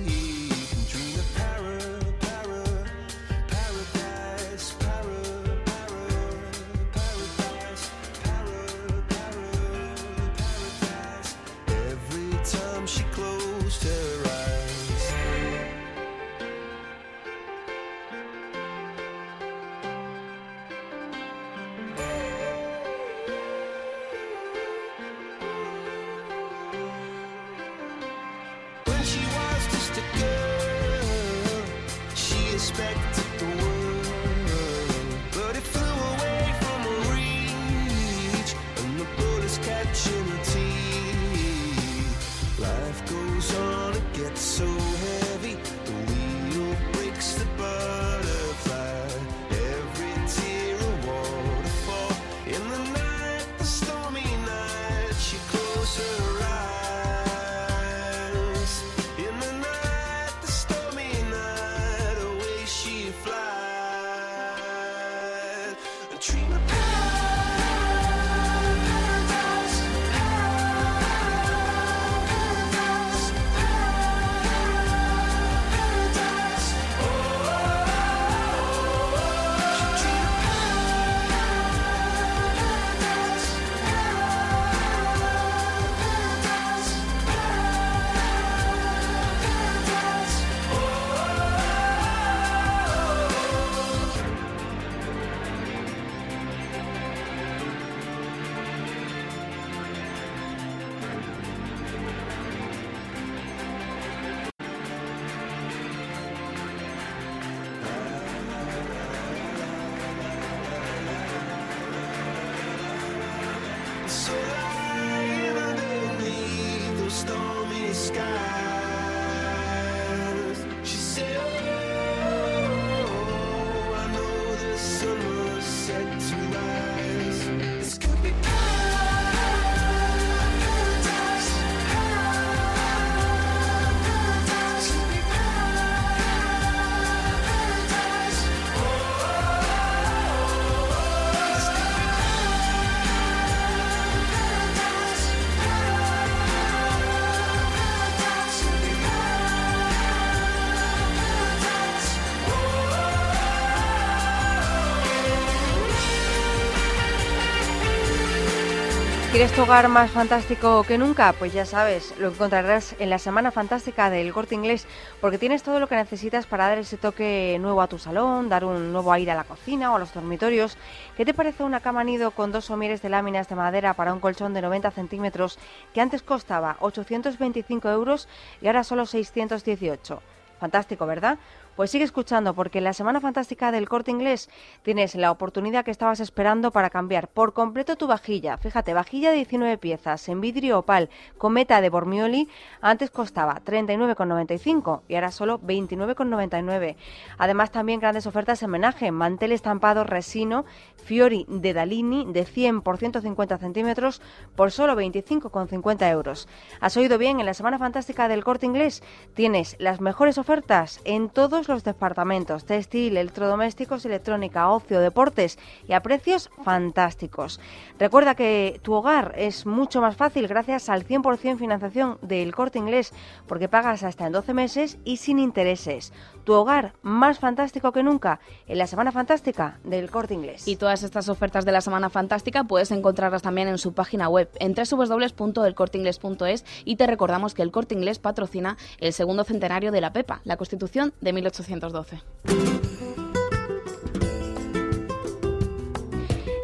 ¿Quieres 159.44 159.57
tu 159.57 159.64
hogar 159.64 159.90
más 159.90 160.10
fantástico 160.10 160.84
que 160.84 160.98
nunca? 160.98 161.34
Pues 161.34 161.52
ya 161.52 161.65
sabes, 161.65 162.18
lo 162.18 162.30
encontrarás 162.30 162.95
en 162.98 163.10
la 163.10 163.20
Semana 163.20 163.52
Fantástica 163.52 164.10
del 164.10 164.32
Corte 164.32 164.56
Inglés, 164.56 164.88
porque 165.20 165.38
tienes 165.38 165.64
todo 165.64 165.82
lo 165.82 165.90
que 165.90 165.98
necesitas 165.98 166.45
para 166.45 166.70
dar 166.70 166.78
ese 166.78 166.95
toque 166.95 167.57
nuevo 167.60 167.82
a 167.82 167.90
tu 167.90 167.99
salón, 167.99 168.48
dar 168.48 168.64
un 168.64 168.94
nuevo 168.94 169.11
aire 169.11 169.32
a 169.32 169.36
la 169.36 169.44
cocina 169.44 169.91
o 169.91 169.98
a 169.98 169.99
los 169.99 170.14
dormitorios. 170.14 170.78
¿Qué 171.18 171.26
te 171.26 171.34
parece 171.34 171.64
una 171.64 171.82
cama 171.82 172.06
nido 172.06 172.32
con 172.32 172.53
dos 172.53 172.64
somieres 172.64 173.02
de 173.02 173.10
láminas 173.10 173.49
de 173.49 173.56
madera 173.56 173.95
para 173.95 174.14
un 174.14 174.22
colchón 174.22 174.53
de 174.53 174.61
90 174.61 174.91
centímetros 174.91 175.60
que 175.94 175.99
antes 175.99 176.22
costaba 176.22 176.78
825 176.80 177.90
euros 177.90 178.30
y 178.61 178.68
ahora 178.68 178.86
solo 178.86 179.06
618? 179.06 180.22
Fantástico, 180.61 181.06
¿verdad? 181.06 181.38
Pues 181.76 181.90
sigue 181.90 182.04
escuchando 182.04 182.54
porque 182.54 182.78
en 182.78 182.84
la 182.84 182.94
Semana 182.94 183.20
Fantástica 183.20 183.72
del 183.72 183.90
Corte 183.90 184.12
Inglés 184.12 184.48
tienes 184.84 185.16
la 185.16 185.32
oportunidad 185.32 185.84
que 185.84 185.90
estabas 185.90 186.20
esperando 186.20 186.70
para 186.70 186.91
cambiar 186.91 187.30
por 187.30 187.54
completo 187.54 187.95
tu 187.95 188.06
vajilla. 188.06 188.58
Fíjate, 188.58 188.94
vajilla 188.94 189.32
de 189.32 189.38
19 189.38 189.80
piezas 189.80 190.30
en 190.30 190.40
vidrio 190.40 190.78
opal 190.78 191.10
cometa 191.40 191.82
de 191.82 191.90
Bormioli 191.90 192.48
antes 192.80 193.10
costaba 193.10 193.60
39,95 193.66 195.02
y 195.08 195.16
ahora 195.16 195.32
solo 195.32 195.60
29,99. 195.62 196.95
Además 197.40 197.72
también 197.72 198.00
grandes 198.00 198.28
ofertas 198.28 198.62
en 198.62 198.70
homenaje, 198.70 199.12
mantel 199.12 199.52
estampado 199.52 200.04
resino 200.04 200.66
Fiori 201.04 201.48
de 201.50 201.74
Dalini 201.74 202.32
de 202.32 202.45
100 202.45 202.82
por 202.82 202.98
150 202.98 203.58
centímetros 203.58 204.22
por 204.56 204.72
solo 204.72 204.95
25,50 204.95 206.12
euros. 206.12 206.48
¿Has 206.80 206.95
oído 206.98 207.18
bien? 207.18 207.40
En 207.40 207.48
la 207.48 207.56
Semana 207.56 207.80
Fantástica 207.80 208.28
del 208.28 208.44
Corte 208.44 208.68
Inglés 208.68 209.02
tienes 209.34 209.76
las 209.80 210.02
mejores 210.02 210.38
ofertas 210.38 211.02
en 211.04 211.30
todos 211.30 211.62
los 211.68 211.84
departamentos, 211.84 212.65
textil, 212.65 213.18
electrodomésticos, 213.18 214.06
electrónica, 214.06 214.69
ocio, 214.69 214.99
deportes 214.99 215.60
y 215.88 215.94
a 215.94 216.02
precios 216.02 216.49
fantásticos. 216.64 217.60
Recuerda 217.99 218.35
que 218.35 218.80
tu 218.84 218.94
hogar 218.94 219.34
es 219.38 219.65
mucho 219.65 220.02
más 220.02 220.15
fácil 220.15 220.48
gracias 220.48 220.90
al 220.90 221.06
100% 221.06 221.57
financiación 221.57 222.18
del 222.22 222.53
Corte 222.53 222.80
Inglés 222.80 223.14
porque 223.48 223.69
pagas 223.69 224.03
hasta 224.03 224.27
en 224.27 224.34
12 224.34 224.53
meses 224.53 224.98
y 225.03 225.18
sin 225.18 225.40
intereses. 225.40 226.14
Tu 226.44 226.53
hogar 226.53 226.94
más 227.02 227.40
fantástico 227.40 227.91
que 227.91 228.03
nunca 228.03 228.40
en 228.68 228.77
la 228.77 228.88
Semana 228.88 229.11
Fantástica 229.11 229.80
del 229.84 230.10
Corte 230.10 230.34
Inglés. 230.34 230.68
Y 230.68 230.76
todas 230.76 231.03
estas 231.03 231.30
ofertas 231.30 231.65
de 231.65 231.72
la 231.72 231.81
Semana 231.81 232.10
Fantástica 232.10 232.64
puedes 232.65 232.91
encontrarlas 232.91 233.41
también 233.41 233.68
en 233.68 233.77
su 233.77 233.94
página 233.94 234.27
web 234.30 234.49
en 234.60 234.73
www.elcorteingles.es 234.73 236.65
y 236.85 236.95
te 236.95 237.07
recordamos 237.07 237.53
que 237.53 237.61
el 237.61 237.72
Corte 237.72 237.95
Inglés 237.95 238.19
patrocina 238.19 238.77
el 238.99 239.14
segundo 239.14 239.44
centenario 239.44 239.91
de 239.91 240.02
la 240.02 240.14
PEPA, 240.14 240.41
la 240.44 240.57
Constitución 240.57 241.14
de 241.22 241.34
1812. 241.62 242.22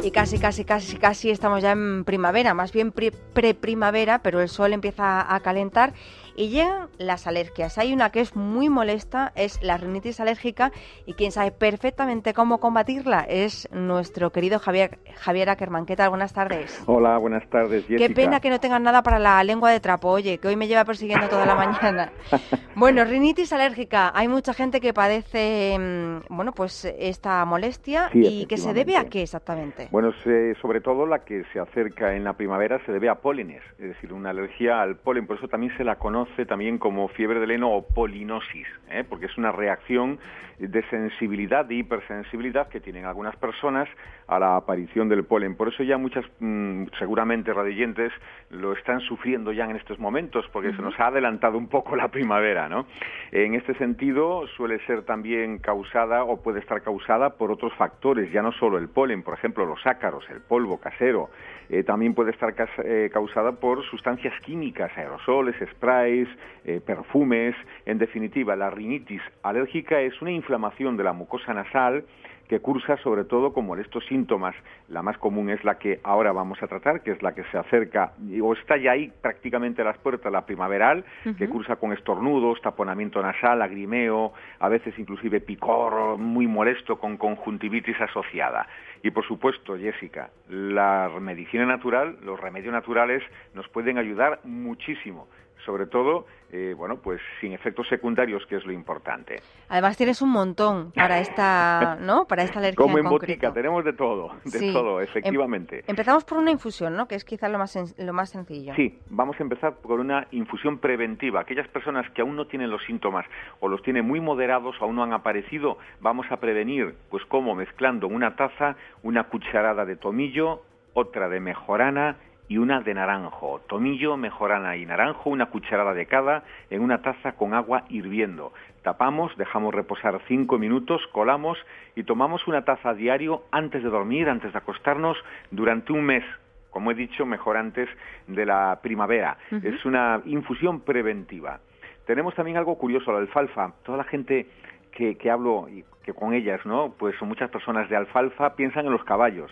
Y 0.02 0.12
casi, 0.12 0.40
casi, 0.40 0.64
casi, 0.64 0.96
casi 0.98 1.30
estamos 1.30 1.62
ya 1.62 1.72
en 1.74 2.04
primavera, 2.06 2.54
más 2.54 2.72
bien 2.72 2.92
pre- 2.92 3.12
pre-primavera, 3.12 4.24
pero 4.24 4.42
el 4.42 4.48
sol 4.50 4.72
empieza 4.74 5.34
a 5.36 5.40
calentar 5.42 5.94
y 6.36 6.50
llegan 6.50 6.88
las 6.98 7.28
alergias. 7.28 7.78
Hay 7.78 7.94
una 7.94 8.12
que 8.12 8.20
es 8.22 8.36
muy 8.36 8.70
molesta, 8.70 9.32
es 9.36 9.62
la 9.62 9.78
rinitis 9.78 10.20
alérgica 10.20 10.72
y 11.06 11.14
quien 11.14 11.32
sabe 11.32 11.52
perfectamente 11.52 12.34
cómo 12.34 12.60
combatirla 12.60 13.26
es 13.28 13.68
nuestro 13.72 14.32
querido 14.32 14.60
Javier, 14.60 15.00
Javier 15.16 15.50
Ackerman. 15.50 15.86
¿Qué 15.86 15.96
tal? 15.96 16.10
Buenas 16.10 16.34
tardes. 16.34 16.82
Hola, 16.86 17.18
buenas 17.18 17.48
tardes, 17.50 17.84
Jessica. 17.86 18.08
Qué 18.08 18.14
pena 18.14 18.40
que 18.40 18.50
no 18.50 18.60
tengan 18.60 18.84
nada 18.84 19.04
para 19.04 19.20
la 19.20 19.44
lengua 19.44 19.72
de 19.72 19.80
trapo, 19.80 20.10
oye, 20.10 20.38
que 20.38 20.48
hoy 20.48 20.56
me 20.56 20.68
lleva 20.68 20.86
persiguiendo 20.86 21.28
toda 21.30 21.46
la 21.46 21.56
mañana. 21.56 22.12
Bueno, 22.76 23.04
rinitis 23.04 23.52
alérgica. 23.52 24.12
Hay 24.16 24.30
mucha 24.30 24.54
gente 24.54 24.80
que 24.80 24.94
padece, 24.94 25.76
mm, 25.78 26.34
bueno, 26.34 26.54
pues 26.54 26.86
esta 26.98 27.44
molestia 27.44 28.10
Sí, 28.14 28.22
y 28.44 28.46
que 28.46 28.56
se 28.58 28.74
debe 28.74 28.96
a 28.96 29.06
qué 29.10 29.22
exactamente. 29.24 29.90
Bueno, 29.92 30.14
se- 30.24 30.56
sobre 30.62 30.80
todo 30.80 31.06
la 31.06 31.20
que 31.26 31.44
se 31.52 31.60
acerca 31.60 32.16
en 32.16 32.24
la 32.24 32.34
primavera 32.34 32.80
se 32.86 32.94
debe 32.94 33.10
a 33.10 33.16
pólenes, 33.16 33.62
es 33.80 33.90
decir, 33.90 34.14
una 34.14 34.30
alergia 34.30 34.82
al 34.82 34.96
polen. 34.96 35.28
Por 35.28 35.38
eso 35.38 35.50
también 35.50 35.76
se 35.76 35.84
la 35.84 35.96
conoce 35.98 36.29
también 36.48 36.78
como 36.78 37.08
fiebre 37.10 37.40
del 37.40 37.52
heno 37.52 37.72
o 37.72 37.86
polinosis, 37.86 38.68
¿eh? 38.90 39.04
porque 39.08 39.26
es 39.26 39.38
una 39.38 39.52
reacción 39.52 40.20
de 40.60 40.84
sensibilidad, 40.90 41.66
de 41.66 41.76
hipersensibilidad 41.76 42.68
que 42.68 42.82
tienen 42.82 43.06
algunas 43.06 43.36
personas 43.38 43.88
a 44.28 44.40
la 44.40 44.58
aparición 44.58 45.08
del 45.08 45.24
polen. 45.24 45.56
Por 45.56 45.70
eso 45.70 45.84
ya 45.84 45.98
muchas, 45.98 46.26
mm, 46.40 46.84
seguramente 47.00 47.54
radioyentes, 47.54 48.12
lo 48.50 48.74
están 48.74 49.00
sufriendo 49.02 49.54
ya 49.54 49.66
en 49.66 49.76
estos 49.78 50.00
momentos, 50.00 50.46
porque 50.52 50.74
se 50.74 50.82
nos 50.82 51.00
ha 51.00 51.08
adelantado 51.08 51.58
un 51.58 51.68
poco 51.68 51.96
la 51.96 52.10
primavera, 52.10 52.68
¿no? 52.68 52.86
En 53.32 53.56
este 53.56 53.74
sentido, 53.76 54.48
suele 54.58 54.80
ser 54.86 55.04
también 55.04 55.60
causada 55.60 56.24
o 56.26 56.42
puede 56.42 56.60
estar 56.60 56.82
causada 56.82 57.38
por 57.38 57.52
otros 57.52 57.74
factores, 57.76 58.32
ya 58.32 58.42
no 58.42 58.52
solo 58.52 58.78
el 58.78 58.90
polen, 58.90 59.24
por 59.24 59.36
ejemplo, 59.36 59.66
los 59.66 59.86
ácaros, 59.88 60.30
el 60.30 60.42
polvo 60.42 60.80
casero, 60.80 61.30
eh, 61.70 61.84
también 61.84 62.16
puede 62.16 62.32
estar 62.32 62.54
eh, 62.84 63.10
causada 63.14 63.52
por 63.54 63.84
sustancias 63.84 64.34
químicas, 64.42 64.92
aerosoles, 64.98 65.56
sprays, 65.72 66.28
eh, 66.66 66.82
perfumes. 66.84 67.56
En 67.86 68.00
definitiva, 68.00 68.56
la 68.56 68.70
rinitis 68.70 69.22
alérgica 69.44 70.02
es 70.02 70.20
una 70.22 70.32
inflamación 70.32 70.98
de 70.98 71.04
la 71.04 71.14
mucosa 71.14 71.54
nasal 71.54 72.04
que 72.50 72.60
cursa 72.60 72.98
sobre 72.98 73.24
todo 73.24 73.54
con 73.54 73.66
molestos 73.66 74.04
síntomas. 74.08 74.56
La 74.90 75.04
más 75.04 75.18
común 75.20 75.52
es 75.52 75.64
la 75.64 75.78
que 75.78 76.00
ahora 76.04 76.32
vamos 76.32 76.62
a 76.64 76.68
tratar, 76.68 77.02
que 77.02 77.12
es 77.12 77.22
la 77.22 77.36
que 77.36 77.44
se 77.52 77.58
acerca 77.60 78.14
o 78.42 78.54
está 78.54 78.76
ya 78.76 78.92
ahí 78.92 79.14
prácticamente 79.22 79.84
a 79.84 79.86
las 79.86 80.00
puertas, 80.00 80.32
la 80.32 80.46
primaveral, 80.46 81.06
que 81.38 81.48
cursa 81.48 81.76
con 81.76 81.94
estornudos, 81.94 82.60
taponamiento 82.62 83.22
nasal, 83.22 83.60
lagrimeo, 83.60 84.34
a 84.60 84.68
veces 84.68 84.98
inclusive 84.98 85.42
picor 85.42 86.18
muy 86.18 86.48
molesto 86.48 86.98
con 86.98 87.18
conjuntivitis 87.18 88.02
asociada. 88.02 88.68
Y 89.04 89.12
por 89.12 89.26
supuesto, 89.26 89.78
Jessica, 89.78 90.32
la 90.50 91.10
medicina 91.22 91.66
natural, 91.66 92.18
los 92.24 92.40
remedios 92.40 92.74
naturales 92.74 93.24
nos 93.54 93.70
pueden 93.70 94.00
ayudar 94.00 94.40
muchísimo, 94.44 95.28
sobre 95.66 95.86
todo, 95.88 96.26
eh, 96.52 96.74
bueno, 96.76 96.98
pues 96.98 97.22
sin 97.42 97.54
efectos 97.54 97.88
secundarios, 97.88 98.46
que 98.48 98.56
es 98.56 98.66
lo 98.66 98.72
importante. 98.72 99.42
Además 99.68 99.98
tienes 99.98 100.22
un 100.22 100.30
montón 100.32 100.92
para 100.94 101.20
esta, 101.20 101.98
¿no? 102.02 102.26
Para 102.26 102.44
esta 102.44 102.60
alergia 102.60 102.76
Como 102.78 102.98
en 102.98 103.06
botica, 103.10 103.54
tenemos 103.54 103.84
de 103.86 103.94
todo, 103.94 104.32
de 104.46 104.60
Sí. 104.60 104.74
todo, 104.74 105.00
Em- 105.00 105.04
efectivamente. 105.04 105.84
Empezamos 105.88 106.24
por 106.24 106.38
una 106.38 106.52
infusión, 106.52 106.96
¿no? 106.96 107.08
Que 107.08 107.16
es 107.16 107.24
quizá 107.26 107.50
lo 107.50 107.58
más 107.60 107.78
lo 107.98 108.14
más 108.14 108.30
sencillo. 108.30 108.74
Sí, 108.76 109.00
vamos 109.10 109.40
a 109.40 109.44
empezar 109.44 109.76
por 109.76 110.00
una 110.00 110.28
infusión 110.32 110.80
preventiva. 110.80 111.42
Aquellas 111.42 111.68
personas 111.68 112.10
que 112.12 112.22
aún 112.22 112.36
no 112.36 112.48
tienen 112.48 112.70
los 112.72 112.84
síntomas 112.86 113.26
o 113.60 113.68
los 113.68 113.82
tienen 113.84 114.06
muy 114.08 114.20
moderados 114.20 114.76
o 114.82 114.86
aún 114.86 114.96
no 114.96 115.04
han 115.04 115.14
aparecido, 115.14 115.78
vamos 116.02 116.26
a 116.32 116.38
prevenir, 116.38 116.96
pues 117.12 117.24
como 117.26 117.54
mezclando 117.56 118.08
en 118.08 118.16
una 118.16 118.36
taza 118.36 118.76
una 119.04 119.26
cucharada 119.26 119.86
de 119.86 119.96
tomillo, 119.98 120.62
otra 120.94 121.30
de 121.30 121.40
mejorana 121.40 122.18
y 122.50 122.58
una 122.58 122.82
de 122.82 122.94
naranjo. 122.94 123.62
Tomillo, 123.68 124.18
mejorana 124.18 124.76
y 124.76 124.86
naranjo, 124.86 125.30
una 125.30 125.46
cucharada 125.46 125.94
de 125.94 126.08
cada 126.08 126.44
en 126.70 126.82
una 126.82 127.02
taza 127.02 127.34
con 127.34 127.54
agua 127.54 127.86
hirviendo. 127.88 128.52
Tapamos, 128.82 129.38
dejamos 129.38 129.74
reposar 129.74 130.20
cinco 130.28 130.58
minutos, 130.58 131.02
colamos 131.14 131.58
y 131.96 132.04
tomamos 132.04 132.48
una 132.48 132.66
taza 132.66 132.94
diario 132.94 133.44
antes 133.52 133.84
de 133.84 133.90
dormir, 133.90 134.28
antes 134.28 134.52
de 134.52 134.58
acostarnos, 134.58 135.18
durante 135.52 135.94
un 135.94 136.04
mes 136.04 136.24
como 136.70 136.92
he 136.92 136.94
dicho, 136.94 137.26
mejor 137.26 137.58
antes 137.58 137.90
de 138.28 138.46
la 138.46 138.80
primavera. 138.84 139.38
Es 139.64 139.86
una 139.86 140.22
infusión 140.26 140.82
preventiva. 140.82 141.60
Tenemos 142.06 142.36
también 142.36 142.58
algo 142.58 142.78
curioso, 142.78 143.12
la 143.12 143.18
alfalfa. 143.18 143.74
Toda 143.84 143.98
la 143.98 144.04
gente 144.04 144.46
que, 144.92 145.16
que 145.16 145.32
hablo 145.32 145.68
y 145.68 145.84
que 146.04 146.14
con 146.14 146.34
ellas, 146.34 146.64
¿no? 146.66 146.94
Pues 146.98 147.16
son 147.18 147.28
muchas 147.28 147.50
personas 147.50 147.90
de 147.90 147.96
alfalfa 147.96 148.56
piensan 148.56 148.86
en 148.86 148.92
los 148.92 149.04
caballos. 149.04 149.52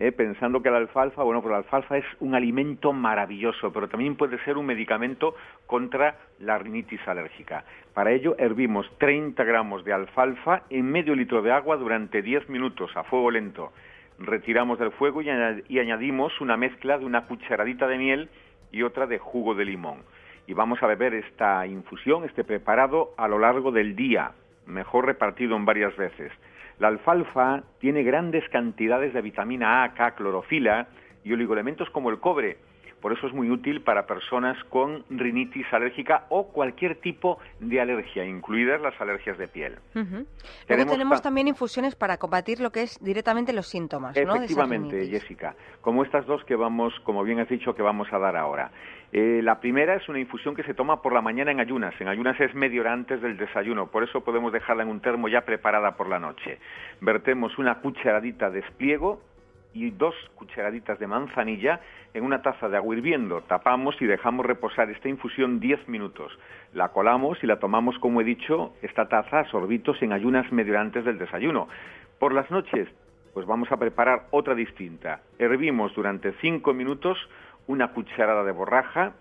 ¿Eh? 0.00 0.10
pensando 0.10 0.62
que 0.62 0.70
la 0.70 0.78
alfalfa, 0.78 1.22
bueno, 1.22 1.42
pues 1.42 1.52
la 1.52 1.58
alfalfa 1.58 1.98
es 1.98 2.04
un 2.18 2.34
alimento 2.34 2.92
maravilloso, 2.92 3.72
pero 3.72 3.88
también 3.88 4.16
puede 4.16 4.42
ser 4.44 4.56
un 4.56 4.66
medicamento 4.66 5.36
contra 5.66 6.16
la 6.40 6.58
rinitis 6.58 7.06
alérgica. 7.06 7.64
Para 7.94 8.10
ello, 8.10 8.34
hervimos 8.38 8.90
30 8.98 9.44
gramos 9.44 9.84
de 9.84 9.92
alfalfa 9.92 10.62
en 10.70 10.90
medio 10.90 11.14
litro 11.14 11.42
de 11.42 11.52
agua 11.52 11.76
durante 11.76 12.22
10 12.22 12.48
minutos 12.48 12.90
a 12.96 13.04
fuego 13.04 13.30
lento. 13.30 13.72
Retiramos 14.18 14.78
del 14.78 14.90
fuego 14.92 15.22
y, 15.22 15.28
y 15.68 15.78
añadimos 15.78 16.40
una 16.40 16.56
mezcla 16.56 16.98
de 16.98 17.04
una 17.04 17.26
cucharadita 17.26 17.86
de 17.86 17.98
miel 17.98 18.28
y 18.72 18.82
otra 18.82 19.06
de 19.06 19.18
jugo 19.18 19.54
de 19.54 19.66
limón. 19.66 19.98
Y 20.46 20.54
vamos 20.54 20.82
a 20.82 20.86
beber 20.86 21.14
esta 21.14 21.66
infusión, 21.66 22.24
este 22.24 22.42
preparado, 22.42 23.12
a 23.18 23.28
lo 23.28 23.38
largo 23.38 23.70
del 23.70 23.94
día, 23.94 24.32
mejor 24.66 25.06
repartido 25.06 25.56
en 25.56 25.64
varias 25.64 25.94
veces. 25.96 26.32
La 26.80 26.88
alfalfa 26.88 27.62
tiene 27.78 28.02
grandes 28.02 28.48
cantidades 28.48 29.12
de 29.12 29.20
vitamina 29.20 29.84
A, 29.84 29.92
K, 29.92 30.14
clorofila 30.14 30.88
y 31.22 31.30
oligoelementos 31.34 31.90
como 31.90 32.08
el 32.08 32.20
cobre. 32.20 32.56
Por 33.00 33.12
eso 33.12 33.26
es 33.26 33.32
muy 33.32 33.50
útil 33.50 33.80
para 33.80 34.06
personas 34.06 34.56
con 34.64 35.04
rinitis 35.08 35.66
alérgica 35.72 36.26
o 36.28 36.48
cualquier 36.48 36.96
tipo 36.96 37.38
de 37.58 37.80
alergia, 37.80 38.24
incluidas 38.24 38.80
las 38.80 38.98
alergias 39.00 39.38
de 39.38 39.48
piel. 39.48 39.74
Ujú. 39.94 40.04
Luego 40.10 40.26
Tenemos 40.66 40.92
tenemos 40.92 41.18
ta- 41.18 41.22
también 41.24 41.48
infusiones 41.48 41.94
para 41.94 42.18
combatir 42.18 42.60
lo 42.60 42.70
que 42.70 42.82
es 42.82 42.98
directamente 43.02 43.52
los 43.52 43.66
síntomas, 43.66 44.14
¿no? 44.16 44.20
de 44.20 44.22
esa 44.22 44.36
Efectivamente. 44.36 45.06
Jessica. 45.08 45.54
Como 45.80 46.04
estas 46.04 46.26
dos 46.26 46.44
que 46.44 46.56
vamos, 46.56 46.92
como 47.04 47.22
bien 47.24 47.40
has 47.40 47.48
dicho, 47.48 47.74
que 47.74 47.82
vamos 47.82 48.12
a 48.12 48.18
dar 48.18 48.36
ahora. 48.36 48.70
Eh, 49.12 49.40
la 49.42 49.58
primera 49.58 49.96
es 49.96 50.08
una 50.08 50.20
infusión 50.20 50.54
que 50.54 50.62
se 50.62 50.72
toma 50.72 51.02
por 51.02 51.12
la 51.12 51.20
mañana 51.20 51.50
en 51.50 51.58
ayunas. 51.58 51.94
En 52.00 52.06
ayunas 52.06 52.38
es 52.40 52.54
media 52.54 52.80
hora 52.82 52.92
antes 52.92 53.20
del 53.20 53.36
desayuno, 53.36 53.88
por 53.88 54.04
eso 54.04 54.20
podemos 54.22 54.52
dejarla 54.52 54.84
en 54.84 54.88
un 54.88 55.00
termo 55.00 55.26
ya 55.28 55.40
preparada 55.40 55.96
por 55.96 56.08
la 56.08 56.20
noche. 56.20 56.58
Vertemos 57.00 57.58
una 57.58 57.80
cucharadita 57.80 58.50
de 58.50 58.60
espliego 58.60 59.20
y 59.72 59.90
dos 59.90 60.14
cucharaditas 60.34 60.98
de 60.98 61.06
manzanilla 61.06 61.80
en 62.14 62.24
una 62.24 62.42
taza 62.42 62.68
de 62.68 62.76
agua 62.76 62.96
hirviendo. 62.96 63.42
Tapamos 63.42 64.00
y 64.00 64.06
dejamos 64.06 64.46
reposar 64.46 64.90
esta 64.90 65.08
infusión 65.08 65.60
10 65.60 65.88
minutos. 65.88 66.36
La 66.72 66.88
colamos 66.88 67.42
y 67.42 67.46
la 67.46 67.58
tomamos, 67.58 67.98
como 67.98 68.20
he 68.20 68.24
dicho, 68.24 68.74
esta 68.82 69.08
taza 69.08 69.40
a 69.40 69.50
sorbitos 69.50 70.02
en 70.02 70.12
ayunas 70.12 70.50
medio 70.52 70.78
antes 70.78 71.04
del 71.04 71.18
desayuno. 71.18 71.68
Por 72.18 72.34
las 72.34 72.50
noches, 72.50 72.88
pues 73.32 73.46
vamos 73.46 73.70
a 73.70 73.76
preparar 73.76 74.26
otra 74.30 74.54
distinta. 74.54 75.20
Hervimos 75.38 75.94
durante 75.94 76.32
5 76.40 76.74
minutos 76.74 77.18
una 77.66 77.92
cucharada 77.92 78.42
de 78.44 78.52
borraja, 78.52 79.12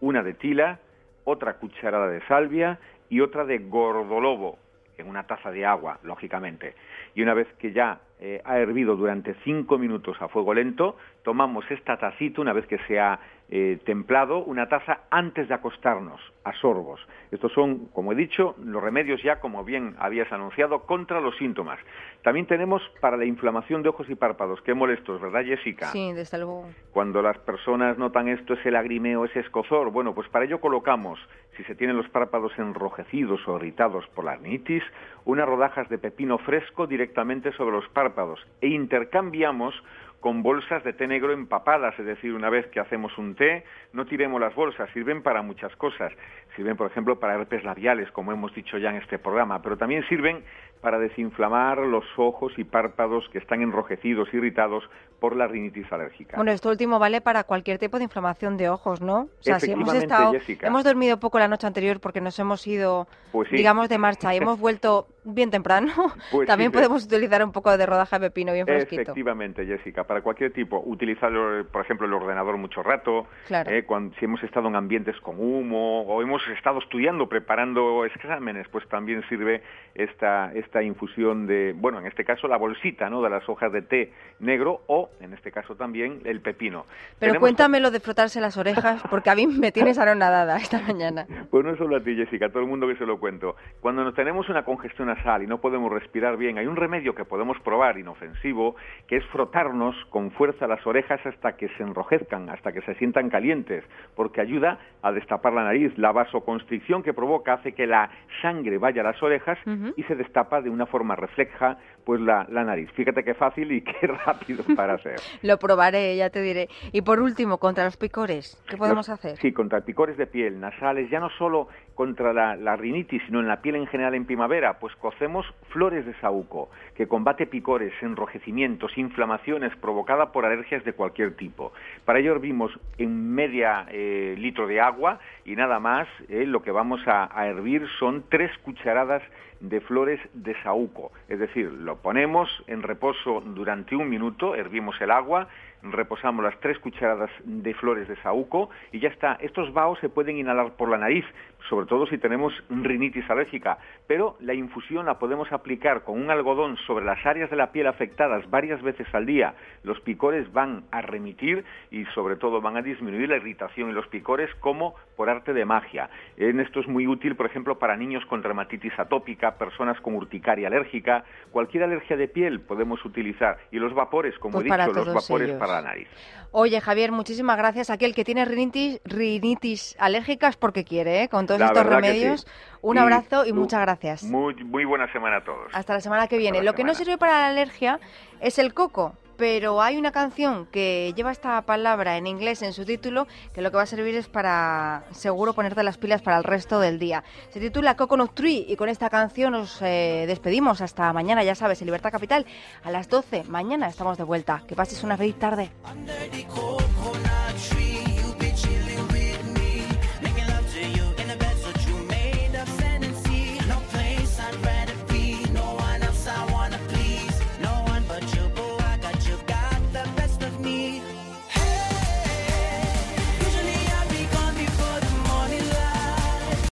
una 0.00 0.22
de 0.22 0.34
tila, 0.34 0.80
otra 1.24 1.54
cucharada 1.54 2.08
de 2.08 2.24
salvia 2.26 2.78
y 3.10 3.20
otra 3.20 3.44
de 3.44 3.58
gordolobo 3.58 4.58
en 4.98 5.08
una 5.08 5.26
taza 5.26 5.50
de 5.50 5.64
agua, 5.64 5.98
lógicamente. 6.02 6.74
Y 7.14 7.22
una 7.22 7.34
vez 7.34 7.48
que 7.58 7.72
ya 7.72 8.00
eh, 8.20 8.42
ha 8.44 8.58
hervido 8.58 8.96
durante 8.96 9.34
cinco 9.44 9.78
minutos 9.78 10.20
a 10.20 10.28
fuego 10.28 10.52
lento, 10.52 10.96
tomamos 11.22 11.64
esta 11.70 11.96
tacita, 11.96 12.40
una 12.40 12.52
vez 12.52 12.66
que 12.66 12.78
se 12.86 13.00
ha 13.00 13.18
eh, 13.50 13.78
templado, 13.84 14.44
una 14.44 14.68
taza 14.68 15.00
antes 15.10 15.48
de 15.48 15.54
acostarnos, 15.54 16.20
a 16.44 16.52
sorbos. 16.54 17.00
Estos 17.30 17.52
son, 17.52 17.86
como 17.86 18.12
he 18.12 18.14
dicho, 18.14 18.54
los 18.62 18.82
remedios 18.82 19.22
ya, 19.22 19.40
como 19.40 19.64
bien 19.64 19.94
habías 19.98 20.30
anunciado, 20.32 20.80
contra 20.80 21.20
los 21.20 21.36
síntomas. 21.36 21.78
También 22.22 22.46
tenemos 22.46 22.82
para 23.00 23.16
la 23.16 23.24
inflamación 23.24 23.82
de 23.82 23.88
ojos 23.88 24.08
y 24.10 24.14
párpados. 24.14 24.60
Qué 24.62 24.74
molestos, 24.74 25.20
¿verdad, 25.20 25.44
Jessica? 25.44 25.86
Sí, 25.86 26.12
desde 26.12 26.36
luego. 26.38 26.68
Cuando 26.92 27.22
las 27.22 27.38
personas 27.38 27.96
notan 27.96 28.28
esto, 28.28 28.54
ese 28.54 28.70
lagrimeo, 28.70 29.24
ese 29.24 29.40
escozor, 29.40 29.90
bueno, 29.90 30.14
pues 30.14 30.28
para 30.28 30.44
ello 30.44 30.60
colocamos, 30.60 31.18
si 31.56 31.64
se 31.64 31.74
tienen 31.74 31.96
los 31.96 32.08
párpados 32.08 32.52
enrojecidos 32.58 33.46
o 33.48 33.56
irritados 33.56 34.06
por 34.14 34.24
la 34.24 34.32
arnitis, 34.32 34.82
unas 35.24 35.46
rodajas 35.46 35.88
de 35.88 35.98
pepino 35.98 36.38
fresco 36.38 36.86
directamente 36.86 37.52
sobre 37.52 37.76
los 37.76 37.88
párpados 37.90 38.40
e 38.60 38.68
intercambiamos 38.68 39.74
con 40.20 40.42
bolsas 40.42 40.82
de 40.82 40.92
té 40.92 41.06
negro 41.06 41.32
empapadas, 41.32 41.98
es 41.98 42.04
decir, 42.04 42.34
una 42.34 42.50
vez 42.50 42.66
que 42.68 42.80
hacemos 42.80 43.16
un 43.18 43.34
té, 43.36 43.64
no 43.92 44.04
tiremos 44.04 44.40
las 44.40 44.54
bolsas, 44.54 44.90
sirven 44.90 45.22
para 45.22 45.42
muchas 45.42 45.74
cosas. 45.76 46.12
Sirven, 46.56 46.76
por 46.76 46.90
ejemplo, 46.90 47.20
para 47.20 47.34
herpes 47.34 47.62
labiales, 47.62 48.10
como 48.10 48.32
hemos 48.32 48.52
dicho 48.54 48.78
ya 48.78 48.90
en 48.90 48.96
este 48.96 49.18
programa, 49.18 49.62
pero 49.62 49.76
también 49.76 50.02
sirven 50.08 50.42
para 50.80 50.98
desinflamar 50.98 51.78
los 51.78 52.04
ojos 52.16 52.52
y 52.56 52.64
párpados 52.64 53.28
que 53.30 53.38
están 53.38 53.62
enrojecidos, 53.62 54.32
irritados 54.32 54.88
por 55.18 55.34
la 55.36 55.46
rinitis 55.48 55.90
alérgica. 55.92 56.36
Bueno, 56.36 56.52
esto 56.52 56.68
último 56.68 56.98
vale 56.98 57.20
para 57.20 57.44
cualquier 57.44 57.78
tipo 57.78 57.98
de 57.98 58.04
inflamación 58.04 58.56
de 58.56 58.68
ojos, 58.70 59.00
¿no? 59.00 59.22
O 59.22 59.42
sea, 59.42 59.58
si 59.58 59.72
hemos 59.72 59.92
estado, 59.94 60.32
Jessica. 60.32 60.66
hemos 60.68 60.84
dormido 60.84 61.18
poco 61.18 61.38
la 61.38 61.48
noche 61.48 61.66
anterior 61.66 61.98
porque 62.00 62.20
nos 62.20 62.38
hemos 62.38 62.66
ido, 62.66 63.08
Pues 63.32 63.48
sí. 63.50 63.56
digamos, 63.56 63.88
de 63.88 63.98
marcha 63.98 64.32
y 64.34 64.36
hemos 64.42 64.60
vuelto 64.60 65.08
bien 65.24 65.50
temprano, 65.50 65.92
Pues 66.30 66.46
también 66.46 66.70
de- 66.70 66.78
podemos 66.78 67.04
utilizar 67.04 67.44
un 67.44 67.52
poco 67.52 67.76
de 67.76 67.84
rodaja 67.84 68.18
de 68.18 68.30
pepino 68.30 68.52
bien 68.52 68.64
fresquito. 68.66 69.02
Efectivamente, 69.02 69.66
Jessica, 69.66 70.04
para 70.04 70.22
cualquier 70.22 70.52
tipo, 70.52 70.80
utilizar, 70.86 71.32
por 71.70 71.82
ejemplo, 71.82 72.06
el 72.06 72.14
ordenador 72.14 72.56
mucho 72.56 72.82
rato, 72.82 73.26
Claro. 73.46 73.70
eh, 73.70 73.84
cuando, 73.84 74.14
si 74.16 74.24
hemos 74.24 74.42
estado 74.44 74.68
en 74.68 74.76
ambientes 74.76 75.16
con 75.20 75.38
humo 75.38 76.02
o 76.02 76.22
hemos 76.22 76.40
estado 76.56 76.78
estudiando, 76.78 77.28
preparando 77.28 78.04
exámenes, 78.06 78.66
pues 78.68 78.88
también 78.88 79.22
sirve 79.28 79.62
esta, 79.94 80.52
esta 80.54 80.82
infusión 80.82 81.46
de, 81.46 81.74
bueno, 81.76 81.98
en 81.98 82.06
este 82.06 82.24
caso 82.24 82.46
la 82.48 82.56
bolsita, 82.56 83.10
¿no?, 83.10 83.20
de 83.20 83.30
las 83.30 83.46
hojas 83.48 83.72
de 83.72 83.82
té 83.82 84.12
negro 84.38 84.82
o, 84.86 85.07
en 85.20 85.32
este 85.34 85.50
caso 85.50 85.74
también, 85.76 86.20
el 86.24 86.40
pepino. 86.40 86.86
Pero 87.18 87.32
Tenemos- 87.32 87.40
cuéntame 87.40 87.80
lo 87.80 87.90
de 87.90 88.00
frotarse 88.00 88.40
las 88.40 88.56
orejas, 88.56 89.02
porque 89.10 89.30
a 89.30 89.34
mí 89.34 89.46
me 89.46 89.72
tienes 89.72 89.98
anonadada 89.98 90.56
esta 90.56 90.80
mañana. 90.80 91.26
Pues 91.50 91.64
no 91.64 91.76
solo 91.76 91.96
a 91.96 92.00
ti, 92.00 92.14
Jessica, 92.14 92.46
a 92.46 92.48
todo 92.50 92.62
el 92.62 92.68
mundo 92.68 92.86
que 92.86 92.96
se 92.96 93.06
lo 93.06 93.18
cuento. 93.18 93.56
Cuando 93.80 94.04
nos 94.04 94.14
tenemos 94.14 94.48
una 94.48 94.64
congestión 94.64 95.08
nasal 95.08 95.42
y 95.42 95.46
no 95.46 95.58
podemos 95.60 95.90
respirar 95.92 96.36
bien, 96.36 96.58
hay 96.58 96.66
un 96.66 96.76
remedio 96.76 97.14
que 97.14 97.24
podemos 97.24 97.58
probar, 97.60 97.98
inofensivo, 97.98 98.76
que 99.06 99.16
es 99.16 99.24
frotarnos 99.26 99.96
con 100.10 100.30
fuerza 100.32 100.66
las 100.66 100.86
orejas 100.86 101.20
hasta 101.26 101.56
que 101.56 101.68
se 101.76 101.82
enrojezcan, 101.82 102.48
hasta 102.50 102.72
que 102.72 102.82
se 102.82 102.94
sientan 102.94 103.30
calientes, 103.30 103.84
porque 104.14 104.40
ayuda 104.40 104.78
a 105.02 105.12
destapar 105.12 105.52
la 105.52 105.64
nariz. 105.64 105.96
La 105.98 106.12
vasoconstricción 106.12 107.02
que 107.02 107.12
provoca 107.14 107.54
hace 107.54 107.72
que 107.72 107.86
la 107.86 108.10
sangre 108.42 108.78
vaya 108.78 109.00
a 109.02 109.04
las 109.04 109.22
orejas 109.22 109.58
y 109.96 110.02
se 110.04 110.14
destapa 110.14 110.60
de 110.60 110.70
una 110.70 110.86
forma 110.86 111.16
refleja 111.16 111.76
pues 112.08 112.22
la, 112.22 112.46
la 112.48 112.64
nariz. 112.64 112.90
Fíjate 112.92 113.22
qué 113.22 113.34
fácil 113.34 113.70
y 113.70 113.82
qué 113.84 114.06
rápido 114.06 114.64
para 114.74 114.94
hacer. 114.94 115.16
Lo 115.42 115.58
probaré, 115.58 116.16
ya 116.16 116.30
te 116.30 116.40
diré. 116.40 116.70
Y 116.90 117.02
por 117.02 117.20
último, 117.20 117.58
contra 117.58 117.84
los 117.84 117.98
picores, 117.98 118.58
¿qué 118.66 118.78
podemos 118.78 119.08
Los- 119.08 119.18
hacer? 119.18 119.36
Sí, 119.36 119.52
contra 119.52 119.82
picores 119.82 120.16
de 120.16 120.26
piel, 120.26 120.58
nasales, 120.58 121.10
ya 121.10 121.20
no 121.20 121.28
solo 121.36 121.68
contra 121.94 122.32
la, 122.32 122.56
la 122.56 122.76
rinitis, 122.76 123.20
sino 123.26 123.40
en 123.40 123.46
la 123.46 123.60
piel 123.60 123.74
en 123.76 123.86
general 123.88 124.14
en 124.14 124.24
primavera, 124.24 124.78
pues 124.78 124.96
cocemos 124.96 125.44
flores 125.68 126.06
de 126.06 126.14
saúco, 126.14 126.70
que 126.94 127.06
combate 127.06 127.44
picores, 127.46 127.92
enrojecimientos, 128.00 128.96
inflamaciones 128.96 129.76
provocadas 129.76 130.30
por 130.30 130.46
alergias 130.46 130.82
de 130.86 130.94
cualquier 130.94 131.36
tipo. 131.36 131.74
Para 132.06 132.20
ello 132.20 132.32
hervimos 132.32 132.72
en 132.96 133.34
media 133.34 133.84
eh, 133.90 134.34
litro 134.38 134.66
de 134.66 134.80
agua 134.80 135.18
y 135.44 135.56
nada 135.56 135.78
más, 135.78 136.08
eh, 136.30 136.46
lo 136.46 136.62
que 136.62 136.70
vamos 136.70 137.00
a, 137.06 137.28
a 137.38 137.48
hervir 137.48 137.86
son 137.98 138.24
tres 138.30 138.50
cucharadas 138.62 139.22
de 139.60 139.80
flores 139.80 140.20
de 140.34 140.54
saúco. 140.62 141.12
Es 141.28 141.38
decir, 141.38 141.70
lo 141.72 141.96
ponemos 141.96 142.48
en 142.66 142.82
reposo 142.82 143.40
durante 143.40 143.96
un 143.96 144.08
minuto, 144.08 144.54
hervimos 144.54 145.00
el 145.00 145.10
agua, 145.10 145.48
reposamos 145.82 146.44
las 146.44 146.58
tres 146.60 146.78
cucharadas 146.78 147.30
de 147.44 147.74
flores 147.74 148.08
de 148.08 148.16
saúco 148.16 148.70
y 148.92 149.00
ya 149.00 149.08
está. 149.08 149.34
Estos 149.40 149.72
vaos 149.72 149.98
se 150.00 150.08
pueden 150.08 150.36
inhalar 150.36 150.72
por 150.72 150.88
la 150.88 150.98
nariz, 150.98 151.24
sobre 151.68 151.86
todo 151.86 152.06
si 152.06 152.18
tenemos 152.18 152.52
rinitis 152.68 153.28
alérgica, 153.30 153.78
pero 154.06 154.36
la 154.40 154.54
infusión 154.54 155.06
la 155.06 155.18
podemos 155.18 155.50
aplicar 155.52 156.02
con 156.02 156.20
un 156.20 156.30
algodón 156.30 156.76
sobre 156.86 157.04
las 157.04 157.24
áreas 157.24 157.50
de 157.50 157.56
la 157.56 157.72
piel 157.72 157.86
afectadas 157.86 158.48
varias 158.50 158.82
veces 158.82 159.06
al 159.12 159.26
día. 159.26 159.54
Los 159.82 160.00
picores 160.00 160.52
van 160.52 160.84
a 160.90 161.02
remitir 161.02 161.64
y 161.90 162.04
sobre 162.06 162.36
todo 162.36 162.60
van 162.60 162.76
a 162.76 162.82
disminuir 162.82 163.28
la 163.28 163.36
irritación 163.36 163.90
y 163.90 163.92
los 163.92 164.06
picores 164.08 164.52
como 164.56 164.94
por 165.18 165.28
arte 165.28 165.52
de 165.52 165.64
magia. 165.64 166.08
En 166.36 166.60
esto 166.60 166.78
es 166.78 166.86
muy 166.86 167.08
útil, 167.08 167.34
por 167.34 167.44
ejemplo, 167.44 167.76
para 167.80 167.96
niños 167.96 168.24
con 168.26 168.40
dermatitis 168.40 168.92
atópica, 168.96 169.56
personas 169.58 170.00
con 170.00 170.14
urticaria 170.14 170.68
alérgica, 170.68 171.24
cualquier 171.50 171.82
alergia 171.82 172.16
de 172.16 172.28
piel 172.28 172.60
podemos 172.60 173.04
utilizar 173.04 173.58
y 173.72 173.78
los 173.80 173.92
vapores, 173.94 174.38
como 174.38 174.52
Pues 174.62 174.66
he 174.66 174.72
dicho, 174.76 174.92
los 174.92 175.12
vapores 175.12 175.48
ellos. 175.48 175.58
para 175.58 175.72
la 175.72 175.82
nariz. 175.82 176.06
Oye, 176.52 176.80
Javier, 176.80 177.10
muchísimas 177.10 177.58
gracias. 177.58 177.90
Aquel 177.90 178.14
que 178.14 178.24
tiene 178.24 178.44
rinitis, 178.44 179.00
rinitis 179.04 179.96
alérgicas 179.98 180.56
porque 180.56 180.84
quiere, 180.84 181.24
¿eh? 181.24 181.28
Con 181.28 181.46
todos 181.46 181.58
La 181.58 181.66
estos 181.66 181.84
remedios. 181.86 182.42
sí. 182.42 182.46
Un 182.80 182.94
Y 182.96 183.00
abrazo 183.00 183.44
y 183.44 183.48
tú, 183.48 183.56
muchas 183.56 183.80
gracias. 183.80 184.22
Muy, 184.22 184.54
muy 184.62 184.84
buena 184.84 185.10
semana 185.12 185.38
a 185.38 185.44
todos. 185.44 185.74
Hasta 185.74 185.94
la 185.94 186.00
semana 186.00 186.28
que 186.28 186.38
viene. 186.38 186.62
Lo 186.62 186.74
que 186.74 186.84
no 186.84 186.94
sirve 186.94 187.18
para 187.18 187.32
la 187.40 187.48
alergia 187.48 187.98
es 188.40 188.60
el 188.60 188.72
coco, 188.72 189.14
pero 189.38 189.80
hay 189.80 189.96
una 189.96 190.12
canción 190.12 190.66
que 190.66 191.14
lleva 191.16 191.30
esta 191.30 191.62
palabra 191.62 192.18
en 192.18 192.26
inglés 192.26 192.60
en 192.62 192.74
su 192.74 192.84
título 192.84 193.26
que 193.54 193.62
lo 193.62 193.70
que 193.70 193.76
va 193.76 193.84
a 193.84 193.86
servir 193.86 194.16
es 194.16 194.28
para 194.28 195.04
seguro 195.12 195.54
ponerte 195.54 195.82
las 195.82 195.96
pilas 195.96 196.20
para 196.20 196.36
el 196.36 196.44
resto 196.44 196.80
del 196.80 196.98
día. 196.98 197.24
Se 197.50 197.60
titula 197.60 197.96
Coconut 197.96 198.34
Tree 198.34 198.66
y 198.68 198.76
con 198.76 198.88
esta 198.88 199.08
canción 199.08 199.52
nos 199.52 199.80
eh, 199.80 200.24
despedimos 200.26 200.80
hasta 200.80 201.12
mañana, 201.12 201.44
ya 201.44 201.54
sabes, 201.54 201.80
en 201.80 201.86
Libertad 201.86 202.10
Capital 202.10 202.44
a 202.82 202.90
las 202.90 203.08
12. 203.08 203.44
Mañana 203.44 203.88
estamos 203.88 204.18
de 204.18 204.24
vuelta. 204.24 204.64
Que 204.66 204.74
pases 204.74 205.04
una 205.04 205.16
feliz 205.16 205.38
tarde. 205.38 205.70